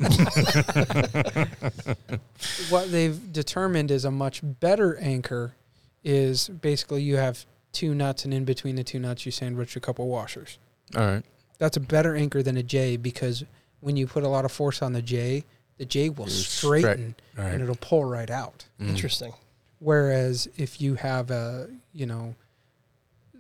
what 2.71 2.91
they've 2.91 3.33
determined 3.33 3.91
is 3.91 4.05
a 4.07 4.11
much 4.11 4.41
better 4.43 4.97
anchor 4.99 5.55
is 6.03 6.49
basically 6.49 7.03
you 7.03 7.17
have 7.17 7.45
two 7.73 7.95
nuts, 7.95 8.25
and 8.25 8.33
in 8.35 8.45
between 8.45 8.77
the 8.77 8.85
two 8.85 8.99
nuts, 8.99 9.25
you 9.27 9.33
sandwich 9.33 9.77
a 9.77 9.81
couple 9.81 10.07
washers. 10.09 10.59
All 10.97 11.03
right. 11.07 11.23
That's 11.59 11.77
a 11.77 11.81
better 11.81 12.15
anchor 12.17 12.43
than 12.43 12.57
a 12.57 12.63
J 12.63 12.97
because 12.97 13.45
when 13.81 13.97
you 13.97 14.07
put 14.07 14.23
a 14.25 14.29
lot 14.29 14.45
of 14.45 14.53
force 14.53 14.83
on 14.83 14.93
the 14.93 15.03
J, 15.03 15.45
the 15.79 15.85
J 15.85 16.09
will 16.11 16.27
It'll 16.27 16.29
straight- 16.29 16.81
straighten 16.83 17.15
All 17.39 17.45
right. 17.45 17.55
and 17.55 17.63
it'll 17.63 17.75
pull 17.77 18.05
right 18.05 18.31
out. 18.31 18.67
Mm. 18.81 18.89
Interesting. 18.91 19.33
Whereas 19.79 20.49
if 20.57 20.81
you 20.81 20.95
have 20.97 21.31
a, 21.31 21.69
you 21.93 22.07
know, 22.07 22.35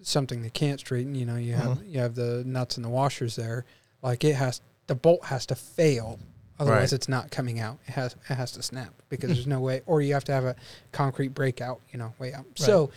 something 0.02 0.42
that 0.42 0.54
can't 0.54 0.80
straighten, 0.80 1.14
you 1.14 1.24
know, 1.26 1.36
you 1.36 1.54
have 1.54 1.78
Mhm. 1.78 1.88
you 1.92 2.00
have 2.00 2.14
the 2.14 2.42
nuts 2.44 2.76
and 2.76 2.84
the 2.84 2.88
washers 2.88 3.36
there, 3.36 3.64
like 4.02 4.24
it 4.24 4.34
has 4.34 4.60
the 4.88 4.94
bolt 4.96 5.26
has 5.26 5.46
to 5.46 5.54
fail, 5.54 6.18
otherwise 6.58 6.90
Right. 6.90 6.92
it's 6.94 7.08
not 7.08 7.30
coming 7.30 7.60
out. 7.60 7.78
It 7.86 7.92
has 7.92 8.14
it 8.28 8.34
has 8.34 8.50
to 8.52 8.62
snap 8.62 8.92
because 9.08 9.30
there's 9.30 9.46
no 9.46 9.60
way, 9.60 9.82
or 9.86 10.02
you 10.02 10.14
have 10.14 10.24
to 10.24 10.32
have 10.32 10.44
a 10.44 10.56
concrete 10.90 11.28
breakout, 11.34 11.80
you 11.92 11.98
know, 11.98 12.12
way 12.18 12.32
out. 12.32 12.46
So 12.56 12.90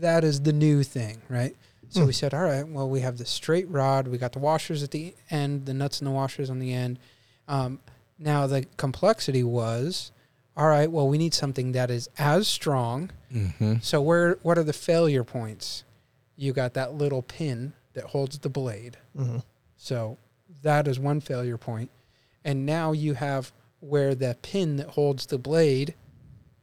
that 0.00 0.24
is 0.24 0.42
the 0.42 0.52
new 0.52 0.82
thing, 0.82 1.22
right? 1.28 1.54
So 1.88 2.00
Hmm. 2.00 2.06
we 2.08 2.12
said, 2.12 2.34
all 2.34 2.42
right, 2.42 2.66
well, 2.68 2.88
we 2.88 3.00
have 3.00 3.16
the 3.18 3.24
straight 3.26 3.68
rod, 3.70 4.08
we 4.08 4.18
got 4.18 4.32
the 4.32 4.38
washers 4.40 4.82
at 4.82 4.90
the 4.90 5.14
end, 5.30 5.66
the 5.66 5.74
nuts 5.74 6.00
and 6.00 6.06
the 6.06 6.10
washers 6.12 6.50
on 6.50 6.58
the 6.58 6.72
end. 6.72 6.98
Um, 7.48 7.78
now 8.18 8.46
the 8.46 8.66
complexity 8.76 9.42
was, 9.44 10.10
all 10.56 10.66
right, 10.68 10.90
well, 10.90 11.06
we 11.08 11.16
need 11.18 11.32
something 11.34 11.72
that 11.72 11.90
is 11.90 12.08
as 12.18 12.48
strong. 12.48 13.10
Mm-hmm. 13.32 13.74
So 13.82 14.00
where 14.02 14.38
what 14.42 14.58
are 14.58 14.64
the 14.64 14.72
failure 14.72 15.22
points? 15.24 15.84
You 16.36 16.52
got 16.52 16.74
that 16.74 16.94
little 16.94 17.22
pin 17.22 17.72
that 17.94 18.04
holds 18.04 18.38
the 18.38 18.48
blade. 18.50 18.96
hmm 19.16 19.38
So 19.76 20.18
that 20.62 20.88
is 20.88 20.98
one 20.98 21.20
failure 21.20 21.56
point. 21.58 21.90
And 22.44 22.66
now 22.66 22.92
you 22.92 23.14
have 23.14 23.52
where 23.80 24.14
the 24.14 24.36
pin 24.42 24.76
that 24.76 24.88
holds 24.88 25.26
the 25.26 25.38
blade 25.38 25.94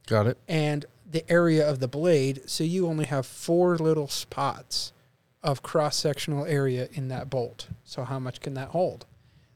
Got 0.06 0.26
it. 0.26 0.38
and 0.48 0.84
the 1.08 1.30
area 1.30 1.68
of 1.68 1.80
the 1.80 1.88
blade. 1.88 2.42
So 2.46 2.64
you 2.64 2.86
only 2.86 3.04
have 3.06 3.26
four 3.26 3.76
little 3.76 4.08
spots 4.08 4.92
of 5.42 5.62
cross 5.62 5.96
sectional 5.96 6.44
area 6.46 6.88
in 6.92 7.08
that 7.08 7.28
bolt. 7.28 7.68
So 7.84 8.04
how 8.04 8.18
much 8.18 8.40
can 8.40 8.54
that 8.54 8.68
hold? 8.68 9.06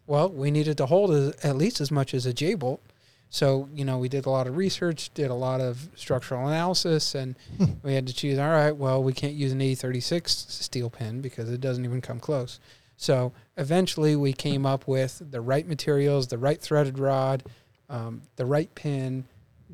Well, 0.07 0.29
we 0.31 0.51
needed 0.51 0.77
to 0.79 0.87
hold 0.87 1.11
as, 1.11 1.35
at 1.45 1.57
least 1.57 1.81
as 1.81 1.91
much 1.91 2.15
as 2.15 2.27
a 2.27 2.33
J 2.33 2.55
bolt. 2.55 2.83
So, 3.31 3.69
you 3.75 3.85
know, 3.85 3.99
we 3.99 4.09
did 4.09 4.25
a 4.25 4.31
lot 4.31 4.47
of 4.47 4.57
research, 4.57 5.13
did 5.13 5.31
a 5.31 5.35
lot 5.35 5.61
of 5.61 5.89
structural 5.97 6.47
analysis, 6.47 7.15
and 7.15 7.37
we 7.83 7.95
had 7.95 8.07
to 8.07 8.15
choose 8.15 8.39
all 8.39 8.49
right, 8.49 8.75
well, 8.75 9.03
we 9.03 9.13
can't 9.13 9.35
use 9.35 9.53
an 9.53 9.61
A36 9.61 10.29
steel 10.29 10.89
pin 10.89 11.21
because 11.21 11.51
it 11.51 11.61
doesn't 11.61 11.85
even 11.85 12.01
come 12.01 12.21
close. 12.21 12.59
So 12.97 13.33
eventually 13.57 14.17
we 14.17 14.33
came 14.33 14.67
up 14.67 14.89
with 14.89 15.23
the 15.31 15.41
right 15.41 15.67
materials, 15.67 16.27
the 16.27 16.39
right 16.39 16.61
threaded 16.61 16.99
rod, 16.99 17.45
um, 17.89 18.23
the 18.37 18.47
right 18.47 18.75
pin 18.75 19.25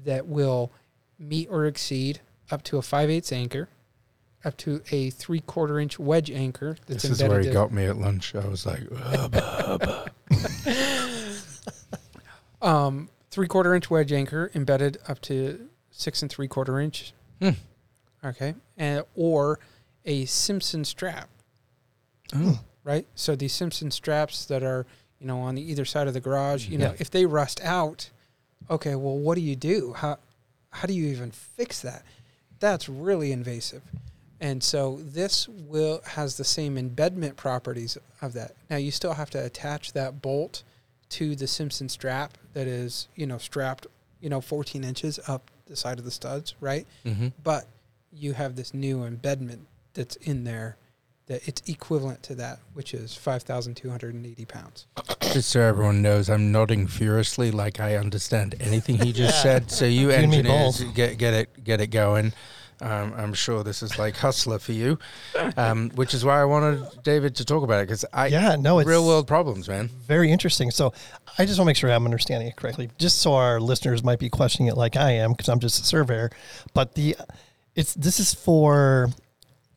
that 0.04 0.26
will 0.26 0.72
meet 1.18 1.48
or 1.50 1.66
exceed 1.66 2.20
up 2.50 2.62
to 2.64 2.78
a 2.78 2.82
5 2.82 3.10
8 3.10 3.32
anchor, 3.32 3.68
up 4.44 4.56
to 4.58 4.82
a 4.90 5.10
three 5.10 5.40
quarter 5.40 5.80
inch 5.80 5.98
wedge 5.98 6.30
anchor 6.30 6.76
that's 6.86 7.02
This 7.04 7.20
is 7.20 7.28
where 7.28 7.40
he 7.40 7.48
in- 7.48 7.52
got 7.52 7.72
me 7.72 7.84
at 7.86 7.96
lunch. 7.96 8.34
I 8.34 8.46
was 8.46 8.66
like, 8.66 8.82
um, 12.62 13.08
three 13.30 13.48
quarter 13.48 13.74
inch 13.74 13.90
wedge 13.90 14.12
anchor 14.12 14.50
embedded 14.54 14.98
up 15.08 15.20
to 15.22 15.68
six 15.90 16.22
and 16.22 16.30
three 16.30 16.48
quarter 16.48 16.80
inch. 16.80 17.12
Hmm. 17.40 17.50
Okay, 18.24 18.54
and 18.76 19.04
or 19.14 19.58
a 20.04 20.24
Simpson 20.26 20.84
strap. 20.84 21.28
Oh. 22.34 22.60
right? 22.84 23.06
So 23.14 23.36
these 23.36 23.52
Simpson 23.52 23.90
straps 23.90 24.46
that 24.46 24.62
are, 24.62 24.86
you 25.20 25.26
know, 25.26 25.40
on 25.40 25.54
the 25.54 25.70
either 25.70 25.84
side 25.84 26.08
of 26.08 26.14
the 26.14 26.20
garage, 26.20 26.68
you 26.68 26.78
know, 26.78 26.94
if 26.98 27.10
they 27.10 27.26
rust 27.26 27.60
out, 27.62 28.10
okay, 28.70 28.94
well, 28.94 29.18
what 29.18 29.34
do 29.36 29.40
you 29.42 29.56
do? 29.56 29.92
How 29.94 30.18
how 30.74 30.86
do 30.86 30.92
you 30.94 31.06
even 31.06 31.30
fix 31.30 31.80
that? 31.82 32.02
That's 32.58 32.88
really 32.88 33.32
invasive. 33.32 33.82
And 34.40 34.62
so 34.62 34.98
this 35.00 35.48
will 35.48 36.02
has 36.04 36.36
the 36.36 36.44
same 36.44 36.76
embedment 36.76 37.36
properties 37.36 37.96
of 38.20 38.32
that. 38.34 38.52
Now 38.68 38.76
you 38.76 38.90
still 38.90 39.14
have 39.14 39.30
to 39.30 39.44
attach 39.44 39.92
that 39.92 40.20
bolt 40.20 40.64
to 41.10 41.36
the 41.36 41.46
Simpson 41.46 41.88
strap 41.88 42.36
that 42.52 42.66
is, 42.66 43.08
you 43.14 43.26
know, 43.26 43.38
strapped, 43.38 43.86
you 44.20 44.28
know, 44.28 44.40
14 44.40 44.82
inches 44.84 45.20
up 45.28 45.50
the 45.66 45.76
side 45.76 45.98
of 45.98 46.04
the 46.04 46.10
studs, 46.10 46.54
right? 46.60 46.86
Mm-hmm. 47.06 47.28
but 47.42 47.66
you 48.12 48.32
have 48.32 48.54
this 48.54 48.72
new 48.74 49.04
embedment 49.04 49.66
that's 49.92 50.16
in 50.16 50.44
there 50.44 50.76
that 51.26 51.46
it's 51.48 51.62
equivalent 51.66 52.22
to 52.24 52.34
that, 52.34 52.60
which 52.74 52.94
is 52.94 53.14
5,280 53.16 54.44
pounds. 54.44 54.86
Just 55.34 55.50
so 55.50 55.60
everyone 55.60 56.00
knows, 56.00 56.30
I'm 56.30 56.52
nodding 56.52 56.86
furiously 56.86 57.50
like 57.50 57.80
I 57.80 57.96
understand 57.96 58.54
anything 58.60 58.96
he 58.98 59.12
just 59.12 59.42
said. 59.42 59.70
So 59.70 59.84
you 59.84 60.02
You 60.02 60.10
and 60.12 60.30
me 60.30 60.38
engineers 60.38 60.80
get 60.94 61.18
get 61.18 61.34
it 61.34 61.64
get 61.64 61.80
it 61.80 61.88
going. 61.88 62.32
Um, 62.80 63.12
I'm 63.16 63.34
sure 63.34 63.62
this 63.62 63.82
is 63.82 63.98
like 63.98 64.16
hustler 64.16 64.58
for 64.58 64.72
you, 64.72 64.98
um, 65.56 65.90
which 65.94 66.12
is 66.12 66.24
why 66.24 66.40
I 66.40 66.44
wanted 66.44 66.84
David 67.04 67.36
to 67.36 67.44
talk 67.44 67.62
about 67.62 67.80
it 67.82 67.86
because 67.88 68.04
I 68.12 68.26
Yeah, 68.28 68.56
no, 68.56 68.78
it's 68.80 68.86
real 68.88 69.06
world 69.06 69.26
problems, 69.26 69.68
man. 69.68 69.88
very 70.06 70.30
interesting. 70.30 70.70
So 70.70 70.92
I 71.38 71.46
just 71.46 71.58
want 71.58 71.66
to 71.66 71.70
make 71.70 71.76
sure 71.76 71.90
I'm 71.90 72.04
understanding 72.04 72.48
it 72.48 72.56
correctly, 72.56 72.90
just 72.98 73.18
so 73.20 73.34
our 73.34 73.60
listeners 73.60 74.02
might 74.02 74.18
be 74.18 74.28
questioning 74.28 74.68
it 74.68 74.76
like 74.76 74.96
I 74.96 75.12
am, 75.12 75.32
because 75.32 75.48
I'm 75.48 75.60
just 75.60 75.80
a 75.82 75.84
surveyor. 75.84 76.30
But 76.74 76.94
the 76.94 77.16
it's 77.74 77.94
this 77.94 78.20
is 78.20 78.34
for 78.34 79.10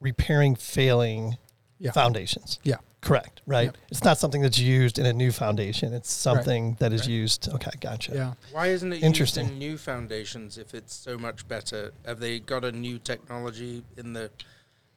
repairing 0.01 0.55
failing 0.55 1.37
Yeah. 1.79 1.91
foundations. 1.91 2.59
Yeah. 2.63 2.77
Correct. 3.07 3.41
Right. 3.45 3.65
Yep. 3.65 3.77
It's 3.89 4.03
not 4.03 4.17
something 4.17 4.41
that's 4.41 4.59
used 4.59 4.99
in 4.99 5.05
a 5.05 5.13
new 5.13 5.31
foundation. 5.31 5.93
It's 5.93 6.11
something 6.11 6.75
that 6.79 6.91
is 6.91 7.07
used. 7.07 7.47
Okay, 7.53 7.71
gotcha. 7.79 8.11
Yeah. 8.13 8.33
Why 8.51 8.67
isn't 8.67 8.91
it 8.91 9.01
Interesting. 9.01 9.43
used 9.45 9.53
in 9.53 9.59
new 9.59 9.77
foundations 9.77 10.57
if 10.57 10.73
it's 10.73 10.93
so 10.93 11.17
much 11.17 11.47
better? 11.47 11.91
Have 12.05 12.19
they 12.19 12.39
got 12.39 12.65
a 12.65 12.71
new 12.71 12.99
technology 12.99 13.83
in 13.95 14.13
the 14.13 14.29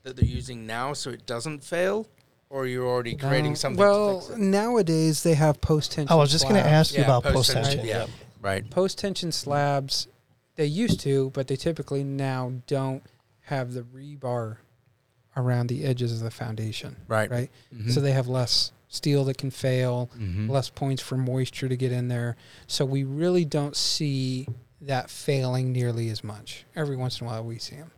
that 0.02 0.16
they're 0.16 0.24
using 0.24 0.66
now 0.66 0.92
so 0.94 1.10
it 1.10 1.24
doesn't 1.26 1.62
fail, 1.62 2.06
or 2.48 2.66
you're 2.66 2.86
already 2.88 3.14
creating 3.14 3.52
No. 3.52 3.54
something? 3.56 3.78
Well, 3.78 4.20
to 4.22 4.26
fix 4.28 4.38
it? 4.38 4.42
nowadays 4.42 5.22
they 5.22 5.34
have 5.34 5.60
post 5.60 5.92
tension. 5.92 6.12
Oh, 6.12 6.18
I 6.18 6.20
was 6.22 6.30
just 6.32 6.44
going 6.48 6.56
to 6.62 6.68
ask 6.68 6.92
you 6.94 7.00
Yeah, 7.00 7.04
about 7.04 7.22
post 7.22 7.34
post-tension, 7.34 7.80
tension. 7.84 7.86
yeah. 7.88 8.06
right. 8.40 8.68
Post 8.70 8.98
tension 8.98 9.30
slabs, 9.30 10.08
they 10.56 10.64
used 10.66 11.00
to, 11.00 11.30
but 11.30 11.48
they 11.48 11.56
typically 11.56 12.02
now 12.02 12.54
don't 12.66 13.02
have 13.42 13.74
the 13.74 13.82
rebar 13.82 14.56
around 15.40 15.68
the 15.68 15.84
edges 15.84 16.12
of 16.12 16.20
the 16.20 16.30
foundation. 16.30 16.96
Right. 17.08 17.30
Right. 17.30 17.50
Mhm. 17.74 17.90
So 17.92 18.00
they 18.00 18.12
have 18.12 18.28
less 18.28 18.72
steel 18.88 19.24
that 19.24 19.38
can 19.38 19.50
fail. 19.50 20.10
Mhm. 20.18 20.48
less 20.50 20.68
points 20.70 21.00
for 21.02 21.16
moisture 21.16 21.68
to 21.68 21.76
get 21.76 21.92
in 21.92 22.08
there. 22.08 22.36
So 22.66 22.84
we 22.84 23.04
really 23.04 23.44
don't 23.44 23.76
see 23.76 24.46
that 24.80 25.10
failing 25.10 25.72
nearly 25.72 26.08
as 26.10 26.24
much. 26.24 26.64
Every 26.74 26.96
once 26.96 27.20
in 27.20 27.26
a 27.26 27.30
while 27.30 27.44
we 27.44 27.58
see 27.58 27.76
them. 27.76 27.90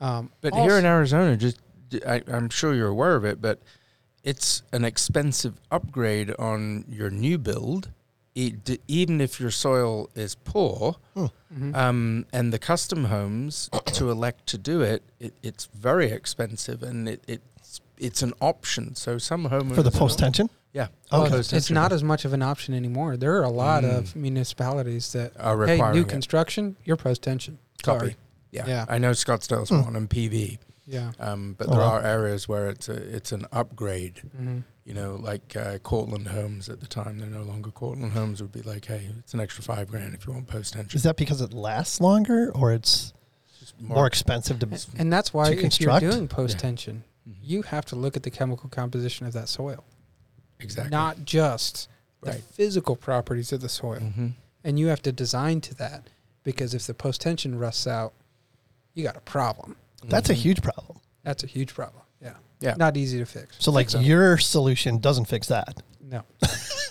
Um, 0.00 0.30
But 0.40 0.52
also- 0.52 0.64
here 0.64 0.78
in 0.78 0.84
Arizona, 0.84 1.36
just 1.36 1.58
I, 2.06 2.22
I'm 2.26 2.48
sure 2.48 2.74
you're 2.74 2.88
aware 2.88 3.14
of 3.16 3.24
it, 3.24 3.40
but 3.42 3.60
it's 4.24 4.62
an 4.72 4.84
expensive 4.84 5.60
upgrade 5.70 6.32
on 6.38 6.86
your 6.88 7.10
new 7.10 7.36
build, 7.38 7.84
d- 7.84 7.90
even 8.34 9.20
if 9.20 9.38
your 9.40 9.50
soil 9.50 10.08
is 10.14 10.34
poor. 10.34 10.96
Mhm. 11.16 11.74
Um, 11.76 12.26
and 12.32 12.52
the 12.52 12.58
custom 12.58 13.04
homes 13.04 13.68
to 13.86 14.10
elect 14.10 14.46
to 14.48 14.58
do 14.58 14.80
it, 14.80 15.02
it 15.20 15.34
it's 15.42 15.66
very 15.74 16.10
expensive, 16.10 16.82
and 16.82 17.08
it, 17.08 17.22
it's 17.28 17.80
it's 17.98 18.22
an 18.22 18.32
option. 18.40 18.94
So 18.94 19.18
some 19.18 19.48
homeowners 19.48 19.74
For 19.74 19.82
the 19.82 19.90
post 19.90 20.18
tension? 20.18 20.48
yeah, 20.72 20.88
Well, 21.12 21.26
Okay. 21.26 21.36
it's, 21.38 21.52
it's 21.52 21.70
not 21.70 21.92
as 21.92 22.02
much 22.02 22.24
of 22.24 22.32
an 22.32 22.42
option 22.42 22.74
anymore. 22.74 23.16
There 23.16 23.36
are 23.38 23.44
a 23.44 23.50
lot 23.50 23.84
Mm. 23.84 23.98
of 23.98 24.16
municipalities 24.16 25.12
that 25.12 25.32
are 25.38 25.56
hey, 25.66 25.74
requiring 25.74 25.96
new 25.96 26.02
it. 26.02 26.08
construction, 26.08 26.76
you're 26.84 26.96
post 26.96 27.22
tension. 27.22 27.58
Copy. 27.82 27.98
Sorry. 27.98 28.16
Yeah. 28.50 28.66
Yeah. 28.66 28.84
I 28.88 28.98
know 28.98 29.12
Scottsdale's 29.12 29.68
Hmm. 29.68 29.82
one 29.82 29.96
and 29.96 30.08
PV, 30.10 30.58
Yeah. 30.92 31.12
um, 31.18 31.54
but 31.56 31.68
Oh, 31.68 31.70
there 31.70 31.80
wow. 31.80 31.94
are 31.94 32.02
areas 32.02 32.46
where 32.48 32.68
it's 32.68 32.88
a, 32.88 32.92
it's 33.16 33.32
an 33.32 33.46
upgrade. 33.52 34.18
hmm 34.36 34.60
you 34.84 34.94
know, 34.94 35.14
like 35.14 35.54
uh, 35.54 35.78
Cortland 35.78 36.26
Homes 36.26 36.68
at 36.68 36.80
the 36.80 36.88
time. 36.88 37.20
They're 37.20 37.28
no 37.30 37.42
longer 37.44 37.70
Cortland 37.70 38.14
Homes. 38.14 38.42
Would 38.42 38.50
be 38.50 38.62
like, 38.62 38.84
hey, 38.86 39.10
it's 39.20 39.32
an 39.32 39.38
extra 39.38 39.62
five 39.62 39.88
grand 39.88 40.12
if 40.12 40.26
you 40.26 40.32
want 40.32 40.48
post 40.48 40.72
tension. 40.72 40.96
Is 40.96 41.04
that 41.04 41.16
because 41.16 41.40
it 41.40 41.52
lasts 41.54 42.00
longer 42.00 42.50
or 42.52 42.72
it's 42.72 43.12
Just 43.60 43.80
more, 43.80 44.08
expensive 44.08 44.58
to 44.58 44.68
And 44.98 45.12
that's 45.12 45.32
why 45.32 45.50
if 45.52 45.60
construct? 45.60 46.02
you're 46.02 46.10
doing 46.10 46.26
post 46.26 46.58
tension, 46.58 47.04
Mhm. 47.28 47.34
you 47.44 47.62
have 47.62 47.84
to 47.86 47.94
look 47.96 48.16
at 48.16 48.24
the 48.24 48.30
chemical 48.30 48.68
composition 48.68 49.24
of 49.24 49.32
that 49.34 49.48
soil, 49.48 49.84
exactly 50.58 50.90
not 50.90 51.24
just 51.24 51.88
the 52.20 52.32
physical 52.32 52.96
properties 52.96 53.52
of 53.52 53.60
the 53.60 53.68
soil. 53.68 54.00
hmm 54.00 54.28
and 54.64 54.80
you 54.80 54.88
have 54.88 55.02
to 55.02 55.12
design 55.12 55.60
to 55.60 55.74
that 55.76 56.08
because 56.42 56.74
if 56.74 56.88
the 56.88 56.94
post 56.94 57.20
tension 57.20 57.56
rusts 57.56 57.86
out, 57.86 58.12
you 58.94 59.04
got 59.04 59.16
a 59.16 59.20
problem. 59.20 59.76
That's 60.10 60.30
a 60.30 60.34
huge 60.34 60.62
problem. 60.62 60.98
That's 61.22 61.44
a 61.44 61.46
huge 61.46 61.72
problem. 61.74 62.02
Yeah, 62.20 62.34
Yeah. 62.60 62.74
not 62.78 62.96
easy 62.96 63.18
to 63.18 63.26
fix. 63.26 63.56
So 63.58 63.70
like 63.72 63.90
so. 63.90 64.00
your 64.00 64.38
solution 64.38 64.98
doesn't 64.98 65.26
fix 65.26 65.48
that. 65.48 65.82
No, 66.00 66.22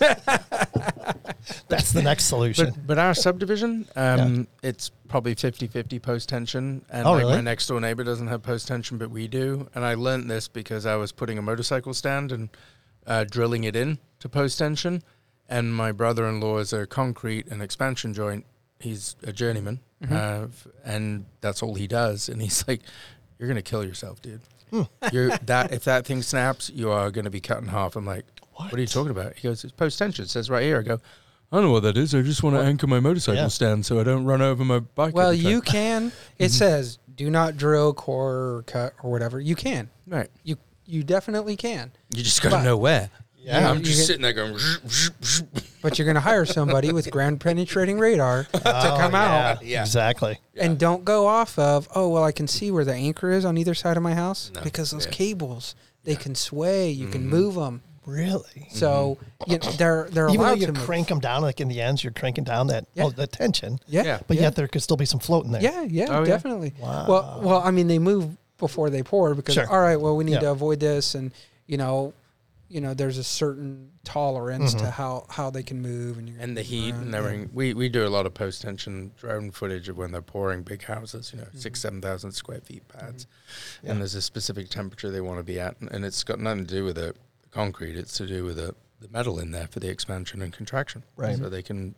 That's 1.68 1.92
the 1.92 2.02
next 2.02 2.24
solution. 2.24 2.70
But, 2.70 2.86
but 2.86 2.98
our 2.98 3.14
subdivision, 3.14 3.86
um, 3.96 4.46
it's 4.62 4.90
probably 5.08 5.34
50-50 5.34 6.00
post 6.02 6.28
tension, 6.28 6.84
and 6.90 7.06
Oh, 7.06 7.12
like 7.12 7.20
really? 7.20 7.34
my 7.36 7.40
next 7.40 7.66
door 7.66 7.80
neighbor 7.80 8.04
doesn't 8.04 8.28
have 8.28 8.42
post 8.42 8.68
tension, 8.68 8.98
but 8.98 9.10
we 9.10 9.28
do. 9.28 9.68
And 9.74 9.84
I 9.84 9.94
learned 9.94 10.30
this 10.30 10.48
because 10.48 10.86
I 10.86 10.96
was 10.96 11.12
putting 11.12 11.38
a 11.38 11.42
motorcycle 11.42 11.94
stand 11.94 12.32
and 12.32 12.48
uh, 13.06 13.24
drilling 13.24 13.64
it 13.64 13.74
in 13.76 13.98
to 14.20 14.28
post 14.28 14.58
tension, 14.58 15.02
and 15.48 15.74
my 15.74 15.92
brother-in-law 15.92 16.58
is 16.58 16.72
a 16.72 16.86
concrete 16.86 17.46
and 17.48 17.62
expansion 17.62 18.14
joint. 18.14 18.44
He's 18.80 19.16
a 19.22 19.32
journeyman, 19.32 19.80
Mhm. 20.02 20.12
uh, 20.12 20.46
and 20.84 21.24
that's 21.40 21.62
all 21.62 21.74
he 21.74 21.86
does. 21.86 22.28
And 22.28 22.40
he's 22.42 22.64
like, 22.68 22.82
"You're 23.38 23.48
gonna 23.48 23.62
kill 23.62 23.84
yourself, 23.84 24.20
dude. 24.22 24.40
Hmm. 24.70 24.82
You're 25.12 25.36
that 25.46 25.72
if 25.72 25.84
that 25.84 26.06
thing 26.06 26.22
snaps, 26.22 26.70
you 26.74 26.90
are 26.90 27.10
gonna 27.10 27.30
be 27.30 27.40
cut 27.40 27.58
in 27.58 27.68
half." 27.68 27.96
I'm 27.96 28.04
like, 28.06 28.24
"What, 28.54 28.72
are 28.74 28.80
you 28.80 28.86
talking 28.86 29.10
about?" 29.10 29.34
He 29.36 29.48
goes, 29.48 29.64
"It's 29.64 29.72
post 29.72 29.98
tension. 29.98 30.24
It 30.24 30.30
says 30.30 30.50
right 30.50 30.62
here." 30.64 30.78
I 30.80 30.82
go, 30.82 30.94
"I 31.52 31.56
don't 31.56 31.64
know 31.66 31.72
what 31.72 31.82
that 31.84 31.96
is. 31.96 32.14
I 32.14 32.22
just 32.22 32.42
want 32.42 32.56
to 32.56 32.62
anchor 32.62 32.86
my 32.86 33.00
motorcycle 33.00 33.42
Yeah. 33.42 33.48
stand 33.48 33.86
so 33.86 34.00
I 34.00 34.04
don't 34.04 34.24
run 34.24 34.42
over 34.42 34.64
my 34.64 34.80
bike." 34.80 35.14
well, 35.14 35.32
you 35.32 35.60
can. 35.76 36.12
It 36.38 36.50
says 36.50 36.98
do 37.14 37.30
not 37.30 37.56
drill, 37.56 37.92
core, 37.92 38.56
or 38.56 38.62
cut, 38.66 38.94
or 39.02 39.10
whatever. 39.10 39.38
You 39.40 39.54
can. 39.54 39.88
right. 40.06 40.30
You 40.42 40.56
you 40.86 41.04
definitely 41.04 41.56
can. 41.56 41.92
You 42.14 42.22
just 42.24 42.42
got 42.42 42.50
to 42.58 42.62
know 42.64 42.76
where. 42.76 43.08
Yeah, 43.42 43.68
I'm 43.70 43.82
just 43.82 43.98
get- 43.98 44.06
sitting 44.06 44.22
there 44.22 44.32
going. 44.32 44.56
But 45.82 45.98
you're 45.98 46.04
going 46.04 46.14
to 46.14 46.20
hire 46.20 46.44
somebody 46.44 46.92
with 46.92 47.10
ground 47.10 47.40
penetrating 47.40 47.98
radar 47.98 48.44
to 48.44 48.60
Oh, 48.64 48.96
come 48.98 49.14
out. 49.16 49.62
yeah, 49.62 49.68
Yeah. 49.68 49.80
Exactly. 49.82 50.38
And 50.56 50.78
don't 50.78 51.04
go 51.04 51.26
off 51.26 51.58
of, 51.58 51.88
oh, 51.94 52.08
well, 52.08 52.22
I 52.22 52.30
can 52.32 52.46
see 52.46 52.70
where 52.70 52.84
the 52.84 52.94
anchor 52.94 53.30
is 53.32 53.44
on 53.44 53.58
either 53.58 53.74
side 53.74 53.96
of 53.96 54.02
my 54.02 54.14
house. 54.14 54.52
No. 54.54 54.60
Because 54.62 54.92
those 54.92 55.06
Yeah. 55.06 55.12
cables, 55.12 55.74
they 56.04 56.14
can 56.14 56.34
sway. 56.36 56.90
You 56.90 57.08
can 57.08 57.22
Mhm. 57.22 57.30
move 57.30 57.54
them. 57.56 57.82
Really. 58.06 58.66
So 58.72 59.18
you 59.46 59.58
know, 59.58 59.70
they're 59.72 60.08
they're 60.10 60.26
Even 60.28 60.40
though 60.40 60.46
allowed 60.46 60.60
you 60.60 60.66
to 60.66 60.72
move. 60.72 60.82
crank 60.84 61.06
them 61.08 61.20
down, 61.20 61.42
like 61.42 61.60
in 61.60 61.68
the 61.68 61.80
ends, 61.80 62.02
you're 62.02 62.12
cranking 62.12 62.42
down 62.42 62.66
that 62.66 62.84
Yeah. 62.94 63.04
well, 63.04 63.12
the 63.12 63.28
tension, 63.28 63.78
Yeah, 63.86 64.02
Yeah. 64.02 64.18
but 64.26 64.36
yeah. 64.36 64.42
yet 64.44 64.56
there 64.56 64.66
could 64.66 64.82
still 64.82 64.96
be 64.96 65.04
some 65.04 65.20
float 65.20 65.44
in 65.46 65.52
there. 65.52 65.62
Yeah, 65.62 65.82
yeah, 65.82 66.06
Oh, 66.10 66.20
yeah. 66.20 66.24
definitely. 66.26 66.74
Wow. 66.80 67.06
Well, 67.08 67.40
well, 67.44 67.62
I 67.64 67.70
mean, 67.70 67.86
they 67.86 68.00
move 68.00 68.36
before 68.58 68.90
they 68.90 69.04
pour 69.04 69.34
because 69.36 69.54
Sure. 69.54 69.68
all 69.70 69.80
right, 69.80 70.00
well, 70.00 70.16
we 70.16 70.24
need 70.24 70.32
Yeah. 70.32 70.40
to 70.40 70.50
avoid 70.50 70.80
this, 70.80 71.14
and 71.14 71.30
you 71.68 71.76
know, 71.76 72.12
you 72.72 72.80
know, 72.80 72.94
there's 72.94 73.18
a 73.18 73.24
certain 73.24 73.90
tolerance 74.02 74.72
to 74.74 74.84
Mhm. 74.84 74.90
how 74.92 75.26
how 75.28 75.50
they 75.50 75.62
can 75.62 75.82
move, 75.82 76.16
and 76.16 76.30
and 76.40 76.56
the 76.56 76.62
heat 76.62 76.92
around, 76.92 77.02
and 77.02 77.14
everything. 77.14 77.50
We 77.52 77.74
we 77.74 77.88
do 77.90 78.06
a 78.06 78.08
lot 78.08 78.24
of 78.24 78.32
post 78.32 78.62
tension 78.62 79.12
drone 79.18 79.50
footage 79.50 79.88
of 79.90 79.96
when 79.98 80.10
they're 80.12 80.22
pouring 80.22 80.62
big 80.62 80.82
houses, 80.84 81.32
you 81.34 81.40
know, 81.40 81.48
six 81.54 81.78
Mhm. 81.78 81.82
seven 81.82 82.00
thousand 82.00 82.32
square 82.32 82.60
feet 82.60 82.88
pads, 82.88 83.26
Yeah. 83.82 83.90
and 83.92 84.00
there's 84.00 84.14
a 84.14 84.22
specific 84.22 84.70
temperature 84.70 85.10
they 85.10 85.20
want 85.20 85.38
to 85.38 85.44
be 85.44 85.60
at, 85.60 85.78
and, 85.80 85.90
and 85.92 86.04
it's 86.04 86.24
got 86.24 86.40
nothing 86.40 86.66
to 86.66 86.74
do 86.74 86.84
with 86.84 86.96
the 86.96 87.14
concrete. 87.50 87.96
It's 87.96 88.16
to 88.16 88.26
do 88.26 88.44
with 88.44 88.56
the 88.56 88.74
the 89.00 89.08
metal 89.08 89.38
in 89.40 89.50
there 89.50 89.66
for 89.66 89.80
the 89.80 89.88
expansion 89.88 90.40
and 90.40 90.52
contraction. 90.52 91.02
Right. 91.16 91.36
So 91.36 91.48
they 91.50 91.62
can, 91.62 91.96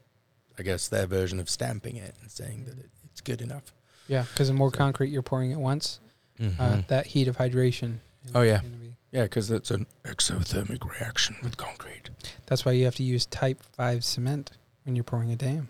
I 0.59 0.63
guess, 0.63 0.89
their 0.89 1.07
version 1.07 1.39
of 1.39 1.49
stamping 1.51 1.97
it 1.97 2.15
and 2.23 2.31
saying 2.31 2.65
that 2.65 2.79
it, 2.79 2.91
it's 3.13 3.21
good 3.21 3.41
enough. 3.43 3.73
Yeah, 4.09 4.23
because 4.23 4.49
the 4.49 4.55
more 4.55 4.71
concrete 4.71 5.11
you're 5.11 5.23
pouring 5.23 5.53
at 5.53 5.59
once, 5.61 6.01
uh, 6.41 6.45
Mhm. 6.45 6.87
that 6.89 7.07
heat 7.09 7.29
of 7.29 7.37
hydration. 7.37 7.99
Oh, 8.35 8.41
yeah. 8.41 8.57
gonna 8.63 8.69
be- 8.77 8.94
yeah, 9.15 9.23
because 9.23 9.49
it's 9.51 9.71
an 9.71 9.87
exothermic 10.05 10.85
reaction 10.85 11.37
with 11.43 11.57
concrete. 11.57 12.11
that's 12.47 12.65
why 12.65 12.73
you 12.73 12.85
have 12.85 12.97
to 12.97 13.05
use 13.05 13.25
Type 13.27 13.63
Five 13.63 14.05
cement 14.05 14.51
when 14.83 14.97
you're 14.97 15.05
pouring 15.05 15.31
a 15.31 15.37
dam. 15.37 15.69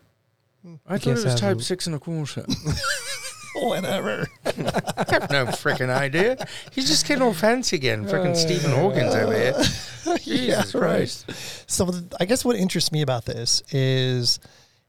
I 0.66 0.94
I 0.94 0.98
thought 0.98 1.10
it 1.10 1.14
guess 1.16 1.24
was 1.24 1.34
type 1.40 1.58
a- 1.58 1.62
six 1.62 1.86
and 1.86 1.94
a 1.94 1.98
quarter. 1.98 2.46
Whatever. 3.56 4.26
I 4.46 4.50
have 5.10 5.30
no 5.30 5.44
freaking 5.46 5.90
idea. 5.90 6.44
He's 6.72 6.88
just 6.88 7.06
getting 7.06 7.22
all 7.22 7.34
fancy 7.34 7.76
again. 7.76 8.06
Freaking 8.06 8.34
Stephen 8.34 8.72
uh, 8.72 8.76
Hawkins 8.76 9.14
over 9.14 9.32
here. 9.36 9.52
Jesus 10.18 10.26
yeah, 10.26 10.56
right. 10.56 10.72
Christ. 10.72 11.30
So 11.70 11.90
th- 11.90 12.02
I 12.18 12.24
guess 12.24 12.44
what 12.44 12.56
interests 12.56 12.90
me 12.92 13.02
about 13.02 13.26
this 13.26 13.62
is 13.70 14.40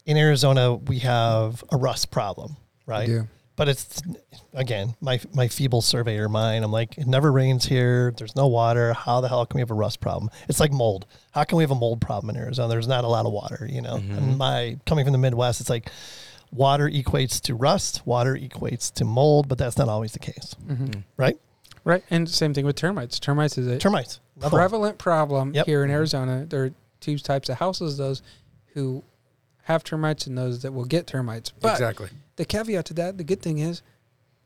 in 0.06 0.18
Arizona 0.18 0.74
we 0.76 1.00
have 1.00 1.62
a 1.72 1.78
rust 1.78 2.10
problem, 2.10 2.56
right? 2.88 3.08
Yeah. 3.10 3.24
But 3.56 3.70
it's 3.70 4.02
again 4.54 4.96
my 5.02 5.20
my 5.34 5.48
feeble 5.48 5.82
surveyor 5.82 6.30
mind. 6.30 6.64
I'm 6.64 6.72
like, 6.72 6.98
it 6.98 7.08
never 7.08 7.32
rains 7.32 7.66
here. 7.66 8.14
There's 8.18 8.36
no 8.36 8.48
water. 8.48 8.94
How 8.94 9.22
the 9.22 9.28
hell 9.30 9.46
can 9.46 9.58
we 9.58 9.62
have 9.62 9.72
a 9.72 9.76
rust 9.76 10.00
problem? 10.00 10.30
It's 10.50 10.60
like 10.60 10.72
mold. 10.72 11.06
How 11.32 11.44
can 11.44 11.58
we 11.58 11.64
have 11.64 11.72
a 11.72 11.76
mold 11.76 12.02
problem 12.02 12.36
in 12.36 12.42
Arizona? 12.42 12.70
There's 12.70 12.88
not 12.88 13.04
a 13.04 13.08
lot 13.08 13.26
of 13.26 13.32
water. 13.32 13.68
You 13.70 13.82
know, 13.82 13.98
mm-hmm. 13.98 14.18
and 14.18 14.38
my 14.38 14.78
coming 14.86 15.06
from 15.06 15.14
the 15.14 15.18
Midwest, 15.18 15.62
it's 15.62 15.70
like 15.70 15.90
water 16.52 16.90
equates 16.90 17.42
to 17.42 17.56
rust. 17.56 18.06
Water 18.06 18.36
equates 18.36 18.92
to 18.94 19.06
mold, 19.06 19.48
but 19.48 19.58
that's 19.58 19.78
not 19.78 19.90
always 19.90 20.12
the 20.14 20.20
case, 20.20 20.56
mm-hmm. 20.66 21.02
right? 21.18 21.38
Right. 21.84 22.04
And 22.10 22.28
same 22.28 22.54
thing 22.54 22.66
with 22.66 22.76
termites. 22.76 23.20
Termites 23.20 23.58
is 23.60 23.68
a 23.68 23.78
Termites. 23.78 24.20
another 24.38 24.54
one. 24.54 24.60
prevalent 24.60 24.98
problem 24.98 25.54
Yep. 25.54 25.66
here 25.68 25.84
in 25.84 25.90
mm-hmm. 25.90 25.96
Arizona. 25.96 26.46
There 26.46 26.66
are 26.66 26.72
two 27.00 27.18
types 27.20 27.48
of 27.48 27.58
houses: 27.60 27.98
those 27.98 28.24
who 28.74 29.04
have 29.66 29.84
termites 29.84 30.28
and 30.28 30.38
those 30.38 30.62
that 30.62 30.74
will 30.74 30.86
get 30.86 31.08
termites. 31.08 31.52
But 31.60 31.74
exactly. 31.74 32.10
the 32.36 32.46
caveat 32.46 32.86
to 32.86 32.94
that, 32.96 33.18
the 33.18 33.24
good 33.24 33.42
thing 33.42 33.58
is, 33.58 33.82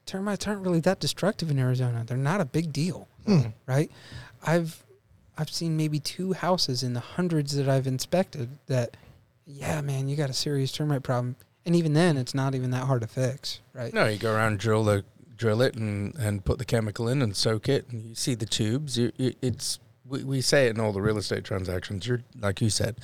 termites 0.06 0.48
aren't 0.48 0.62
really 0.62 0.80
that 0.82 1.00
destructive 1.00 1.52
in 1.52 1.60
Arizona. 1.60 2.04
They're 2.06 2.18
not 2.18 2.42
a 2.42 2.46
big 2.46 2.72
deal, 2.72 3.08
hmm. 3.26 3.48
right? 3.66 3.92
I've 4.46 4.84
I've 5.38 5.50
seen 5.50 5.78
maybe 5.78 6.00
two 6.00 6.34
houses 6.34 6.84
in 6.84 6.94
the 6.94 7.00
hundreds 7.00 7.56
that 7.56 7.70
I've 7.70 7.88
inspected 7.88 8.50
that, 8.68 8.98
yeah, 9.46 9.80
man, 9.82 10.10
you 10.10 10.18
got 10.18 10.30
a 10.30 10.34
serious 10.34 10.72
termite 10.72 11.04
problem, 11.04 11.36
and 11.66 11.76
even 11.76 11.94
then, 11.94 12.18
it's 12.18 12.34
not 12.34 12.56
even 12.56 12.72
that 12.72 12.86
hard 12.86 13.02
to 13.02 13.08
fix, 13.08 13.60
right? 13.74 13.94
No, 13.94 14.08
you 14.08 14.18
go 14.18 14.34
around 14.34 14.60
drill 14.60 14.84
the 14.84 15.04
drill 15.36 15.62
it 15.62 15.76
and, 15.76 16.16
and 16.16 16.44
put 16.44 16.60
the 16.60 16.66
chemical 16.66 17.08
in 17.08 17.22
and 17.22 17.36
soak 17.36 17.68
it, 17.68 17.88
and 17.90 18.04
you 18.04 18.16
see 18.16 18.36
the 18.36 18.46
tubes. 18.46 18.98
You, 18.98 19.12
you, 19.18 19.34
it's 19.42 19.80
we, 20.08 20.24
we 20.24 20.42
say 20.42 20.68
it 20.68 20.76
in 20.76 20.80
all 20.80 20.94
the 20.94 21.02
real 21.02 21.18
estate 21.18 21.44
transactions. 21.44 22.08
You're 22.08 22.22
like 22.40 22.62
you 22.62 22.70
said, 22.70 22.96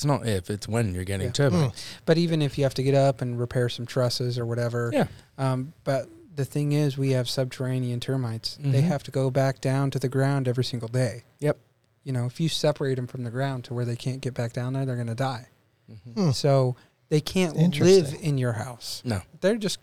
it's 0.00 0.04
not 0.06 0.26
if, 0.26 0.48
it's 0.48 0.66
when 0.66 0.94
you're 0.94 1.04
getting 1.04 1.26
Yeah. 1.26 1.32
termites. 1.32 1.84
But 2.06 2.16
even 2.16 2.40
if 2.40 2.56
you 2.56 2.64
have 2.64 2.72
to 2.74 2.82
get 2.82 2.94
up 2.94 3.20
and 3.20 3.38
repair 3.38 3.68
some 3.68 3.84
trusses 3.84 4.38
or 4.38 4.46
whatever, 4.46 4.90
Yeah. 4.94 5.08
Um, 5.36 5.74
but 5.84 6.08
the 6.34 6.46
thing 6.46 6.72
is, 6.72 6.96
we 6.96 7.10
have 7.10 7.28
subterranean 7.28 8.00
termites. 8.00 8.56
They 8.58 8.80
Mhm. 8.80 8.84
have 8.84 9.02
to 9.02 9.10
go 9.10 9.30
back 9.30 9.60
down 9.60 9.90
to 9.90 9.98
the 9.98 10.08
ground 10.08 10.48
every 10.48 10.64
single 10.64 10.88
day. 10.88 11.24
Yep. 11.40 11.58
You 12.02 12.12
know, 12.14 12.24
if 12.24 12.40
you 12.40 12.48
separate 12.48 12.94
them 12.94 13.06
from 13.06 13.24
the 13.24 13.30
ground 13.30 13.64
to 13.64 13.74
where 13.74 13.84
they 13.84 13.94
can't 13.96 14.22
get 14.22 14.32
back 14.32 14.54
down 14.54 14.72
there, 14.72 14.86
they're 14.86 14.94
going 14.94 15.06
to 15.08 15.14
die. 15.14 15.48
Hmm. 16.14 16.30
So 16.30 16.76
they 17.10 17.20
can't 17.20 17.54
live 17.56 18.14
in 18.22 18.38
your 18.38 18.52
house. 18.54 19.02
No. 19.04 19.20
They're 19.42 19.56
just 19.58 19.80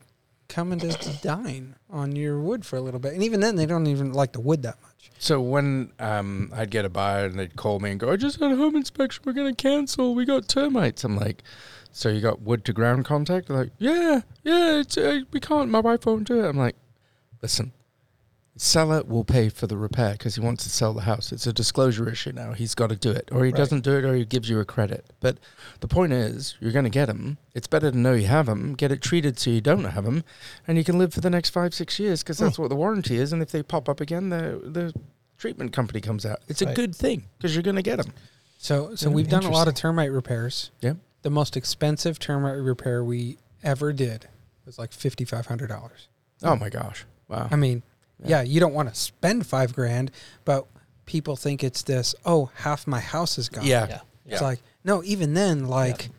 coming 0.47 0.79
to 0.79 1.17
dine 1.21 1.75
on 1.89 2.15
your 2.15 2.39
wood 2.39 2.65
for 2.65 2.75
a 2.77 2.81
little 2.81 2.99
bit. 2.99 3.13
And 3.13 3.23
even 3.23 3.39
then, 3.39 3.55
they 3.55 3.65
don't 3.65 3.87
even 3.87 4.13
like 4.13 4.33
the 4.33 4.39
wood 4.39 4.63
that 4.63 4.81
much. 4.81 5.11
So 5.19 5.41
when 5.41 5.91
um, 5.99 6.51
I'd 6.55 6.69
get 6.69 6.85
a 6.85 6.89
buyer 6.89 7.25
and 7.25 7.39
they'd 7.39 7.55
call 7.55 7.79
me 7.79 7.91
and 7.91 7.99
go, 7.99 8.11
I 8.11 8.17
just 8.17 8.39
had 8.39 8.51
a 8.51 8.55
home 8.55 8.75
inspection. 8.75 9.23
We're 9.25 9.33
going 9.33 9.53
to 9.53 9.61
cancel. 9.61 10.13
We 10.13 10.25
got 10.25 10.47
termites. 10.47 11.03
I'm 11.03 11.15
like, 11.15 11.43
so 11.91 12.09
you 12.09 12.21
got 12.21 12.41
wood 12.41 12.63
to 12.65 12.73
ground 12.73 13.05
contact? 13.05 13.47
They're 13.47 13.57
like, 13.57 13.71
yeah, 13.79 14.21
yeah, 14.43 14.79
it's, 14.79 14.97
uh, 14.97 15.21
we 15.31 15.39
can't. 15.39 15.69
My 15.69 15.79
wife 15.79 16.05
won't 16.05 16.27
do 16.27 16.43
it. 16.43 16.47
I'm 16.47 16.57
like, 16.57 16.75
listen, 17.41 17.71
seller 18.57 19.03
will 19.03 19.23
pay 19.23 19.49
for 19.49 19.67
the 19.67 19.77
repair 19.77 20.13
because 20.13 20.35
he 20.35 20.41
wants 20.41 20.63
to 20.63 20.69
sell 20.69 20.93
the 20.93 21.01
house. 21.01 21.31
It's 21.31 21.47
a 21.47 21.53
disclosure 21.53 22.09
issue 22.09 22.31
now. 22.31 22.53
He's 22.53 22.75
got 22.75 22.89
to 22.89 22.95
do 22.95 23.11
it, 23.11 23.29
or 23.31 23.45
he 23.45 23.51
Right. 23.51 23.57
doesn't 23.57 23.81
do 23.83 23.97
it, 23.97 24.03
or 24.03 24.15
he 24.15 24.25
gives 24.25 24.49
you 24.49 24.59
a 24.59 24.65
credit. 24.65 25.05
But 25.19 25.37
the 25.79 25.87
point 25.87 26.13
is, 26.13 26.55
you're 26.59 26.71
going 26.71 26.85
to 26.85 26.89
get 26.89 27.05
them. 27.05 27.37
It's 27.53 27.67
better 27.67 27.91
to 27.91 27.97
know 27.97 28.13
you 28.13 28.27
have 28.27 28.47
them, 28.47 28.73
get 28.73 28.91
it 28.91 29.01
treated 29.01 29.39
so 29.39 29.49
you 29.49 29.61
don't 29.61 29.83
have 29.83 30.05
them, 30.05 30.23
and 30.67 30.77
you 30.77 30.83
can 30.83 30.97
live 30.97 31.13
for 31.13 31.21
the 31.21 31.29
next 31.29 31.49
five, 31.51 31.73
six 31.73 31.99
years 31.99 32.23
because 32.23 32.37
that's 32.37 32.55
hmm. 32.55 32.63
what 32.63 32.69
the 32.69 32.75
warranty 32.75 33.17
is. 33.17 33.33
And 33.33 33.41
if 33.41 33.51
they 33.51 33.63
pop 33.63 33.87
up 33.87 34.01
again, 34.01 34.29
the 34.29 34.61
the 34.63 34.93
treatment 35.37 35.71
company 35.71 36.01
comes 36.01 36.25
out. 36.25 36.39
It's 36.47 36.61
a 36.61 36.73
good 36.73 36.95
thing 36.95 37.25
because 37.37 37.55
you're 37.55 37.63
going 37.63 37.75
to 37.75 37.81
get 37.81 37.97
them. 37.97 38.11
So, 38.57 38.95
so 38.95 39.09
we've 39.09 39.29
done 39.29 39.45
a 39.45 39.51
lot 39.51 39.67
of 39.67 39.75
termite 39.75 40.11
repairs. 40.11 40.71
Yep. 40.81 40.97
The 41.21 41.29
most 41.29 41.55
expensive 41.55 42.17
termite 42.19 42.57
repair 42.57 43.03
we 43.03 43.37
ever 43.63 43.93
did 43.93 44.27
was 44.65 44.79
like 44.79 44.91
$5,500. 44.91 45.89
Oh 46.43 46.55
my 46.55 46.69
gosh! 46.69 47.05
Wow. 47.27 47.47
I 47.51 47.55
mean, 47.55 47.83
yeah, 48.23 48.41
you 48.41 48.59
don't 48.59 48.73
want 48.73 48.89
to 48.89 48.95
spend 48.95 49.45
five 49.45 49.73
grand, 49.73 50.11
but 50.45 50.65
people 51.05 51.35
think 51.35 51.63
it's 51.63 51.83
this. 51.83 52.15
Oh, 52.25 52.49
half 52.55 52.87
my 52.87 52.99
house 52.99 53.37
is 53.37 53.49
gone. 53.49 53.65
yeah. 53.65 53.87
Yeah. 53.87 53.99
it's 54.33 54.41
like 54.41 54.59
no. 54.83 55.03
Even 55.03 55.33
then, 55.33 55.67
like, 55.67 56.09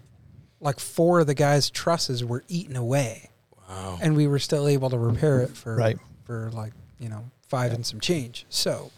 like 0.61 0.81
four 0.81 1.21
of 1.21 1.27
the 1.27 1.35
guys' 1.35 1.69
trusses 1.71 2.25
were 2.25 2.43
eaten 2.49 2.75
away, 2.77 3.31
Wow. 3.69 3.99
and 4.01 4.17
we 4.17 4.27
were 4.27 4.39
still 4.39 4.67
able 4.67 4.89
to 4.91 4.99
repair 4.99 5.43
it 5.43 5.51
for 5.57 5.77
Right. 5.77 5.99
for 6.25 6.51
like 6.53 6.73
you 6.99 7.09
know 7.09 7.31
five 7.49 7.73
and 7.73 7.85
some 7.85 8.01
change. 8.01 8.47
So 8.49 8.91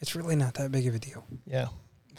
it's 0.00 0.14
really 0.14 0.36
not 0.36 0.54
that 0.54 0.70
big 0.70 0.86
of 0.86 0.94
a 0.94 0.98
deal. 0.98 1.24
Yeah. 1.46 1.68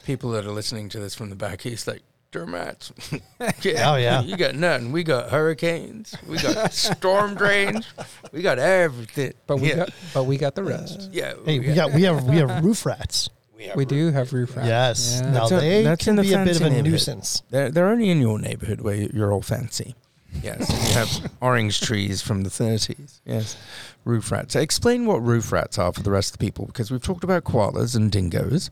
People 0.05 0.31
that 0.31 0.45
are 0.45 0.51
listening 0.51 0.89
to 0.89 0.99
this 0.99 1.15
from 1.15 1.29
the 1.29 1.35
back 1.35 1.65
east, 1.65 1.87
like 1.87 2.01
termites. 2.35 2.91
yeah. 3.61 3.91
Oh, 3.91 3.95
yeah. 3.95 4.21
You 4.21 4.35
got 4.35 4.55
nothing. 4.55 4.91
We 4.91 5.03
got 5.03 5.29
hurricanes. 5.29 6.15
We 6.27 6.37
got 6.37 6.73
storm 6.73 7.35
drains. 7.35 7.87
We 8.31 8.41
got 8.41 8.59
everything. 8.59 9.33
But 9.47 9.57
we 9.57 9.69
yeah. 9.69 9.75
got 9.77 9.89
but 10.13 10.23
we 10.25 10.37
got 10.37 10.55
the 10.55 10.63
rest. 10.63 11.09
yeah. 11.13 11.33
Hey, 11.45 11.59
we 11.59 11.73
got 11.73 11.93
we 11.93 12.03
have 12.03 12.25
we 12.25 12.37
have 12.37 12.63
roof 12.63 12.85
rats. 12.85 13.29
have 13.65 13.75
we 13.75 13.85
do 13.85 14.11
have 14.11 14.33
roof 14.33 14.55
rats. 14.57 14.67
Yes. 14.67 15.21
Yeah. 15.21 15.31
Now 15.31 15.39
That's 15.47 15.51
a- 15.51 15.55
they 15.55 15.83
that's 15.83 16.03
can 16.03 16.11
in 16.11 16.15
the 16.17 16.21
be 16.23 16.33
a 16.33 16.43
bit 16.43 16.61
of 16.61 16.67
a 16.67 16.81
nuisance. 16.81 17.43
They're 17.49 17.71
they're 17.71 17.87
only 17.87 18.09
in 18.09 18.19
your 18.19 18.37
neighborhood 18.37 18.81
where 18.81 18.95
you're 18.95 19.31
all 19.31 19.41
fancy. 19.41 19.95
Yes, 20.43 20.69
you 20.69 20.93
have 20.95 21.31
orange 21.39 21.79
trees 21.79 22.21
from 22.21 22.43
the 22.43 22.49
30s. 22.49 23.21
Yes, 23.23 23.55
roof 24.03 24.29
rats. 24.33 24.53
Explain 24.53 25.05
what 25.05 25.23
roof 25.23 25.49
rats 25.53 25.77
are 25.77 25.93
for 25.93 26.03
the 26.03 26.11
rest 26.11 26.33
of 26.33 26.39
the 26.39 26.45
people, 26.45 26.65
because 26.65 26.91
we've 26.91 27.01
talked 27.01 27.23
about 27.23 27.45
koalas 27.45 27.95
and 27.95 28.11
dingoes. 28.11 28.69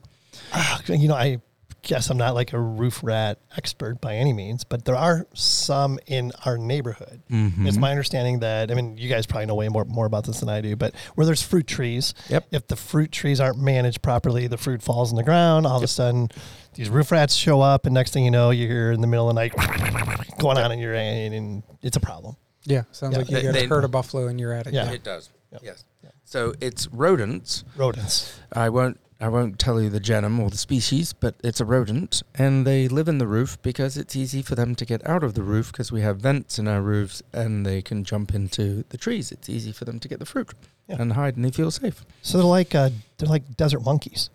Ah, 0.52 0.82
you 0.88 1.08
know, 1.08 1.16
I 1.16 1.40
guess 1.84 2.10
I'm 2.10 2.18
not 2.18 2.34
like 2.34 2.54
a 2.54 2.60
roof 2.60 3.02
rat 3.04 3.38
expert 3.56 4.02
by 4.02 4.16
any 4.16 4.34
means, 4.34 4.64
but 4.64 4.86
there 4.86 4.96
are 4.96 5.28
some 5.34 6.00
in 6.08 6.32
our 6.46 6.58
neighborhood. 6.58 7.22
Mm-hmm. 7.30 7.68
It's 7.68 7.78
my 7.78 7.92
understanding 7.92 8.40
that 8.40 8.72
I 8.72 8.74
mean, 8.74 8.98
you 8.98 9.08
guys 9.10 9.26
probably 9.28 9.46
know 9.46 9.56
way 9.56 9.70
more 9.70 9.86
more 9.86 10.06
about 10.08 10.26
this 10.26 10.40
than 10.40 10.50
I 10.50 10.62
do, 10.62 10.76
but 10.76 10.96
where 11.16 11.26
there's 11.26 11.42
fruit 11.42 11.68
trees, 11.68 12.14
Yep. 12.30 12.48
if 12.52 12.68
the 12.68 12.76
fruit 12.76 13.12
trees 13.12 13.40
aren't 13.40 13.60
managed 13.60 14.02
properly, 14.02 14.48
the 14.48 14.58
fruit 14.58 14.82
falls 14.82 15.12
on 15.12 15.18
the 15.18 15.24
ground. 15.24 15.68
All 15.68 15.78
of 15.78 15.84
a 15.84 15.88
sudden, 15.88 16.30
these 16.74 16.90
roof 16.90 17.12
rats 17.12 17.36
show 17.36 17.62
up, 17.62 17.86
and 17.86 17.94
next 17.94 18.12
thing 18.14 18.26
you 18.26 18.32
know, 18.32 18.50
you're 18.50 18.68
here 18.70 18.92
in 18.92 19.02
the 19.02 19.08
middle 19.08 19.30
of 19.30 19.36
the 19.36 19.42
night 19.42 19.54
going 20.40 20.58
on 20.58 20.72
in 20.72 20.80
your 20.80 20.96
end, 20.96 21.34
and 21.36 21.64
it's 21.82 21.98
a 21.98 22.00
problem. 22.00 22.36
Yeah, 22.66 22.84
sounds 22.92 23.14
Yeah. 23.14 23.18
like 23.20 23.30
you 23.30 23.36
They- 23.38 23.44
got 23.44 23.54
they- 23.54 23.66
a 23.66 23.68
herd 23.68 23.84
of 23.84 23.92
buffalo 23.92 24.28
in 24.28 24.40
your 24.40 24.54
attic. 24.54 24.74
at. 24.74 24.86
Yeah. 24.88 24.92
It 24.94 25.04
does. 25.04 25.30
Yep. 25.52 25.62
Yes. 25.64 25.84
So 26.26 26.54
it's 26.62 26.88
rodents. 26.88 27.64
Rodents. 27.76 28.34
I 28.52 28.70
won't. 28.70 29.00
I 29.22 29.30
won't 29.30 29.58
tell 29.60 29.82
you 29.82 29.90
the 29.90 30.00
genum 30.02 30.40
or 30.40 30.50
the 30.50 30.58
species, 30.58 31.14
but 31.14 31.36
it's 31.44 31.62
a 31.62 31.66
rodent, 31.66 32.24
and 32.36 32.68
they 32.68 32.88
live 32.88 33.08
in 33.08 33.20
the 33.20 33.28
roof 33.28 33.62
because 33.62 33.96
it's 33.98 34.16
easy 34.16 34.42
for 34.42 34.56
them 34.56 34.76
to 34.76 34.86
get 34.86 35.06
out 35.08 35.24
of 35.24 35.34
the 35.34 35.44
roof 35.44 35.72
because 35.72 35.92
we 35.92 36.02
have 36.02 36.18
vents 36.18 36.60
in 36.60 36.68
our 36.68 36.82
roofs, 36.82 37.22
and 37.32 37.66
they 37.66 37.82
can 37.82 38.04
jump 38.04 38.34
into 38.34 38.84
the 38.90 38.98
trees. 38.98 39.32
It's 39.32 39.50
easy 39.50 39.72
for 39.72 39.86
them 39.86 40.00
to 40.00 40.08
get 40.10 40.20
the 40.20 40.26
fruit 40.26 40.52
Yeah. 40.88 41.02
and 41.02 41.14
hide, 41.14 41.36
and 41.38 41.46
they 41.46 41.52
feel 41.52 41.72
safe. 41.72 42.04
So 42.22 42.38
they're 42.38 42.46
like 42.46 42.76
uh, 42.76 42.90
they're 43.18 43.30
like 43.30 43.56
desert 43.56 43.86
monkeys. 43.86 44.30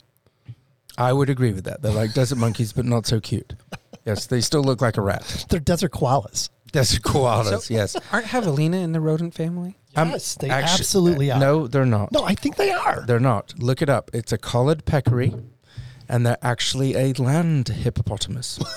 I 0.96 1.12
would 1.12 1.28
agree 1.30 1.52
with 1.52 1.64
that. 1.64 1.82
They're 1.82 1.92
like 1.92 2.14
desert 2.14 2.38
monkeys, 2.38 2.72
but 2.72 2.84
not 2.84 3.06
so 3.06 3.20
cute. 3.20 3.54
Yes, 4.04 4.26
they 4.26 4.40
still 4.40 4.62
look 4.62 4.80
like 4.80 4.96
a 4.96 5.02
rat. 5.02 5.44
They're 5.50 5.60
desert 5.60 5.92
koalas. 5.92 6.48
Desert 6.72 7.02
koalas. 7.02 7.62
So- 7.62 7.74
yes. 7.74 7.96
Aren't 8.12 8.26
javelina 8.26 8.82
in 8.82 8.92
the 8.92 9.00
rodent 9.00 9.34
family? 9.34 9.76
Um, 9.96 10.10
Yes, 10.10 10.34
they 10.36 10.50
actu- 10.50 10.70
absolutely 10.74 11.30
uh, 11.30 11.36
are. 11.36 11.40
No, 11.40 11.66
they're 11.66 11.86
not. 11.86 12.12
No, 12.12 12.22
I 12.24 12.34
think 12.34 12.56
they 12.56 12.70
are. 12.70 13.04
They're 13.06 13.18
not. 13.20 13.54
Look 13.58 13.82
it 13.82 13.88
up. 13.88 14.10
It's 14.12 14.32
a 14.32 14.38
collared 14.38 14.84
peccary, 14.84 15.34
and 16.08 16.24
they're 16.26 16.38
actually 16.42 16.94
a 16.94 17.12
land 17.14 17.68
hippopotamus. 17.68 18.58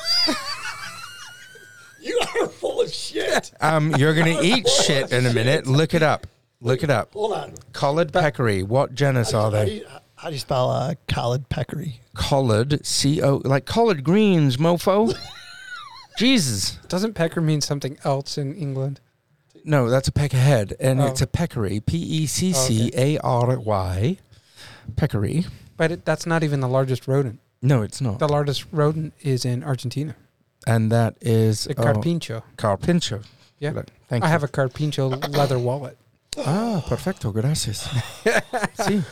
You 2.04 2.20
are 2.40 2.48
full 2.48 2.82
of 2.82 2.92
shit. 2.92 3.52
Um, 3.62 3.96
you're 3.96 4.16
gonna 4.16 4.40
eat 4.42 4.68
shit 4.68 5.12
in 5.12 5.28
a 5.28 5.34
minute. 5.34 5.68
Look 5.68 5.94
it 5.94 6.02
up. 6.02 6.26
Look 6.60 6.82
it 6.84 6.90
up. 6.90 7.14
Hold 7.14 7.34
on. 7.34 7.54
Collared 7.74 8.12
peccary. 8.12 8.64
What 8.64 8.96
genus 8.96 9.34
are 9.36 9.52
How 9.52 9.60
do 9.64 9.66
they? 9.66 9.72
you, 9.82 9.86
how 10.16 10.30
do 10.30 10.34
you 10.34 10.40
spell 10.40 10.72
uh, 10.72 10.96
collared 11.08 11.48
peccary? 11.50 12.02
Collared. 12.16 12.84
C 12.86 13.22
O 13.22 13.42
like 13.46 13.66
collard 13.66 14.04
greens, 14.04 14.58
mofo. 14.58 15.16
Jesus. 16.18 16.78
Doesn't 16.88 17.14
pecker 17.14 17.42
mean 17.42 17.62
something 17.62 17.98
else 18.04 18.38
in 18.38 18.54
England? 18.56 19.00
No, 19.64 19.90
that's 19.90 20.08
a 20.08 20.12
peckerhead, 20.12 20.74
and 20.80 21.00
Oh. 21.02 21.06
it's 21.08 21.22
a 21.22 21.28
peccary. 21.28 21.80
P 21.80 21.98
E 21.98 22.26
C 22.26 22.52
C 22.54 22.92
A 22.96 23.18
R 23.20 23.60
Y. 23.60 24.18
Peccary. 24.96 25.46
But 25.78 25.92
it, 25.92 26.06
that's 26.06 26.26
not 26.26 26.44
even 26.44 26.60
the 26.60 26.68
largest 26.68 27.08
rodent. 27.08 27.40
No, 27.62 27.82
it's 27.84 28.02
not. 28.02 28.20
The 28.20 28.28
largest 28.28 28.66
rodent 28.72 29.14
is 29.22 29.46
in 29.46 29.64
Argentina. 29.64 30.16
And 30.68 30.92
that 30.92 31.16
is 31.22 31.66
The 31.66 31.76
oh, 31.80 31.84
carpincho. 31.84 32.44
carpincho. 32.58 33.24
Yeah. 33.60 33.74
Thank 34.10 34.24
I 34.24 34.28
you. 34.28 34.32
have 34.32 34.44
a 34.44 34.48
carpincho 34.48 35.36
leather 35.36 35.60
wallet. 35.60 35.98
Ah, 36.38 36.84
perfecto, 36.88 37.32
gracias. 37.32 37.84
sí. 38.78 39.04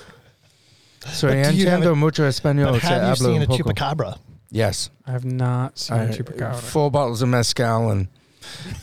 So 1.05 1.27
But 1.27 1.34
do 1.51 1.55
you 1.55 1.67
have 1.69 1.80
entiendo 1.81 1.91
it- 1.93 1.95
mucho 1.95 2.23
español. 2.23 2.71
But 2.73 2.81
se 2.81 2.88
have 2.88 3.03
you 3.03 3.09
hablo 3.09 3.17
seen 3.34 3.35
un 3.38 3.41
a 3.43 3.47
poco. 3.47 3.63
chupacabra? 3.71 4.17
Yes. 4.51 4.89
I 5.05 5.11
have 5.11 5.26
not 5.26 5.77
seen 5.77 5.97
I- 5.97 6.03
a 6.05 6.13
chupacabra. 6.13 6.55
Four 6.59 6.89
bottles 6.91 7.21
of 7.21 7.30
mezcal 7.30 7.89
and 7.91 8.07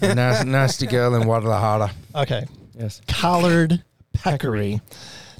a 0.00 0.14
nas- 0.14 0.44
nasty 0.46 0.86
girl 0.86 1.14
in 1.14 1.22
Guadalajara. 1.24 1.90
Okay. 2.14 2.46
Yes. 2.78 3.00
Collared 3.08 3.82
peccary. 4.12 4.80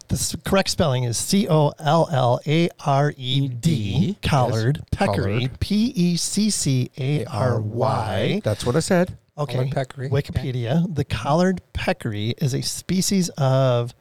the 0.09 0.15
s- 0.15 0.35
correct 0.45 0.71
spelling 0.71 1.05
is 1.05 1.17
C 1.17 1.47
O 1.49 1.73
L 1.79 2.09
L 2.11 2.41
A 2.47 2.69
R 2.85 3.13
E 3.17 3.49
D, 3.49 4.17
Yes. 4.23 4.31
collared 4.31 4.83
peccary, 4.91 5.41
Collared. 5.47 5.61
P 5.61 5.93
E 5.95 6.17
C 6.17 6.51
C 6.51 6.91
A 6.99 7.25
R 7.27 7.61
Y. 7.61 8.41
That's 8.43 8.65
what 8.67 8.75
I 8.77 8.81
said. 8.81 9.17
Okay. 9.39 9.55
Collared 9.55 9.71
peccary. 9.73 10.09
Wikipedia. 10.09 10.93
The 10.95 11.05
collared 11.05 11.61
peccary 11.73 12.31
is 12.39 12.55
a 12.55 12.63
species 12.63 13.29
of 13.37 13.95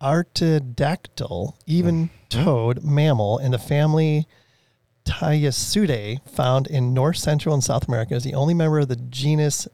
artiodactyl, 0.00 1.54
even 1.66 2.06
mm-hmm. 2.08 2.44
toed 2.44 2.82
mammal 2.84 3.38
in 3.38 3.50
the 3.52 3.58
family 3.58 4.26
Tayassuidae, 5.10 6.28
found 6.28 6.68
in 6.68 6.94
North 6.94 7.16
Central 7.16 7.52
and 7.52 7.64
South 7.64 7.88
America. 7.88 8.14
Is 8.14 8.24
the 8.24 8.34
only 8.34 8.54
member 8.54 8.78
of 8.78 8.88
the 8.88 8.96
genus 8.96 9.66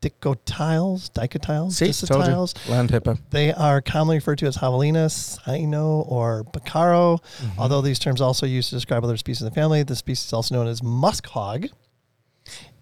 Dicotyles, 0.00 1.10
Dicotyles, 1.10 1.72
See. 1.72 2.70
Land 2.70 2.90
hippo. 2.90 3.18
They 3.30 3.52
are 3.52 3.80
commonly 3.80 4.18
referred 4.18 4.38
to 4.38 4.46
as 4.46 4.58
javelina, 4.58 5.10
sino, 5.10 6.02
or 6.02 6.44
bacaro. 6.44 7.18
Mm-hmm. 7.20 7.60
Although 7.60 7.80
these 7.80 7.98
terms 7.98 8.20
also 8.20 8.46
used 8.46 8.68
to 8.70 8.76
describe 8.76 9.02
other 9.02 9.16
species 9.16 9.42
in 9.42 9.48
the 9.48 9.54
family, 9.54 9.82
the 9.82 9.96
species 9.96 10.26
is 10.26 10.32
also 10.32 10.54
known 10.54 10.68
as 10.68 10.82
musk 10.82 11.26
hog. 11.26 11.66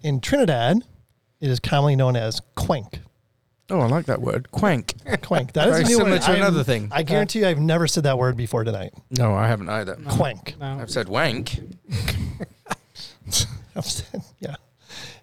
In 0.02 0.20
Trinidad, 0.20 0.82
it 1.40 1.51
is 1.51 1.59
commonly 1.59 1.97
known 1.97 2.16
as 2.16 2.43
quank. 2.55 3.01
Oh, 3.68 3.80
I 3.80 3.86
like 3.88 4.06
that 4.06 4.20
word. 4.20 4.48
Quank. 4.52 4.94
Quank. 5.22 5.52
That 5.52 5.68
is 5.68 5.72
Very 5.74 5.82
a 5.84 5.86
new 5.88 5.94
similar 5.97 6.10
word. 6.12 6.22
to 6.22 6.30
I 6.30 6.34
am- 6.34 6.40
another 6.43 6.62
thing. 6.64 6.88
I 6.93 7.02
guarantee 7.02 7.40
you, 7.40 7.48
I've 7.48 7.59
never 7.59 7.86
said 7.88 8.05
that 8.05 8.16
word 8.18 8.36
before 8.36 8.62
tonight. 8.64 8.94
No, 9.10 9.34
I 9.34 9.48
haven't 9.48 9.68
either. 9.68 9.97
Quank. 9.97 10.56
No. 10.59 10.78
I've 10.80 10.90
said 10.90 11.09
wank. 11.09 11.59
I've 13.74 13.84
said- 13.84 14.22
yeah, 14.38 14.55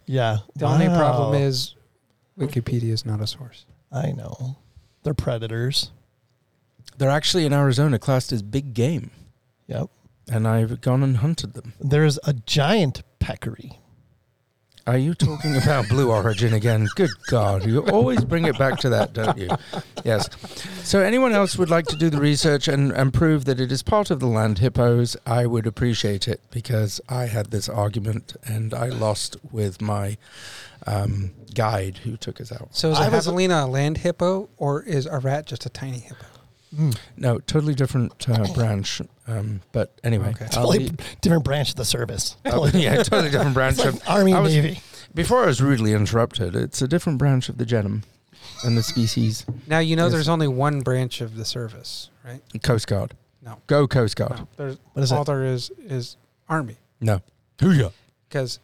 yeah. 0.05 0.37
The 0.55 0.65
only 0.65 0.87
Wow. 0.87 0.97
problem 0.97 1.41
is 1.41 1.75
Wikipedia 2.37 2.91
is 2.91 3.05
not 3.05 3.21
a 3.21 3.27
source. 3.27 3.65
I 3.91 4.11
know 4.11 4.57
they're 5.03 5.13
predators. 5.13 5.91
They're 6.97 7.09
actually 7.09 7.45
in 7.45 7.53
Arizona 7.53 7.97
classed 7.97 8.31
as 8.31 8.41
big 8.43 8.73
game, 8.73 9.09
Yep. 9.67 9.89
and 10.29 10.47
I've 10.47 10.81
gone 10.81 11.01
and 11.01 11.17
hunted 11.17 11.53
them. 11.53 11.73
There's 11.79 12.19
a 12.25 12.33
giant 12.33 13.01
peccary. 13.19 13.79
Are 14.85 14.97
you 14.97 15.13
talking 15.13 15.55
about 15.55 15.87
Blue 15.87 16.11
Origin 16.11 16.53
again? 16.53 16.89
Good 16.95 17.11
God, 17.27 17.65
you 17.65 17.79
always 17.87 18.25
bring 18.25 18.43
it 18.43 18.57
back 18.57 18.79
to 18.79 18.89
that, 18.89 19.13
don't 19.13 19.37
you? 19.37 19.49
Yes. 20.03 20.27
So, 20.83 20.99
anyone 20.99 21.31
else 21.31 21.57
would 21.57 21.69
like 21.69 21.85
to 21.85 21.95
do 21.95 22.09
the 22.09 22.19
research 22.19 22.67
and, 22.67 22.91
and 22.91 23.13
prove 23.13 23.45
that 23.45 23.61
it 23.61 23.71
is 23.71 23.81
part 23.81 24.11
of 24.11 24.19
the 24.19 24.27
land 24.27 24.59
hippos? 24.59 25.15
I 25.25 25.45
would 25.45 25.65
appreciate 25.65 26.27
it 26.27 26.41
because 26.51 26.99
I 27.07 27.27
had 27.27 27.51
this 27.51 27.69
argument 27.69 28.35
and 28.43 28.73
I 28.73 28.87
lost 28.87 29.37
with 29.53 29.79
my 29.81 30.17
um, 30.85 31.31
guide 31.53 31.99
who 31.99 32.17
took 32.17 32.41
us 32.41 32.51
out. 32.51 32.75
So 32.75 32.91
is 32.91 32.99
I 32.99 33.07
a 33.07 33.09
javelina 33.09 33.63
a 33.63 33.67
land 33.67 33.99
hippo 33.99 34.49
or 34.57 34.83
is 34.83 35.05
a 35.05 35.19
rat 35.19 35.45
just 35.45 35.65
a 35.65 35.69
tiny 35.69 35.99
hippo? 35.99 36.25
No, 37.17 37.39
totally 37.39 37.75
different 37.75 38.27
uh, 38.29 38.51
branch. 38.53 39.01
Um, 39.27 39.61
but 39.71 39.99
anyway, 40.03 40.29
Okay. 40.29 40.47
Totally 40.47 40.89
be- 40.89 40.95
different 41.21 41.43
branch 41.43 41.69
of 41.69 41.75
the 41.75 41.85
service. 41.85 42.35
Oh, 42.45 42.67
yeah, 42.73 42.97
totally 43.03 43.29
different 43.29 43.53
branch 43.53 43.77
It's 43.77 43.85
of 43.85 43.93
like 43.95 44.09
Army 44.09 44.33
I 44.33 44.39
was- 44.39 44.53
Navy. 44.55 44.81
Before 45.13 45.43
I 45.43 45.45
was 45.45 45.61
rudely 45.61 45.93
interrupted, 45.93 46.55
it's 46.55 46.81
a 46.81 46.87
different 46.87 47.19
branch 47.19 47.47
of 47.47 47.57
the 47.59 47.65
genum 47.65 48.03
and 48.65 48.75
the 48.77 48.81
species. 48.83 49.45
Now 49.67 49.77
you 49.79 49.95
know 49.95 50.09
there's 50.09 50.27
only 50.29 50.47
one 50.47 50.81
branch 50.81 51.21
of 51.21 51.35
the 51.35 51.45
service, 51.45 52.09
right? 52.25 52.41
Coast 52.63 52.87
Guard. 52.87 53.13
No. 53.43 53.59
Go 53.67 53.87
Coast 53.87 54.15
Guard. 54.15 54.39
No, 54.39 54.47
there's 54.57 54.77
What 54.93 55.03
is 55.03 55.11
all 55.11 55.21
it? 55.21 55.25
there 55.25 55.43
is 55.45 55.69
is 55.79 56.17
army 56.49 56.77
No. 56.99 57.21
Hoo-yah. 57.61 57.89
because 58.27 58.59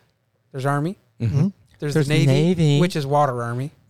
there's 0.52 0.66
army, 0.66 0.98
Mhm. 1.22 1.54
there's, 1.80 1.94
There's 1.94 2.08
the 2.08 2.14
navy, 2.16 2.26
Navy. 2.26 2.80
which 2.82 2.96
is 2.96 3.06
water 3.06 3.44
army. 3.44 3.72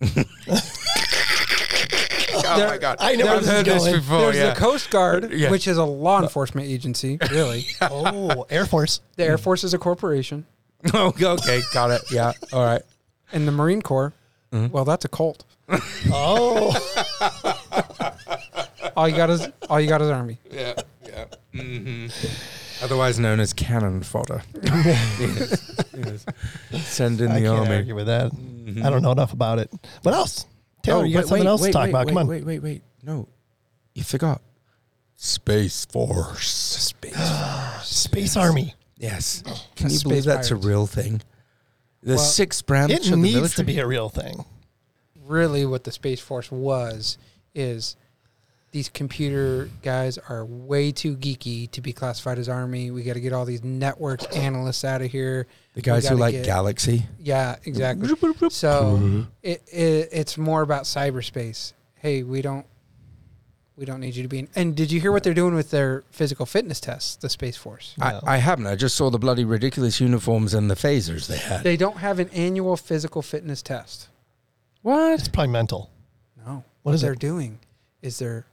Oh 2.52 2.56
There- 2.58 2.68
my 2.68 2.78
God. 2.78 2.96
I 3.00 3.14
never 3.16 3.28
where 3.28 3.36
I've 3.36 3.42
this 3.44 3.50
heard 3.50 3.66
this 3.66 3.84
before. 3.92 4.18
there's 4.20 4.36
yeah. 4.36 4.54
the 4.54 4.60
Coast 4.60 4.90
Guard, 4.90 5.32
Yeah. 5.32 5.50
which 5.50 5.66
is 5.68 5.76
a 5.76 5.84
law 5.84 6.20
enforcement 6.22 6.68
agency. 6.68 7.18
Really, 7.30 7.66
Oh, 7.80 8.44
Air 8.50 8.66
Force. 8.66 9.00
the 9.16 9.24
Air 9.24 9.38
Force 9.38 9.64
is 9.64 9.72
a 9.74 9.78
corporation, 9.78 10.46
oh, 10.94 11.12
okay. 11.20 11.60
Got 11.72 11.90
it. 11.92 12.02
Yeah. 12.10 12.32
All 12.52 12.64
right. 12.64 12.82
and 13.32 13.46
the 13.46 13.52
Marine 13.52 13.82
Corps. 13.82 14.12
Mhm. 14.52 14.70
Well, 14.70 14.84
that's 14.84 15.04
a 15.04 15.08
cult. 15.08 15.44
Oh, 16.12 16.74
All 18.96 19.08
you 19.08 19.16
got 19.16 19.30
is 19.30 19.46
all 19.68 19.80
you 19.80 19.88
got 19.88 20.02
is 20.02 20.08
army. 20.08 20.38
Yeah. 20.50 20.74
Yeah. 21.06 21.24
hmm 21.54 22.06
Otherwise 22.82 23.18
known 23.18 23.40
as 23.40 23.52
cannon 23.52 24.02
fodder. 24.02 24.42
yes. 24.62 25.84
Yes. 25.96 26.24
Send 26.86 27.20
in 27.20 27.30
I 27.30 27.34
the 27.40 27.46
can't 27.46 27.58
army. 27.60 27.76
argue 27.76 27.94
with 27.94 28.06
that. 28.06 28.32
Mhm. 28.32 28.84
I 28.84 28.90
don't 28.90 29.02
know 29.02 29.12
enough 29.12 29.32
about 29.32 29.58
it. 29.58 29.70
What 30.02 30.14
else? 30.14 30.46
Taylor, 30.82 31.00
Oh, 31.00 31.04
you 31.04 31.14
got 31.14 31.18
wait, 31.20 31.28
something 31.28 31.44
wait, 31.44 31.48
else 31.50 31.62
wait, 31.62 31.68
to 31.68 31.72
talk 31.72 31.82
wait, 31.84 31.90
about? 31.90 32.06
Wait, 32.06 32.12
Come 32.12 32.18
on. 32.18 32.26
Wait, 32.28 32.44
wait, 32.44 32.62
wait. 32.62 32.82
No. 33.02 33.28
You 33.94 34.02
forgot. 34.04 34.40
Space 35.16 35.84
Force. 35.86 36.46
Space 36.48 37.14
Force. 37.16 37.88
Space 37.88 38.36
Army. 38.36 38.74
Yes. 38.96 39.42
Can 39.76 39.88
you 39.90 39.96
Space 39.96 40.02
believe 40.02 40.24
that's 40.24 40.48
pirates. 40.48 40.64
a 40.64 40.68
real 40.68 40.86
thing? 40.86 41.20
The 42.02 42.14
Well, 42.14 42.18
sixth 42.24 42.66
branch 42.66 42.92
It 42.92 43.04
of 43.04 43.10
the 43.10 43.16
needs 43.16 43.34
military. 43.36 43.56
to 43.56 43.64
be 43.64 43.78
a 43.78 43.86
real 43.86 44.08
thing. 44.08 44.44
really 45.26 45.64
what 45.66 45.84
the 45.84 45.92
space 45.92 46.20
force 46.20 46.50
was 46.50 47.18
is 47.54 47.96
these 48.72 48.88
computer 48.88 49.68
guys 49.82 50.16
are 50.16 50.44
way 50.44 50.92
too 50.92 51.16
geeky 51.16 51.70
to 51.72 51.80
be 51.80 51.92
classified 51.92 52.38
as 52.38 52.48
army 52.48 52.90
we 52.90 53.02
got 53.02 53.14
to 53.14 53.20
get 53.20 53.32
all 53.32 53.44
these 53.44 53.64
network 53.64 54.20
analysts 54.36 54.84
out 54.84 55.02
of 55.02 55.10
here 55.10 55.46
the 55.74 55.82
guys 55.82 56.08
who 56.08 56.14
like 56.16 56.32
get- 56.32 56.44
Galaxy. 56.46 57.04
yeah 57.18 57.56
exactly 57.64 58.08
so 58.50 58.98
mm-hmm. 58.98 59.22
it, 59.42 59.62
it 59.72 60.08
it's 60.12 60.38
more 60.38 60.62
about 60.62 60.84
cyberspace 60.84 61.72
hey 61.96 62.22
we 62.22 62.42
don't 62.42 62.64
we 63.76 63.84
don't 63.86 64.00
need 64.00 64.14
you 64.14 64.22
to 64.22 64.28
be 64.28 64.40
in 64.40 64.48
and 64.54 64.76
did 64.76 64.92
you 64.92 65.00
hear 65.00 65.10
what 65.10 65.22
they're 65.24 65.34
doing 65.34 65.54
with 65.54 65.70
their 65.70 66.04
physical 66.10 66.44
fitness 66.46 66.80
tests 66.80 67.16
the 67.16 67.28
space 67.28 67.56
force 67.56 67.94
No. 67.98 68.20
I, 68.24 68.34
I 68.34 68.36
haven't. 68.36 68.66
I 68.66 68.76
just 68.76 68.94
saw 68.94 69.10
the 69.10 69.18
bloody 69.18 69.44
ridiculous 69.44 70.00
uniforms 70.00 70.54
and 70.54 70.70
the 70.70 70.74
phasers 70.76 71.26
they 71.26 71.38
had. 71.38 71.64
they 71.64 71.76
don't 71.76 71.96
have 71.96 72.18
an 72.18 72.28
annual 72.30 72.76
physical 72.76 73.22
fitness 73.22 73.62
test 73.62 74.08
what? 74.82 75.18
It's 75.18 75.28
probably 75.28 75.52
mental. 75.52 75.90
no 76.46 76.64
What 76.82 76.94
is 76.94 77.02
it? 77.02 77.06
they're 77.06 77.14
doing 77.14 77.58
is 78.02 78.18
they're 78.18 78.46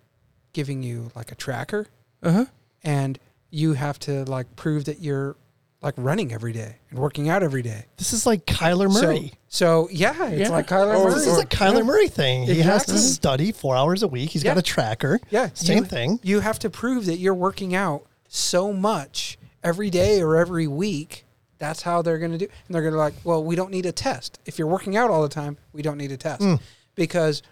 giving 0.57 0.81
you 0.81 1.11
like 1.15 1.31
a 1.31 1.35
tracker 1.35 1.85
Uh 2.23 2.31
huh. 2.31 2.45
and 2.83 3.19
you 3.51 3.73
have 3.73 3.99
to 3.99 4.25
like 4.25 4.47
prove 4.55 4.85
that 4.85 4.99
you're 5.01 5.35
like 5.83 5.93
running 5.97 6.33
every 6.33 6.51
day 6.51 6.77
and 6.89 6.97
working 6.97 7.29
out 7.29 7.43
every 7.43 7.61
day. 7.61 7.85
This 7.97 8.11
is 8.11 8.25
like 8.25 8.47
Kyler 8.47 8.91
Murray. 8.91 9.33
So, 9.49 9.85
so 9.85 9.89
yeah, 9.91 10.25
it's 10.29 10.49
Yeah. 10.49 10.55
like 10.55 10.65
Kyler 10.67 10.97
Or- 10.97 11.03
Murray. 11.03 11.13
this 11.13 11.27
is 11.27 11.37
a 11.37 11.45
Kyler 11.45 11.85
Murray 11.85 12.07
thing. 12.07 12.47
He 12.47 12.61
has 12.61 12.87
to 12.87 12.97
study 12.97 13.51
four 13.51 13.75
hours 13.75 14.01
a 14.01 14.07
week. 14.07 14.31
He's 14.31 14.41
got 14.43 14.57
a 14.57 14.63
tracker. 14.63 15.19
yeah, 15.29 15.49
Same 15.53 15.77
you, 15.77 15.83
thing. 15.85 16.19
You 16.23 16.39
have 16.39 16.57
to 16.59 16.71
prove 16.71 17.05
that 17.05 17.17
you're 17.19 17.35
working 17.35 17.75
out 17.75 18.07
so 18.27 18.73
much 18.73 19.37
every 19.63 19.91
day 19.91 20.19
or 20.23 20.35
every 20.37 20.65
week. 20.65 21.23
That's 21.59 21.83
how 21.83 22.01
they're 22.01 22.17
going 22.17 22.31
to 22.31 22.39
do. 22.39 22.45
And 22.67 22.73
they're 22.73 22.81
going 22.81 22.93
to 22.95 22.99
like, 22.99 23.13
well, 23.23 23.43
we 23.43 23.55
don't 23.55 23.69
need 23.69 23.85
a 23.85 23.91
test. 23.91 24.39
If 24.47 24.57
you're 24.57 24.67
working 24.67 24.97
out 24.97 25.11
all 25.11 25.21
the 25.21 25.29
time, 25.29 25.57
we 25.71 25.83
don't 25.83 25.97
need 25.99 26.11
a 26.11 26.17
test 26.17 26.41
Hmm. 26.41 26.55
because 26.95 27.43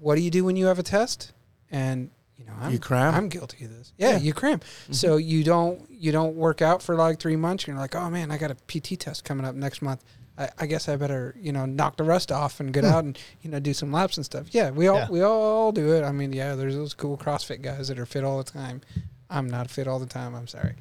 what 0.00 0.16
do 0.16 0.22
you 0.22 0.30
do 0.32 0.44
when 0.44 0.56
you 0.56 0.66
have 0.66 0.80
a 0.80 0.84
test? 0.84 1.32
And 1.70 2.10
you 2.40 2.46
know, 2.46 2.52
I'm, 2.58 2.72
You 2.72 2.78
cram. 2.78 3.14
I'm 3.14 3.28
guilty 3.28 3.66
of 3.66 3.76
this. 3.76 3.92
Yeah, 3.98 4.12
Yeah. 4.12 4.18
you 4.18 4.32
cram. 4.32 4.60
Mm-hmm. 4.60 4.92
So 4.94 5.18
you 5.18 5.44
don't 5.44 5.88
you 5.90 6.10
don't 6.10 6.34
work 6.34 6.62
out 6.62 6.82
for 6.82 6.96
like 6.96 7.20
three 7.20 7.36
months. 7.36 7.66
You're 7.66 7.76
like, 7.76 7.94
oh 7.94 8.08
man, 8.08 8.30
I 8.30 8.38
got 8.38 8.50
a 8.50 8.54
PT 8.66 8.98
test 8.98 9.24
coming 9.24 9.44
up 9.44 9.54
next 9.54 9.82
month. 9.82 10.02
I, 10.38 10.48
I 10.58 10.66
guess 10.66 10.88
I 10.88 10.96
better 10.96 11.34
you 11.38 11.52
know 11.52 11.66
knock 11.66 11.96
the 11.96 12.04
rust 12.04 12.32
off 12.32 12.60
and 12.60 12.72
get 12.72 12.84
hmm. 12.84 12.90
out 12.90 13.04
and 13.04 13.18
you 13.42 13.50
know 13.50 13.60
do 13.60 13.74
some 13.74 13.92
laps 13.92 14.16
and 14.16 14.24
stuff. 14.24 14.46
Yeah, 14.52 14.70
we 14.70 14.88
all 14.88 14.96
Yeah. 14.96 15.10
we 15.10 15.20
all 15.20 15.70
do 15.70 15.92
it. 15.94 16.02
I 16.02 16.12
mean, 16.12 16.32
yeah, 16.32 16.54
there's 16.54 16.74
those 16.74 16.94
cool 16.94 17.18
CrossFit 17.18 17.60
guys 17.60 17.88
that 17.88 17.98
are 17.98 18.06
fit 18.06 18.24
all 18.24 18.38
the 18.38 18.50
time. 18.50 18.80
I'm 19.28 19.48
not 19.48 19.70
fit 19.70 19.86
all 19.86 19.98
the 19.98 20.06
time. 20.06 20.34
I'm 20.34 20.48
sorry. 20.48 20.74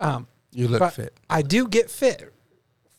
Um, 0.00 0.26
You 0.52 0.68
look 0.68 0.92
fit. 0.92 1.14
I 1.30 1.42
do 1.42 1.68
get 1.68 1.90
fit 1.90 2.32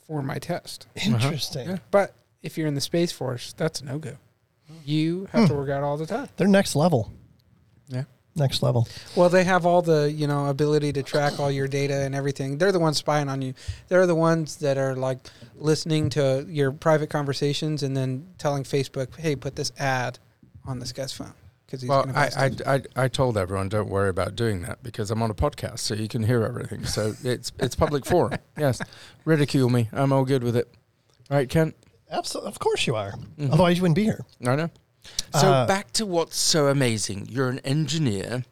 for 0.07 0.21
my 0.21 0.39
test. 0.39 0.87
Uh-huh. 0.95 1.15
Interesting. 1.15 1.69
Yeah. 1.69 1.77
But 1.91 2.15
if 2.41 2.57
you're 2.57 2.67
in 2.67 2.75
the 2.75 2.81
Space 2.81 3.11
Force, 3.11 3.53
that's 3.53 3.83
no 3.83 3.99
go. 3.99 4.17
Oh. 4.71 4.73
You 4.83 5.27
have 5.31 5.47
to 5.47 5.53
hmm. 5.53 5.59
work 5.59 5.69
out 5.69 5.83
all 5.83 5.97
the 5.97 6.07
time. 6.07 6.29
They're 6.37 6.47
next 6.47 6.75
level. 6.75 7.11
Yeah. 8.35 8.43
Next 8.43 8.61
level. 8.61 8.87
Well, 9.15 9.29
they 9.29 9.43
have 9.45 9.65
all 9.65 9.81
the 9.81 10.11
you 10.11 10.27
know 10.27 10.47
ability 10.47 10.91
to 10.93 11.03
track 11.03 11.39
all 11.39 11.49
your 11.49 11.67
data 11.67 12.01
and 12.01 12.13
everything. 12.13 12.57
They're 12.57 12.71
the 12.73 12.79
ones 12.79 12.97
spying 12.97 13.29
on 13.29 13.41
you. 13.41 13.53
They're 13.87 14.05
the 14.07 14.15
ones 14.15 14.57
that 14.57 14.77
are 14.77 14.95
like 14.95 15.19
listening 15.55 16.09
to 16.11 16.45
your 16.49 16.71
private 16.71 17.09
conversations 17.09 17.81
and 17.83 17.95
then 17.95 18.27
telling 18.37 18.63
Facebook, 18.63 19.17
"Hey, 19.17 19.35
put 19.35 19.55
this 19.55 19.71
ad 19.79 20.19
on 20.65 20.79
this 20.79 20.91
guy's 20.91 21.13
phone 21.13 21.33
because 21.65 21.81
he's 21.81 21.89
Well, 21.89 22.03
going 22.03 22.13
to 22.15 22.19
I, 22.19 22.51
I. 22.67 22.73
I, 22.75 23.03
I 23.03 23.07
told 23.07 23.37
everyone 23.37 23.69
don't 23.69 23.89
worry 23.89 24.09
about 24.09 24.35
doing 24.35 24.63
that 24.63 24.83
because 24.83 25.11
I'm 25.11 25.21
on 25.21 25.31
a 25.31 25.35
podcast, 25.35 25.79
so 25.79 25.93
you 25.93 26.07
can 26.09 26.23
hear 26.23 26.43
everything. 26.43 26.85
So 26.85 27.13
it's 27.23 27.53
it's 27.59 27.75
public 27.75 28.05
forum. 28.05 28.37
Yes, 28.57 28.81
ridicule 29.23 29.69
me. 29.69 29.87
I'm 29.93 30.11
all 30.11 30.25
good 30.25 30.43
with 30.43 30.57
it. 30.57 30.67
All 31.31 31.37
right, 31.37 31.47
Kent? 31.49 31.73
Absolutely. 32.11 32.49
Of 32.49 32.59
course 32.59 32.85
you 32.85 32.95
are. 32.95 33.11
Mm-hmm. 33.13 33.53
Otherwise, 33.53 33.77
you 33.77 33.81
wouldn't 33.83 33.95
be 33.95 34.03
here. 34.03 34.25
I 34.45 34.55
know. 34.55 34.69
So 35.33 35.47
Uh, 35.51 35.67
back 35.67 35.91
to 35.93 36.05
what's 36.05 36.37
so 36.37 36.67
amazing. 36.67 37.27
You're 37.29 37.49
an 37.49 37.59
engineer. 37.59 38.43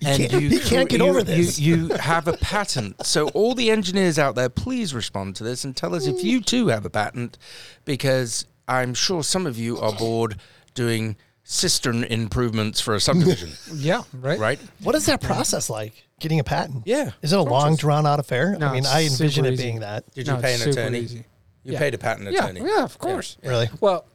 You 0.00 0.06
can't- 0.28 0.32
you 0.52 0.60
can't 0.60 0.88
get 0.88 1.00
you- 1.00 1.06
over 1.08 1.22
this. 1.22 1.58
You, 1.58 1.88
have 2.00 2.28
a 2.28 2.34
patent. 2.36 3.04
So 3.06 3.28
all 3.28 3.54
the 3.54 3.70
engineers 3.70 4.18
out 4.18 4.34
there, 4.34 4.48
please 4.48 4.94
respond 4.94 5.36
to 5.36 5.44
this 5.44 5.64
and 5.64 5.76
tell 5.76 5.94
us 5.94 6.06
if 6.06 6.22
you 6.24 6.40
too 6.40 6.68
have 6.68 6.84
a 6.84 6.90
patent, 6.90 7.38
because 7.84 8.44
I'm 8.68 8.94
sure 8.94 9.22
some 9.22 9.46
of 9.46 9.56
you 9.58 9.78
are 9.78 9.92
bored 9.92 10.36
doing 10.74 11.16
cistern 11.44 12.04
improvements 12.04 12.80
for 12.80 12.94
a 12.94 13.00
subdivision, 13.00 13.50
Yeah, 13.74 14.02
right. 14.14 14.38
right? 14.38 14.58
What 14.82 14.94
is 14.94 15.06
that 15.06 15.20
process 15.20 15.68
like? 15.68 16.04
Getting 16.20 16.40
a 16.40 16.44
patent? 16.44 16.84
Yeah. 16.86 17.10
Is 17.22 17.32
it 17.34 17.38
a 17.38 17.42
long, 17.42 17.76
drawn 17.76 18.06
out 18.06 18.18
affair? 18.18 18.56
No, 18.58 18.68
I 18.68 18.72
mean, 18.72 18.86
I 18.86 19.04
envision 19.04 19.44
it 19.44 19.58
being 19.58 19.80
that. 19.80 20.10
Did 20.14 20.26
No, 20.26 20.36
you 20.36 20.42
pay 20.42 20.54
an 20.54 20.68
attorney? 20.70 21.00
easy. 21.00 21.24
You 21.64 21.72
Yeah. 21.74 21.78
paid 21.78 21.92
a 21.94 21.98
patent 21.98 22.30
Yeah, 22.32 22.44
attorney. 22.44 22.60
yeah, 22.64 22.82
of 22.84 22.98
course. 22.98 23.36
Really? 23.42 23.68
Well, 23.80 24.06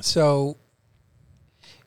so 0.00 0.56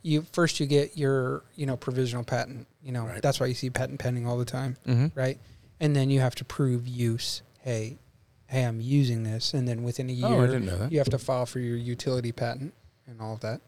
you 0.03 0.25
first 0.33 0.59
you 0.59 0.65
get 0.67 0.95
your 0.97 1.43
you 1.55 1.65
know 1.65 1.75
provisional 1.75 2.23
patent. 2.23 2.67
You 2.83 2.91
know 2.91 3.05
Right. 3.05 3.21
that's 3.21 3.39
why 3.39 3.47
you 3.47 3.53
see 3.55 3.69
patent 3.69 3.99
pending 3.99 4.27
all 4.27 4.37
the 4.37 4.45
time, 4.45 4.77
Mm-hmm. 4.85 5.07
right? 5.17 5.39
And 5.79 5.95
then 5.95 6.09
you 6.09 6.19
have 6.19 6.35
to 6.35 6.45
prove 6.45 6.87
use. 6.87 7.41
Hey, 7.59 7.97
hey, 8.47 8.63
I'm 8.63 8.79
using 8.81 9.23
this, 9.23 9.53
and 9.53 9.67
then 9.67 9.83
within 9.83 10.09
a 10.09 10.13
year, 10.13 10.27
Oh, 10.27 10.43
I 10.43 10.47
didn't 10.47 10.65
know 10.65 10.77
that. 10.77 10.91
you 10.91 10.99
have 10.99 11.09
to 11.09 11.17
file 11.17 11.45
for 11.45 11.59
your 11.59 11.77
utility 11.77 12.31
patent 12.31 12.73
and 13.07 13.19
all 13.21 13.33
of 13.33 13.39
that. 13.39 13.61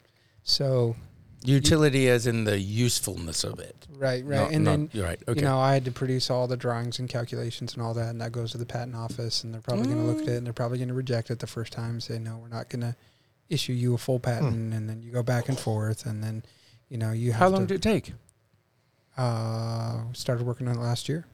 So 0.43 0.95
Utility 1.43 2.09
as 2.09 2.25
in 2.27 2.43
the 2.45 2.57
usefulness 2.59 3.43
of 3.43 3.59
it. 3.59 3.75
right, 3.97 4.25
right, 4.25 4.37
Not- 4.41 4.51
and 4.51 4.63
not- 4.65 4.71
then 4.71 4.89
you're 4.93 5.05
right. 5.05 5.21
Okay. 5.27 5.39
you 5.39 5.45
know 5.45 5.59
I 5.59 5.73
had 5.73 5.85
to 5.85 5.91
produce 5.91 6.29
all 6.29 6.47
the 6.47 6.57
drawings 6.57 6.97
and 6.99 7.07
calculations 7.07 7.73
and 7.73 7.81
all 7.83 7.93
that, 7.93 8.09
and 8.09 8.19
that 8.21 8.31
goes 8.31 8.51
to 8.53 8.57
the 8.57 8.65
patent 8.65 8.95
office, 8.95 9.43
and 9.43 9.53
they're 9.53 9.61
probably 9.61 9.85
going 9.85 9.97
to 9.97 10.03
look 10.03 10.21
at 10.23 10.27
it, 10.29 10.37
and 10.37 10.45
they're 10.45 10.53
probably 10.53 10.77
going 10.79 10.87
to 10.89 10.93
reject 10.95 11.29
it 11.31 11.39
the 11.39 11.47
first 11.47 11.71
time, 11.71 11.91
and 11.91 12.03
say 12.03 12.17
no, 12.19 12.37
we're 12.37 12.47
not 12.47 12.67
going 12.69 12.81
to 12.81 12.95
issue 13.49 13.73
you 13.73 13.93
a 13.93 13.97
full 13.97 14.19
patent, 14.19 14.73
and 14.73 14.89
then 14.89 15.01
you 15.01 15.11
go 15.11 15.23
back 15.23 15.49
and 15.49 15.57
forth, 15.59 16.05
and 16.05 16.23
then 16.23 16.43
you 16.89 16.97
know 16.97 17.11
you 17.11 17.31
have 17.31 17.39
How 17.39 17.47
long 17.49 17.61
to, 17.67 17.67
did 17.67 17.75
it 17.75 17.81
take? 17.81 18.13
uh 19.17 20.01
started 20.13 20.45
working 20.45 20.67
on 20.67 20.75
it 20.75 20.81
last 20.81 21.07
year. 21.07 21.25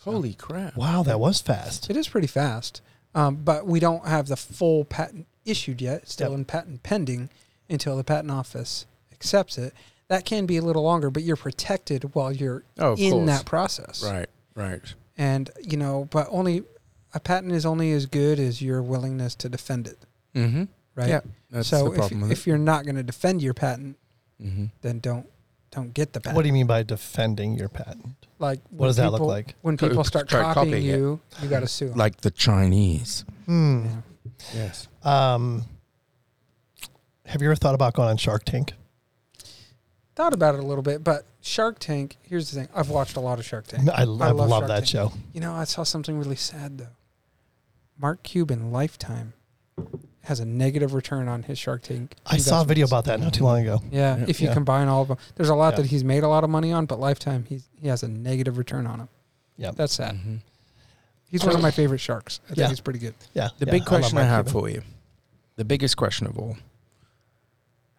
Holy 0.00 0.34
crap! 0.34 0.76
Wow, 0.76 1.02
that 1.04 1.20
was 1.20 1.40
fast. 1.40 1.90
It 1.90 1.96
is 1.96 2.08
pretty 2.08 2.26
fast, 2.26 2.80
um, 3.14 3.36
but 3.36 3.66
we 3.66 3.80
don't 3.80 4.06
have 4.06 4.28
the 4.28 4.36
full 4.36 4.84
patent 4.84 5.26
issued 5.44 5.80
yet. 5.82 6.02
It's 6.02 6.12
still 6.12 6.30
Yep. 6.30 6.38
in 6.38 6.44
patent 6.44 6.82
pending 6.82 7.30
until 7.68 7.96
the 7.96 8.04
patent 8.04 8.30
office 8.30 8.86
accepts 9.12 9.58
it. 9.58 9.72
That 10.08 10.24
can 10.24 10.46
be 10.46 10.56
a 10.56 10.62
little 10.62 10.82
longer, 10.84 11.10
but 11.10 11.22
you're 11.22 11.36
protected 11.36 12.14
while 12.14 12.32
you're 12.32 12.62
Oh, 12.78 12.92
of 12.92 12.98
in 12.98 13.12
course. 13.12 13.26
that 13.26 13.44
process. 13.44 14.02
Right. 14.02 14.28
Right. 14.54 14.94
and 15.16 15.50
you 15.62 15.76
know 15.76 16.08
but 16.10 16.26
only 16.30 16.64
a 17.14 17.20
patent 17.20 17.52
is 17.52 17.64
only 17.66 17.92
as 17.92 18.06
good 18.06 18.38
as 18.40 18.60
your 18.62 18.82
willingness 18.82 19.34
to 19.36 19.48
defend 19.48 19.86
it 19.86 19.98
Mm-hmm. 20.34 20.64
Right 20.98 21.08
Yeah. 21.08 21.20
That's 21.50 21.68
so 21.68 21.84
the 21.88 21.96
problem 21.96 22.22
if, 22.24 22.28
with 22.28 22.38
if 22.38 22.46
you're 22.46 22.58
not 22.58 22.84
going 22.84 22.96
to 22.96 23.02
defend 23.02 23.40
your 23.42 23.54
patent. 23.54 23.96
Mm-hmm. 24.42 24.66
then 24.82 25.00
don't 25.00 25.26
don't 25.70 25.92
get 25.92 26.12
the 26.12 26.20
patent 26.20 26.36
What 26.36 26.42
do 26.42 26.48
you 26.48 26.52
mean 26.52 26.66
by 26.66 26.82
defending 26.82 27.54
your 27.54 27.68
patent? 27.68 28.14
like 28.38 28.60
What 28.70 28.78
when 28.80 28.88
does 28.88 28.96
that 28.96 29.10
look 29.10 29.18
people- 29.20 29.26
like? 29.28 29.54
when 29.62 29.76
people 29.76 30.04
start 30.04 30.28
try 30.28 30.42
copying, 30.42 30.54
copying 30.74 30.84
it. 30.86 30.96
you 30.98 31.20
you 31.42 31.48
got 31.48 31.60
to 31.60 31.66
sue 31.68 31.88
'em. 31.90 31.94
Like 31.96 32.20
the 32.20 32.30
Chinese. 32.30 33.24
Hmm. 33.46 33.86
Yeah. 33.86 34.00
Yes. 34.54 34.88
Um, 35.02 35.64
have 37.26 37.42
you 37.42 37.48
ever 37.48 37.56
thought 37.56 37.74
about 37.74 37.94
going 37.94 38.08
on 38.08 38.16
Shark 38.16 38.44
Tank? 38.44 38.74
thought 40.14 40.34
about 40.34 40.54
it 40.56 40.60
a 40.60 40.66
little 40.66 40.82
bit 40.82 41.04
but 41.04 41.24
shark 41.40 41.78
tank 41.78 42.16
here's 42.22 42.50
the 42.50 42.58
thing 42.58 42.68
i've 42.74 42.90
watched 42.90 43.14
a 43.16 43.20
lot 43.20 43.38
of 43.38 43.44
shark 43.44 43.64
tank 43.68 43.88
I, 43.88 44.00
I, 44.00 44.04
love, 44.04 44.48
Shark 44.50 44.66
that 44.66 44.74
Tank. 44.78 44.86
show. 44.88 45.12
you 45.32 45.40
know 45.40 45.52
i 45.54 45.62
saw 45.62 45.84
something 45.84 46.18
really 46.18 46.34
sad 46.34 46.76
though 46.78 46.88
mark 47.96 48.24
cuban 48.24 48.72
lifetime 48.72 49.32
has 50.28 50.40
a 50.40 50.44
negative 50.44 50.92
return 50.92 51.26
on 51.26 51.42
his 51.42 51.58
shark 51.58 51.80
tank 51.82 52.14
I 52.26 52.36
saw 52.36 52.60
a 52.60 52.64
video 52.64 52.86
about 52.86 53.06
that 53.06 53.18
not 53.18 53.32
too 53.32 53.44
long 53.44 53.60
ago. 53.62 53.82
Yeah, 53.90 54.16
Yeah. 54.18 54.24
if 54.28 54.40
you 54.42 54.48
Yeah. 54.48 54.54
combine 54.54 54.86
all 54.86 55.00
of 55.02 55.08
them, 55.08 55.16
there's 55.36 55.48
a 55.48 55.54
lot 55.54 55.72
Yeah. 55.72 55.76
that 55.82 55.86
he's 55.86 56.04
made 56.04 56.22
a 56.22 56.28
lot 56.28 56.44
of 56.44 56.50
money 56.50 56.70
on, 56.70 56.84
but 56.86 57.00
lifetime 57.00 57.46
he's 57.48 57.64
he 57.80 57.88
has 57.88 58.02
a 58.02 58.08
negative 58.08 58.58
return 58.58 58.86
on 58.86 59.00
him. 59.00 59.08
Yeah, 59.56 59.70
That's 59.72 59.94
sad. 59.94 60.14
Mm-hmm. 60.16 60.36
He's 61.30 61.44
one 61.44 61.54
of 61.54 61.62
my 61.62 61.70
favorite 61.70 62.00
sharks. 62.00 62.40
I 62.44 62.48
think 62.48 62.58
Yeah. 62.58 62.68
he's 62.68 62.80
pretty 62.80 62.98
good. 62.98 63.14
Yeah. 63.34 63.48
The 63.58 63.66
yeah, 63.66 63.72
big 63.72 63.84
question 63.86 64.18
I, 64.18 64.22
Mark 64.22 64.30
have 64.46 64.48
for 64.52 64.68
you, 64.68 64.82
the 65.56 65.64
biggest 65.64 65.96
question 65.96 66.26
of 66.26 66.38
all, 66.38 66.56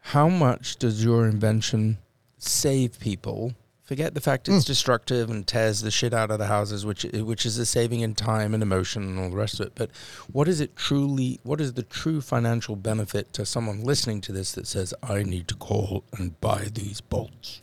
how 0.01 0.29
much 0.29 0.77
does 0.77 1.03
your 1.03 1.27
invention 1.27 1.97
save 2.37 2.99
people? 2.99 3.53
Forget 3.89 4.13
the 4.13 4.21
fact 4.21 4.47
it's 4.47 4.65
Mm. 4.65 4.67
destructive 4.67 5.31
and 5.31 5.47
tears 5.47 5.81
the 5.81 5.89
shit 5.89 6.13
out 6.13 6.29
of 6.29 6.37
the 6.37 6.45
houses, 6.45 6.85
which 6.85 7.05
which 7.05 7.43
is 7.43 7.57
a 7.57 7.65
saving 7.65 8.01
in 8.01 8.13
time 8.13 8.53
and 8.53 8.61
emotion 8.61 9.01
and 9.01 9.19
all 9.19 9.31
the 9.31 9.35
rest 9.35 9.59
of 9.59 9.65
it. 9.65 9.71
But 9.73 9.89
what 10.31 10.47
is 10.47 10.61
it 10.61 10.75
truly? 10.75 11.39
What 11.41 11.59
is 11.59 11.73
the 11.73 11.81
true 11.81 12.21
financial 12.21 12.75
benefit 12.75 13.33
to 13.33 13.47
someone 13.47 13.83
listening 13.83 14.21
to 14.21 14.31
this 14.31 14.51
that 14.51 14.67
says, 14.67 14.93
"I 15.01 15.23
need 15.23 15.47
to 15.47 15.55
call 15.55 16.03
and 16.15 16.39
buy 16.39 16.69
these 16.71 17.01
bolts"? 17.01 17.61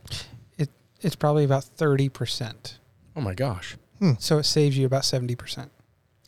It 0.59 0.69
It's 1.01 1.15
probably 1.15 1.45
about 1.45 1.63
thirty 1.63 2.09
percent, 2.09 2.79
Oh 3.15 3.21
my 3.21 3.35
gosh! 3.35 3.77
so 4.19 4.39
it 4.39 4.47
saves 4.47 4.77
you 4.77 4.85
about 4.85 5.05
seventy 5.05 5.37
percent. 5.37 5.71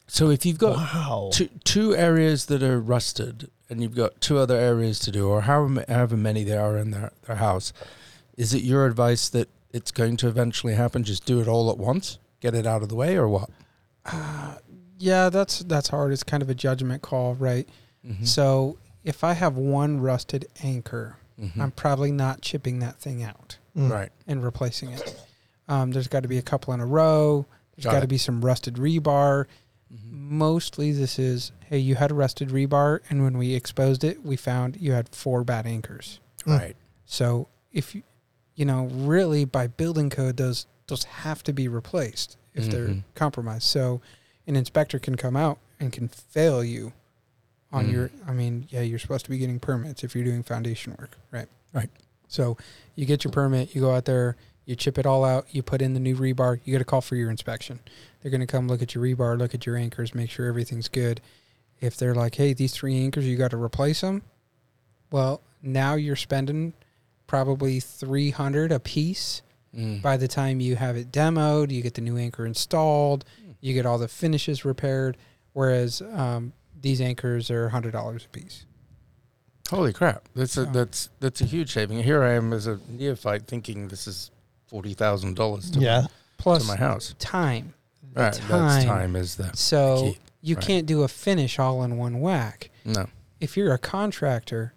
So 0.06 0.30
if 0.30 0.46
you've 0.46 0.58
got 0.58 0.76
Wow. 0.76 1.30
two 1.32 1.48
two 1.64 1.96
areas 1.96 2.46
that 2.46 2.62
are 2.62 2.78
rusted 2.80 3.50
and 3.68 3.82
you've 3.82 3.96
got 3.96 4.20
two 4.20 4.38
other 4.38 4.54
areas 4.56 5.00
to 5.00 5.10
do 5.10 5.26
or 5.26 5.40
however, 5.40 5.84
however 5.88 6.16
many 6.16 6.44
there 6.44 6.60
are 6.62 6.78
in 6.78 6.92
their, 6.92 7.10
their 7.26 7.36
house 7.36 7.72
is 8.36 8.54
it 8.54 8.62
your 8.62 8.86
advice 8.86 9.28
that 9.30 9.48
it's 9.72 9.90
going 9.90 10.16
to 10.16 10.28
eventually 10.28 10.74
happen 10.74 11.02
just 11.04 11.24
do 11.24 11.40
it 11.40 11.48
all 11.48 11.70
at 11.70 11.78
once 11.78 12.18
get 12.40 12.54
it 12.54 12.66
out 12.66 12.82
of 12.82 12.88
the 12.88 12.94
way 12.94 13.16
or 13.16 13.28
what 13.28 13.50
Uh, 14.06 14.56
yeah, 14.98 15.28
that's 15.28 15.60
that's 15.60 15.88
hard. 15.88 16.12
It's 16.12 16.24
kind 16.24 16.42
of 16.42 16.50
a 16.50 16.54
judgment 16.54 17.02
call, 17.02 17.34
right? 17.34 17.68
mm-hmm. 18.04 18.24
So 18.24 18.78
if 19.04 19.22
I 19.22 19.32
have 19.34 19.56
one 19.56 20.00
rusted 20.00 20.46
anchor, 20.62 21.16
Mm-hmm. 21.40 21.60
I'm 21.62 21.70
probably 21.70 22.10
not 22.10 22.40
chipping 22.42 22.80
that 22.80 22.98
thing 22.98 23.22
out 23.22 23.58
Mm. 23.76 23.90
right 23.92 24.10
and 24.26 24.42
replacing 24.42 24.90
it. 24.90 25.24
Um, 25.68 25.92
there's 25.92 26.08
got 26.08 26.22
to 26.24 26.28
be 26.28 26.38
a 26.38 26.42
couple 26.42 26.74
in 26.74 26.80
a 26.80 26.86
row. 26.86 27.46
There's 27.76 27.84
Got 27.84 27.92
got 27.92 28.00
to 28.00 28.08
be 28.08 28.18
some 28.18 28.44
rusted 28.44 28.74
rebar. 28.74 29.44
mm-hmm. 29.94 30.36
Mostly, 30.38 30.90
this 30.90 31.16
is 31.18 31.52
hey, 31.66 31.78
you 31.78 31.94
had 31.94 32.10
a 32.10 32.14
rusted 32.14 32.48
rebar, 32.48 33.00
and 33.08 33.22
when 33.22 33.38
we 33.38 33.54
exposed 33.54 34.02
it, 34.02 34.24
we 34.24 34.34
found 34.36 34.76
you 34.80 34.92
had 34.92 35.08
four 35.10 35.44
bad 35.44 35.64
anchors. 35.66 36.18
Mm. 36.44 36.58
right 36.58 36.76
So 37.04 37.46
if 37.72 37.94
you, 37.94 38.02
you 38.58 38.64
know, 38.64 38.86
really 38.92 39.44
by 39.44 39.68
building 39.68 40.10
code, 40.10 40.36
those 40.36 40.66
those 40.88 41.04
have 41.04 41.42
to 41.44 41.52
be 41.52 41.68
replaced 41.68 42.36
if 42.54 42.68
they're 42.70 42.88
Mhm. 42.88 43.02
compromised. 43.14 43.64
So 43.64 44.00
an 44.46 44.56
inspector 44.56 44.98
can 44.98 45.16
come 45.16 45.36
out 45.36 45.58
and 45.78 45.92
can 45.92 46.08
fail 46.08 46.64
you 46.64 46.92
on 47.70 47.86
Mm. 47.86 47.92
your. 47.92 48.10
I 48.26 48.32
mean, 48.32 48.66
yeah, 48.70 48.80
you're 48.80 48.98
supposed 48.98 49.24
to 49.26 49.30
be 49.30 49.38
getting 49.38 49.60
permits 49.60 50.02
if 50.02 50.14
you're 50.14 50.24
doing 50.24 50.42
foundation 50.42 50.96
work, 50.98 51.16
right? 51.30 51.46
Right. 51.72 51.90
So 52.26 52.56
you 52.96 53.04
get 53.06 53.22
your 53.22 53.30
permit, 53.32 53.74
you 53.74 53.82
go 53.82 53.94
out 53.94 54.06
there, 54.06 54.34
you 54.64 54.74
chip 54.74 54.98
it 54.98 55.06
all 55.06 55.24
out, 55.24 55.46
you 55.52 55.62
put 55.62 55.80
in 55.82 55.92
the 55.94 56.00
new 56.00 56.16
rebar, 56.16 56.58
you 56.64 56.72
get 56.72 56.80
a 56.80 56.84
call 56.86 57.00
for 57.02 57.16
your 57.16 57.30
inspection. 57.30 57.78
They're 58.22 58.30
going 58.30 58.40
to 58.40 58.46
come 58.46 58.66
look 58.66 58.82
at 58.82 58.94
your 58.94 59.04
rebar, 59.04 59.38
look 59.38 59.54
at 59.54 59.66
your 59.66 59.76
anchors, 59.76 60.14
make 60.14 60.30
sure 60.30 60.46
everything's 60.46 60.88
good. 60.88 61.20
If 61.80 61.96
they're 61.96 62.14
like, 62.14 62.34
"Hey, 62.34 62.54
these 62.54 62.72
three 62.72 62.98
anchors, 63.04 63.24
you 63.26 63.36
got 63.36 63.50
to 63.52 63.62
replace 63.62 64.00
them," 64.00 64.22
well, 65.10 65.42
now 65.62 65.94
you're 65.94 66.16
spending 66.16 66.72
probably 67.28 67.78
300 67.78 68.72
a 68.72 68.80
piece 68.80 69.42
Mm. 69.76 70.00
by 70.00 70.16
the 70.16 70.26
time 70.26 70.60
you 70.60 70.76
have 70.76 70.96
it 70.96 71.12
demoed 71.12 71.70
you 71.70 71.82
get 71.82 71.92
the 71.92 72.00
new 72.00 72.16
anchor 72.16 72.46
installed 72.46 73.26
you 73.60 73.74
get 73.74 73.84
all 73.84 73.98
the 73.98 74.08
finishes 74.08 74.64
repaired 74.64 75.14
whereas 75.52 76.00
um, 76.14 76.54
these 76.80 77.02
anchors 77.02 77.50
are 77.50 77.68
$100 77.68 78.24
a 78.24 78.28
piece 78.30 78.64
holy 79.70 79.92
crap. 79.92 80.26
That's 80.34 80.56
a 80.56 80.64
So- 80.64 80.70
that's 80.72 81.10
that's 81.20 81.40
a 81.42 81.44
huge 81.44 81.70
saving. 81.74 82.02
Here 82.02 82.22
i 82.22 82.32
am 82.32 82.54
as 82.54 82.66
a 82.66 82.80
neophyte 82.88 83.46
thinking 83.46 83.88
this 83.88 84.06
is 84.06 84.30
$40000 84.72 85.70
to, 85.72 85.80
Yeah. 85.80 86.00
to 86.02 86.08
plus 86.38 86.66
my 86.66 86.76
house. 86.76 87.14
time. 87.18 87.74
The 88.14 88.20
right 88.22 88.32
time, 88.32 88.48
that's 88.48 88.84
time 88.86 89.16
is 89.16 89.36
the 89.36 89.50
so 89.54 90.12
key. 90.12 90.18
you 90.40 90.54
Right. 90.56 90.64
can't 90.64 90.86
do 90.86 91.02
a 91.02 91.08
finish 91.08 91.58
all 91.58 91.82
in 91.84 91.98
one 91.98 92.20
whack. 92.20 92.70
No. 92.86 93.06
If 93.38 93.54
you're 93.56 93.74
a 93.74 93.78
contractor 93.78 94.72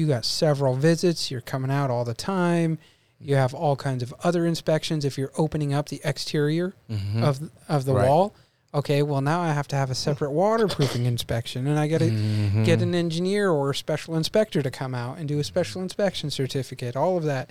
you 0.00 0.06
got 0.06 0.24
several 0.24 0.74
visits 0.74 1.30
you're 1.30 1.40
coming 1.40 1.70
out 1.70 1.90
all 1.90 2.04
the 2.04 2.14
time 2.14 2.78
you 3.22 3.36
have 3.36 3.52
all 3.52 3.76
kinds 3.76 4.02
of 4.02 4.14
other 4.24 4.46
inspections 4.46 5.04
if 5.04 5.18
you're 5.18 5.32
opening 5.36 5.74
up 5.74 5.90
the 5.90 6.00
exterior 6.04 6.74
mm-hmm. 6.90 7.22
of 7.22 7.50
of 7.68 7.84
the 7.84 7.92
Right. 7.94 8.08
wall. 8.08 8.34
Okay, 8.72 9.02
well 9.02 9.20
now 9.20 9.40
I 9.42 9.52
have 9.52 9.68
to 9.68 9.76
have 9.76 9.90
a 9.90 9.94
separate 9.94 10.30
waterproofing 10.30 11.04
inspection, 11.04 11.66
and 11.66 11.78
I 11.78 11.86
got 11.86 11.98
to 11.98 12.10
Mm-hmm. 12.10 12.64
get 12.64 12.80
an 12.80 12.94
engineer 12.94 13.50
or 13.50 13.70
a 13.70 13.74
special 13.74 14.16
inspector 14.16 14.62
to 14.62 14.70
come 14.70 14.94
out 14.94 15.18
and 15.18 15.28
do 15.28 15.38
a 15.38 15.44
special 15.44 15.82
inspection 15.82 16.30
certificate. 16.30 16.96
All 16.96 17.18
of 17.18 17.24
that. 17.24 17.50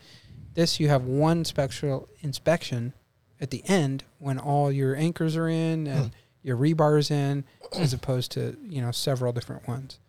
This 0.56 0.80
you 0.80 0.88
have 0.90 1.04
one 1.06 1.46
special 1.46 2.10
inspection 2.22 2.94
at 3.40 3.52
the 3.52 3.62
end 3.68 4.04
when 4.18 4.40
all 4.40 4.72
your 4.72 4.96
anchors 4.96 5.36
are 5.38 5.48
in 5.48 5.86
and 5.86 6.12
your 6.42 6.58
rebar 6.58 6.98
is 6.98 7.12
in, 7.12 7.44
as 7.74 7.94
opposed 7.94 8.32
to 8.32 8.58
you 8.68 8.82
know 8.82 8.90
several 8.92 9.32
different 9.34 9.68
ones. 9.68 10.00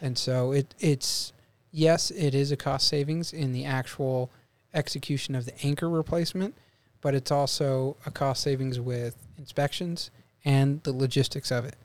And 0.00 0.16
so 0.16 0.52
it 0.52 0.74
it's 0.80 1.34
yes, 1.72 2.10
it 2.12 2.34
is 2.34 2.52
a 2.52 2.56
cost 2.56 2.86
savings 2.86 3.32
in 3.32 3.52
the 3.52 3.64
actual 3.64 4.30
execution 4.74 5.34
of 5.34 5.46
the 5.46 5.66
anchor 5.66 5.88
replacement, 5.88 6.54
but 7.00 7.14
it's 7.14 7.30
also 7.30 7.96
a 8.06 8.10
cost 8.10 8.42
savings 8.42 8.78
with 8.78 9.16
inspections 9.38 10.10
and 10.44 10.82
the 10.84 10.92
logistics 10.92 11.50
of 11.50 11.64
it. 11.64 11.76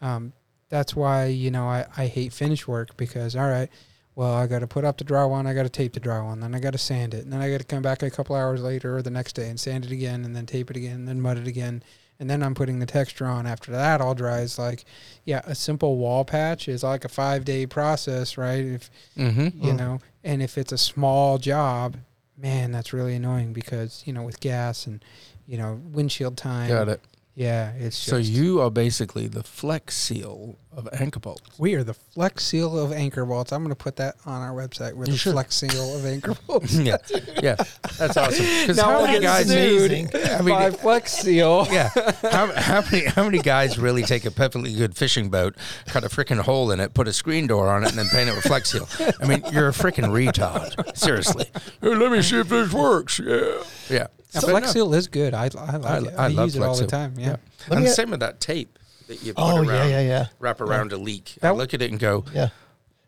Um, 0.00 0.32
that's 0.68 0.96
why 0.96 1.26
you 1.26 1.50
know 1.50 1.68
I, 1.68 1.84
I 1.96 2.06
hate 2.06 2.32
finish 2.32 2.66
work 2.66 2.96
because 2.96 3.36
all 3.36 3.48
right, 3.48 3.68
well 4.14 4.32
I 4.32 4.46
got 4.46 4.60
to 4.60 4.66
put 4.66 4.84
up 4.84 4.96
the 4.96 5.04
drywall, 5.04 5.38
and 5.38 5.48
I 5.48 5.54
got 5.54 5.64
to 5.64 5.68
tape 5.68 5.92
the 5.92 6.00
drywall, 6.00 6.32
and 6.32 6.42
then 6.42 6.54
I 6.54 6.60
got 6.60 6.72
to 6.72 6.78
sand 6.78 7.12
it, 7.12 7.24
and 7.24 7.32
then 7.32 7.40
I 7.40 7.50
got 7.50 7.58
to 7.58 7.66
come 7.66 7.82
back 7.82 8.02
a 8.02 8.10
couple 8.10 8.34
hours 8.34 8.62
later 8.62 8.96
or 8.96 9.02
the 9.02 9.10
next 9.10 9.34
day 9.34 9.48
and 9.48 9.60
sand 9.60 9.84
it 9.84 9.90
again, 9.92 10.24
and 10.24 10.34
then 10.34 10.46
tape 10.46 10.70
it 10.70 10.76
again, 10.76 10.96
and 10.96 11.08
then 11.08 11.20
mud 11.20 11.36
it 11.36 11.46
again, 11.46 11.82
and 12.22 12.30
then 12.30 12.40
I'm 12.40 12.54
putting 12.54 12.78
the 12.78 12.86
texture 12.86 13.26
on. 13.26 13.48
After 13.48 13.72
that 13.72 14.00
all 14.00 14.14
dries, 14.14 14.56
like 14.58 14.84
yeah, 15.24 15.42
a 15.44 15.56
simple 15.56 15.96
wall 15.98 16.24
patch 16.24 16.68
is 16.68 16.84
like 16.84 17.04
a 17.04 17.08
five 17.08 17.44
day 17.44 17.66
process, 17.66 18.38
right? 18.38 18.64
If 18.64 18.90
Mm-hmm. 19.18 19.64
you 19.66 19.72
know, 19.72 19.98
and 20.22 20.40
if 20.40 20.56
it's 20.56 20.70
a 20.72 20.78
small 20.78 21.38
job, 21.38 21.96
man, 22.38 22.70
that's 22.70 22.92
really 22.92 23.16
annoying 23.16 23.52
because 23.52 24.02
you 24.06 24.12
know 24.12 24.22
with 24.22 24.38
gas 24.38 24.86
and 24.86 25.04
you 25.48 25.58
know 25.58 25.80
windshield 25.92 26.36
time. 26.36 26.68
Got 26.68 26.88
it. 26.88 27.00
Yeah, 27.34 27.72
it's 27.72 27.96
So 27.96 28.18
just- 28.18 28.30
you 28.30 28.60
are 28.60 28.70
basically 28.70 29.26
the 29.26 29.42
flex 29.42 29.96
seal 29.96 30.56
of 30.76 30.88
anchor 30.92 31.20
bolts. 31.20 31.58
We 31.58 31.74
are 31.74 31.84
the 31.84 31.94
Flex 31.94 32.44
Seal 32.44 32.78
of 32.78 32.92
anchor 32.92 33.24
bolts. 33.24 33.52
I'm 33.52 33.62
going 33.62 33.74
to 33.74 33.76
put 33.76 33.96
that 33.96 34.16
on 34.26 34.42
our 34.42 34.52
website. 34.52 34.94
We're 34.94 35.06
You 35.06 35.12
the 35.12 35.18
should. 35.18 35.32
Flex 35.32 35.54
Seal 35.56 35.96
of 35.96 36.04
anchor 36.06 36.34
bolts. 36.46 36.74
yeah, 36.74 36.96
yeah, 37.42 37.56
that's 37.98 38.16
awesome. 38.16 38.44
Because 38.62 38.80
how 38.80 39.04
many 39.04 39.20
guys? 39.20 39.48
sued 39.48 39.90
Amazing. 39.90 40.10
I 40.32 40.42
mean, 40.42 40.54
by 40.54 40.70
Flex 40.70 41.12
Seal. 41.12 41.66
yeah. 41.70 41.88
How, 42.22 42.52
how 42.52 42.82
many 42.82 43.06
how 43.06 43.24
many 43.24 43.38
guys 43.38 43.78
really 43.78 44.02
take 44.02 44.24
a 44.24 44.30
perfectly 44.30 44.74
good 44.74 44.96
fishing 44.96 45.30
boat, 45.30 45.56
cut 45.86 46.04
a 46.04 46.08
freaking 46.08 46.40
hole 46.40 46.70
in 46.70 46.80
it, 46.80 46.94
put 46.94 47.08
a 47.08 47.12
screen 47.12 47.46
door 47.46 47.68
on 47.68 47.82
it, 47.84 47.90
and 47.90 47.98
then 47.98 48.08
paint 48.08 48.28
it 48.28 48.34
with 48.34 48.44
Flex 48.44 48.70
Seal? 48.72 48.88
I 49.20 49.26
mean, 49.26 49.42
you're 49.52 49.68
a 49.68 49.72
freaking 49.72 50.10
retard. 50.10 50.96
Seriously. 50.96 51.46
Hey, 51.80 51.94
let 51.94 52.12
me 52.12 52.22
see 52.22 52.38
if 52.38 52.48
this 52.48 52.72
works. 52.72 53.18
Yeah. 53.18 53.62
Yeah. 53.90 54.06
Now, 54.34 54.40
Flex 54.40 54.68
no, 54.68 54.72
Seal 54.72 54.94
is 54.94 55.08
good. 55.08 55.34
I, 55.34 55.50
I 55.58 55.76
like 55.76 55.84
I, 55.84 55.98
it. 55.98 56.14
I 56.16 56.24
I, 56.24 56.28
love 56.28 56.46
use 56.46 56.56
it 56.56 56.58
Flex 56.58 56.68
all 56.68 56.76
the 56.76 56.86
time. 56.86 57.14
Yeah. 57.18 57.36
Let 57.68 57.76
And 57.76 57.86
the 57.86 57.90
same 57.90 58.10
with 58.10 58.20
that 58.20 58.40
tape 58.40 58.78
that 59.08 59.22
you 59.22 59.34
put 59.34 59.42
Oh, 59.42 59.56
around, 59.58 59.66
yeah, 59.66 59.86
yeah, 59.86 60.00
yeah. 60.00 60.26
wrap 60.38 60.60
around 60.60 60.92
a 60.92 60.96
leak. 60.96 61.36
I 61.42 61.50
look 61.50 61.74
at 61.74 61.82
it 61.82 61.90
and 61.90 62.00
go, 62.00 62.24
Yeah. 62.34 62.48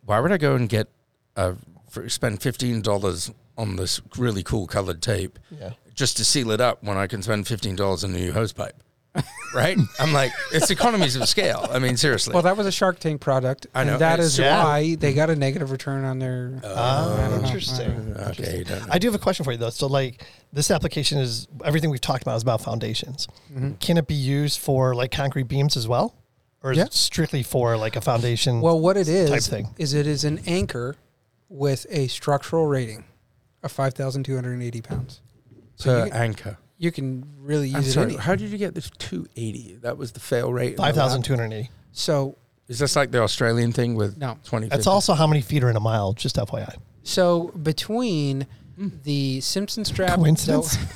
why 0.05 0.21
would 0.21 0.33
I 0.33 0.37
go 0.39 0.55
and 0.55 0.69
get 0.69 0.89
uh, 1.37 1.55
for, 1.89 2.09
spend 2.09 2.41
fifteen 2.43 2.81
dollars 2.83 3.31
on 3.57 3.77
this 3.77 4.01
really 4.19 4.43
cool 4.43 4.67
colored 4.67 5.01
tape 5.03 5.39
Yeah. 5.51 5.73
just 5.95 6.17
to 6.19 6.25
seal 6.25 6.51
it 6.51 6.61
up 6.61 6.83
when 6.83 6.97
I 6.97 7.07
can 7.07 7.23
spend 7.23 7.47
fifteen 7.47 7.77
dollars 7.77 8.05
on 8.05 8.11
a 8.15 8.19
new 8.19 8.33
hose 8.33 8.53
pipe? 8.53 8.77
Right? 9.55 9.79
I'm 10.01 10.13
like, 10.13 10.33
it's 10.53 10.71
economies 10.71 11.15
of 11.17 11.29
scale. 11.29 11.67
I 11.71 11.79
mean, 11.79 11.97
seriously. 11.97 12.35
Well, 12.35 12.43
that 12.43 12.57
was 12.57 12.67
a 12.67 12.73
Shark 12.73 12.99
Tank 12.99 13.21
product. 13.21 13.67
I 13.75 13.85
know, 13.85 13.93
And 13.93 14.01
that 14.01 14.15
it's- 14.15 14.33
is 14.35 14.39
Yeah. 14.39 14.65
why 14.65 14.95
they 14.97 15.13
got 15.15 15.31
a 15.31 15.37
negative 15.37 15.71
return 15.71 16.05
on 16.05 16.19
their. 16.19 16.61
Oh, 16.65 16.75
I 16.75 17.29
don't 17.29 17.41
know. 17.43 17.47
interesting. 17.47 18.15
okay, 18.19 18.59
you 18.59 18.65
don't 18.65 18.81
know. 18.81 18.87
I 18.91 18.99
do 18.99 19.07
have 19.09 19.15
a 19.15 19.19
question 19.23 19.45
for 19.45 19.53
you 19.53 19.59
though. 19.59 19.71
So, 19.71 19.87
like, 19.87 20.25
this 20.53 20.71
application 20.71 21.19
is 21.19 21.47
everything 21.65 21.91
we've 21.91 22.01
talked 22.01 22.23
about 22.23 22.37
is 22.37 22.43
about 22.43 22.61
foundations. 22.61 23.29
Mm-hmm. 23.53 23.73
Can 23.75 23.97
it 23.99 24.07
be 24.07 24.15
used 24.15 24.59
for 24.61 24.95
like 24.95 25.11
concrete 25.13 25.49
beams 25.49 25.77
as 25.77 25.87
well, 25.87 26.15
or 26.63 26.73
is 26.73 26.79
Yeah. 26.79 26.85
it 26.85 26.93
strictly 26.95 27.43
for 27.43 27.77
like 27.77 27.95
a 27.97 28.01
foundation? 28.01 28.61
Well, 28.61 28.81
what 28.81 28.97
it 28.97 29.09
is 29.09 29.31
Type 29.31 29.43
thing. 29.43 29.75
is 29.79 29.95
it 29.95 30.07
is 30.07 30.25
an 30.25 30.41
anchor 30.47 30.97
with 31.49 31.87
a 31.91 32.09
structural 32.09 32.67
rating 32.67 33.05
of 33.63 33.71
5,280 33.71 34.81
pounds. 34.83 35.21
So 35.77 36.03
per 36.05 36.09
can- 36.11 36.17
anchor. 36.17 36.59
You 36.79 36.91
can 36.93 37.25
really 37.39 37.71
I'm 37.71 37.77
use 37.83 37.89
it. 37.89 37.93
sorry, 37.93 38.07
Any. 38.13 38.17
how 38.17 38.35
did 38.35 38.51
you 38.51 38.59
get 38.59 38.75
this 38.75 38.91
280? 38.99 39.77
That 39.83 39.97
was 39.97 40.13
the 40.13 40.21
fail 40.21 40.53
rate. 40.53 40.71
in 40.71 40.77
the 40.77 40.83
lab? 40.83 41.25
two 41.25 41.33
hundred 41.37 41.53
eighty. 41.53 41.71
So 41.93 42.37
Is 42.69 42.79
this 42.79 42.97
like 42.97 43.11
the 43.11 43.21
Australian 43.23 43.73
thing 43.73 43.95
with 43.95 44.17
No. 44.19 44.39
20? 44.45 44.69
That's 44.69 44.87
also 44.87 45.15
how 45.15 45.27
many 45.27 45.41
feet 45.43 45.63
are 45.65 45.71
in 45.71 45.77
a 45.77 45.81
mile. 45.81 46.13
Just 46.15 46.37
FYI. 46.37 46.77
so 47.03 47.49
between 47.63 48.47
the 48.77 49.41
Simpson 49.41 49.85
strap, 49.85 50.17
Coincidence? 50.17 50.77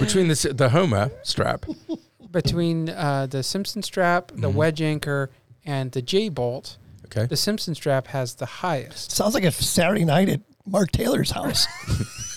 Between 0.00 0.28
the, 0.28 0.32
s- 0.32 0.46
the 0.52 0.68
Homer 0.68 1.10
strap. 1.22 1.64
so 1.64 1.98
between 2.30 2.90
uh, 2.90 3.26
the 3.26 3.42
Simpson 3.42 3.82
strap, 3.82 4.28
the 4.34 4.50
Mhm. 4.50 4.54
wedge 4.54 4.82
anchor, 4.82 5.30
and 5.64 5.90
the 5.92 6.02
J 6.02 6.28
bolt, 6.28 6.76
Okay. 7.06 7.24
the 7.26 7.36
Simpson 7.36 7.74
strap 7.74 8.08
has 8.08 8.34
the 8.34 8.44
highest. 8.46 9.12
Sounds 9.12 9.32
like 9.34 9.44
a 9.44 9.50
Saturday 9.52 10.04
night 10.04 10.28
at 10.28 10.40
Mark 10.66 10.92
Taylor's 10.92 11.30
house. 11.30 11.66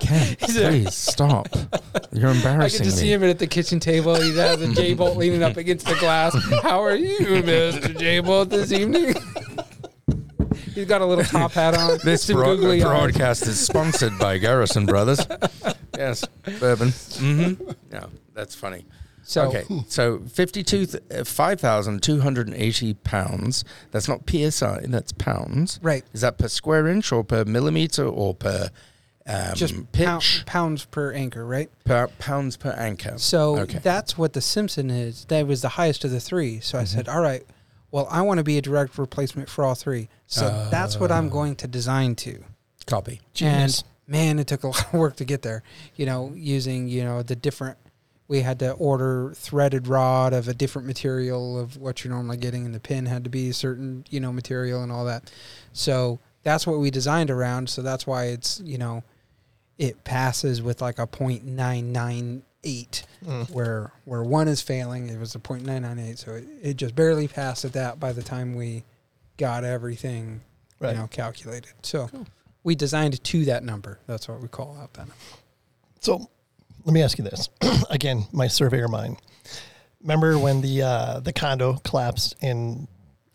Ken, 0.00 0.36
please 0.40 0.94
stop. 0.94 1.48
You're 2.12 2.30
embarrassing 2.30 2.50
I 2.50 2.68
can 2.68 2.84
just 2.84 2.96
me. 2.96 3.02
see 3.02 3.12
him 3.12 3.22
at 3.24 3.38
the 3.38 3.46
kitchen 3.46 3.80
table. 3.80 4.14
He 4.20 4.36
has 4.36 4.60
a 4.60 4.72
J 4.72 4.94
bolt 4.94 5.16
leaning 5.16 5.42
up 5.42 5.56
against 5.56 5.86
the 5.86 5.94
glass. 5.96 6.34
How 6.62 6.82
are 6.82 6.94
you, 6.96 7.42
Mister 7.42 7.92
J 7.94 8.20
bolt, 8.20 8.50
this 8.50 8.72
evening? 8.72 9.14
He's 10.74 10.86
got 10.86 11.00
a 11.00 11.06
little 11.06 11.24
top 11.24 11.52
hat 11.52 11.74
on. 11.76 11.98
This 12.04 12.24
some 12.24 12.36
broad- 12.36 12.56
googly 12.56 12.82
eyes. 12.82 12.88
broadcast 12.88 13.46
is 13.46 13.58
sponsored 13.58 14.18
by 14.18 14.36
Garrison 14.38 14.84
Brothers. 14.86 15.26
yes, 15.96 16.24
bourbon. 16.60 16.88
Mm-hmm. 16.88 17.70
Yeah, 17.92 18.06
that's 18.34 18.54
funny. 18.54 18.84
So 19.22 19.48
okay, 19.48 19.64
so 19.88 20.20
52, 20.20 20.86
th- 20.86 21.02
uh, 21.12 21.24
5,280 21.24 22.94
pounds. 22.94 23.64
That's 23.90 24.06
not 24.06 24.20
PSI, 24.30 24.82
that's 24.86 25.10
pounds. 25.12 25.80
right, 25.82 26.04
Is 26.12 26.20
that 26.20 26.38
per 26.38 26.46
square 26.46 26.86
inch 26.86 27.10
or 27.10 27.24
per 27.24 27.44
millimeter 27.44 28.06
or 28.06 28.34
per 28.34 28.68
um, 29.26 29.54
just 29.54 29.74
pitch? 29.92 30.06
pound, 30.06 30.24
pounds 30.46 30.84
per 30.84 31.12
anchor, 31.12 31.44
right? 31.44 31.70
Per, 31.84 32.08
pounds 32.18 32.56
per 32.56 32.70
anchor. 32.70 33.14
So 33.18 33.58
Okay. 33.60 33.78
that's 33.82 34.16
what 34.16 34.32
the 34.34 34.40
Simpson 34.40 34.90
is. 34.90 35.24
That 35.26 35.46
was 35.46 35.62
the 35.62 35.70
highest 35.70 36.04
of 36.04 36.10
the 36.10 36.20
three. 36.20 36.60
So 36.60 36.78
I 36.78 36.82
Mm-hmm. 36.82 36.96
said, 36.96 37.08
all 37.08 37.20
right, 37.20 37.44
well, 37.90 38.06
I 38.10 38.22
want 38.22 38.38
to 38.38 38.44
be 38.44 38.58
a 38.58 38.62
direct 38.62 38.98
replacement 38.98 39.48
for 39.48 39.64
all 39.64 39.74
three. 39.74 40.08
So 40.26 40.68
that's 40.70 40.98
what 41.00 41.10
Oh. 41.10 41.14
I'm 41.14 41.28
going 41.28 41.56
to 41.56 41.66
design 41.68 42.14
to. 42.16 42.44
Copy. 42.86 43.20
Genius. 43.34 43.80
And 43.80 44.12
man, 44.12 44.38
it 44.38 44.46
took 44.46 44.62
a 44.64 44.66
lot 44.68 44.86
of 44.86 44.92
work 44.94 45.16
to 45.16 45.24
get 45.24 45.42
there. 45.42 45.62
You 45.96 46.06
know, 46.06 46.32
using 46.34 46.88
you 46.88 47.02
know 47.04 47.22
the 47.22 47.34
different. 47.36 47.78
We 48.28 48.40
had 48.40 48.58
to 48.58 48.72
order 48.72 49.32
threaded 49.36 49.86
rod 49.86 50.32
of 50.32 50.48
a 50.48 50.54
different 50.54 50.86
material 50.88 51.58
of 51.60 51.76
what 51.76 52.02
you're 52.04 52.12
normally 52.12 52.36
getting, 52.38 52.66
and 52.66 52.74
the 52.74 52.80
pin 52.80 53.06
had 53.06 53.22
to 53.22 53.30
be 53.30 53.50
a 53.50 53.54
certain 53.54 54.04
you 54.10 54.18
know 54.20 54.32
material 54.32 54.82
and 54.82 54.90
all 54.90 55.04
that. 55.04 55.30
So 55.72 56.18
that's 56.42 56.66
what 56.66 56.78
we 56.80 56.90
designed 56.90 57.30
around. 57.30 57.68
So 57.70 57.82
that's 57.82 58.04
why 58.06 58.24
it's 58.26 58.60
you 58.64 58.78
know, 58.78 59.04
it 59.78 60.04
passes 60.04 60.62
with 60.62 60.80
like 60.80 60.98
a 60.98 61.06
point 61.06 61.44
nine 61.44 61.92
nine 61.92 62.42
eight, 62.64 63.04
Mm. 63.24 63.50
where 63.50 63.92
where 64.04 64.22
one 64.22 64.48
is 64.48 64.60
failing. 64.62 65.08
It 65.08 65.18
was 65.18 65.34
a 65.34 65.38
point 65.38 65.64
nine 65.64 65.82
nine 65.82 65.98
eight, 65.98 66.18
so 66.18 66.32
it, 66.34 66.44
it 66.62 66.74
just 66.76 66.94
barely 66.94 67.28
passed 67.28 67.64
at 67.64 67.72
that 67.74 67.98
by 68.00 68.12
the 68.12 68.22
time 68.22 68.54
we 68.54 68.84
got 69.36 69.64
everything 69.64 70.40
Right. 70.80 70.92
you 70.94 70.98
know 70.98 71.06
calculated. 71.06 71.72
So 71.82 72.10
we 72.64 72.74
designed 72.74 73.22
to 73.22 73.44
that 73.46 73.62
number. 73.64 74.00
That's 74.06 74.28
what 74.28 74.40
we 74.40 74.48
call 74.48 74.76
out 74.80 74.92
that 74.94 75.00
number. 75.08 75.14
So 76.00 76.28
let 76.84 76.92
me 76.92 77.02
ask 77.02 77.18
you 77.18 77.24
this. 77.24 77.48
Again, 77.90 78.26
my 78.32 78.48
surveyor 78.48 78.88
mind. 78.88 79.18
Remember 80.02 80.38
when 80.38 80.60
the 80.60 80.82
uh, 80.82 81.20
the 81.20 81.32
condo 81.32 81.74
collapsed 81.84 82.36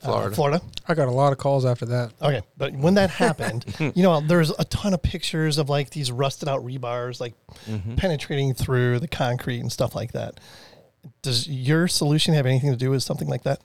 in 0.03 0.09
uh, 0.09 0.13
Florida. 0.13 0.35
Florida? 0.35 0.61
I 0.87 0.93
got 0.95 1.07
a 1.07 1.11
lot 1.11 1.31
of 1.31 1.37
calls 1.37 1.65
after 1.65 1.85
that. 1.87 2.11
Okay, 2.21 2.41
but 2.57 2.73
when 2.73 2.93
that 2.95 3.09
happened, 3.09 3.65
you 3.95 4.03
know, 4.03 4.19
there's 4.21 4.49
a 4.51 4.63
ton 4.65 4.93
of 4.93 5.01
pictures 5.01 5.57
of 5.57 5.69
like 5.69 5.89
these 5.91 6.11
rusted 6.11 6.47
out 6.49 6.63
rebars 6.65 7.19
like 7.19 7.33
Mm-hmm. 7.67 7.95
penetrating 7.95 8.53
through 8.53 8.99
the 8.99 9.07
concrete 9.07 9.59
and 9.59 9.71
stuff 9.71 9.95
like 9.95 10.13
that. 10.13 10.39
Does 11.21 11.47
your 11.47 11.87
solution 11.87 12.33
have 12.33 12.45
anything 12.45 12.71
to 12.71 12.77
do 12.77 12.89
with 12.89 13.03
something 13.03 13.27
like 13.27 13.43
that? 13.43 13.61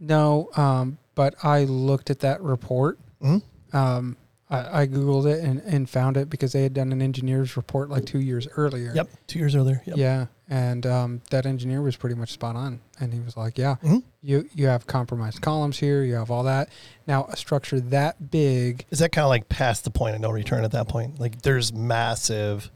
No, 0.00 0.48
um, 0.56 0.98
but 1.14 1.34
I 1.42 1.64
looked 1.64 2.10
at 2.10 2.20
that 2.20 2.40
report. 2.42 2.98
Mhm. 3.22 3.42
Um, 3.72 4.16
I, 4.48 4.82
I 4.82 4.86
googled 4.86 5.26
it 5.26 5.44
and, 5.44 5.60
and 5.60 5.88
found 5.88 6.16
it 6.16 6.30
because 6.30 6.52
they 6.52 6.62
had 6.62 6.72
done 6.74 6.92
an 6.92 7.02
engineer's 7.02 7.56
report 7.56 7.88
like 7.90 8.04
two 8.06 8.20
years 8.20 8.48
earlier. 8.56 8.92
Yep, 8.94 9.08
two 9.26 9.38
years 9.38 9.54
earlier. 9.54 9.82
Yep. 9.86 9.96
Yeah, 9.96 10.26
and 10.50 10.84
um, 10.84 11.22
that 11.30 11.46
engineer 11.46 11.80
was 11.80 11.96
pretty 11.96 12.16
much 12.16 12.32
spot 12.32 12.56
on, 12.56 12.80
and 12.98 13.14
he 13.14 13.20
was 13.20 13.36
like, 13.36 13.56
"Yeah, 13.56 13.76
Mhm. 13.82 14.02
you 14.20 14.48
you 14.52 14.66
have 14.66 14.86
compromised 14.86 15.40
columns 15.40 15.78
here. 15.78 16.02
You 16.02 16.14
have 16.16 16.30
all 16.30 16.42
that. 16.42 16.68
Now 17.06 17.24
a 17.26 17.36
structure 17.36 17.80
that 17.80 18.30
big, 18.30 18.84
Is 18.90 18.98
that 18.98 19.12
kind 19.12 19.24
of 19.24 19.28
like 19.30 19.48
past 19.48 19.84
the 19.84 19.90
point 19.90 20.16
of 20.16 20.20
no 20.20 20.30
return 20.30 20.64
at 20.64 20.72
that 20.72 20.88
point? 20.88 21.18
Like 21.20 21.42
there's 21.42 21.72
massive 21.72 22.70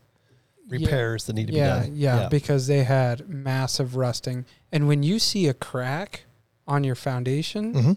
Yeah. 0.69 0.79
repairs 0.79 1.25
that 1.25 1.35
need 1.35 1.49
to 1.49 1.53
yeah, 1.53 1.81
be 1.81 1.87
done. 1.89 1.97
yeah, 1.97 2.21
yeah, 2.23 2.29
because 2.29 2.69
they 2.69 2.85
had 2.85 3.29
massive 3.29 3.97
rusting, 3.97 4.47
and 4.73 4.87
when 4.89 5.03
you 5.03 5.19
see 5.19 5.49
a 5.49 5.55
crack 5.55 6.25
on 6.67 6.85
your 6.85 6.95
foundation, 6.95 7.75
Mhm. 7.75 7.97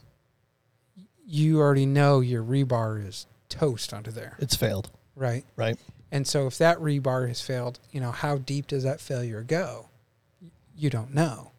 you 1.26 1.60
already 1.60 1.86
know 1.86 2.20
your 2.20 2.44
rebar 2.44 3.06
is 3.08 3.28
toast 3.50 3.94
under 3.94 4.12
there, 4.12 4.36
It's 4.40 4.56
failed. 4.56 4.90
right? 5.16 5.46
Right. 5.56 5.78
And 6.12 6.26
so 6.26 6.48
if 6.48 6.58
that 6.58 6.78
rebar 6.80 7.28
has 7.28 7.42
failed, 7.42 7.80
you 7.92 8.00
know, 8.00 8.12
how 8.12 8.38
deep 8.38 8.68
does 8.68 8.84
that 8.84 9.02
failure 9.02 9.44
go? 9.44 9.90
You 10.76 10.90
don't 10.90 11.14
know. 11.14 11.52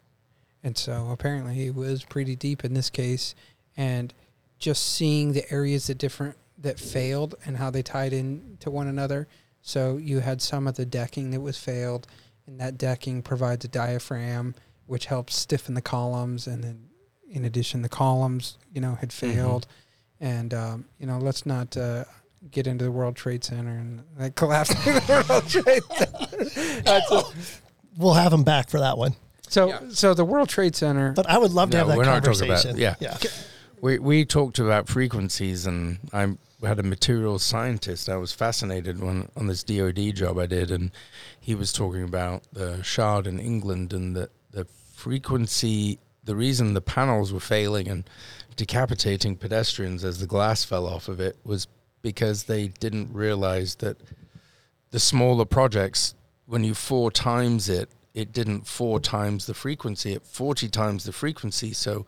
And 0.63 0.77
so 0.77 1.09
apparently 1.11 1.67
it 1.67 1.75
was 1.75 2.03
pretty 2.03 2.35
deep 2.35 2.65
in 2.65 2.73
this 2.73 2.89
case 2.89 3.35
and 3.77 4.13
just 4.57 4.83
seeing 4.83 5.31
the 5.31 5.49
areas 5.51 5.87
that 5.87 5.97
different 5.97 6.35
that 6.57 6.77
failed 6.77 7.35
and 7.45 7.55
how 7.55 7.69
they 7.69 7.81
tied 7.81 8.11
in 8.11 8.57
to 8.59 8.69
one 8.69 8.87
another. 8.87 9.27
So 9.61 9.95
you 9.95 10.19
had 10.19 10.41
some 10.41 10.67
of 10.67 10.75
the 10.75 10.85
decking 10.85 11.31
that 11.31 11.39
was 11.39 11.57
failed 11.57 12.07
and 12.45 12.59
that 12.59 12.77
decking 12.77 13.21
provides 13.21 13.63
a 13.63 13.69
diaphragm 13.69 14.55
which 14.85 15.05
helps 15.05 15.35
stiffen 15.35 15.75
the 15.75 15.81
columns 15.81 16.47
and 16.47 16.63
then 16.63 16.89
in 17.29 17.45
addition 17.45 17.81
the 17.81 17.89
columns, 17.89 18.57
you 18.73 18.81
know, 18.81 18.95
had 18.95 19.13
failed. 19.13 19.67
And 20.19 20.53
um, 20.53 20.85
you 20.99 21.05
know, 21.05 21.17
let's 21.17 21.45
not 21.45 21.77
uh, 21.77 22.03
get 22.51 22.67
into 22.67 22.83
the 22.85 22.91
World 22.91 23.15
Trade 23.15 23.43
Center 23.43 23.71
and 23.71 24.03
that 24.17 24.35
collapse 24.35 24.69
in 24.71 24.93
the 24.95 25.25
World 25.29 25.47
Trade 25.49 25.83
Center. 25.97 26.81
That's 26.81 27.11
a- 27.11 27.23
We'll 27.97 28.13
have 28.13 28.31
him 28.31 28.43
back 28.43 28.69
for 28.69 28.79
that 28.79 28.97
one. 28.97 29.15
so, 29.49 29.89
so 29.91 30.13
the 30.13 30.23
World 30.23 30.47
Trade 30.47 30.75
Center. 30.75 31.11
But 31.11 31.29
I 31.29 31.37
would 31.37 31.51
love 31.51 31.69
to 31.71 31.77
No, 31.77 31.79
have 31.79 31.87
that 31.89 31.97
we're 31.97 32.05
not 32.05 32.23
talking 32.23 32.39
conversation. 32.47 32.81
about- 32.81 33.01
yeah. 33.01 33.17
Yeah. 33.21 33.29
We 33.81 33.97
we 33.99 34.25
talked 34.25 34.59
about 34.59 34.87
frequencies, 34.89 35.65
and 35.65 35.99
I'm 36.11 36.37
had 36.63 36.79
a 36.79 36.83
materials 36.83 37.43
scientist. 37.43 38.09
I 38.09 38.17
was 38.17 38.33
fascinated 38.33 38.99
when 39.01 39.29
on 39.37 39.47
this 39.47 39.63
DoD 39.63 40.13
job 40.15 40.37
I 40.37 40.45
did, 40.47 40.69
and 40.71 40.91
he 41.39 41.55
was 41.55 41.71
talking 41.71 42.03
about 42.03 42.43
the 42.51 42.81
shard 42.83 43.25
in 43.27 43.39
England 43.39 43.93
and 43.93 44.15
the 44.15 44.29
the 44.51 44.65
frequency. 44.93 45.99
The 46.25 46.35
reason 46.35 46.73
the 46.73 46.81
panels 46.81 47.31
were 47.33 47.39
failing 47.39 47.87
and 47.87 48.07
decapitating 48.55 49.35
pedestrians 49.37 50.03
as 50.03 50.19
the 50.19 50.27
glass 50.27 50.63
fell 50.63 50.85
off 50.85 51.07
of 51.07 51.19
it 51.19 51.37
was 51.43 51.67
because 52.01 52.43
they 52.43 52.67
didn't 52.67 53.13
realize 53.13 53.75
that 53.75 53.97
the 54.91 54.99
smaller 54.99 55.45
projects, 55.45 56.15
when 56.45 56.63
you 56.63 56.73
four 56.73 57.11
times 57.11 57.69
it, 57.69 57.89
it 58.13 58.31
didn't 58.33 58.67
four 58.67 58.99
times 58.99 59.45
the 59.45 59.53
frequency, 59.53 60.13
it 60.13 60.25
40 60.25 60.67
times 60.69 61.03
the 61.03 61.11
frequency. 61.11 61.73
So 61.73 62.05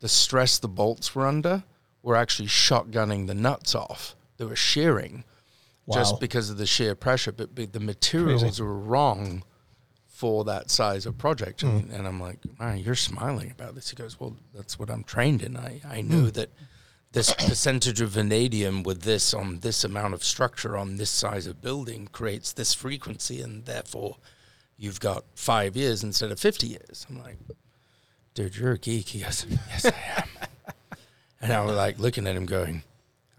the 0.00 0.08
stress 0.08 0.58
the 0.58 0.68
bolts 0.68 1.14
were 1.14 1.26
under 1.26 1.64
were 2.02 2.16
actually 2.16 2.48
shotgunning 2.48 3.26
the 3.26 3.34
nuts 3.34 3.74
off. 3.74 4.14
They 4.36 4.44
were 4.44 4.56
shearing 4.56 5.24
Wow. 5.86 5.96
just 5.96 6.20
because 6.20 6.50
of 6.50 6.56
the 6.58 6.66
sheer 6.66 6.94
pressure, 6.94 7.32
but, 7.32 7.52
but 7.54 7.72
the 7.72 7.80
materials 7.80 8.42
Crazy. 8.42 8.62
were 8.62 8.78
wrong 8.78 9.42
for 10.06 10.44
that 10.44 10.70
size 10.70 11.04
of 11.04 11.18
project. 11.18 11.62
Hmm. 11.62 11.68
And, 11.68 11.90
and 11.90 12.06
I'm 12.06 12.20
like, 12.20 12.38
man, 12.60 12.78
you're 12.78 12.94
smiling 12.94 13.50
about 13.50 13.74
this. 13.74 13.90
He 13.90 13.96
goes, 13.96 14.20
well, 14.20 14.36
that's 14.54 14.78
what 14.78 14.88
I'm 14.88 15.02
trained 15.02 15.42
in. 15.42 15.56
I, 15.56 15.80
I 15.88 16.02
know 16.02 16.20
Hmm. 16.24 16.28
that 16.28 16.50
this 17.12 17.32
percentage 17.32 18.00
of 18.00 18.10
vanadium 18.10 18.82
with 18.82 19.02
this 19.02 19.34
on 19.34 19.60
this 19.60 19.82
amount 19.84 20.14
of 20.14 20.22
structure 20.24 20.76
on 20.76 20.96
this 20.96 21.10
size 21.10 21.46
of 21.46 21.60
building 21.60 22.08
creates 22.12 22.52
this 22.52 22.72
frequency, 22.74 23.40
and 23.42 23.64
therefore 23.66 24.16
you've 24.76 25.00
got 25.00 25.24
five 25.34 25.76
years 25.76 26.02
instead 26.04 26.30
of 26.30 26.38
50 26.38 26.66
years. 26.68 27.06
I'm 27.10 27.20
like, 27.22 27.36
dude, 28.34 28.56
you're 28.56 28.72
a 28.72 28.78
geek. 28.78 29.08
He 29.08 29.20
goes, 29.22 29.44
yes, 29.68 29.86
I 29.86 29.94
am. 30.18 30.28
and 31.42 31.52
I 31.52 31.64
was 31.64 31.74
like 31.74 31.98
looking 31.98 32.26
at 32.28 32.36
him 32.36 32.46
going, 32.46 32.84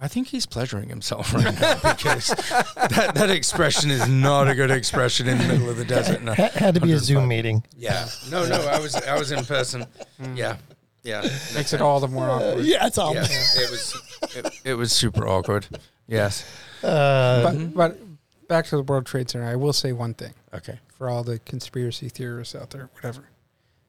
I 0.03 0.07
think 0.07 0.27
he's 0.30 0.45
pleasuring 0.48 0.89
himself 0.89 1.31
right 1.34 1.43
now 1.61 1.76
because 1.95 2.27
that, 2.27 3.11
that 3.15 3.30
expression 3.30 3.89
is 3.91 4.07
not 4.10 4.48
a 4.49 4.56
good 4.56 4.72
expression 4.72 5.27
in 5.30 5.38
the 5.38 5.48
middle 5.48 5.69
of 5.69 5.77
the 5.77 5.85
desert. 5.85 6.19
And 6.19 6.30
I- 6.31 6.35
Ha- 6.35 6.49
had 6.56 6.76
to 6.76 6.81
be 6.81 6.91
a 6.91 6.98
Zoom 6.98 7.27
meeting. 7.27 7.64
Yeah. 7.77 8.07
No, 8.31 8.45
no, 8.48 8.61
I 8.68 8.80
was 8.80 8.95
I 8.95 9.18
was 9.18 9.31
in 9.31 9.45
person. 9.45 9.85
Mm. 10.22 10.38
Yeah. 10.38 10.57
Yeah. 11.03 11.22
Makes 11.56 11.73
it 11.73 11.82
all 11.82 11.99
the 11.99 12.07
more 12.07 12.30
uh, 12.30 12.34
awkward. 12.52 12.65
Yeah, 12.65 12.88
it's 12.88 12.98
all. 12.98 13.14
Yeah. 13.14 13.28
It 13.56 13.69
was 13.72 14.02
it, 14.36 14.61
it 14.64 14.73
was 14.76 14.91
super 14.91 15.28
awkward. 15.28 15.68
Yes. 16.07 16.45
Uh, 16.84 17.44
But 17.44 17.73
but 17.73 17.99
back 18.48 18.65
to 18.68 18.76
the 18.78 18.84
World 18.84 19.06
Trade 19.06 19.30
Center, 19.30 19.45
I 19.45 19.56
will 19.56 19.73
say 19.73 19.94
one 19.94 20.14
thing 20.14 20.34
Okay. 20.53 20.80
for 20.98 21.10
all 21.10 21.23
the 21.23 21.40
conspiracy 21.40 22.10
theorists 22.10 22.56
out 22.56 22.69
there, 22.72 22.90
whatever. 22.94 23.30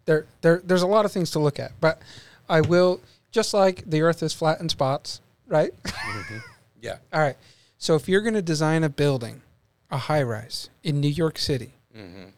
There 0.06 0.26
there 0.40 0.62
there's 0.64 0.82
a 0.82 0.86
lot 0.86 1.05
of 1.05 1.12
things 1.12 1.30
to 1.32 1.39
look 1.39 1.59
at, 1.60 1.72
but 1.80 2.01
I 2.48 2.60
will 2.60 3.01
just 3.30 3.55
like 3.55 3.82
the 3.89 4.02
Earth 4.02 4.22
is 4.22 4.32
flat 4.32 4.60
in 4.60 4.68
spots, 4.68 5.20
right? 5.47 5.72
Mm-hmm. 5.84 6.39
Yeah. 6.80 6.97
All 7.12 7.20
right. 7.20 7.36
So 7.78 7.94
if 7.94 8.09
you're 8.09 8.20
going 8.22 8.34
to 8.34 8.43
design 8.43 8.82
a 8.84 8.89
building, 8.89 9.43
a 9.90 9.97
high 9.97 10.22
rise 10.22 10.68
in 10.82 11.01
New 11.01 11.09
York 11.09 11.39
City, 11.39 11.74
mm-hmm. 11.97 12.22
and 12.24 12.32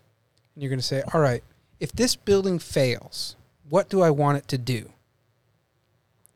you're 0.57 0.69
going 0.69 0.79
to 0.79 0.85
say, 0.85 1.03
all 1.13 1.21
right, 1.21 1.43
if 1.81 1.93
this 1.93 2.15
building 2.15 2.59
fails, 2.59 3.37
what 3.69 3.89
do 3.89 4.03
I 4.03 4.11
want 4.11 4.39
it 4.39 4.49
to 4.49 4.59
do? 4.59 4.91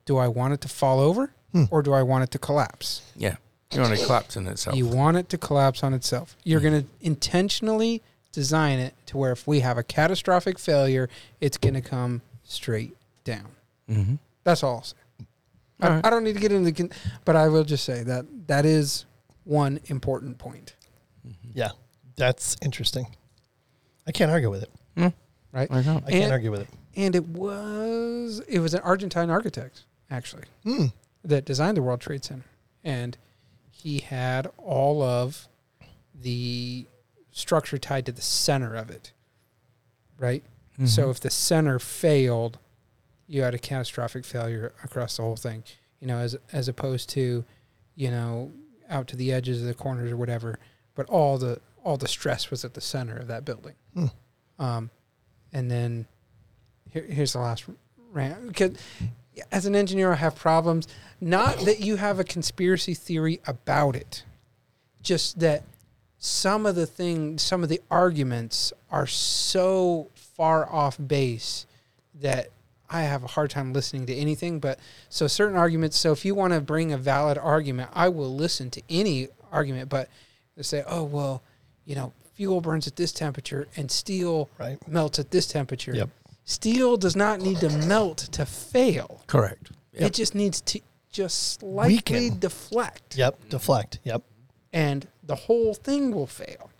Do 0.04 0.16
I 0.16 0.28
want 0.28 0.54
it 0.54 0.60
to 0.62 0.68
fall 0.68 1.00
over 1.00 1.32
hmm. 1.52 1.64
or 1.70 1.82
do 1.82 1.92
I 1.92 2.02
want 2.02 2.24
it 2.24 2.30
to 2.32 2.38
collapse? 2.38 3.02
Yeah. 3.16 3.36
You 3.72 3.80
want 3.82 3.92
it 3.92 3.96
to 3.98 4.06
collapse 4.06 4.36
in 4.36 4.46
itself. 4.46 4.76
You 4.76 4.86
want 4.86 5.16
it 5.18 5.28
to 5.28 5.38
collapse 5.38 5.84
on 5.84 5.92
itself. 5.92 6.36
You're 6.42 6.60
going 6.60 6.82
to 6.82 6.88
intentionally 7.02 8.02
design 8.32 8.78
it 8.78 8.94
to 9.06 9.18
where 9.18 9.32
if 9.32 9.46
we 9.46 9.60
have 9.60 9.76
a 9.76 9.82
catastrophic 9.82 10.58
failure, 10.58 11.10
it's 11.40 11.58
going 11.58 11.74
to 11.74 11.82
come 11.82 12.22
straight 12.44 12.96
down. 13.24 13.46
mm-hmm. 13.90 14.14
That's 14.44 14.62
all 14.62 14.76
I'll. 14.76 15.26
I, 15.80 15.86
All 15.86 15.94
right. 15.94 16.06
I 16.06 16.10
don't 16.10 16.24
need 16.24 16.34
to 16.34 16.40
get 16.40 16.52
into, 16.52 16.72
con- 16.72 16.90
but 17.24 17.36
I 17.36 17.48
will 17.48 17.64
just 17.64 17.84
say 17.84 18.02
that 18.04 18.24
that 18.46 18.64
is 18.64 19.04
one 19.44 19.78
important 19.86 20.38
point, 20.38 20.74
mm-hmm. 21.26 21.50
yeah, 21.54 21.70
that's 22.16 22.56
interesting. 22.62 23.06
I 24.06 24.12
can't 24.12 24.30
argue 24.30 24.50
with 24.50 24.62
it. 24.62 24.70
Hmm. 24.96 25.08
right? 25.52 25.70
I. 25.70 25.78
I 25.78 25.82
can't 25.82 26.06
And- 26.08 26.32
argue 26.32 26.50
with 26.50 26.62
it. 26.62 26.68
And 26.98 27.14
it 27.14 27.26
was 27.28 28.40
it 28.48 28.58
was 28.58 28.74
an 28.74 28.80
Argentine 28.80 29.30
architect 29.30 29.84
actually 30.10 30.44
Hmm. 30.64 30.86
that 31.24 31.44
designed 31.44 31.76
the 31.76 31.82
World 31.82 32.00
Trade 32.00 32.24
Center, 32.24 32.44
and 32.84 33.16
he 33.70 34.00
had 34.00 34.50
all 34.58 35.00
of 35.02 35.46
the 36.14 36.86
structure 37.30 37.78
tied 37.78 38.04
to 38.06 38.12
the 38.12 38.20
center 38.22 38.74
of 38.74 38.90
it, 38.90 39.12
right? 40.18 40.42
Mm-hmm. 40.74 40.86
So 40.86 41.10
if 41.10 41.20
the 41.20 41.30
center 41.30 41.78
failed, 41.78 42.58
you 43.28 43.42
had 43.42 43.54
a 43.54 43.58
catastrophic 43.58 44.24
failure 44.24 44.72
across 44.82 45.16
the 45.16 45.22
whole 45.22 45.36
thing. 45.36 45.62
You 46.00 46.08
know, 46.08 46.18
as 46.18 46.36
as 46.52 46.66
opposed 46.68 47.08
to, 47.10 47.44
you 47.94 48.10
know, 48.10 48.52
out 48.90 49.06
to 49.08 49.16
the 49.16 49.32
edges 49.32 49.60
of 49.60 49.68
the 49.68 49.74
corners 49.74 50.10
or 50.10 50.16
whatever. 50.16 50.58
But 50.96 51.06
all 51.08 51.38
the 51.38 51.60
all 51.84 51.96
the 51.96 52.08
stress 52.08 52.50
was 52.50 52.64
at 52.64 52.74
the 52.74 52.80
center 52.80 53.16
of 53.16 53.28
that 53.28 53.44
building. 53.44 53.74
Hmm. 53.94 54.06
Um, 54.58 54.90
and 55.52 55.70
then 55.70 56.06
here, 56.90 57.04
here's 57.08 57.32
the 57.32 57.40
last 57.40 57.64
rant. 58.12 58.48
Because 58.48 58.72
as 59.52 59.66
an 59.66 59.74
engineer, 59.74 60.12
I 60.12 60.16
have 60.16 60.36
problems. 60.36 60.88
Not 61.20 61.58
that 61.60 61.80
you 61.80 61.96
have 61.96 62.18
a 62.18 62.24
conspiracy 62.24 62.94
theory 62.94 63.40
about 63.46 63.96
it, 63.96 64.24
just 65.02 65.40
that 65.40 65.64
some 66.18 66.66
of 66.66 66.74
the 66.74 66.86
things, 66.86 67.42
some 67.42 67.62
of 67.62 67.68
the 67.68 67.80
arguments 67.90 68.72
are 68.90 69.06
so 69.06 70.10
far 70.14 70.70
off 70.70 70.96
base 71.04 71.66
that 72.14 72.48
I 72.90 73.02
have 73.02 73.22
a 73.22 73.28
hard 73.28 73.50
time 73.50 73.72
listening 73.72 74.06
to 74.06 74.14
anything. 74.14 74.60
But 74.60 74.78
so 75.08 75.26
certain 75.26 75.56
arguments. 75.56 75.98
So 75.98 76.12
if 76.12 76.24
you 76.24 76.34
want 76.34 76.52
to 76.54 76.60
bring 76.60 76.92
a 76.92 76.98
valid 76.98 77.38
argument, 77.38 77.90
I 77.92 78.08
will 78.08 78.34
listen 78.34 78.70
to 78.70 78.82
any 78.88 79.28
argument. 79.52 79.88
But 79.88 80.08
they 80.56 80.62
say, 80.62 80.82
oh 80.86 81.04
well, 81.04 81.42
you 81.84 81.94
know, 81.94 82.12
fuel 82.34 82.60
burns 82.60 82.86
at 82.86 82.96
this 82.96 83.12
temperature 83.12 83.66
and 83.76 83.90
steel 83.90 84.48
Right. 84.58 84.78
melts 84.88 85.18
at 85.18 85.30
this 85.30 85.46
temperature. 85.46 85.94
Yep. 85.94 86.10
Steel 86.48 86.96
does 86.96 87.14
not 87.14 87.42
need 87.42 87.58
to 87.58 87.68
melt 87.86 88.16
to 88.32 88.46
fail. 88.46 89.22
Correct. 89.26 89.70
It 89.92 90.14
just 90.14 90.34
needs 90.34 90.62
to 90.62 90.80
just 91.10 91.60
slightly 91.60 91.96
Weaken. 91.96 92.38
deflect. 92.38 93.18
Yep. 93.18 93.50
Deflect. 93.50 93.98
Yep. 94.04 94.22
And 94.72 95.06
the 95.22 95.34
whole 95.34 95.74
thing 95.74 96.10
will 96.10 96.26
fail. 96.26 96.70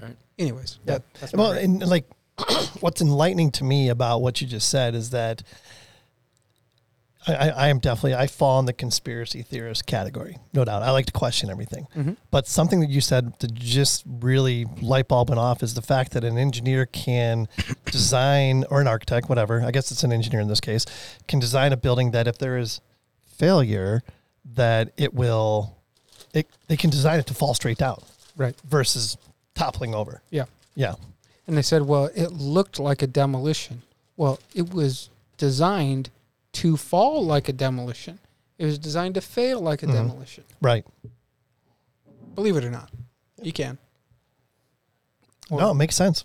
Right. 0.00 0.16
Anyways, 0.38 0.78
Yeah. 0.86 1.00
that, 1.20 1.34
Well, 1.34 1.52
and 1.52 1.86
like, 1.86 2.06
what's 2.80 3.02
enlightening 3.02 3.50
to 3.52 3.64
me 3.64 3.90
about 3.90 4.22
what 4.22 4.40
you 4.40 4.46
just 4.46 4.70
said 4.70 4.94
is 4.94 5.10
that 5.10 5.42
I, 7.28 7.50
I, 7.50 7.68
am 7.68 7.78
definitely 7.78 8.14
I 8.14 8.26
fall 8.26 8.58
in 8.58 8.66
the 8.66 8.72
conspiracy 8.72 9.42
theorist 9.42 9.86
category, 9.86 10.38
no 10.54 10.64
doubt. 10.64 10.82
I 10.82 10.90
like 10.90 11.06
to 11.06 11.12
question 11.12 11.50
everything, 11.50 11.86
Mm-hmm. 11.94 12.12
but 12.30 12.46
something 12.46 12.80
that 12.80 12.90
you 12.90 13.00
said 13.00 13.38
that 13.40 13.54
just 13.54 14.04
really 14.06 14.64
light 14.80 15.08
bulb 15.08 15.28
went 15.28 15.38
off 15.38 15.62
is 15.62 15.74
the 15.74 15.82
fact 15.82 16.12
that 16.12 16.24
an 16.24 16.38
engineer 16.38 16.86
can 16.86 17.48
design 17.86 18.64
or 18.70 18.80
an 18.80 18.88
architect, 18.88 19.28
whatever. 19.28 19.62
I 19.62 19.70
guess 19.70 19.90
it's 19.90 20.04
an 20.04 20.12
engineer 20.12 20.40
in 20.40 20.48
this 20.48 20.60
case, 20.60 20.86
can 21.26 21.38
design 21.38 21.72
a 21.72 21.76
building 21.76 22.12
that 22.12 22.26
if 22.26 22.38
there 22.38 22.56
is 22.56 22.80
failure, 23.26 24.02
that 24.54 24.92
it 24.96 25.12
will, 25.14 25.76
it 26.32 26.48
they 26.68 26.76
can 26.76 26.90
design 26.90 27.18
it 27.18 27.26
to 27.26 27.34
fall 27.34 27.54
straight 27.54 27.78
down 27.78 28.02
right. 28.36 28.54
versus 28.66 29.16
toppling 29.54 29.94
over. 29.94 30.22
Yeah. 30.30 30.44
Yeah. 30.74 30.94
And 31.46 31.56
they 31.56 31.62
said, 31.62 31.82
well, 31.82 32.10
it 32.14 32.32
looked 32.32 32.78
like 32.78 33.02
a 33.02 33.06
demolition. 33.06 33.82
Well, 34.16 34.38
it 34.54 34.72
was 34.72 35.10
designed 35.38 36.10
to 36.54 36.76
fall 36.76 37.24
like 37.24 37.48
a 37.48 37.52
demolition. 37.52 38.18
It 38.58 38.64
was 38.64 38.78
designed 38.78 39.14
to 39.14 39.20
fail 39.20 39.60
like 39.60 39.82
a 39.82 39.86
Mhm. 39.86 39.92
demolition. 39.92 40.44
Right. 40.60 40.84
Believe 42.34 42.56
it 42.56 42.64
or 42.64 42.70
not, 42.70 42.90
you 43.42 43.52
can. 43.52 43.78
Or- 45.50 45.60
no, 45.60 45.70
it 45.70 45.74
makes 45.74 45.96
sense. 45.96 46.24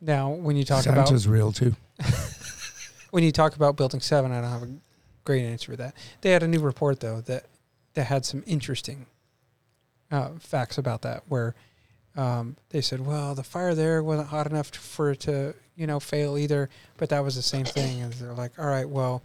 Now, 0.00 0.30
when 0.30 0.56
you 0.56 0.64
talk 0.64 0.86
about 0.86 1.08
Santa's 1.08 1.28
real 1.28 1.52
too. 1.52 1.76
when 3.10 3.22
you 3.22 3.32
talk 3.32 3.54
about 3.56 3.76
building 3.76 4.00
seven, 4.00 4.32
I 4.32 4.40
don't 4.40 4.50
have 4.50 4.62
a 4.62 4.70
great 5.24 5.44
answer 5.44 5.72
for 5.72 5.76
that. 5.76 5.94
They 6.22 6.30
had 6.30 6.42
a 6.42 6.48
new 6.48 6.60
report 6.60 7.00
though 7.00 7.20
that 7.22 7.46
that 7.94 8.04
had 8.04 8.24
some 8.24 8.42
interesting 8.46 9.06
uh, 10.10 10.30
facts 10.38 10.78
about 10.78 11.02
that, 11.02 11.24
where 11.28 11.54
um, 12.16 12.56
they 12.70 12.80
said, 12.80 13.04
well, 13.04 13.34
the 13.34 13.42
fire 13.44 13.74
there 13.74 14.02
wasn't 14.02 14.28
hot 14.28 14.46
enough 14.46 14.68
for 14.68 15.10
it 15.12 15.20
to 15.20 15.54
you 15.76 15.86
know 15.86 16.00
fail 16.00 16.36
either, 16.36 16.68
but 16.96 17.08
that 17.10 17.22
was 17.24 17.36
the 17.36 17.42
same 17.42 17.64
thing. 17.64 18.00
And 18.02 18.12
they're 18.14 18.34
like, 18.34 18.58
all 18.58 18.66
right, 18.66 18.88
well, 18.88 19.22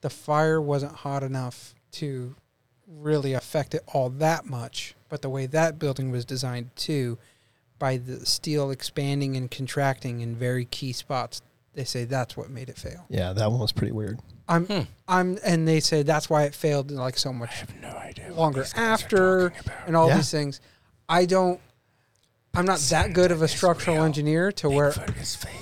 the 0.00 0.10
fire 0.10 0.60
wasn't 0.60 0.92
hot 0.92 1.22
enough 1.22 1.74
to 1.92 2.34
really 2.86 3.32
affect 3.34 3.74
it 3.74 3.82
all 3.92 4.08
that 4.10 4.46
much, 4.46 4.94
but 5.08 5.22
the 5.22 5.28
way 5.28 5.46
that 5.46 5.78
building 5.78 6.10
was 6.10 6.24
designed 6.24 6.70
too, 6.76 7.18
by 7.78 7.96
the 7.96 8.24
steel 8.24 8.70
expanding 8.70 9.36
and 9.36 9.50
contracting 9.50 10.20
in 10.20 10.34
very 10.34 10.64
key 10.64 10.92
spots, 10.92 11.42
they 11.74 11.84
say 11.84 12.04
that's 12.04 12.36
what 12.36 12.48
made 12.50 12.68
it 12.68 12.76
fail. 12.78 13.04
Yeah, 13.08 13.32
that 13.34 13.50
one 13.50 13.60
was 13.60 13.72
pretty 13.72 13.92
weird. 13.92 14.18
I'm, 14.48 14.64
Hmm. 14.66 14.80
I'm, 15.06 15.38
and 15.44 15.68
they 15.68 15.80
say 15.80 16.02
that's 16.02 16.30
why 16.30 16.44
it 16.44 16.54
failed 16.54 16.90
like 16.90 17.18
so 17.18 17.32
much 17.32 17.50
I 17.50 17.54
have 17.54 17.80
no 17.82 17.88
idea. 17.90 18.32
longer 18.32 18.64
after, 18.74 19.52
and 19.86 19.94
all 19.94 20.08
Yeah. 20.08 20.16
these 20.16 20.30
things. 20.30 20.60
I 21.08 21.26
don't. 21.26 21.60
I'm 22.58 22.66
not 22.66 22.80
that 22.90 23.12
good 23.12 23.30
of 23.30 23.40
a 23.40 23.46
structural 23.48 24.02
engineer 24.02 24.50
to 24.52 24.68
where. 24.68 24.88
is 25.20 25.36
fake. 25.36 25.52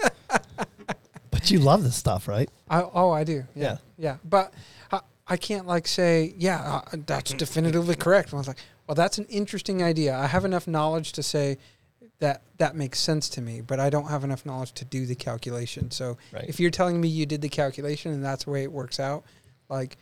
But 1.30 1.50
you 1.50 1.58
love 1.58 1.82
this 1.82 1.96
stuff, 1.96 2.28
right? 2.28 2.50
I, 2.68 2.82
oh, 2.82 3.10
I 3.12 3.24
do. 3.24 3.44
Yeah, 3.54 3.62
Yeah. 3.64 3.76
yeah. 3.96 4.16
But 4.24 4.52
I, 4.92 5.00
I 5.26 5.36
can't 5.36 5.66
like 5.66 5.88
say, 5.88 6.34
yeah, 6.36 6.82
uh, 6.92 6.96
that's 7.06 7.32
definitively 7.32 7.94
correct. 7.94 8.28
And 8.28 8.34
I 8.34 8.38
was 8.38 8.48
like, 8.48 8.58
well, 8.86 8.94
that's 8.94 9.16
an 9.18 9.24
interesting 9.26 9.82
idea. 9.82 10.14
I 10.14 10.26
have 10.26 10.44
enough 10.44 10.66
knowledge 10.68 11.12
to 11.12 11.22
say 11.22 11.56
that 12.18 12.42
that 12.58 12.76
makes 12.76 12.98
sense 13.00 13.28
to 13.30 13.40
me, 13.40 13.60
but 13.62 13.80
I 13.80 13.88
don't 13.90 14.08
have 14.10 14.22
enough 14.22 14.44
knowledge 14.44 14.72
to 14.74 14.84
do 14.84 15.06
the 15.06 15.14
calculation. 15.14 15.90
So 15.90 16.18
Right. 16.32 16.44
if 16.46 16.60
you're 16.60 16.70
telling 16.70 17.00
me 17.00 17.08
you 17.08 17.24
did 17.26 17.40
the 17.40 17.48
calculation 17.48 18.12
and 18.12 18.22
that's 18.24 18.44
the 18.44 18.50
way 18.50 18.62
it 18.62 18.70
works 18.70 19.00
out, 19.00 19.24
like, 19.70 19.96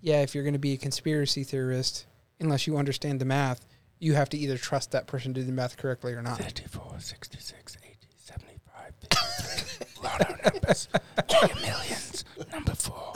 yeah, 0.00 0.22
if 0.22 0.34
you're 0.34 0.44
going 0.44 0.54
to 0.54 0.58
be 0.58 0.72
a 0.72 0.78
conspiracy 0.78 1.44
theorist, 1.44 2.06
unless 2.40 2.66
you 2.66 2.78
understand 2.78 3.20
the 3.20 3.26
math, 3.26 3.66
you 4.00 4.14
have 4.14 4.28
to 4.30 4.36
either 4.38 4.58
trust 4.58 4.90
that 4.92 5.06
person 5.06 5.32
did 5.32 5.46
the 5.46 5.52
math 5.52 5.76
correctly 5.76 6.12
or 6.14 6.22
not. 6.22 6.38
34, 6.38 6.98
66, 6.98 7.76
80, 7.84 7.96
75, 8.16 8.92
53. 9.00 10.02
Lot 10.02 10.20
of 10.22 10.52
numbers. 10.54 10.88
Mega 11.30 11.54
millions. 11.60 12.24
Number 12.52 12.74
four. 12.74 13.12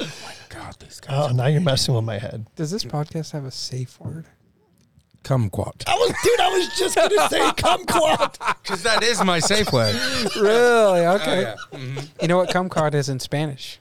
Oh 0.00 0.12
my 0.24 0.34
God, 0.48 0.76
these 0.80 0.98
guys. 1.00 1.30
Oh, 1.30 1.32
now 1.34 1.46
you're 1.46 1.60
messing 1.60 1.94
with 1.94 2.04
my 2.04 2.18
head. 2.18 2.46
Does 2.56 2.70
this 2.70 2.84
podcast 2.84 3.32
have 3.32 3.44
a 3.44 3.50
safe 3.50 3.98
word? 4.00 4.26
Kumquat. 5.22 5.84
I 5.86 5.94
was, 5.94 6.14
dude. 6.24 6.40
I 6.40 6.48
was 6.48 6.78
just 6.78 6.96
gonna 6.96 7.28
say 7.28 7.40
kumquat. 7.62 8.56
Because 8.62 8.82
that 8.84 9.02
is 9.02 9.22
my 9.24 9.38
safe 9.38 9.70
word. 9.72 9.94
really? 10.36 11.06
Okay. 11.06 11.44
Oh, 11.46 11.56
yeah. 11.72 11.78
Mhm. 11.78 12.08
You 12.22 12.28
know 12.28 12.38
what 12.38 12.48
kumquat 12.50 12.94
is 12.94 13.08
in 13.08 13.20
Spanish? 13.20 13.78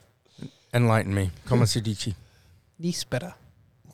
Enlighten 0.73 1.13
me. 1.13 1.31
Como 1.45 1.65
se 1.65 1.79
dice? 1.81 2.13
Níspera. 2.81 3.33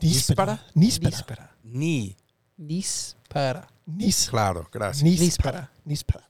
Níspera. 0.02 0.58
Níspera. 0.76 1.48
Níspera. 1.66 1.72
Ni. 1.72 2.16
Níspera. 2.60 3.66
Nís. 3.90 4.28
Claro, 4.28 4.66
gracias. 4.70 5.02
Níspera. 5.02 5.68
Níspera. 5.86 6.22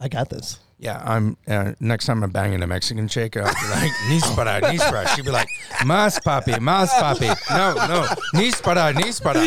I 0.00 0.08
got 0.08 0.28
this. 0.30 0.58
Yeah, 0.78 1.00
I'm. 1.04 1.36
Uh, 1.46 1.74
next 1.78 2.06
time 2.06 2.24
I'm 2.24 2.30
banging 2.30 2.60
a 2.62 2.66
Mexican 2.66 3.06
chick, 3.06 3.36
I'll 3.36 3.44
be 3.44 3.68
like, 3.70 3.90
"Nispara, 4.08 4.60
nispara." 4.62 5.06
She'd 5.14 5.24
be 5.24 5.30
like, 5.30 5.46
"Mas 5.86 6.18
papi, 6.18 6.58
mas 6.60 6.90
papi." 6.90 7.28
No, 7.50 7.74
no, 7.86 8.02
nispara, 8.34 8.92
nispara. 8.92 9.46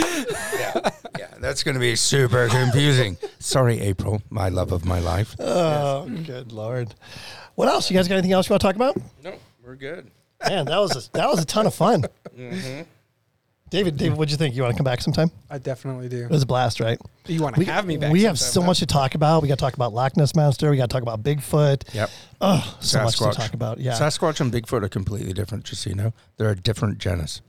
Yeah, 0.58 0.90
yeah, 1.20 1.28
that's 1.42 1.62
gonna 1.62 1.80
be 1.80 1.98
super 1.98 2.48
confusing. 2.48 3.18
Sorry, 3.40 3.82
April, 3.82 4.22
my 4.30 4.48
love 4.48 4.72
of 4.72 4.86
my 4.86 5.00
life. 5.00 5.36
Oh, 5.40 6.08
good 6.26 6.54
lord. 6.54 6.96
What 7.56 7.68
else? 7.68 7.92
You 7.92 7.98
guys 7.98 8.08
got 8.08 8.16
anything 8.16 8.32
else 8.32 8.48
you 8.48 8.54
want 8.54 8.62
to 8.62 8.68
talk 8.68 8.76
about? 8.78 8.96
No, 9.22 9.34
we're 9.62 9.76
good. 9.76 10.10
Man, 10.48 10.66
that 10.68 10.78
was 10.78 10.96
a, 10.96 11.12
that 11.12 11.28
was 11.28 11.42
a 11.42 11.46
ton 11.46 11.68
of 11.68 11.74
fun. 11.76 12.06
David, 13.76 13.98
David, 13.98 14.18
what'd 14.18 14.32
you 14.32 14.38
think? 14.38 14.56
You 14.56 14.62
want 14.62 14.74
to 14.74 14.78
come 14.78 14.86
back 14.86 15.02
sometime? 15.02 15.30
I 15.50 15.58
definitely 15.58 16.08
do. 16.08 16.24
It 16.24 16.30
was 16.30 16.44
a 16.44 16.46
blast, 16.46 16.80
right? 16.80 16.98
You 17.28 17.42
want 17.42 17.56
to 17.56 17.60
We, 17.60 17.66
have 17.66 17.86
me 17.86 17.98
back? 17.98 18.12
we 18.14 18.24
have 18.24 18.40
so 18.40 18.62
huh? 18.62 18.68
much 18.68 18.80
to 18.80 18.86
talk 18.86 19.16
about. 19.16 19.42
We 19.42 19.48
got 19.50 19.56
to 19.56 19.62
talk 19.62 19.74
about 19.74 19.94
Loch 19.94 20.16
Ness 20.16 20.34
Monster. 20.36 20.70
We 20.72 20.78
got 20.78 20.90
to 20.90 20.94
talk 20.94 21.02
about 21.02 21.24
Bigfoot. 21.24 21.94
Yep. 21.94 22.10
Oh, 22.40 22.78
so 22.80 23.04
much 23.04 23.18
to 23.18 23.24
Sasquatch. 23.26 23.36
talk 23.36 23.54
about. 23.54 23.80
Yeah. 23.80 23.94
Sasquatch 23.94 24.40
and 24.40 24.52
Bigfoot 24.52 24.84
are 24.84 24.88
completely 24.90 25.34
different. 25.34 25.66
Just 25.66 25.82
so 25.82 25.90
you 25.90 25.96
know, 25.98 26.14
they're 26.38 26.50
a 26.52 26.56
different 26.56 27.00
genus. 27.00 27.42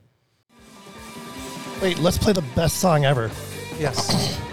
Wait, 1.81 1.99
let's 1.99 2.19
play 2.19 2.33
the 2.33 2.43
best 2.55 2.79
song 2.79 3.05
ever. 3.05 3.31
Yes. 3.79 4.41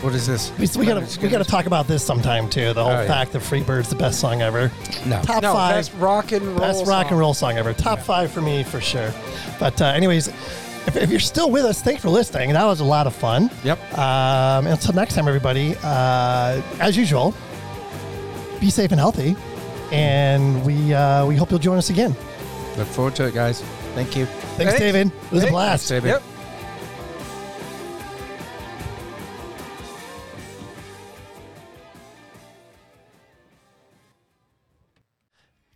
What 0.00 0.14
is 0.14 0.26
this? 0.26 0.50
We, 0.58 0.66
we 0.80 0.86
gotta 0.86 1.20
we 1.20 1.28
gotta 1.28 1.44
talk 1.44 1.66
about 1.66 1.86
this 1.86 2.02
sometime 2.02 2.48
too. 2.48 2.72
The 2.72 2.82
whole 2.82 2.90
Oh, 2.94 3.02
yeah. 3.02 3.06
fact 3.06 3.32
that 3.32 3.40
Free 3.40 3.62
Bird's 3.62 3.90
the 3.90 3.96
best 3.96 4.18
song 4.18 4.40
ever. 4.40 4.72
No. 5.04 5.20
Top 5.20 5.42
no, 5.42 5.52
five 5.52 5.74
best 5.74 5.92
rock 5.98 6.32
and 6.32 6.42
roll. 6.46 6.58
best 6.58 6.86
rock 6.86 7.02
song. 7.04 7.10
and 7.10 7.18
roll 7.18 7.34
song 7.34 7.58
ever. 7.58 7.74
Top 7.74 7.98
five 7.98 8.32
for 8.32 8.40
me 8.40 8.62
for 8.62 8.80
sure. 8.80 9.12
But 9.58 9.78
uh, 9.82 9.84
anyways, 9.88 10.30
if, 10.86 10.96
if 10.96 11.10
you're 11.10 11.20
still 11.20 11.50
with 11.50 11.64
us, 11.64 11.82
thanks 11.82 12.02
for 12.02 12.08
listening. 12.08 12.52
That 12.52 12.64
was 12.64 12.80
a 12.80 12.84
lot 12.84 13.06
of 13.06 13.14
fun. 13.14 13.50
Yep. 13.64 13.98
Um, 13.98 14.66
until 14.66 14.94
next 14.94 15.14
time, 15.14 15.28
everybody. 15.28 15.76
Uh, 15.82 16.62
as 16.80 16.96
usual, 16.96 17.34
be 18.60 18.70
safe 18.70 18.90
and 18.90 19.00
healthy, 19.00 19.36
and 19.92 20.64
we 20.64 20.92
uh, 20.94 21.26
we 21.26 21.36
hope 21.36 21.50
you'll 21.50 21.58
join 21.58 21.78
us 21.78 21.90
again. 21.90 22.14
Look 22.76 22.88
forward 22.88 23.14
to 23.16 23.26
it, 23.26 23.34
guys. 23.34 23.62
Thank 23.94 24.16
you. 24.16 24.26
Thanks, 24.26 24.56
Thanks. 24.56 24.78
David. 24.78 25.06
It 25.08 25.30
was 25.30 25.42
a 25.42 25.46
Thanks. 25.46 25.52
blast. 25.52 25.88
David. 25.88 26.08
Yep. 26.08 26.22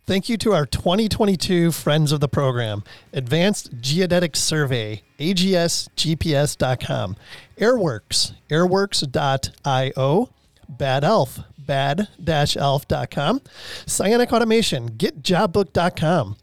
Thank 0.07 0.29
you 0.29 0.37
to 0.37 0.53
our 0.53 0.67
2022 0.67 1.71
friends 1.71 2.11
of 2.11 2.19
the 2.19 2.27
program 2.27 2.83
Advanced 3.11 3.71
Geodetic 3.81 4.35
Survey, 4.35 5.01
agsgps.com, 5.19 7.15
Airworks, 7.57 8.33
airworks.io, 8.49 10.29
Bad 10.69 11.03
Elf, 11.03 11.39
bad-elf.com, 11.57 13.39
Cyanic 13.87 14.31
Automation, 14.31 14.89
getjobbook.com, 14.89 16.37